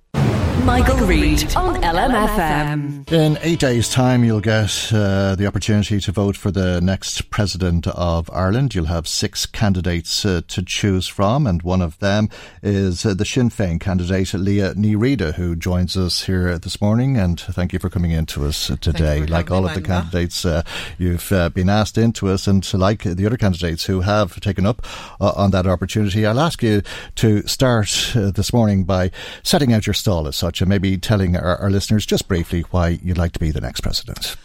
Michael, 0.66 0.98
Reade 1.06 1.56
on 1.56 1.76
LMFM. 1.84 3.12
In 3.12 3.38
eight 3.44 3.60
days' 3.60 3.88
time, 3.88 4.24
you'll 4.24 4.42
get 4.42 4.92
uh, 4.92 5.36
the 5.36 5.46
opportunity 5.46 6.00
to 6.00 6.12
vote 6.12 6.36
for 6.36 6.50
the 6.50 6.82
next 6.82 7.30
president 7.30 7.86
of 7.86 8.32
Ireland. 8.34 8.74
You'll 8.74 8.86
have 8.86 9.08
six 9.08 9.46
candidates 9.46 10.26
uh, 10.26 10.42
to 10.48 10.64
choose 10.64 11.08
from, 11.08 11.46
and 11.46 11.62
one 11.62 11.84
of 11.84 12.00
them 12.00 12.30
is 12.64 13.06
uh, 13.06 13.14
the 13.14 13.26
Sinn 13.26 13.52
Féin 13.52 13.80
candidate, 13.80 14.30
Liadh 14.30 14.74
Ní 14.74 14.96
Riada, 14.96 15.36
who 15.36 15.56
joins 15.56 15.96
us 15.96 16.24
here 16.24 16.58
this 16.58 16.82
morning. 16.82 17.16
And 17.16 17.40
thank 17.40 17.72
you 17.72 17.78
for 17.78 17.92
coming 17.92 18.10
in 18.10 18.26
to 18.28 18.46
us 18.46 18.72
today. 18.82 19.24
Like 19.28 19.52
all 19.52 19.68
of 19.68 19.76
the 19.76 19.82
candidates, 19.82 20.46
uh, 20.46 20.64
you've 20.98 21.32
uh, 21.32 21.50
been 21.50 21.70
asked 21.70 22.00
into 22.00 22.28
us, 22.28 22.48
and 22.48 22.74
like 22.74 23.04
the 23.04 23.28
other 23.28 23.38
candidates 23.38 23.86
who 23.86 24.02
have 24.02 24.40
taken 24.40 24.66
up 24.66 24.82
uh, 25.22 25.32
on 25.36 25.52
that 25.52 25.68
opportunity, 25.68 26.26
I'll 26.26 26.40
ask 26.40 26.64
you 26.64 26.82
to 27.18 27.46
start 27.46 28.14
this 28.16 28.52
morning 28.52 28.84
by 28.84 29.12
setting 29.44 29.72
out 29.72 29.86
your 29.86 29.94
stall 29.94 30.28
as 30.28 30.36
such 30.36 30.55
and 30.62 30.70
maybe 30.70 30.98
telling 30.98 31.36
our, 31.36 31.58
our 31.58 31.70
listeners 31.70 32.06
just 32.06 32.28
briefly 32.28 32.62
why 32.72 33.00
you'd 33.04 33.18
like 33.18 33.32
to 33.34 33.40
be 33.40 33.52
the 33.52 33.62
next 33.62 33.82
president. 33.82 34.36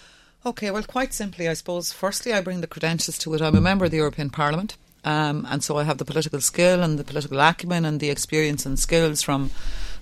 Okay, 0.44 0.70
well, 0.70 0.82
quite 0.82 1.12
simply, 1.12 1.48
I 1.48 1.54
suppose, 1.54 1.92
firstly, 1.92 2.32
I 2.32 2.40
bring 2.40 2.62
the 2.62 2.66
credentials 2.66 3.18
to 3.18 3.34
it. 3.34 3.42
I'm 3.42 3.56
a 3.56 3.60
member 3.60 3.84
of 3.84 3.90
the 3.90 3.98
European 3.98 4.30
Parliament. 4.30 4.76
Um, 5.04 5.46
and 5.50 5.62
so 5.62 5.78
I 5.78 5.84
have 5.84 5.98
the 5.98 6.04
political 6.04 6.40
skill 6.40 6.82
and 6.82 6.98
the 6.98 7.04
political 7.04 7.40
acumen 7.40 7.84
and 7.84 8.00
the 8.00 8.10
experience 8.10 8.66
and 8.66 8.78
skills 8.78 9.22
from 9.22 9.50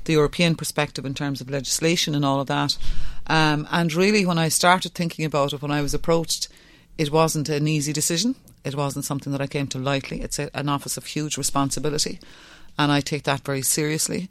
the 0.04 0.14
European 0.14 0.54
perspective 0.54 1.04
in 1.04 1.14
terms 1.14 1.40
of 1.40 1.50
legislation 1.50 2.14
and 2.14 2.24
all 2.24 2.40
of 2.40 2.46
that. 2.48 2.76
Um, 3.26 3.68
and 3.70 3.92
really, 3.92 4.24
when 4.24 4.38
I 4.38 4.48
started 4.48 4.94
thinking 4.94 5.24
about 5.24 5.52
it, 5.52 5.62
when 5.62 5.70
I 5.70 5.82
was 5.82 5.94
approached, 5.94 6.48
it 6.96 7.12
wasn't 7.12 7.48
an 7.48 7.68
easy 7.68 7.92
decision. 7.92 8.34
It 8.64 8.74
wasn't 8.74 9.04
something 9.04 9.32
that 9.32 9.40
I 9.40 9.46
came 9.46 9.66
to 9.68 9.78
lightly. 9.78 10.20
It's 10.20 10.38
a, 10.38 10.50
an 10.56 10.68
office 10.68 10.96
of 10.96 11.06
huge 11.06 11.36
responsibility, 11.36 12.18
and 12.78 12.90
I 12.90 13.00
take 13.00 13.22
that 13.24 13.44
very 13.44 13.62
seriously. 13.62 14.28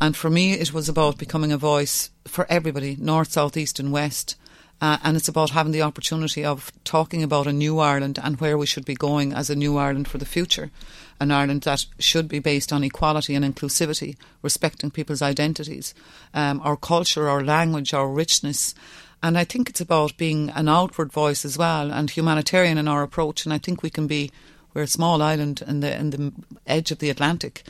And 0.00 0.16
for 0.16 0.30
me, 0.30 0.52
it 0.52 0.72
was 0.72 0.88
about 0.88 1.18
becoming 1.18 1.52
a 1.52 1.58
voice 1.58 2.10
for 2.26 2.46
everybody, 2.48 2.96
north, 3.00 3.32
south, 3.32 3.56
east, 3.56 3.80
and 3.80 3.92
west. 3.92 4.36
Uh, 4.80 4.98
and 5.02 5.16
it's 5.16 5.28
about 5.28 5.50
having 5.50 5.72
the 5.72 5.82
opportunity 5.82 6.44
of 6.44 6.70
talking 6.84 7.24
about 7.24 7.48
a 7.48 7.52
new 7.52 7.80
Ireland 7.80 8.18
and 8.22 8.40
where 8.40 8.56
we 8.56 8.66
should 8.66 8.84
be 8.84 8.94
going 8.94 9.32
as 9.32 9.50
a 9.50 9.56
new 9.56 9.76
Ireland 9.76 10.06
for 10.06 10.18
the 10.18 10.24
future. 10.24 10.70
An 11.18 11.32
Ireland 11.32 11.62
that 11.62 11.84
should 11.98 12.28
be 12.28 12.38
based 12.38 12.72
on 12.72 12.84
equality 12.84 13.34
and 13.34 13.44
inclusivity, 13.44 14.16
respecting 14.40 14.92
people's 14.92 15.20
identities, 15.20 15.94
um, 16.32 16.60
our 16.62 16.76
culture, 16.76 17.28
our 17.28 17.42
language, 17.42 17.92
our 17.92 18.08
richness. 18.08 18.72
And 19.20 19.36
I 19.36 19.42
think 19.42 19.68
it's 19.68 19.80
about 19.80 20.16
being 20.16 20.50
an 20.50 20.68
outward 20.68 21.12
voice 21.12 21.44
as 21.44 21.58
well 21.58 21.90
and 21.90 22.08
humanitarian 22.08 22.78
in 22.78 22.86
our 22.86 23.02
approach. 23.02 23.44
And 23.44 23.52
I 23.52 23.58
think 23.58 23.82
we 23.82 23.90
can 23.90 24.06
be 24.06 24.30
We're 24.74 24.82
a 24.82 24.86
small 24.86 25.22
island 25.22 25.62
in 25.66 25.80
the 25.80 25.98
in 25.98 26.10
the 26.10 26.32
edge 26.66 26.92
of 26.92 26.98
the 26.98 27.10
Atlantic. 27.10 27.64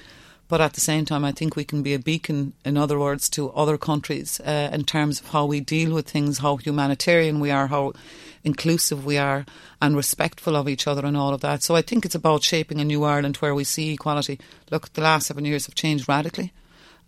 But 0.48 0.62
at 0.62 0.72
the 0.72 0.80
same 0.80 1.04
time, 1.04 1.24
I 1.26 1.32
think 1.32 1.54
we 1.54 1.64
can 1.64 1.82
be 1.82 1.92
a 1.92 1.98
beacon, 1.98 2.54
in 2.64 2.78
other 2.78 2.98
words, 2.98 3.28
to 3.30 3.50
other 3.50 3.76
countries 3.76 4.40
uh, 4.40 4.70
in 4.72 4.84
terms 4.84 5.20
of 5.20 5.28
how 5.28 5.44
we 5.44 5.60
deal 5.60 5.92
with 5.92 6.08
things, 6.08 6.38
how 6.38 6.56
humanitarian 6.56 7.38
we 7.38 7.50
are, 7.50 7.66
how 7.66 7.92
inclusive 8.44 9.04
we 9.04 9.18
are, 9.18 9.44
and 9.82 9.94
respectful 9.94 10.56
of 10.56 10.66
each 10.66 10.86
other, 10.86 11.04
and 11.04 11.16
all 11.16 11.34
of 11.34 11.42
that. 11.42 11.62
So 11.62 11.76
I 11.76 11.82
think 11.82 12.06
it's 12.06 12.14
about 12.14 12.42
shaping 12.42 12.80
a 12.80 12.84
new 12.84 13.04
Ireland 13.04 13.36
where 13.36 13.54
we 13.54 13.64
see 13.64 13.92
equality. 13.92 14.40
Look, 14.70 14.92
the 14.94 15.02
last 15.02 15.26
seven 15.26 15.44
years 15.44 15.66
have 15.66 15.74
changed 15.74 16.08
radically. 16.08 16.52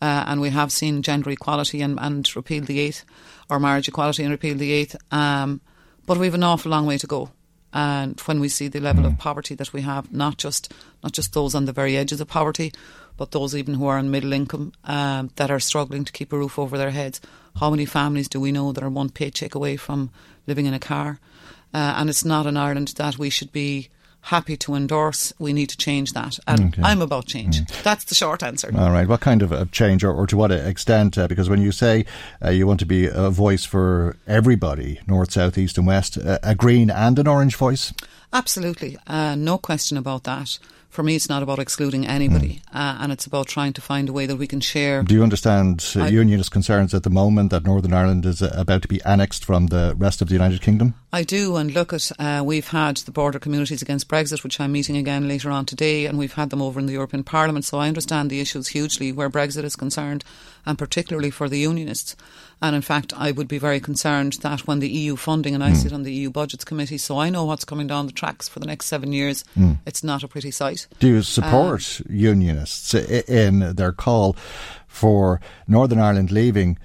Uh, 0.03 0.25
and 0.27 0.41
we 0.41 0.51
have 0.51 0.73
seen 0.73 1.03
gender 1.03 1.31
equality 1.31 1.83
and, 1.83 1.99
and 2.01 2.35
repeal 2.35 2.65
the 2.65 2.81
eighth, 2.81 3.05
or 3.51 3.59
marriage 3.59 3.89
equality 3.89 4.23
and 4.23 4.31
repeal 4.31 4.57
the 4.57 4.73
eighth. 4.73 4.97
Um, 5.11 5.61
but 6.07 6.19
we 6.19 6.27
have 6.27 6.35
an 6.35 6.43
awful 6.43 6.71
long 6.71 6.87
way 6.87 6.99
to 6.99 7.07
go. 7.07 7.31
And 7.73 8.19
when 8.23 8.41
we 8.41 8.49
see 8.49 8.69
the 8.69 8.81
level 8.81 9.07
of 9.07 9.19
poverty 9.19 9.55
that 9.55 9.73
we 9.73 9.83
have, 9.83 10.13
not 10.13 10.39
just 10.39 10.73
not 11.05 11.13
just 11.13 11.35
those 11.35 11.55
on 11.55 11.67
the 11.67 11.73
very 11.73 11.97
edges 11.97 12.21
of 12.21 12.29
poverty, 12.29 12.73
but 13.21 13.33
those 13.33 13.55
even 13.55 13.75
who 13.75 13.87
are 13.87 13.99
on 13.99 14.11
middle 14.11 14.33
income 14.33 14.73
um, 14.85 15.29
that 15.37 15.51
are 15.51 15.61
struggling 15.61 16.07
to 16.07 16.13
keep 16.13 16.33
a 16.33 16.39
roof 16.39 16.59
over 16.59 16.79
their 16.79 16.91
heads. 16.91 17.21
How 17.61 17.69
many 17.69 17.85
families 17.85 18.31
do 18.31 18.41
we 18.41 18.51
know 18.51 18.73
that 18.73 18.83
are 18.83 18.89
one 18.89 19.11
paycheck 19.11 19.55
away 19.55 19.77
from 19.77 20.09
living 20.47 20.65
in 20.65 20.73
a 20.73 20.79
car? 20.79 21.21
Uh, 21.75 21.97
and 21.99 22.09
it's 22.09 22.25
not 22.25 22.47
an 22.47 22.57
Ireland 22.57 22.95
that 22.97 23.19
we 23.19 23.29
should 23.29 23.53
be 23.53 23.91
happy 24.23 24.57
to 24.57 24.75
endorse. 24.75 25.35
We 25.39 25.53
need 25.53 25.69
to 25.69 25.77
change 25.77 26.15
that. 26.15 26.39
And 26.47 26.73
Okay. 26.73 26.83
I'm 26.83 27.03
about 27.03 27.27
change. 27.27 27.61
That's 27.83 28.05
the 28.05 28.15
short 28.15 28.43
answer. 28.43 28.73
All 28.75 28.91
right. 28.91 29.07
What 29.07 29.21
kind 29.21 29.43
of 29.43 29.53
a 29.53 29.67
change, 29.67 30.03
or, 30.03 30.15
or 30.15 30.27
to 30.27 30.37
what 30.39 30.51
extent? 30.51 31.19
Uh, 31.19 31.29
because 31.29 31.51
when 31.51 31.61
you 31.61 31.73
say 31.73 32.07
uh, 32.43 32.49
you 32.49 32.67
want 32.67 32.81
to 32.81 32.87
be 32.87 33.05
a 33.05 33.29
voice 33.29 33.67
for 33.67 34.17
everybody, 34.27 34.99
north, 35.07 35.33
south, 35.33 35.59
east, 35.59 35.77
and 35.77 35.87
west, 35.87 36.17
uh, 36.17 36.39
a 36.43 36.55
green 36.55 36.89
and 36.91 37.19
an 37.19 37.27
orange 37.27 37.57
voice. 37.57 37.93
Absolutely, 38.33 38.97
uh, 39.07 39.35
no 39.35 39.59
question 39.59 39.99
about 39.99 40.25
that. 40.25 40.59
For 40.91 41.05
me, 41.05 41.15
it's 41.15 41.29
not 41.29 41.43
about 41.43 41.61
excluding 41.61 42.05
anybody, 42.07 42.63
uh, 42.75 42.99
and 43.01 43.13
it's 43.13 43.25
about 43.25 43.47
trying 43.47 43.73
to 43.75 43.81
find 43.81 44.09
a 44.09 44.13
way 44.13 44.27
that 44.27 44.37
we 44.37 44.47
can 44.49 44.61
share. 44.61 45.05
Do 45.05 45.15
you 45.15 45.23
understand 45.23 45.85
uh, 45.97 46.03
I- 46.03 46.09
unionist 46.09 46.51
concerns 46.51 46.93
at 46.95 47.05
the 47.05 47.11
moment 47.11 47.51
that 47.51 47.65
Northern 47.65 47.93
Ireland 47.93 48.27
is 48.27 48.43
uh, 48.43 48.51
about 48.57 48.83
to 48.83 48.89
be 48.89 49.01
annexed 49.05 49.45
from 49.45 49.69
the 49.69 49.95
rest 49.97 50.21
of 50.21 50.29
the 50.29 50.35
United 50.35 50.61
Kingdom? 50.63 50.95
I 51.13 51.25
do, 51.25 51.57
and 51.57 51.73
look 51.73 51.93
at 51.93 52.13
uh, 52.21 52.43
we've 52.45 52.69
had 52.69 52.99
the 52.99 53.11
border 53.11 53.41
communities 53.41 53.83
against 53.83 54.07
Brexit, 54.07 54.45
which 54.45 54.61
I'm 54.61 54.71
meeting 54.71 54.97
again 54.97 55.27
later 55.27 55.51
on 55.51 55.67
today, 55.67 56.07
and 56.07 56.17
we've 56.17 56.35
had 56.35 56.51
them 56.51 56.63
over 56.63 56.79
in 56.79 56.87
the 56.87 56.93
European 56.93 57.25
Parliament. 57.25 57.65
So 57.65 57.79
I 57.79 57.89
understand 57.89 58.31
the 58.31 58.39
issues 58.39 58.69
hugely 58.69 59.11
where 59.11 59.29
Brexit 59.29 59.65
is 59.65 59.75
concerned, 59.75 60.25
and 60.65 60.79
particularly 60.79 61.31
for 61.31 61.49
the 61.49 61.59
unionists. 61.59 62.15
And 62.63 62.77
in 62.77 62.83
fact, 62.83 63.13
I 63.17 63.33
would 63.33 63.49
be 63.49 63.59
very 63.59 63.81
concerned 63.81 64.35
that 64.43 64.69
when 64.69 64.79
the 64.79 64.89
EU 64.89 65.17
funding, 65.17 65.53
and 65.53 65.65
I 65.65 65.71
hmm. 65.71 65.77
sit 65.77 65.93
on 65.93 66.05
the 66.05 66.13
EU 66.13 66.31
Budgets 66.31 66.65
Committee, 66.65 66.99
so 66.99 67.19
I 67.19 67.29
know 67.29 67.45
what's 67.45 67.65
coming 67.65 67.89
down 67.89 68.07
the 68.07 68.13
tracks 68.13 68.49
for 68.49 68.61
the 68.61 68.67
next 68.67 68.87
seven 68.87 69.13
years. 69.13 69.45
Hmm. 69.55 69.75
It's 69.87 70.05
not 70.05 70.23
a 70.23 70.29
pretty 70.29 70.53
sight. 70.53 70.87
Do 71.01 71.09
you 71.09 71.23
support 71.23 72.03
um, 72.07 72.15
unionists 72.15 72.95
in 72.95 73.75
their 73.75 73.93
call 73.93 74.37
for 74.87 75.41
Northern 75.67 75.99
Ireland 75.99 76.31
leaving 76.31 76.79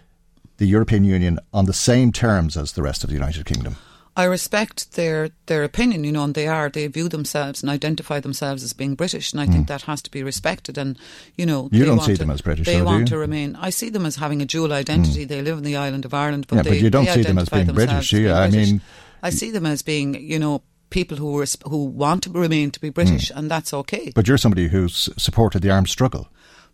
the 0.57 0.65
European 0.65 1.03
Union 1.03 1.37
on 1.53 1.65
the 1.65 1.73
same 1.73 2.11
terms 2.11 2.57
as 2.57 2.71
the 2.71 2.81
rest 2.81 3.03
of 3.03 3.09
the 3.09 3.15
United 3.15 3.45
Kingdom? 3.45 3.75
I 4.17 4.23
respect 4.23 4.93
their 4.93 5.31
their 5.47 5.63
opinion, 5.63 6.03
you 6.05 6.11
know, 6.11 6.23
and 6.23 6.33
they 6.33 6.47
are 6.47 6.69
they 6.69 6.87
view 6.87 7.09
themselves 7.09 7.61
and 7.61 7.69
identify 7.69 8.19
themselves 8.21 8.63
as 8.63 8.71
being 8.73 8.95
British, 8.95 9.33
and 9.33 9.41
I 9.41 9.45
think 9.45 9.67
that 9.67 9.81
has 9.83 10.01
to 10.03 10.11
be 10.11 10.23
respected. 10.23 10.77
And 10.77 10.97
you 11.35 11.45
know, 11.45 11.63
Hmm. 11.67 11.75
You 11.75 11.79
they 11.81 11.85
don't 11.87 11.97
want 11.97 12.07
see 12.07 12.13
to- 12.13 12.19
them 12.19 12.29
as 12.31 12.41
British, 12.41 12.65
They 12.65 12.77
though, 12.77 12.85
want? 12.85 13.09
Hmm. 13.09 13.13
to 13.15 13.17
remain. 13.17 13.55
I 13.59 13.71
see 13.71 13.89
them 13.89 14.05
as 14.05 14.15
having 14.15 14.41
a 14.41 14.45
dual 14.45 14.71
identity. 14.71 15.25
They 15.25 15.41
live 15.41 15.57
in 15.57 15.63
the 15.65 15.75
island 15.75 16.05
of 16.05 16.13
Ireland, 16.13 16.45
but 16.47 16.55
Yeah, 16.57 16.61
they, 16.63 16.69
but 16.69 16.79
you 16.79 16.89
don't 16.89 17.09
see 17.09 17.23
them 17.23 17.37
as 17.37 17.49
being 17.49 17.65
British, 17.73 17.93
as 17.95 18.09
do 18.09 18.17
you? 18.17 18.23
being 18.27 18.35
I 18.37 18.49
British. 18.49 18.69
mean- 18.71 18.81
I 19.23 19.29
see 19.31 19.51
them 19.51 19.65
as 19.65 19.81
being, 19.81 20.15
you 20.21 20.39
know, 20.39 20.61
people 20.91 21.17
who 21.17 21.39
res- 21.41 21.57
who 21.67 21.83
want 21.85 22.23
to 22.23 22.29
remain 22.29 22.71
to 22.71 22.79
be 22.79 22.89
British, 22.89 23.31
and 23.35 23.51
that's 23.51 23.73
okay. 23.73 24.05
Hmm. 24.05 24.11
But 24.15 24.27
you're 24.27 24.37
somebody 24.37 24.69
who's 24.69 25.09
supported 25.17 25.61
the 25.61 25.71
armed 25.71 25.89
struggle. 25.89 26.29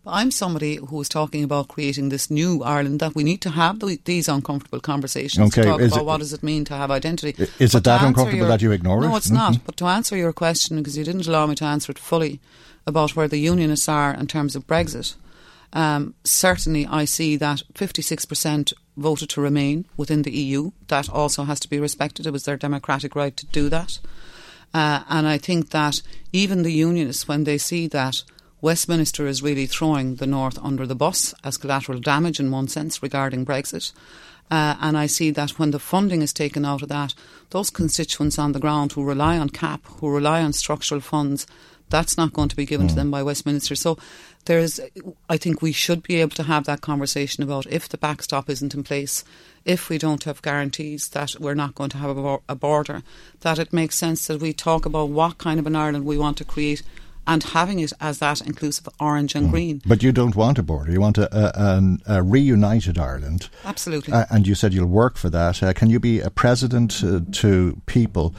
I'm 0.06 0.30
somebody 0.32 0.76
who 0.76 1.00
is 1.00 1.08
talking 1.08 1.44
about 1.44 1.68
creating 1.68 2.08
this 2.08 2.28
new 2.30 2.62
Ireland 2.64 2.98
that 3.00 3.14
we 3.14 3.22
need 3.22 3.40
to 3.42 3.50
have 3.50 3.78
th- 3.78 4.00
these 4.04 4.28
uncomfortable 4.28 4.80
conversations 4.80 5.46
Okay, 5.48 5.62
to 5.62 5.68
talk 5.68 5.80
is 5.80 5.92
about 5.92 6.00
it- 6.00 6.04
what 6.06 6.18
does 6.18 6.32
it 6.32 6.42
mean 6.42 6.64
to 6.64 6.74
have 6.76 6.90
identity. 6.90 7.34
Is 7.38 7.48
it 7.48 7.72
But 7.72 7.84
to 7.84 7.90
that 7.90 8.02
uncomfortable 8.02 8.38
your- 8.38 8.48
that 8.48 8.62
you 8.62 8.72
ignore 8.72 8.98
it? 9.04 9.06
No, 9.06 9.14
it? 9.14 9.18
it's 9.18 9.28
Mhm. 9.30 9.34
not. 9.34 9.64
But 9.64 9.76
to 9.76 9.86
answer 9.86 10.16
your 10.16 10.32
question, 10.32 10.76
because 10.78 10.96
you 10.96 11.04
didn't 11.04 11.28
allow 11.28 11.46
me 11.46 11.54
to 11.54 11.64
answer 11.64 11.92
it 11.92 11.98
fully 12.00 12.40
about 12.84 13.14
where 13.14 13.28
the 13.28 13.38
unionists 13.38 13.88
are 13.88 14.12
in 14.12 14.26
terms 14.26 14.56
of 14.56 14.66
Brexit, 14.66 15.14
um, 15.72 16.14
certainly 16.24 16.84
I 16.84 17.04
see 17.04 17.36
that 17.36 17.62
56% 17.76 18.72
voted 18.96 19.28
to 19.30 19.40
remain 19.40 19.84
within 19.96 20.22
the 20.22 20.32
EU. 20.36 20.72
That 20.88 21.08
also 21.08 21.44
has 21.44 21.60
to 21.60 21.70
be 21.70 21.78
respected. 21.78 22.26
It 22.26 22.32
was 22.32 22.42
their 22.42 22.56
democratic 22.56 23.14
right 23.14 23.36
to 23.36 23.46
do 23.46 23.68
that. 23.68 24.00
Uh, 24.74 25.00
and 25.08 25.28
I 25.28 25.38
think 25.38 25.70
that 25.70 26.02
even 26.32 26.62
the 26.62 26.72
unionists, 26.72 27.28
when 27.28 27.44
they 27.44 27.58
see 27.58 27.86
that 27.88 28.22
Westminster 28.62 29.26
is 29.26 29.42
really 29.42 29.66
throwing 29.66 30.14
the 30.14 30.26
North 30.26 30.58
under 30.62 30.86
the 30.86 30.94
bus 30.94 31.34
as 31.44 31.58
collateral 31.58 31.98
damage 31.98 32.40
in 32.40 32.50
one 32.50 32.68
sense 32.68 33.02
regarding 33.02 33.44
Brexit, 33.44 33.92
uh, 34.52 34.76
and 34.80 34.96
I 34.96 35.06
see 35.06 35.30
that 35.32 35.58
when 35.58 35.72
the 35.72 35.78
funding 35.78 36.22
is 36.22 36.32
taken 36.32 36.64
out 36.64 36.82
of 36.82 36.88
that, 36.88 37.14
those 37.50 37.70
constituents 37.70 38.38
on 38.38 38.52
the 38.52 38.60
ground 38.60 38.92
who 38.92 39.02
rely 39.04 39.36
on 39.36 39.48
CAP, 39.48 39.84
who 39.84 40.08
rely 40.08 40.42
on 40.42 40.52
structural 40.52 41.00
funds, 41.00 41.46
that's 41.88 42.16
not 42.16 42.32
going 42.32 42.48
to 42.48 42.56
be 42.56 42.64
given 42.64 42.86
to 42.88 42.94
them 42.94 43.10
by 43.10 43.22
Westminster. 43.22 43.74
So 43.74 43.98
there's, 44.46 44.80
I 45.28 45.36
think 45.36 45.60
we 45.60 45.72
should 45.72 46.02
be 46.02 46.20
able 46.20 46.36
to 46.36 46.44
have 46.44 46.64
that 46.64 46.80
conversation 46.80 47.42
about 47.42 47.66
if 47.66 47.88
the 47.88 47.98
backstop 47.98 48.48
isn't 48.48 48.74
in 48.74 48.82
place, 48.84 49.24
if 49.64 49.88
we 49.88 49.98
don't 49.98 50.24
have 50.24 50.40
guarantees 50.40 51.08
that 51.10 51.34
we're 51.38 51.54
not 51.54 51.74
going 51.74 51.90
to 51.90 51.98
have 51.98 52.16
a, 52.16 52.38
a 52.48 52.54
border, 52.54 53.02
that 53.40 53.58
it 53.58 53.72
makes 53.72 53.96
sense 53.96 54.26
that 54.26 54.40
we 54.40 54.52
talk 54.52 54.86
about 54.86 55.10
what 55.10 55.38
kind 55.38 55.60
of 55.60 55.66
an 55.66 55.76
Ireland 55.76 56.06
we 56.06 56.16
want 56.16 56.38
to 56.38 56.44
create 56.44 56.82
and 57.26 57.42
having 57.42 57.78
it 57.80 57.92
as 58.00 58.18
that 58.18 58.40
inclusive 58.40 58.88
orange 58.98 59.34
and 59.34 59.50
green. 59.50 59.80
But 59.86 60.02
you 60.02 60.12
don't 60.12 60.34
want 60.36 60.58
a 60.58 60.62
border. 60.62 60.90
You 60.92 61.00
want 61.00 61.18
a, 61.18 61.28
a, 61.36 61.96
a 62.06 62.22
reunited 62.22 62.98
Ireland. 62.98 63.48
Absolutely. 63.64 64.12
Uh, 64.12 64.26
and 64.30 64.46
you 64.46 64.54
said 64.54 64.74
you'll 64.74 64.86
work 64.86 65.16
for 65.16 65.30
that. 65.30 65.62
Uh, 65.62 65.72
can 65.72 65.88
you 65.90 66.00
be 66.00 66.20
a 66.20 66.30
president 66.30 67.02
uh, 67.04 67.20
to 67.32 67.80
people 67.86 68.34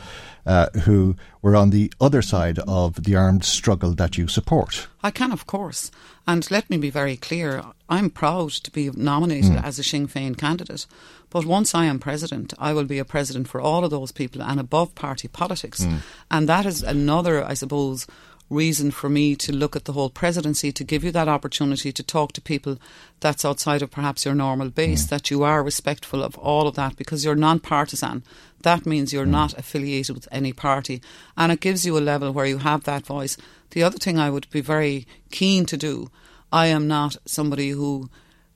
uh, 0.46 0.68
who 0.84 1.16
were 1.42 1.56
on 1.56 1.70
the 1.70 1.92
other 2.02 2.22
side 2.22 2.60
of 2.68 3.04
the 3.04 3.16
armed 3.16 3.46
struggle 3.46 3.94
that 3.96 4.18
you 4.18 4.28
support? 4.28 4.88
I 5.02 5.12
can, 5.12 5.32
of 5.32 5.46
course. 5.48 5.90
And 6.28 6.50
let 6.52 6.70
me 6.70 6.78
be 6.78 6.90
very 6.90 7.16
clear 7.18 7.64
I'm 7.90 8.10
proud 8.10 8.52
to 8.52 8.72
be 8.72 8.90
nominated 8.96 9.52
Mm. 9.54 9.64
as 9.64 9.80
a 9.80 9.84
Sinn 9.84 10.08
Féin 10.08 10.38
candidate. 10.38 10.86
But 11.30 11.46
once 11.46 11.74
I 11.74 11.86
am 11.86 12.00
president, 12.00 12.54
I 12.60 12.74
will 12.74 12.86
be 12.86 13.00
a 13.00 13.06
president 13.06 13.48
for 13.48 13.60
all 13.62 13.84
of 13.84 13.92
those 13.92 14.12
people 14.12 14.42
and 14.42 14.60
above 14.60 14.94
party 14.96 15.28
politics. 15.28 15.84
Mm. 15.84 15.98
And 16.30 16.50
that 16.50 16.66
is 16.66 16.84
another, 16.84 17.44
I 17.44 17.56
suppose, 17.56 18.08
reason 18.50 18.92
for 18.92 19.10
me 19.10 19.36
to 19.36 19.52
look 19.52 19.76
at 19.76 19.86
the 19.86 19.94
whole 19.94 20.10
presidency 20.10 20.72
to 20.72 20.84
give 20.84 21.04
you 21.04 21.12
that 21.12 21.28
opportunity 21.28 21.92
to 21.92 22.04
talk 22.04 22.34
to 22.34 22.42
people 22.42 22.78
that's 23.20 23.46
outside 23.46 23.82
of 23.82 23.92
perhaps 23.92 24.26
your 24.26 24.36
normal 24.36 24.70
base, 24.70 25.06
that 25.06 25.32
you 25.32 25.44
are 25.44 25.64
respectful 25.64 26.24
of 26.24 26.38
all 26.38 26.68
of 26.68 26.76
that 26.76 26.96
because 26.96 27.26
you're 27.26 27.36
non 27.36 27.60
partisan. 27.60 28.24
That 28.62 28.86
means 28.86 29.12
you're 29.12 29.26
not 29.26 29.58
affiliated 29.58 30.16
with 30.16 30.28
any 30.32 30.54
party. 30.54 31.02
And 31.36 31.52
it 31.52 31.60
gives 31.60 31.86
you 31.86 31.98
a 31.98 32.00
level 32.00 32.32
where 32.32 32.46
you 32.46 32.60
have 32.60 32.84
that 32.84 33.06
voice. 33.06 33.38
The 33.72 33.84
other 33.84 33.98
thing 33.98 34.20
I 34.20 34.30
would 34.30 34.50
be 34.50 34.62
very 34.62 35.08
keen 35.32 35.66
to 35.66 35.78
do, 35.78 36.10
I 36.52 36.68
am 36.68 36.88
not 36.88 37.18
somebody 37.26 37.72
who 37.72 38.10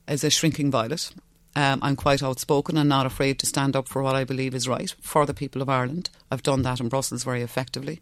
is 0.06 0.24
a 0.24 0.30
shrinking 0.30 0.70
violet. 0.70 1.10
Um, 1.56 1.80
I'm 1.82 1.96
quite 1.96 2.22
outspoken 2.22 2.76
and 2.76 2.88
not 2.88 3.06
afraid 3.06 3.38
to 3.40 3.46
stand 3.46 3.74
up 3.74 3.88
for 3.88 4.02
what 4.02 4.14
I 4.14 4.24
believe 4.24 4.54
is 4.54 4.68
right 4.68 4.94
for 5.00 5.26
the 5.26 5.34
people 5.34 5.60
of 5.60 5.68
Ireland. 5.68 6.08
I've 6.30 6.42
done 6.42 6.62
that 6.62 6.78
in 6.78 6.88
Brussels 6.88 7.24
very 7.24 7.42
effectively. 7.42 8.00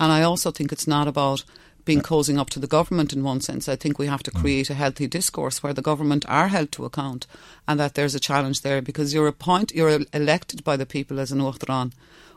And 0.00 0.12
I 0.12 0.22
also 0.22 0.50
think 0.50 0.72
it's 0.72 0.86
not 0.86 1.08
about 1.08 1.44
being 1.84 2.00
cozying 2.00 2.38
up 2.38 2.50
to 2.50 2.58
the 2.58 2.66
government 2.66 3.12
in 3.12 3.22
one 3.22 3.40
sense. 3.40 3.68
I 3.68 3.76
think 3.76 3.98
we 3.98 4.06
have 4.06 4.22
to 4.24 4.30
create 4.30 4.70
a 4.70 4.74
healthy 4.74 5.06
discourse 5.06 5.62
where 5.62 5.74
the 5.74 5.82
government 5.82 6.24
are 6.28 6.48
held 6.48 6.72
to 6.72 6.84
account 6.84 7.26
and 7.68 7.78
that 7.78 7.94
there's 7.94 8.14
a 8.14 8.20
challenge 8.20 8.62
there 8.62 8.80
because 8.80 9.12
you're 9.12 9.28
appoint, 9.28 9.72
you're 9.74 10.00
elected 10.12 10.64
by 10.64 10.76
the 10.76 10.86
people 10.86 11.20
as 11.20 11.30
an 11.30 11.40
Uachtaran, 11.40 11.92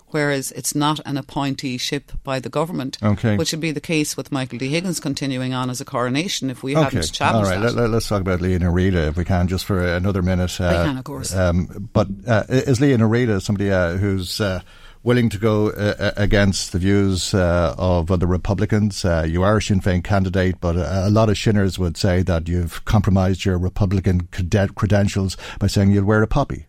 whereas 0.07 0.51
it's 0.51 0.75
not 0.75 0.99
an 1.05 1.15
appointeeship 1.15 2.03
by 2.23 2.39
the 2.39 2.49
government, 2.49 2.97
Okay. 3.01 3.37
which 3.37 3.51
would 3.53 3.61
be 3.61 3.71
the 3.71 3.79
case 3.79 4.17
with 4.17 4.33
Michael 4.33 4.57
D. 4.57 4.67
Higgins 4.67 4.99
continuing 4.99 5.53
on 5.53 5.69
as 5.69 5.79
a 5.79 5.85
coronation 5.85 6.49
if 6.49 6.61
we 6.61 6.75
okay. 6.75 6.83
hadn't 6.83 6.99
All 6.99 7.03
challenged 7.03 7.51
right. 7.51 7.61
that. 7.61 7.73
Let, 7.73 7.91
us 7.91 8.07
talk 8.09 8.21
about 8.21 8.41
Liadh 8.41 8.59
Ní 8.59 8.71
Riada 8.71 9.07
if 9.07 9.15
we 9.15 9.23
can, 9.23 9.47
just 9.47 9.63
for 9.65 9.79
another 9.79 10.21
minute. 10.21 10.59
Uh, 10.59 10.85
can, 10.85 10.97
of 10.97 11.03
course. 11.05 11.33
Um, 11.33 11.89
but 11.93 12.07
uh, 12.27 12.43
is 12.49 12.79
Liadh 12.79 12.97
Ní 12.99 13.09
Riada 13.09 13.41
somebody 13.41 13.71
uh, 13.71 13.95
who's 13.95 14.41
uh, 14.41 14.61
willing 15.03 15.29
to 15.29 15.37
go 15.37 15.69
uh, 15.69 16.11
against 16.17 16.71
the 16.71 16.79
views 16.79 17.33
uh, 17.33 17.75
of 17.77 18.11
other 18.11 18.27
Republicans? 18.27 19.03
Uh, 19.05 19.25
you 19.27 19.43
are 19.43 19.57
a 19.57 19.61
Sinn 19.61 19.81
Féin 19.81 20.03
candidate, 20.03 20.59
but 20.59 20.75
a, 20.75 21.07
a 21.07 21.09
lot 21.09 21.29
of 21.29 21.37
Shinners 21.37 21.79
would 21.79 21.97
say 21.97 22.23
that 22.23 22.47
you've 22.47 22.83
compromised 22.85 23.45
your 23.45 23.57
Republican 23.57 24.27
crede- 24.31 24.75
credentials 24.75 25.37
by 25.59 25.67
saying 25.67 25.91
you'll 25.91 26.05
wear 26.05 26.23
a 26.23 26.27
poppy. 26.27 26.65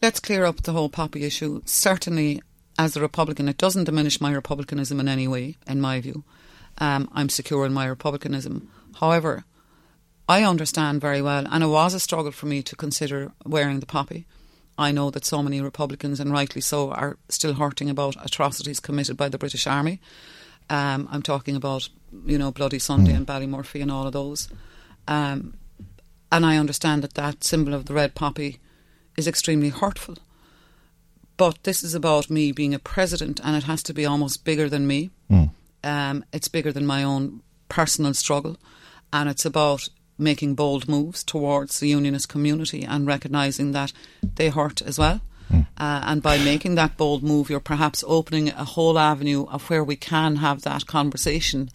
Let's 0.00 0.20
clear 0.20 0.44
up 0.44 0.62
the 0.62 0.72
whole 0.72 0.88
poppy 0.88 1.24
issue. 1.24 1.62
Certainly, 1.64 2.40
as 2.78 2.96
a 2.96 3.00
Republican, 3.00 3.48
it 3.48 3.58
doesn't 3.58 3.84
diminish 3.84 4.20
my 4.20 4.30
Republicanism 4.32 5.00
in 5.00 5.08
any 5.08 5.26
way, 5.26 5.56
in 5.66 5.80
my 5.80 6.00
view. 6.00 6.22
Um, 6.78 7.08
I'm 7.12 7.28
secure 7.28 7.66
in 7.66 7.72
my 7.72 7.86
Republicanism. 7.86 8.70
However, 9.00 9.44
I 10.28 10.44
understand 10.44 11.00
very 11.00 11.22
well, 11.22 11.46
and 11.50 11.64
it 11.64 11.68
was 11.68 11.94
a 11.94 12.00
struggle 12.00 12.32
for 12.32 12.46
me 12.46 12.62
to 12.62 12.76
consider 12.76 13.32
wearing 13.44 13.80
the 13.80 13.86
poppy. 13.86 14.26
I 14.78 14.92
know 14.92 15.10
that 15.10 15.24
so 15.24 15.42
many 15.42 15.60
Republicans, 15.60 16.20
and 16.20 16.30
rightly 16.30 16.60
so, 16.60 16.92
are 16.92 17.18
still 17.28 17.54
hurting 17.54 17.90
about 17.90 18.16
atrocities 18.24 18.80
committed 18.80 19.16
by 19.16 19.28
the 19.28 19.38
British 19.38 19.66
Army. 19.66 20.00
Um, 20.70 21.08
I'm 21.10 21.22
talking 21.22 21.56
about, 21.56 21.88
you 22.24 22.38
know, 22.38 22.52
Bloody 22.52 22.78
Sunday 22.78 23.10
Hmm. 23.10 23.18
and 23.18 23.26
Ballymurphy 23.26 23.82
and 23.82 23.90
all 23.90 24.06
of 24.06 24.12
those. 24.12 24.48
Um, 25.08 25.54
and 26.30 26.46
I 26.46 26.58
understand 26.58 27.02
that 27.02 27.14
that 27.14 27.42
symbol 27.42 27.74
of 27.74 27.86
the 27.86 27.94
red 27.94 28.14
poppy 28.14 28.60
is 29.16 29.26
extremely 29.26 29.70
hurtful. 29.70 30.18
But 31.36 31.64
this 31.64 31.82
is 31.82 31.94
about 31.94 32.30
me 32.30 32.52
being 32.52 32.74
a 32.74 32.78
president, 32.78 33.40
and 33.42 33.56
it 33.56 33.64
has 33.64 33.82
to 33.84 33.94
be 33.94 34.04
almost 34.06 34.44
bigger 34.44 34.68
than 34.68 34.86
me. 34.86 35.10
Mm. 35.30 35.50
Um, 35.82 36.24
it's 36.32 36.48
bigger 36.48 36.72
than 36.72 36.86
my 36.86 37.02
own 37.02 37.42
personal 37.68 38.14
struggle, 38.14 38.58
and 39.12 39.28
it's 39.28 39.44
about 39.44 39.88
making 40.18 40.54
bold 40.54 40.88
moves 40.88 41.22
towards 41.22 41.78
the 41.78 41.88
unionist 41.88 42.28
community 42.28 42.84
and 42.84 43.06
recognising 43.06 43.72
that 43.72 43.92
they 44.36 44.48
hurt 44.48 44.82
as 44.82 44.98
well. 44.98 45.20
Hmm. 45.48 45.60
Uh, 45.78 46.02
and 46.04 46.22
by 46.22 46.38
making 46.38 46.74
that 46.74 46.96
bold 46.96 47.22
move, 47.22 47.48
you're 47.48 47.60
perhaps 47.60 48.04
opening 48.06 48.48
a 48.50 48.64
whole 48.64 48.98
avenue 48.98 49.46
of 49.46 49.68
where 49.70 49.84
we 49.84 49.96
can 49.96 50.36
have 50.36 50.62
that 50.62 50.86
conversation 50.86 51.70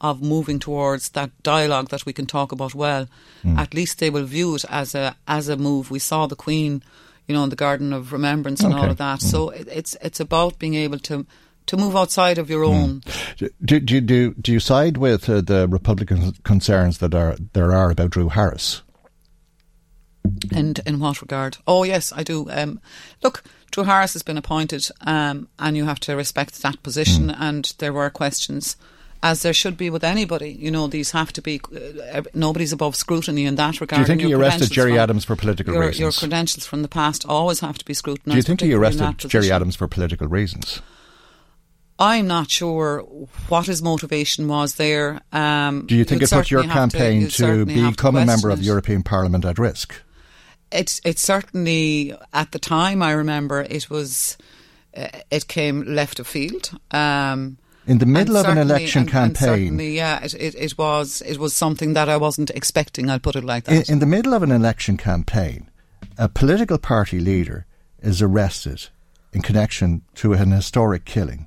of 0.00 0.20
moving 0.20 0.58
towards 0.58 1.10
that 1.10 1.30
dialogue 1.42 1.88
that 1.88 2.04
we 2.04 2.12
can 2.12 2.26
talk 2.26 2.52
about 2.52 2.74
well. 2.74 3.08
Hmm. 3.42 3.58
At 3.58 3.72
least 3.72 3.98
they 3.98 4.10
will 4.10 4.24
view 4.24 4.54
it 4.56 4.64
as 4.68 4.94
a 4.94 5.16
as 5.26 5.48
a 5.48 5.56
move. 5.56 5.90
We 5.90 5.98
saw 5.98 6.26
the 6.26 6.36
Queen, 6.36 6.82
you 7.26 7.34
know, 7.34 7.44
in 7.44 7.50
the 7.50 7.56
Garden 7.56 7.92
of 7.92 8.12
Remembrance 8.12 8.62
and 8.62 8.74
all 8.74 8.90
of 8.90 8.98
that. 8.98 9.20
Hmm. 9.22 9.26
So 9.26 9.50
it, 9.50 9.68
it's 9.70 9.96
it's 10.02 10.20
about 10.20 10.58
being 10.58 10.74
able 10.74 10.98
to 11.00 11.26
to 11.66 11.76
move 11.76 11.96
outside 11.96 12.38
of 12.38 12.50
your 12.50 12.64
own. 12.64 13.02
Do, 13.64 13.80
do, 13.80 14.00
do, 14.00 14.34
do 14.34 14.52
you 14.52 14.60
side 14.60 14.96
with 14.96 15.28
uh, 15.28 15.40
the 15.40 15.66
Republican 15.68 16.32
concerns 16.44 16.98
that 16.98 17.14
are 17.14 17.36
there 17.52 17.72
are 17.72 17.90
about 17.90 18.10
Drew 18.10 18.28
Harris? 18.28 18.82
And 20.52 20.80
in 20.86 21.00
what 21.00 21.20
regard? 21.20 21.58
Oh 21.66 21.84
yes, 21.84 22.12
I 22.14 22.22
do. 22.22 22.48
Um, 22.50 22.80
look, 23.22 23.44
Drew 23.70 23.84
Harris 23.84 24.14
has 24.14 24.22
been 24.22 24.38
appointed, 24.38 24.88
um, 25.02 25.48
and 25.58 25.76
you 25.76 25.84
have 25.84 26.00
to 26.00 26.16
respect 26.16 26.62
that 26.62 26.82
position. 26.82 27.28
Hmm. 27.28 27.42
And 27.42 27.74
there 27.78 27.92
were 27.92 28.08
questions, 28.08 28.76
as 29.22 29.42
there 29.42 29.52
should 29.52 29.76
be 29.76 29.90
with 29.90 30.02
anybody. 30.02 30.50
You 30.50 30.70
know, 30.70 30.86
these 30.86 31.10
have 31.10 31.32
to 31.34 31.42
be. 31.42 31.60
Uh, 32.12 32.22
nobody's 32.32 32.72
above 32.72 32.96
scrutiny 32.96 33.44
in 33.44 33.56
that 33.56 33.80
regard. 33.82 33.98
Do 33.98 34.12
you 34.12 34.18
think 34.18 34.28
he 34.28 34.34
arrested 34.34 34.70
Gerry 34.70 34.92
from- 34.92 35.00
Adams 35.00 35.24
for 35.26 35.36
political 35.36 35.74
your, 35.74 35.82
reasons? 35.82 36.00
Your 36.00 36.12
credentials 36.12 36.66
from 36.66 36.80
the 36.82 36.88
past 36.88 37.26
always 37.28 37.60
have 37.60 37.76
to 37.78 37.84
be 37.84 37.92
scrutinised. 37.94 38.32
Do 38.32 38.36
you 38.36 38.42
think 38.42 38.60
he 38.62 38.72
arrested 38.72 39.28
Gerry. 39.28 39.50
Adams 39.50 39.76
for 39.76 39.88
political 39.88 40.26
reasons? 40.26 40.80
I'm 41.98 42.26
not 42.26 42.50
sure 42.50 43.00
what 43.48 43.66
his 43.66 43.80
motivation 43.82 44.48
was 44.48 44.74
there. 44.74 45.20
Um, 45.32 45.86
Do 45.86 45.94
you 45.94 46.04
think 46.04 46.22
it 46.22 46.30
put 46.30 46.50
your 46.50 46.62
to- 46.62 46.68
campaign 46.68 47.28
to, 47.28 47.64
to 47.64 47.66
become 47.66 48.16
a 48.16 48.24
member 48.26 48.50
of 48.50 48.58
the 48.58 48.64
European 48.64 49.02
Parliament 49.02 49.44
at 49.44 49.58
risk? 49.58 49.94
It's 50.72 51.00
it's 51.04 51.22
certainly 51.22 52.14
at 52.32 52.50
the 52.50 52.58
time 52.58 53.00
I 53.02 53.12
remember 53.12 53.60
it 53.62 53.88
was 53.90 54.36
uh, 54.96 55.06
it 55.30 55.46
came 55.46 55.82
left 55.82 56.18
of 56.18 56.26
field. 56.26 56.70
Um, 56.90 57.58
In 57.86 57.98
the 57.98 58.06
middle 58.06 58.36
of 58.36 58.46
an 58.46 58.58
election 58.58 59.02
and- 59.02 59.08
and 59.08 59.36
campaign. 59.36 59.48
certainly, 59.68 59.94
yeah, 59.96 60.24
it, 60.24 60.34
it, 60.34 60.54
it 60.56 60.76
was 60.78 61.22
it 61.22 61.38
was 61.38 61.54
something 61.54 61.94
that 61.94 62.08
I 62.08 62.16
wasn't 62.16 62.50
expecting. 62.50 63.08
I'll 63.08 63.20
put 63.20 63.36
it 63.36 63.44
like 63.44 63.68
In, 63.68 63.76
that. 63.76 63.88
in 63.88 63.98
the 64.00 64.06
middle 64.06 64.34
of 64.34 64.42
an 64.42 64.50
election 64.50 64.96
campaign, 64.96 65.70
a 66.18 66.28
political 66.28 66.78
party 66.78 67.20
leader 67.20 67.66
is 68.02 68.20
arrested 68.20 68.88
in 69.32 69.42
connection 69.42 70.02
to 70.16 70.32
an 70.32 70.50
historic 70.50 71.04
killing. 71.04 71.46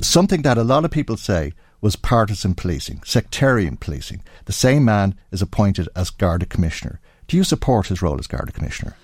Something 0.00 0.42
that 0.42 0.58
a 0.58 0.64
lot 0.64 0.84
of 0.84 0.90
people 0.90 1.16
say 1.16 1.52
was 1.80 1.96
partisan 1.96 2.54
policing, 2.54 3.02
sectarian 3.04 3.76
policing. 3.76 4.22
The 4.46 4.52
same 4.52 4.84
man 4.84 5.14
is 5.30 5.42
appointed 5.42 5.88
as 5.94 6.10
Garda 6.10 6.46
Commissioner. 6.46 7.00
Do 7.28 7.36
you 7.36 7.44
support 7.44 7.88
his 7.88 8.02
role 8.02 8.18
as 8.18 8.26
Garda 8.26 8.52
Commissioner? 8.52 8.96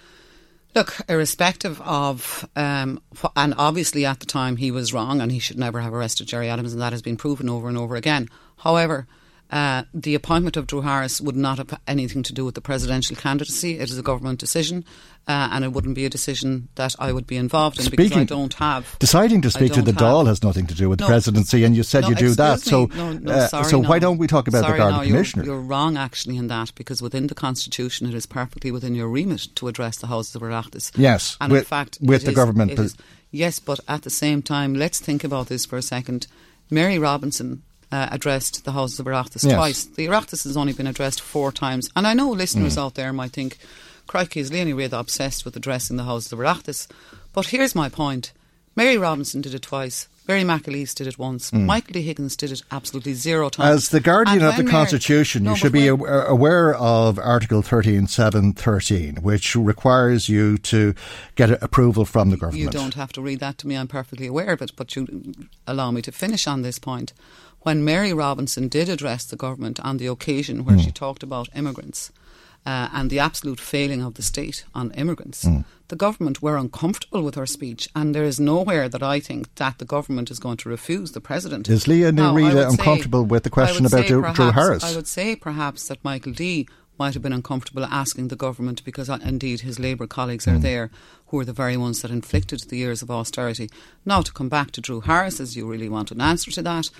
Look, 0.75 0.97
irrespective 1.09 1.81
of, 1.81 2.49
um, 2.55 3.03
and 3.35 3.55
obviously 3.59 4.07
at 4.07 4.21
the 4.21 4.27
time 4.27 4.57
he 4.57 4.71
was 4.71 4.95
wrong 4.95 5.21
and 5.21 5.33
he 5.33 5.41
should 5.41 5.59
never 5.59 5.81
have 5.81 5.93
arrested 5.93 6.29
Gerry 6.29 6.49
Adams, 6.49 6.73
and 6.73 6.81
that 6.81 6.93
has 6.93 7.03
been 7.03 7.17
proven 7.17 7.49
over 7.49 7.69
and 7.69 7.77
over 7.77 7.97
again. 7.97 8.29
However, 8.59 9.07
uh, 9.51 9.83
the 9.93 10.15
appointment 10.15 10.57
of 10.57 10.67
Drew 10.67 10.83
Harris 10.83 11.21
would 11.21 11.37
not 11.37 11.59
have 11.59 11.79
anything 11.89 12.23
to 12.25 12.33
do 12.33 12.45
with 12.45 12.55
the 12.55 12.61
presidential 12.61 13.17
candidacy. 13.17 13.79
It 13.79 13.91
is 13.91 13.99
a 13.99 14.03
government 14.03 14.39
decision, 14.39 14.85
uh, 15.27 15.49
and 15.51 15.65
it 15.65 15.73
wouldn't 15.73 15.97
be 15.97 16.05
a 16.05 16.09
decision 16.11 16.69
that 16.77 16.95
I 16.99 17.13
would 17.13 17.27
be 17.27 17.37
involved 17.37 17.79
in 17.81 17.91
because 17.91 18.07
I 18.07 18.09
Speaking- 18.11 18.27
don't 18.27 18.55
have. 18.55 18.97
Deciding 19.01 19.43
to 19.43 19.51
speak 19.51 19.73
to 19.73 19.83
the 19.83 19.93
Dáil 19.93 20.27
has 20.29 20.43
nothing 20.45 20.67
to 20.69 20.75
do 20.75 20.89
with 20.89 21.01
No. 21.01 21.07
the 21.07 21.11
presidency, 21.11 21.65
and 21.65 21.75
you 21.77 21.83
said 21.83 22.03
No, 22.03 22.11
you 22.11 22.15
do 22.15 22.31
that. 22.35 22.59
excuse 22.59 22.71
So, 22.71 22.87
me. 22.87 23.19
no, 23.23 23.33
uh, 23.33 23.49
sorry, 23.49 23.65
so 23.65 23.79
why 23.81 23.99
don't 23.99 24.19
we 24.19 24.27
talk 24.29 24.47
about 24.47 24.63
Sorry, 24.63 24.73
the 24.75 24.79
Garda 24.79 24.97
no, 24.99 25.03
you're- 25.03 25.13
Commissioner? 25.13 25.45
You're, 25.45 25.61
wrong, 25.61 25.97
actually, 25.97 26.37
in 26.37 26.47
that 26.47 26.73
because 26.77 27.03
within 27.03 27.27
the 27.27 27.35
constitution, 27.35 28.07
it 28.09 28.15
is 28.15 28.27
perfectly 28.27 28.71
within 28.71 28.95
your 28.95 29.09
remit 29.09 29.49
to 29.57 29.67
address 29.69 29.97
the 29.97 30.07
Houses 30.07 30.35
of 30.37 30.43
Oireachtas. 30.43 30.93
Yes, 30.97 31.37
and 31.41 31.53
in 31.53 31.65
fact, 31.65 31.99
with 32.01 32.23
the 32.23 32.31
is- 32.31 32.37
government 32.37 32.73
is- 32.79 32.95
yes, 33.33 33.59
but 33.59 33.81
at 33.89 34.03
the 34.03 34.11
same 34.11 34.43
time, 34.43 34.75
let's 34.75 35.01
think 35.01 35.25
about 35.25 35.49
this 35.49 35.65
for 35.67 35.77
a 35.77 35.83
second. 35.83 36.29
Mary 36.71 36.99
Robinson. 37.01 37.63
Uh, 37.93 38.07
addressed 38.13 38.65
the 38.65 38.71
Houses 38.71 39.01
of 39.01 39.07
Oireachtas 39.07 39.43
Yes. 39.43 39.55
twice. 39.55 39.85
The 39.85 40.07
Oireachtas 40.07 40.45
has 40.45 40.57
only 40.57 40.73
been 40.73 40.87
addressed 40.87 41.21
four 41.21 41.51
times, 41.51 41.89
and 41.97 42.07
I 42.07 42.15
know 42.15 42.31
listeners 42.31 42.77
Mm. 42.77 42.83
out 42.83 42.95
there 42.95 43.13
might 43.13 43.33
think, 43.33 43.59
"Crikey, 44.07 44.39
is 44.39 44.51
Liadh 44.53 44.69
Ní 44.69 44.75
Riada 44.77 45.01
obsessed 45.01 45.45
with 45.45 45.57
addressing 45.57 45.97
the 45.97 46.05
Houses 46.05 46.31
of 46.33 46.39
Oireachtas?" 46.39 46.87
But 47.33 47.47
here's 47.47 47.75
my 47.75 47.89
point: 47.89 48.31
Mary 48.77 48.97
Robinson 48.97 49.41
did 49.41 49.55
it 49.55 49.63
twice. 49.63 50.07
Mary 50.29 50.45
McAleese 50.45 50.95
did 50.95 51.09
it 51.09 51.19
once. 51.19 51.51
Mm. 51.51 51.65
Michael 51.67 51.95
D. 51.95 52.03
Higgins 52.03 52.37
did 52.37 52.53
it 52.53 52.63
absolutely 52.71 53.15
zero 53.15 53.49
times. 53.49 53.75
As 53.77 53.89
the 53.89 53.99
guardian 53.99 54.45
of 54.45 54.57
the 54.57 54.63
Mary- 54.63 54.71
Constitution, 54.71 55.43
No, 55.43 55.51
you 55.51 55.57
should 55.57 55.73
be 55.73 55.89
aware 55.89 56.73
of 56.77 57.19
Article 57.19 57.63
13713, 57.63 59.17
which 59.23 59.57
requires 59.57 60.29
you 60.29 60.59
to 60.59 60.95
get 61.35 61.51
approval 61.63 62.05
from 62.05 62.31
the 62.31 62.37
government. 62.37 62.63
You 62.63 62.71
don't 62.71 62.95
have 62.95 63.13
to 63.15 63.21
read 63.21 63.41
that 63.41 63.59
to 63.59 63.67
me. 63.67 63.75
I'm 63.77 63.89
perfectly 63.89 64.29
aware 64.29 64.53
of 64.53 64.63
it. 64.63 64.73
But 64.77 64.95
you 64.95 65.35
allow 65.67 65.91
me 65.91 66.03
to 66.03 66.13
finish 66.13 66.47
on 66.47 66.63
this 66.63 66.79
point. 66.79 67.13
When 67.63 67.85
Mary 67.85 68.13
Robinson 68.13 68.69
did 68.69 68.89
address 68.89 69.25
the 69.25 69.37
government 69.37 69.79
on 69.81 69.99
the 69.99 70.07
occasion 70.07 70.65
where 70.65 70.77
Mm. 70.77 70.85
she 70.85 70.91
talked 70.93 71.23
about 71.23 71.49
immigrants 71.55 72.11
uh, 72.67 72.89
and 72.93 73.09
the 73.11 73.19
absolute 73.19 73.61
failing 73.61 74.03
of 74.03 74.15
the 74.15 74.23
state 74.23 74.65
on 74.75 74.91
immigrants, 74.93 75.45
Mm. 75.45 75.65
the 75.89 75.97
government 75.97 76.41
were 76.43 76.57
uncomfortable 76.57 77.23
with 77.23 77.35
her 77.35 77.47
speech. 77.47 77.89
And 77.95 78.15
there 78.15 78.25
is 78.25 78.39
nowhere 78.41 78.89
that 78.89 79.03
I 79.03 79.19
think 79.21 79.55
that 79.57 79.79
the 79.79 79.85
government 79.85 80.31
is 80.31 80.39
going 80.39 80.59
to 80.59 80.69
refuse 80.69 81.13
the 81.13 81.21
president. 81.21 81.69
Is 81.69 81.85
Liadh 81.87 82.17
Ní 82.17 82.33
Riada 82.35 82.55
would 82.55 82.63
say- 82.65 82.71
uncomfortable 82.71 83.25
with 83.25 83.43
the 83.45 83.51
question 83.51 83.85
about 83.87 84.07
Drew, 84.07 84.21
Drew 84.23 84.33
perhaps- 84.33 84.55
Harris? 84.55 84.85
I 84.85 84.95
would 84.95 85.07
say 85.09 85.37
perhaps 85.37 85.89
that 85.89 86.05
Michael 86.05 86.33
D 86.33 86.67
might 86.99 87.15
have 87.15 87.23
been 87.23 87.33
uncomfortable 87.33 87.85
asking 87.87 88.29
the 88.29 88.37
government 88.37 88.85
because 88.85 89.09
uh, 89.09 89.19
indeed 89.25 89.61
his 89.63 89.79
Labour 89.79 90.07
colleagues 90.07 90.47
are 90.47 90.57
Mm. 90.59 90.63
there 90.63 90.91
who 91.29 91.39
are 91.41 91.47
the 91.47 91.53
very 91.55 91.77
ones 91.79 92.01
that 92.03 92.11
inflicted 92.11 92.61
the 92.69 92.77
years 92.77 93.01
of 93.01 93.11
austerity. 93.11 93.71
Now 94.05 94.21
to 94.21 94.33
come 94.33 94.51
back 94.51 94.71
to 94.73 94.81
Drew 94.83 95.01
Harris, 95.01 95.41
as 95.41 95.57
you 95.57 95.67
really 95.67 95.89
want 95.89 96.11
an 96.11 96.21
answer 96.21 96.51
to 96.51 96.63
that, 96.63 96.91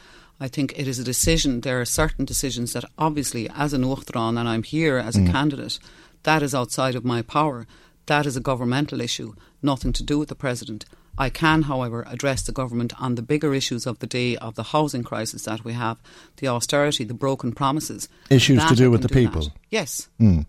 I 0.43 0.49
think 0.49 0.73
it 0.77 0.89
is 0.89 0.99
a 0.99 1.05
decision. 1.05 1.61
There 1.61 1.81
are 1.81 1.85
certain 1.85 2.25
decisions 2.25 2.73
that 2.73 2.85
obviously, 2.97 3.49
as 3.51 3.73
an 3.75 3.85
Uachtaran, 3.85 4.39
and 4.39 4.49
I'm 4.49 4.63
here 4.63 4.97
as 4.97 5.17
a 5.17 5.21
Mm. 5.21 5.31
candidate, 5.33 5.79
that 6.23 6.43
is 6.43 6.55
outside 6.55 6.95
of 6.95 7.05
my 7.05 7.21
power. 7.23 7.67
That 8.07 8.27
is 8.27 8.37
a 8.37 8.41
governmental 8.41 9.01
issue, 9.01 9.35
nothing 9.63 9.93
to 9.93 10.03
do 10.03 10.19
with 10.19 10.29
the 10.31 10.35
president. 10.35 10.85
I 11.19 11.29
can, 11.29 11.63
however, 11.63 12.05
address 12.09 12.43
the 12.43 12.53
government 12.53 12.93
on 12.99 13.15
the 13.17 13.23
bigger 13.23 13.53
issues 13.55 13.87
of 13.87 13.99
the 13.99 14.07
day 14.07 14.37
of 14.37 14.55
the 14.55 14.63
housing 14.63 15.03
crisis 15.05 15.43
that 15.45 15.65
we 15.65 15.75
have, 15.75 15.99
the 16.39 16.49
austerity, 16.49 17.05
the 17.05 17.15
broken 17.15 17.53
promises. 17.53 18.09
Issues 18.31 18.59
That 18.59 18.71
to 18.71 18.75
do 18.77 18.91
with 18.91 19.03
the 19.03 19.09
do 19.09 19.15
people. 19.15 19.43
that. 19.43 19.53
Yes. 19.71 20.09
Mm. 20.19 20.47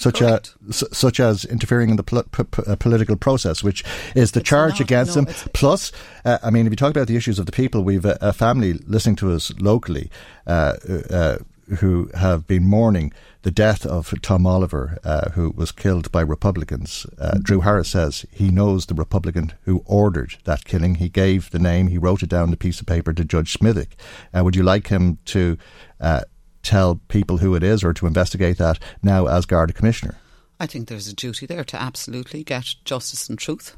Such, 0.00 0.22
a, 0.22 0.40
s- 0.70 0.84
such 0.92 1.20
as 1.20 1.44
interfering 1.44 1.90
in 1.90 1.96
the 1.96 2.02
pol- 2.02 2.22
p- 2.32 2.44
p- 2.44 2.62
uh, 2.66 2.74
political 2.76 3.16
process, 3.16 3.62
which 3.62 3.84
is 4.14 4.32
the 4.32 4.40
charge 4.40 4.72
not- 4.74 4.80
against 4.80 5.14
no, 5.14 5.22
them. 5.24 5.34
Plus, 5.52 5.92
uh, 6.24 6.38
I 6.42 6.48
mean, 6.50 6.66
if 6.66 6.72
you 6.72 6.76
talk 6.76 6.90
about 6.90 7.06
the 7.06 7.16
issues 7.16 7.38
of 7.38 7.44
the 7.44 7.52
people, 7.52 7.84
we've 7.84 8.06
a, 8.06 8.16
a 8.22 8.32
family 8.32 8.72
listening 8.86 9.16
to 9.16 9.32
us 9.32 9.52
locally 9.60 10.10
uh, 10.46 10.72
uh, 11.10 11.36
who 11.80 12.10
have 12.14 12.46
been 12.46 12.66
mourning 12.66 13.12
the 13.42 13.50
death 13.50 13.84
of 13.86 14.14
Tom 14.22 14.46
Oliver, 14.46 14.98
uh, 15.04 15.30
who 15.32 15.50
was 15.54 15.70
killed 15.70 16.10
by 16.10 16.20
Republicans. 16.22 17.06
Uh, 17.18 17.38
Drew 17.42 17.60
Harris 17.60 17.90
says 17.90 18.24
he 18.30 18.50
knows 18.50 18.86
the 18.86 18.94
Republican 18.94 19.52
who 19.64 19.82
ordered 19.86 20.36
that 20.44 20.64
killing. 20.64 20.96
He 20.96 21.08
gave 21.10 21.50
the 21.50 21.58
name, 21.58 21.88
he 21.88 21.98
wrote 21.98 22.22
it 22.22 22.30
down 22.30 22.48
on 22.48 22.52
a 22.52 22.56
piece 22.56 22.80
of 22.80 22.86
paper 22.86 23.12
to 23.12 23.24
Judge 23.24 23.52
Smithwick. 23.52 23.96
Uh, 24.34 24.44
would 24.44 24.56
you 24.56 24.62
like 24.62 24.88
him 24.88 25.18
to 25.26 25.56
uh, 26.00 26.22
tell 26.62 27.00
people 27.08 27.38
who 27.38 27.54
it 27.54 27.62
is 27.62 27.82
or 27.82 27.92
to 27.94 28.06
investigate 28.06 28.58
that 28.58 28.78
now 29.02 29.26
as 29.26 29.46
Garda 29.46 29.72
Commissioner? 29.72 30.16
I 30.58 30.66
think 30.66 30.88
there's 30.88 31.08
a 31.08 31.14
duty 31.14 31.46
there 31.46 31.64
to 31.64 31.80
absolutely 31.80 32.44
get 32.44 32.74
justice 32.84 33.28
and 33.28 33.38
truth 33.38 33.76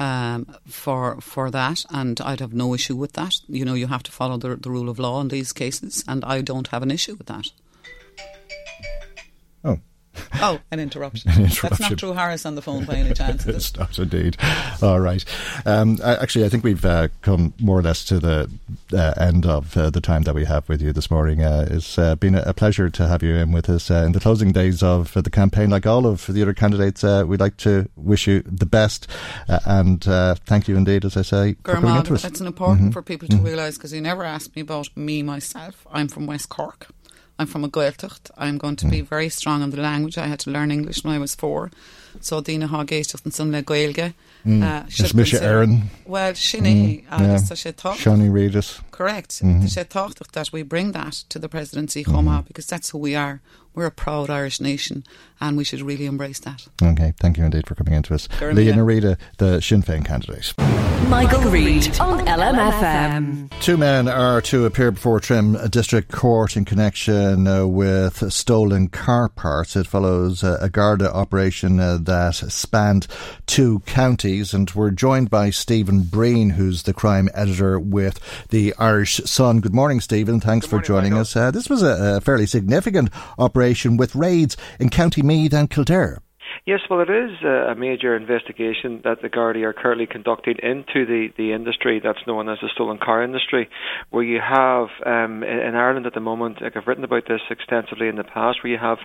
um, 0.00 0.46
for 0.66 1.20
for 1.20 1.50
that, 1.50 1.84
and 1.90 2.20
I'd 2.20 2.40
have 2.40 2.54
no 2.54 2.74
issue 2.74 2.96
with 2.96 3.12
that. 3.12 3.34
You 3.48 3.64
know, 3.64 3.74
you 3.74 3.88
have 3.88 4.02
to 4.04 4.12
follow 4.12 4.38
the, 4.38 4.56
the 4.56 4.70
rule 4.70 4.88
of 4.88 4.98
law 4.98 5.20
in 5.20 5.28
these 5.28 5.52
cases, 5.52 6.02
and 6.08 6.24
I 6.24 6.40
don't 6.40 6.68
have 6.68 6.82
an 6.82 6.90
issue 6.90 7.16
with 7.16 7.26
that. 7.26 7.50
Oh. 10.42 10.58
an 10.70 10.80
interruption. 10.80 11.30
an 11.30 11.44
interruption. 11.44 11.68
That's 11.68 11.80
not 11.80 11.96
Drew 11.98 12.12
Harris 12.12 12.46
on 12.46 12.54
the 12.54 12.62
phone 12.62 12.84
by 12.84 12.94
any 12.94 13.12
chance. 13.12 13.44
it's 13.46 13.76
not 13.76 13.98
indeed. 13.98 14.36
All 14.82 15.00
right. 15.00 15.24
Um, 15.66 15.98
actually, 16.02 16.44
I 16.44 16.48
think 16.48 16.64
we've 16.64 16.84
uh, 16.84 17.08
come 17.22 17.52
more 17.60 17.78
or 17.78 17.82
less 17.82 18.04
to 18.06 18.18
the 18.18 18.50
uh, 18.92 19.12
end 19.18 19.44
of 19.46 19.76
uh, 19.76 19.90
the 19.90 20.00
time 20.00 20.22
that 20.22 20.34
we 20.34 20.44
have 20.46 20.68
with 20.68 20.80
you 20.80 20.92
this 20.92 21.10
morning. 21.10 21.42
Uh, 21.42 21.68
it's 21.70 21.98
uh, 21.98 22.14
been 22.16 22.34
a 22.34 22.54
pleasure 22.54 22.88
to 22.88 23.06
have 23.06 23.22
you 23.22 23.34
in 23.34 23.52
with 23.52 23.68
us 23.68 23.90
in 23.90 24.12
the 24.12 24.20
closing 24.20 24.52
days 24.52 24.82
of 24.82 25.12
the 25.12 25.30
campaign. 25.30 25.70
Like 25.70 25.86
all 25.86 26.06
of 26.06 26.26
the 26.26 26.42
other 26.42 26.54
candidates, 26.54 27.02
we'd 27.02 27.40
like 27.40 27.56
to 27.58 27.88
wish 27.96 28.26
you 28.26 28.40
the 28.40 28.66
best 28.66 29.06
and 29.48 30.02
thank 30.46 30.68
you 30.68 30.76
indeed, 30.76 31.04
as 31.04 31.16
I 31.16 31.22
say, 31.22 31.54
for 31.64 31.74
coming 31.74 31.96
into 31.96 32.14
us. 32.14 32.24
It's 32.24 32.40
important 32.40 32.80
mm-hmm. 32.80 32.92
for 32.92 33.02
people 33.02 33.28
to 33.28 33.36
mm-hmm. 33.36 33.44
realise 33.44 33.76
because 33.76 33.92
you 33.92 34.00
never 34.00 34.24
asked 34.24 34.54
me 34.56 34.62
about 34.62 34.96
me 34.96 35.22
myself. 35.22 35.86
I'm 35.92 36.08
from 36.08 36.26
West 36.26 36.48
Cork. 36.48 36.88
I'm 37.40 37.46
from 37.46 37.64
a 37.64 37.70
Gaeltacht. 37.70 38.30
I'm 38.36 38.58
going 38.58 38.76
to 38.76 38.86
be 38.86 39.00
mm. 39.00 39.06
very 39.06 39.30
strong 39.30 39.62
on 39.62 39.70
the 39.70 39.80
language. 39.80 40.18
I 40.18 40.26
had 40.26 40.40
to 40.40 40.50
learn 40.50 40.70
English 40.70 41.02
when 41.02 41.14
I 41.14 41.18
was 41.18 41.34
four. 41.34 41.70
So 42.20 42.42
Dina 42.42 42.68
Hagéistecht 42.68 43.24
an 43.24 43.30
san 43.30 43.50
le 43.50 43.62
Gaelge. 43.62 44.12
Is 44.44 45.14
mis 45.14 45.32
Aaron? 45.32 45.88
Well, 46.04 46.34
sinné 46.34 47.02
agus 47.10 47.48
sé 47.48 47.72
Shani 47.96 48.30
Reedus. 48.30 48.80
Correct. 49.00 49.40
Mm-hmm. 49.42 49.64
sé 49.64 49.84
tácht 49.88 50.18
that 50.32 50.52
we 50.52 50.62
bring 50.62 50.92
that 50.92 51.24
to 51.30 51.38
the 51.38 51.48
presidency 51.48 52.04
choma 52.04 52.30
mm-hmm. 52.30 52.46
because 52.48 52.66
that's 52.66 52.90
who 52.90 52.98
we 52.98 53.16
are. 53.16 53.40
We're 53.74 53.86
a 53.86 53.90
proud 53.90 54.28
Irish 54.28 54.60
nation 54.60 55.04
and 55.40 55.56
we 55.56 55.64
should 55.64 55.80
really 55.80 56.04
embrace 56.04 56.40
that. 56.40 56.66
Okay, 56.82 57.14
thank 57.18 57.38
you 57.38 57.44
indeed 57.44 57.66
for 57.66 57.74
coming 57.74 57.94
into 57.94 58.14
us. 58.14 58.28
Liadh 58.40 58.74
Ní 58.74 58.84
Riada, 58.84 59.16
the 59.38 59.62
Sinn 59.62 59.82
Féin 59.82 60.04
candidate. 60.04 60.52
Michael, 61.08 61.50
Reade 61.50 61.98
on 61.98 62.26
LMFM. 62.26 63.50
Two 63.60 63.76
men 63.76 64.06
are 64.06 64.40
to 64.42 64.66
appear 64.66 64.90
before 64.90 65.18
Trim 65.18 65.56
District 65.68 66.10
Court 66.12 66.56
in 66.56 66.64
connection 66.64 67.46
uh, 67.46 67.66
with 67.66 68.32
stolen 68.32 68.88
car 68.88 69.28
parts. 69.28 69.76
It 69.76 69.86
follows 69.86 70.44
uh, 70.44 70.58
a 70.60 70.68
Garda 70.68 71.12
operation 71.12 71.80
uh, 71.80 71.98
that 72.02 72.34
spanned 72.34 73.06
two 73.46 73.80
counties, 73.86 74.52
and 74.52 74.70
we're 74.72 74.90
joined 74.90 75.30
by 75.30 75.50
Stephen 75.50 76.02
Breen, 76.02 76.50
who's 76.50 76.82
the 76.82 76.92
crime 76.92 77.28
editor 77.34 77.78
with 77.80 78.20
the 78.50 78.74
Irish 78.78 78.89
Sun. 79.04 79.60
Good 79.60 79.74
morning, 79.74 80.00
Stephen. 80.00 80.40
Thanks 80.40 80.66
for 80.66 80.80
joining 80.80 81.12
Michael. 81.12 81.20
us. 81.20 81.36
Uh, 81.36 81.50
this 81.50 81.70
was 81.70 81.82
a, 81.82 82.16
a 82.16 82.20
fairly 82.20 82.46
significant 82.46 83.10
operation 83.38 83.96
with 83.96 84.14
raids 84.14 84.56
in 84.78 84.90
County 84.90 85.22
Meath 85.22 85.52
and 85.52 85.70
Kildare. 85.70 86.20
Yes, 86.66 86.80
well, 86.90 87.00
it 87.00 87.08
is 87.08 87.42
a 87.42 87.74
major 87.74 88.14
investigation 88.14 89.00
that 89.04 89.22
the 89.22 89.28
Gardaí 89.28 89.62
are 89.62 89.72
currently 89.72 90.06
conducting 90.06 90.56
into 90.62 91.06
the, 91.06 91.28
the 91.36 91.52
industry 91.52 92.00
that's 92.02 92.26
known 92.26 92.48
as 92.48 92.58
the 92.60 92.68
stolen 92.74 92.98
car 92.98 93.22
industry, 93.22 93.68
where 94.10 94.24
you 94.24 94.40
have 94.40 94.88
um, 95.06 95.42
in 95.42 95.74
Ireland 95.74 96.06
at 96.06 96.14
the 96.14 96.20
moment, 96.20 96.60
like 96.60 96.76
I've 96.76 96.86
written 96.86 97.04
about 97.04 97.28
this 97.28 97.40
extensively 97.50 98.08
in 98.08 98.16
the 98.16 98.24
past, 98.24 98.58
where 98.62 98.72
you 98.72 98.78
have 98.78 98.98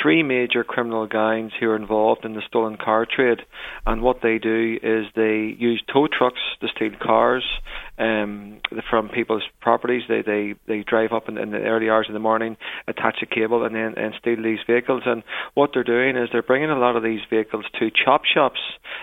three 0.00 0.22
major 0.22 0.64
criminal 0.64 1.06
gangs 1.06 1.52
who 1.58 1.70
are 1.70 1.76
involved 1.76 2.24
in 2.24 2.34
the 2.34 2.42
stolen 2.46 2.76
car 2.76 3.06
trade, 3.06 3.38
and 3.86 4.02
what 4.02 4.20
they 4.22 4.38
do 4.38 4.78
is 4.82 5.06
they 5.14 5.56
use 5.58 5.82
tow 5.92 6.08
trucks 6.08 6.40
to 6.60 6.68
steal 6.68 6.98
cars 7.00 7.44
um, 7.98 8.60
from 8.88 9.08
people's 9.08 9.42
properties. 9.60 10.02
They 10.08 10.22
they 10.22 10.54
they 10.66 10.82
drive 10.82 11.12
up 11.12 11.28
in, 11.28 11.38
in 11.38 11.50
the 11.50 11.58
early 11.58 11.90
hours 11.90 12.06
of 12.08 12.14
the 12.14 12.20
morning, 12.20 12.56
attach 12.86 13.16
a 13.22 13.26
cable, 13.26 13.64
and 13.64 13.74
then 13.74 13.94
and 13.96 14.14
steal 14.18 14.42
these 14.42 14.60
vehicles. 14.66 15.02
And 15.06 15.22
what 15.54 15.70
they're 15.74 15.84
doing 15.84 16.16
is 16.16 16.28
they're 16.32 16.42
bringing 16.42 16.70
a 16.70 16.78
lot 16.78 16.96
of 16.96 17.02
these 17.02 17.20
vehicles 17.28 17.64
to 17.78 17.90
chop 17.90 18.22
shops 18.24 18.60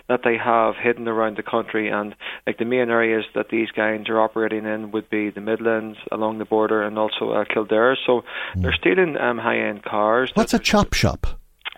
that 0.08 0.22
they 0.24 0.38
have 0.38 0.76
hidden 0.82 1.08
around 1.08 1.38
the 1.38 1.44
country. 1.44 1.90
And 1.90 2.16
like 2.48 2.58
the 2.58 2.66
main 2.66 2.90
areas 2.90 3.26
that 3.36 3.50
these 3.50 3.70
gangs 3.72 4.10
are 4.10 4.20
operating 4.20 4.66
in 4.66 4.92
would 4.92 5.10
be 5.10 5.30
the 5.30 5.42
Midlands, 5.42 5.98
along 6.12 6.40
the 6.40 6.46
border, 6.46 6.82
and 6.82 6.98
also 6.98 7.32
uh, 7.32 7.46
Kildare. 7.46 7.98
So 8.06 8.22
mm. 8.56 8.62
they're 8.62 8.74
stealing 8.80 9.18
um, 9.18 9.38
high-end 9.38 9.84
cars. 9.84 10.32
What's 10.36 10.54
a 10.54 10.60
chop 10.60 10.94
shop? 10.94 11.28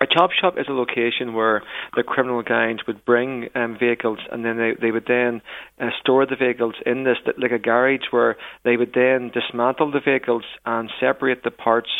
A 0.00 0.06
chop 0.06 0.30
shop 0.32 0.54
is 0.58 0.66
a 0.68 0.72
location 0.72 1.34
where 1.34 1.62
the 1.96 2.02
criminal 2.02 2.42
gangs 2.42 2.80
would 2.86 3.04
bring 3.04 3.48
um, 3.54 3.76
vehicles 3.78 4.18
and 4.30 4.44
then 4.44 4.56
they, 4.56 4.74
they 4.80 4.90
would 4.92 5.06
then 5.06 5.42
uh, 5.80 5.90
store 6.00 6.24
the 6.24 6.36
vehicles 6.36 6.74
in 6.86 7.04
this, 7.04 7.16
like 7.36 7.50
a 7.50 7.58
garage, 7.58 8.06
where 8.10 8.36
they 8.64 8.76
would 8.76 8.92
then 8.94 9.30
dismantle 9.34 9.90
the 9.90 10.00
vehicles 10.00 10.44
and 10.64 10.90
separate 11.00 11.42
the 11.42 11.50
parts 11.50 11.90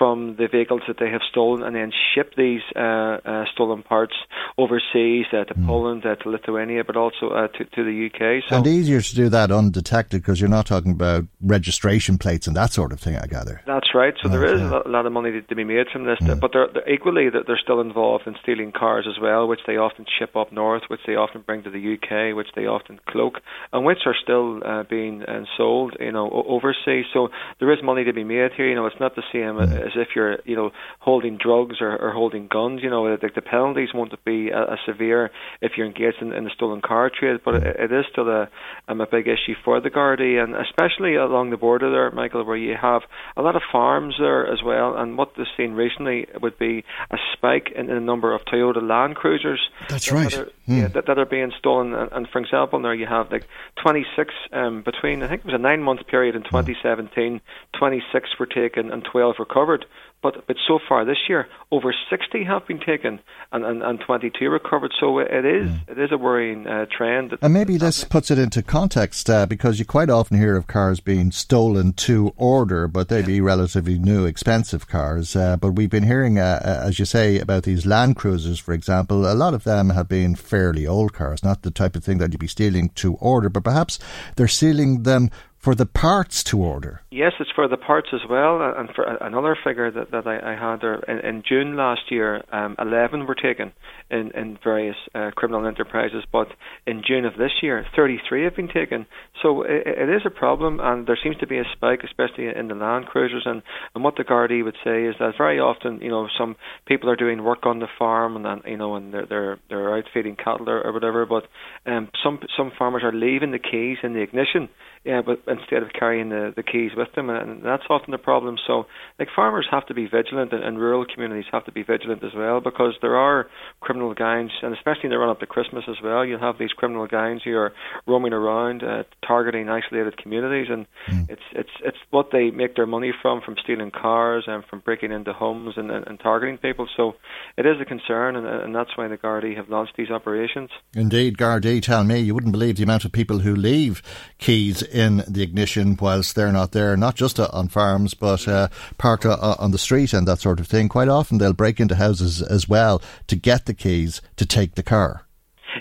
from 0.00 0.34
the 0.36 0.48
vehicles 0.48 0.80
that 0.88 0.96
they 0.98 1.10
have 1.10 1.20
stolen 1.30 1.62
and 1.62 1.76
then 1.76 1.92
ship 2.14 2.32
these 2.34 2.62
uh, 2.74 2.80
uh, 2.80 3.44
stolen 3.52 3.82
parts 3.82 4.14
overseas 4.56 5.26
uh, 5.30 5.44
to 5.44 5.52
mm. 5.52 5.66
Poland, 5.66 6.06
uh, 6.06 6.16
to 6.16 6.30
Lithuania, 6.30 6.82
but 6.84 6.96
also 6.96 7.28
uh, 7.28 7.48
to, 7.48 7.64
to, 7.66 7.84
the 7.84 8.06
UK. 8.06 8.42
So 8.48 8.56
and 8.56 8.66
easier 8.66 9.02
to 9.02 9.14
do 9.14 9.28
that 9.28 9.52
undetected 9.52 10.22
because 10.22 10.40
you're 10.40 10.48
not 10.48 10.64
talking 10.64 10.92
about 10.92 11.26
registration 11.42 12.16
plates 12.16 12.46
and 12.46 12.56
that 12.56 12.72
sort 12.72 12.92
of 12.92 13.00
thing, 13.00 13.16
I 13.16 13.26
gather. 13.26 13.60
That's 13.66 13.94
right. 13.94 14.14
So 14.22 14.30
there 14.30 14.46
is 14.46 14.62
a 14.62 14.82
lot 14.86 15.04
of 15.04 15.12
money 15.12 15.32
to, 15.32 15.42
to 15.42 15.54
be 15.54 15.64
made 15.64 15.88
from 15.92 16.04
this, 16.04 16.18
mm. 16.22 16.40
but 16.40 16.52
they're, 16.54 16.68
they're 16.72 16.90
equally 16.90 17.28
they're 17.46 17.60
still 17.62 17.80
involved 17.80 18.26
in 18.26 18.34
stealing 18.42 18.72
cars 18.72 19.06
as 19.08 19.20
well, 19.20 19.46
which 19.46 19.60
they 19.66 19.76
often 19.76 20.06
ship 20.18 20.36
up 20.36 20.52
north, 20.52 20.82
which 20.88 21.00
they 21.06 21.14
often 21.14 21.42
bring 21.42 21.62
to 21.62 21.70
the 21.70 21.94
UK, 21.94 22.36
which 22.36 22.48
they 22.54 22.66
often 22.66 23.00
cloak, 23.08 23.40
and 23.72 23.84
which 23.84 24.00
are 24.06 24.14
still 24.22 24.60
uh, 24.64 24.84
being 24.88 25.24
sold, 25.56 25.96
you 26.00 26.12
know, 26.12 26.30
overseas. 26.30 27.06
So 27.12 27.28
there 27.58 27.72
is 27.72 27.78
money 27.82 28.04
to 28.04 28.12
be 28.12 28.24
made 28.24 28.52
here. 28.56 28.68
You 28.68 28.74
know, 28.74 28.86
it's 28.86 29.00
not 29.00 29.16
the 29.16 29.22
same 29.32 29.56
mm 29.56 29.70
as 29.70 29.92
if 29.96 30.08
you're 30.14 30.38
you 30.44 30.56
know 30.56 30.70
holding 30.98 31.38
drugs 31.38 31.76
or, 31.80 31.96
or 31.96 32.12
holding 32.12 32.48
guns. 32.48 32.80
You 32.82 32.90
know, 32.90 33.16
the, 33.16 33.30
the 33.34 33.40
penalties 33.40 33.90
won't 33.94 34.12
be 34.24 34.50
as 34.52 34.78
severe 34.84 35.30
if 35.60 35.72
you're 35.76 35.86
engaged 35.86 36.18
in, 36.20 36.32
in 36.32 36.44
the 36.44 36.50
stolen 36.54 36.80
car 36.80 37.10
trade, 37.10 37.40
but 37.44 37.54
it, 37.54 37.76
it 37.78 37.92
is 37.92 38.04
still 38.10 38.28
a 38.28 38.48
um, 38.88 39.00
a 39.00 39.06
big 39.06 39.26
issue 39.26 39.54
for 39.64 39.80
the 39.80 39.90
Gardaí, 39.90 40.42
and 40.42 40.54
especially 40.54 41.16
along 41.16 41.50
the 41.50 41.56
border 41.56 41.90
there, 41.90 42.10
Michael, 42.10 42.44
where 42.44 42.56
you 42.56 42.74
have 42.80 43.02
a 43.36 43.42
lot 43.42 43.56
of 43.56 43.62
farms 43.70 44.14
there 44.18 44.50
as 44.50 44.60
well. 44.64 44.96
And 44.96 45.16
what 45.16 45.32
they've 45.36 45.46
seen 45.56 45.72
recently 45.72 46.26
would 46.40 46.58
be 46.58 46.84
a 47.10 47.16
spike 47.32 47.72
in, 47.74 47.88
in 47.88 47.94
the 47.94 48.00
number 48.00 48.32
of 48.32 48.44
Toyota 48.44 48.82
Land 48.82 49.16
Cruisers. 49.16 49.60
That's 49.88 50.06
that, 50.06 50.14
right. 50.14 50.30
That 50.30 50.40
are, 50.40 50.44
mm. 50.68 50.80
yeah, 50.82 50.88
that, 50.88 51.06
that, 51.06 51.18
are 51.18 51.26
being 51.26 51.52
stolen. 51.58 51.94
And, 51.94 52.10
and, 52.12 52.28
for 52.28 52.38
example, 52.38 52.80
there 52.82 52.94
you 52.94 53.06
have 53.06 53.30
like 53.30 53.46
26 53.82 54.34
um, 54.52 54.82
between 54.82 55.22
I 55.22 55.28
think 55.28 55.40
it 55.40 55.46
was 55.46 55.54
a 55.54 55.58
nine 55.58 55.82
month 55.82 56.06
period 56.06 56.36
in 56.36 56.42
2017. 56.42 57.40
26 57.78 58.38
were 58.38 58.46
taken 58.46 58.90
and 58.90 59.04
12 59.04 59.36
recovered. 59.38 59.86
But 60.22 60.46
but 60.46 60.56
so 60.68 60.78
far 60.88 61.04
this 61.04 61.16
year, 61.28 61.48
over 61.70 61.94
60 62.10 62.44
have 62.44 62.66
been 62.66 62.80
taken 62.80 63.20
and, 63.52 63.64
and, 63.64 63.82
and 63.82 64.00
22 64.00 64.50
recovered. 64.50 64.92
So 65.00 65.18
it 65.18 65.44
is 65.44 65.70
mm. 65.70 65.88
it 65.88 65.98
is 65.98 66.12
a 66.12 66.18
worrying 66.18 66.66
uh, 66.66 66.86
trend. 66.90 67.38
and 67.40 67.54
maybe 67.54 67.76
this 67.78 68.04
puts 68.04 68.30
it 68.30 68.38
into 68.38 68.62
context 68.62 69.30
uh, 69.30 69.46
because 69.46 69.78
you 69.78 69.84
quite 69.84 70.10
often 70.10 70.36
hear 70.36 70.56
of 70.56 70.66
cars 70.66 71.00
being 71.00 71.30
stolen 71.30 71.92
to 71.94 72.32
order, 72.36 72.86
but 72.86 73.08
they 73.08 73.22
be 73.22 73.40
relatively 73.40 73.98
new, 73.98 74.26
expensive 74.26 74.86
cars. 74.86 75.34
Uh, 75.34 75.56
but 75.56 75.72
we've 75.72 75.90
been 75.90 76.02
hearing, 76.02 76.38
uh, 76.38 76.60
uh, 76.62 76.86
as 76.86 76.98
you 76.98 77.04
say, 77.04 77.38
about 77.38 77.62
these 77.62 77.86
Land 77.86 78.16
Cruisers, 78.16 78.58
for 78.58 78.72
example. 78.72 79.30
A 79.30 79.34
lot 79.34 79.54
of 79.54 79.64
them 79.64 79.90
have 79.90 80.08
been 80.08 80.34
fairly 80.34 80.86
old 80.86 81.12
cars, 81.12 81.42
not 81.42 81.62
the 81.62 81.70
type 81.70 81.96
of 81.96 82.04
thing 82.04 82.18
that 82.18 82.32
you'd 82.32 82.40
be 82.40 82.46
stealing 82.46 82.90
to 82.90 83.14
order, 83.14 83.48
but 83.48 83.64
perhaps 83.64 83.98
they're 84.36 84.48
stealing 84.48 85.04
them 85.04 85.30
for 85.60 85.74
the 85.74 85.84
parts 85.84 86.42
to 86.42 86.58
order. 86.58 87.02
Yes, 87.10 87.32
it's 87.38 87.50
for 87.54 87.68
the 87.68 87.76
parts 87.76 88.08
as 88.14 88.22
well. 88.28 88.62
And 88.62 88.88
for 88.94 89.04
another 89.04 89.54
figure 89.62 89.90
that, 89.90 90.10
that 90.10 90.26
I, 90.26 90.54
I 90.54 90.56
had 90.56 90.80
there, 90.80 90.94
in, 91.06 91.18
in 91.18 91.42
June 91.46 91.76
last 91.76 92.10
year, 92.10 92.42
um, 92.50 92.76
11 92.78 93.26
were 93.26 93.34
taken 93.34 93.72
in, 94.10 94.30
in 94.30 94.58
various 94.64 94.96
uh, 95.14 95.30
criminal 95.36 95.66
enterprises. 95.66 96.24
But 96.32 96.48
in 96.86 97.02
June 97.06 97.26
of 97.26 97.34
this 97.36 97.50
year, 97.60 97.84
33 97.94 98.44
have 98.44 98.56
been 98.56 98.68
taken. 98.68 99.04
So 99.42 99.60
it, 99.62 99.86
it 99.86 100.08
is 100.08 100.22
a 100.24 100.30
problem, 100.30 100.80
and 100.80 101.06
there 101.06 101.18
seems 101.22 101.36
to 101.38 101.46
be 101.46 101.58
a 101.58 101.64
spike, 101.76 102.00
especially 102.04 102.48
in 102.48 102.68
the 102.68 102.74
land 102.74 103.06
cruisers. 103.06 103.42
And, 103.44 103.60
and 103.94 104.02
what 104.02 104.16
the 104.16 104.24
Gardaí 104.24 104.64
would 104.64 104.78
say 104.82 105.04
is 105.04 105.16
that 105.20 105.34
very 105.36 105.60
often, 105.60 106.00
you 106.00 106.08
know, 106.08 106.26
some 106.38 106.56
people 106.86 107.10
are 107.10 107.16
doing 107.16 107.44
work 107.44 107.66
on 107.66 107.80
the 107.80 107.88
farm, 107.98 108.34
and, 108.34 108.46
and 108.46 108.62
you 108.64 108.78
know, 108.78 108.96
and 108.96 109.12
they're 109.12 109.26
they're, 109.26 109.58
they're 109.68 109.98
out 109.98 110.04
feeding 110.14 110.36
cattle 110.36 110.70
or, 110.70 110.80
or 110.80 110.92
whatever. 110.94 111.26
But 111.26 111.44
um, 111.84 112.08
some 112.24 112.38
some 112.56 112.72
farmers 112.78 113.02
are 113.04 113.12
leaving 113.12 113.50
the 113.50 113.58
keys 113.58 113.98
in 114.02 114.14
the 114.14 114.22
ignition 114.22 114.70
yeah, 115.02 115.22
but 115.24 115.40
instead 115.48 115.82
of 115.82 115.88
carrying 115.98 116.28
the, 116.28 116.52
the 116.54 116.62
keys 116.62 116.90
with 116.94 117.08
them, 117.14 117.30
and 117.30 117.64
that's 117.64 117.84
often 117.88 118.10
the 118.10 118.18
problem. 118.18 118.58
So, 118.66 118.84
like 119.18 119.28
farmers 119.34 119.66
have 119.70 119.86
to 119.86 119.94
be 119.94 120.06
vigilant, 120.06 120.52
and, 120.52 120.62
and 120.62 120.78
rural 120.78 121.06
communities 121.06 121.46
have 121.52 121.64
to 121.64 121.72
be 121.72 121.82
vigilant 121.82 122.22
as 122.22 122.32
well, 122.36 122.60
because 122.60 122.92
there 123.00 123.16
are 123.16 123.46
criminal 123.80 124.12
gangs, 124.12 124.52
and 124.62 124.74
especially 124.74 125.04
in 125.04 125.10
the 125.10 125.18
run 125.18 125.30
up 125.30 125.40
to 125.40 125.46
Christmas 125.46 125.84
as 125.88 125.96
well. 126.04 126.22
You'll 126.22 126.40
have 126.40 126.58
these 126.58 126.72
criminal 126.72 127.06
gangs 127.06 127.40
who 127.44 127.56
are 127.56 127.72
roaming 128.06 128.34
around, 128.34 128.82
uh, 128.82 129.04
targeting 129.26 129.70
isolated 129.70 130.18
communities, 130.18 130.66
and 130.70 130.86
mm. 131.08 131.30
it's 131.30 131.42
it's 131.52 131.70
it's 131.82 131.98
what 132.10 132.28
they 132.30 132.50
make 132.50 132.76
their 132.76 132.86
money 132.86 133.12
from, 133.22 133.40
from 133.40 133.56
stealing 133.62 133.90
cars 133.90 134.44
and 134.46 134.62
from 134.66 134.80
breaking 134.80 135.12
into 135.12 135.32
homes 135.32 135.74
and, 135.78 135.90
and, 135.90 136.06
and 136.08 136.20
targeting 136.20 136.58
people. 136.58 136.86
So, 136.94 137.14
it 137.56 137.64
is 137.64 137.80
a 137.80 137.86
concern, 137.86 138.36
and, 138.36 138.46
and 138.46 138.74
that's 138.74 138.94
why 138.98 139.08
the 139.08 139.16
Gardaí 139.16 139.56
have 139.56 139.70
launched 139.70 139.96
these 139.96 140.10
operations. 140.10 140.68
Indeed, 140.94 141.38
Gardaí 141.38 141.80
tell 141.80 142.04
me 142.04 142.18
you 142.18 142.34
wouldn't 142.34 142.52
believe 142.52 142.76
the 142.76 142.82
amount 142.82 143.06
of 143.06 143.12
people 143.12 143.38
who 143.38 143.56
leave 143.56 144.02
keys 144.36 144.82
in 144.90 145.22
the 145.28 145.42
ignition 145.42 145.96
whilst 146.00 146.34
they're 146.34 146.52
not 146.52 146.72
there, 146.72 146.96
not 146.96 147.14
just 147.14 147.40
uh, 147.40 147.48
on 147.52 147.68
farms, 147.68 148.14
but 148.14 148.46
uh, 148.46 148.68
parked 148.98 149.26
uh, 149.26 149.56
on 149.58 149.70
the 149.70 149.78
street 149.78 150.12
and 150.12 150.26
that 150.28 150.40
sort 150.40 150.60
of 150.60 150.66
thing. 150.66 150.88
Quite 150.88 151.08
often 151.08 151.38
they'll 151.38 151.52
break 151.52 151.80
into 151.80 151.96
houses 151.96 152.42
as 152.42 152.68
well 152.68 153.02
to 153.26 153.36
get 153.36 153.66
the 153.66 153.74
keys 153.74 154.20
to 154.36 154.46
take 154.46 154.74
the 154.74 154.82
car. 154.82 155.26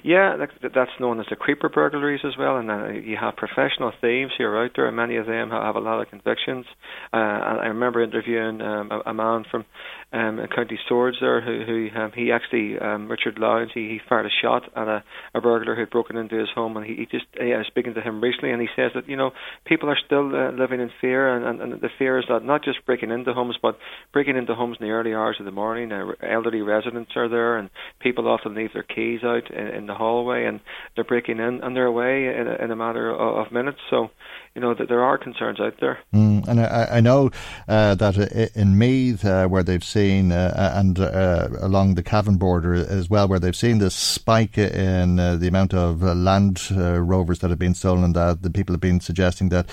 Yeah, 0.04 0.38
that, 0.38 0.74
that's 0.74 0.92
known 1.00 1.20
as 1.20 1.26
the 1.30 1.36
creeper 1.36 1.70
burglaries 1.70 2.22
as 2.24 2.38
well, 2.38 2.58
and 2.58 2.70
uh, 2.70 2.88
you 2.90 3.18
have 3.18 3.36
professional 3.36 3.92
thieves 4.00 4.32
who 4.38 4.44
are 4.44 4.64
out 4.64 4.72
there, 4.76 4.88
and 4.88 4.96
many 4.96 5.18
of 5.18 5.26
them 5.26 5.50
have, 5.50 5.76
a 5.76 5.80
lot 5.80 6.02
of 6.02 6.10
convictions. 6.10 6.66
Uh, 7.14 7.18
I 7.18 7.68
remember 7.68 8.02
interviewing 8.02 8.62
um, 8.62 8.92
a 9.06 9.14
man 9.14 9.46
from 9.50 9.66
um, 10.12 10.40
County 10.56 10.80
Swords 10.88 11.18
there, 11.22 11.42
who, 11.42 11.64
who 11.66 12.00
um, 12.00 12.12
he 12.16 12.32
actually 12.32 12.80
um, 12.80 13.10
Richard 13.10 13.38
Lyons, 13.38 13.72
he, 13.74 13.90
he 13.90 14.02
fired 14.10 14.26
a 14.26 14.30
shot 14.42 14.64
at 14.76 14.88
a, 14.88 15.04
a 15.36 15.42
burglar 15.42 15.76
who 15.76 15.82
had 15.82 15.90
broken 15.90 16.18
into 16.18 16.38
his 16.38 16.50
home, 16.54 16.76
and 16.78 16.86
he, 16.86 16.96
he 16.96 17.06
just 17.06 17.26
I 17.40 17.58
was 17.58 17.68
speaking 17.68 17.94
to 17.94 18.02
him 18.02 18.22
recently, 18.22 18.52
and 18.52 18.62
he 18.62 18.68
says 18.76 18.92
that 18.96 19.08
you 19.08 19.16
know 19.16 19.32
people 19.66 19.90
are 19.90 19.98
still 20.04 20.36
uh, 20.36 20.52
living 20.52 20.80
in 20.80 20.90
fear, 21.00 21.36
and, 21.36 21.46
and, 21.46 21.74
and 21.74 21.82
the 21.82 21.90
fear 21.98 22.18
is 22.18 22.26
that 22.30 22.44
not 22.44 22.64
just 22.64 22.86
breaking 22.86 23.12
into 23.12 23.34
homes, 23.34 23.58
but 23.62 23.78
breaking 24.12 24.36
into 24.36 24.56
homes 24.56 24.78
in 24.80 24.88
the 24.88 24.92
early 24.92 25.14
hours 25.14 25.38
of 25.40 25.46
the 25.46 25.52
morning. 25.52 25.92
Uh, 25.92 26.12
elderly 26.24 26.62
residents 26.62 27.12
are 27.16 27.30
there, 27.30 27.58
and 27.58 27.70
people 28.00 28.28
often 28.28 28.56
leave 28.56 28.74
their 28.74 28.84
keys 28.84 29.24
out 29.24 29.52
in, 29.52 29.68
in 29.68 29.86
the 29.88 29.96
hallway, 29.96 30.46
and 30.46 30.60
they're 30.96 31.04
breaking 31.04 31.40
in 31.40 31.60
and 31.62 31.76
they're 31.76 31.86
away 31.86 32.28
in 32.28 32.48
a, 32.48 32.64
in 32.64 32.72
a 32.72 32.76
matter 32.76 33.10
of, 33.10 33.48
of 33.48 33.52
minutes. 33.52 33.80
So 33.90 34.10
you 34.56 34.62
know 34.62 34.74
that 34.74 34.90
there 34.90 35.04
are 35.04 35.18
concerns 35.18 35.60
out 35.60 35.76
there. 35.80 36.00
Mm, 36.14 36.48
and 36.48 36.60
I, 36.60 36.88
I 36.94 37.00
know 37.02 37.30
uh, 37.68 37.96
that 37.96 38.18
in 38.56 38.78
Meath, 38.78 39.24
uh, 39.24 39.48
where 39.48 39.64
they've 39.64 39.84
seen, 39.84 39.99
uh, 40.00 40.72
and 40.76 41.00
uh, 41.00 41.50
along 41.60 41.96
the 41.96 42.04
Cavan 42.04 42.38
border 42.38 42.74
as 42.74 43.10
well, 43.10 43.28
where 43.28 43.40
they've 43.40 43.56
seen 43.56 43.80
this 43.80 43.96
spike 43.96 44.58
in 44.58 45.20
uh, 45.20 45.36
the 45.36 45.48
amount 45.48 45.74
of 45.74 46.04
uh, 46.04 46.14
land 46.14 46.72
rovers 46.72 47.40
that 47.40 47.50
have 47.50 47.60
been 47.60 47.76
stolen, 47.76 48.14
that 48.14 48.42
the 48.42 48.50
people 48.50 48.74
have 48.74 48.82
been 48.82 49.02
suggesting 49.02 49.50
that 49.50 49.70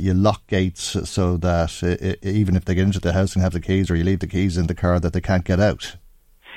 you 0.00 0.14
lock 0.14 0.46
gates 0.46 0.96
so 1.08 1.36
that 1.38 1.82
even 2.22 2.56
if 2.56 2.64
they 2.64 2.74
get 2.74 2.84
into 2.84 3.00
the 3.00 3.12
house 3.12 3.34
and 3.34 3.42
have 3.42 3.52
the 3.52 3.60
keys, 3.60 3.90
or 3.90 3.96
you 3.96 4.04
leave 4.04 4.20
the 4.20 4.26
keys 4.26 4.56
in 4.56 4.68
the 4.68 4.74
car, 4.74 5.00
that 5.00 5.12
they 5.12 5.20
can't 5.20 5.44
get 5.44 5.60
out. 5.60 5.96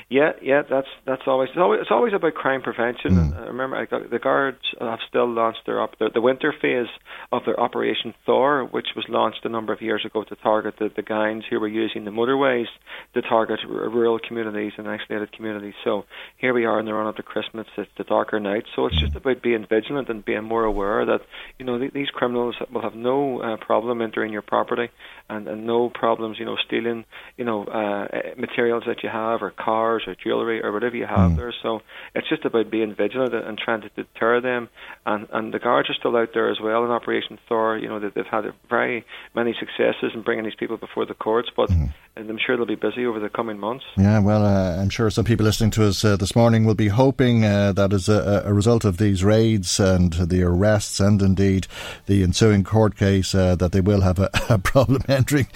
Yeah, 0.10 0.32
yeah, 0.42 0.62
that's 0.70 0.88
that's 1.06 1.24
always 1.28 1.50
it's 1.50 1.58
always, 1.58 1.82
it's 1.82 1.92
always 1.92 2.14
about 2.14 2.34
crime 2.34 2.62
prevention. 2.62 3.12
Mm. 3.12 3.38
I 3.42 3.48
remember 3.48 3.76
I 3.76 3.86
got, 3.86 4.10
the 4.10 4.20
guards 4.20 4.62
have 4.80 5.00
still 5.10 5.28
launched 5.28 5.66
their 5.66 5.84
up 5.84 6.00
the, 6.00 6.10
the 6.14 6.22
winter 6.22 6.54
phase 6.62 6.88
of 7.34 7.42
their 7.46 7.60
Operation 7.60 8.14
Thor, 8.26 8.64
which 8.64 8.88
was 8.96 9.04
launched 9.10 9.44
a 9.44 9.50
number 9.50 9.74
of 9.74 9.82
years 9.82 10.06
ago 10.06 10.24
to 10.24 10.36
target 10.38 10.76
the, 10.80 10.90
the 10.96 11.02
gangs 11.02 11.44
who 11.50 11.60
were 11.60 11.68
using 11.68 12.06
the 12.06 12.12
motorways 12.12 12.68
to 13.16 13.22
target 13.22 13.60
r- 13.68 13.90
rural 13.90 14.18
communities 14.26 14.72
and 14.78 14.88
isolated 14.88 15.34
communities. 15.34 15.74
So 15.84 16.06
here 16.38 16.54
we 16.54 16.64
are 16.64 16.80
in 16.80 16.86
the 16.86 16.94
run 16.94 17.08
up 17.08 17.18
to 17.18 17.24
Christmas, 17.24 17.68
it's 17.78 17.92
the 17.98 18.06
darker 18.06 18.40
night. 18.40 18.64
So 18.78 18.86
it's 18.86 18.98
just 18.98 19.18
about 19.18 19.42
being 19.42 19.66
vigilant 19.68 20.08
and 20.08 20.24
being 20.24 20.46
more 20.46 20.64
aware 20.64 21.06
that 21.06 21.20
you 21.60 21.66
know 21.66 21.78
th- 21.80 21.92
these 21.92 22.10
criminals 22.12 22.56
will 22.74 22.82
have 22.82 22.96
no 22.96 23.42
uh, 23.42 23.58
problem 23.58 24.02
entering 24.02 24.32
your 24.32 24.42
property 24.42 24.90
and, 25.30 25.48
and 25.48 25.68
no 25.68 25.90
problems, 25.90 26.38
you 26.40 26.46
know, 26.46 26.56
stealing, 26.66 27.04
you 27.36 27.44
know, 27.44 27.66
uh, 27.66 28.08
materials 28.38 28.84
that 28.88 29.04
you 29.04 29.10
have 29.10 29.42
or 29.42 29.52
cars 29.52 29.97
or 30.06 30.16
jewelry 30.16 30.62
or 30.62 30.72
whatever 30.72 30.96
you 30.96 31.06
have 31.06 31.32
mm. 31.32 31.38
there. 31.38 31.54
So 31.64 31.82
it's 32.14 32.28
just 32.30 32.46
about 32.46 32.70
being 32.70 32.94
vigilant 32.94 33.34
and 33.34 33.58
trying 33.58 33.82
to 33.82 33.90
deter 33.90 34.42
them. 34.42 34.70
And 35.06 35.28
and 35.32 35.54
the 35.54 35.60
guards 35.60 35.90
are 35.90 35.94
still 35.94 36.16
out 36.18 36.30
there 36.34 36.50
as 36.50 36.60
well 36.62 36.84
in 36.84 36.92
Operation 36.92 37.40
Thor. 37.48 37.78
You 37.78 37.88
know, 37.88 38.00
they've 38.00 38.26
had 38.26 38.46
very 38.70 39.06
many 39.34 39.56
successes 39.60 40.12
in 40.14 40.22
bringing 40.22 40.46
these 40.46 40.56
people 40.56 40.78
before 40.78 41.06
the 41.06 41.14
courts, 41.14 41.50
but 41.56 41.70
mm. 41.70 41.92
I'm 42.18 42.38
sure 42.44 42.58
they'll 42.58 42.66
be 42.66 42.76
busy 42.76 43.06
over 43.06 43.20
the 43.20 43.30
coming 43.30 43.60
months. 43.60 43.86
Yeah, 43.96 44.20
well, 44.20 44.44
uh, 44.46 44.82
I'm 44.82 44.90
sure 44.90 45.10
some 45.10 45.26
people 45.26 45.46
listening 45.46 45.72
to 45.72 45.86
us 45.88 46.04
uh, 46.04 46.18
this 46.18 46.36
morning 46.36 46.66
will 46.66 46.76
be 46.76 46.88
hoping 46.88 47.46
uh, 47.46 47.74
that 47.74 47.94
as 47.94 48.10
a, 48.10 48.44
a, 48.46 48.54
result 48.54 48.86
of 48.86 48.98
these 48.98 49.24
raids 49.24 49.80
and 49.80 50.14
the 50.14 50.42
arrests 50.42 51.00
and 51.00 51.22
indeed 51.22 51.68
the 52.08 52.24
ensuing 52.24 52.64
court 52.64 52.96
case 52.96 53.36
uh, 53.36 53.56
that 53.56 53.72
they 53.72 53.82
will 53.82 54.02
have 54.02 54.20
a, 54.20 54.30
a 54.50 54.58
problem 54.58 55.02
entering 55.08 55.48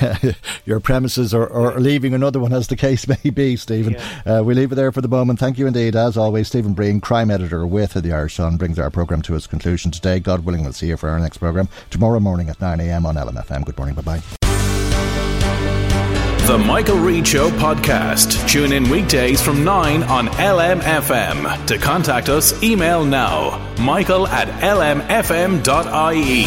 your 0.64 0.80
premises 0.80 1.34
or, 1.34 1.46
or, 1.46 1.80
leaving 1.80 2.14
another 2.14 2.40
one, 2.40 2.52
as 2.52 2.68
the 2.68 2.76
case 2.76 3.06
may 3.08 3.30
be, 3.30 3.56
Stephen. 3.82 3.94
Yeah. 4.26 4.38
Uh, 4.38 4.42
we 4.42 4.54
leave 4.54 4.72
it 4.72 4.74
there 4.76 4.92
for 4.92 5.00
the 5.00 5.08
moment. 5.08 5.38
Thank 5.38 5.58
you 5.58 5.66
indeed, 5.66 5.94
as 5.96 6.16
always, 6.16 6.48
Stephen 6.48 6.74
Breen, 6.74 7.00
crime 7.00 7.30
editor 7.30 7.66
with 7.66 7.94
the 7.94 8.12
Irish 8.12 8.34
Sun, 8.34 8.56
brings 8.56 8.78
our 8.78 8.90
programme 8.90 9.22
to 9.22 9.34
its 9.34 9.46
conclusion 9.46 9.90
today. 9.90 10.20
God 10.20 10.44
willing, 10.44 10.62
we'll 10.62 10.72
see 10.72 10.88
you 10.88 10.96
for 10.96 11.08
our 11.08 11.18
next 11.18 11.38
programme 11.38 11.68
tomorrow 11.90 12.20
morning 12.20 12.48
at 12.48 12.58
9am 12.58 13.04
on 13.04 13.16
LMFM. 13.16 13.64
Good 13.64 13.76
morning. 13.76 13.94
Bye 13.94 14.02
bye. 14.02 14.22
The 16.46 16.58
Michael 16.58 16.98
Reade 16.98 17.26
Show 17.26 17.50
podcast. 17.50 18.48
Tune 18.48 18.72
in 18.72 18.88
weekdays 18.88 19.42
from 19.42 19.64
9 19.64 20.04
on 20.04 20.28
LMFM. 20.28 21.66
To 21.66 21.76
contact 21.76 22.28
us, 22.28 22.62
email 22.62 23.04
now 23.04 23.66
michael 23.78 24.28
at 24.28 24.48
lmfm.ie. 24.62 26.46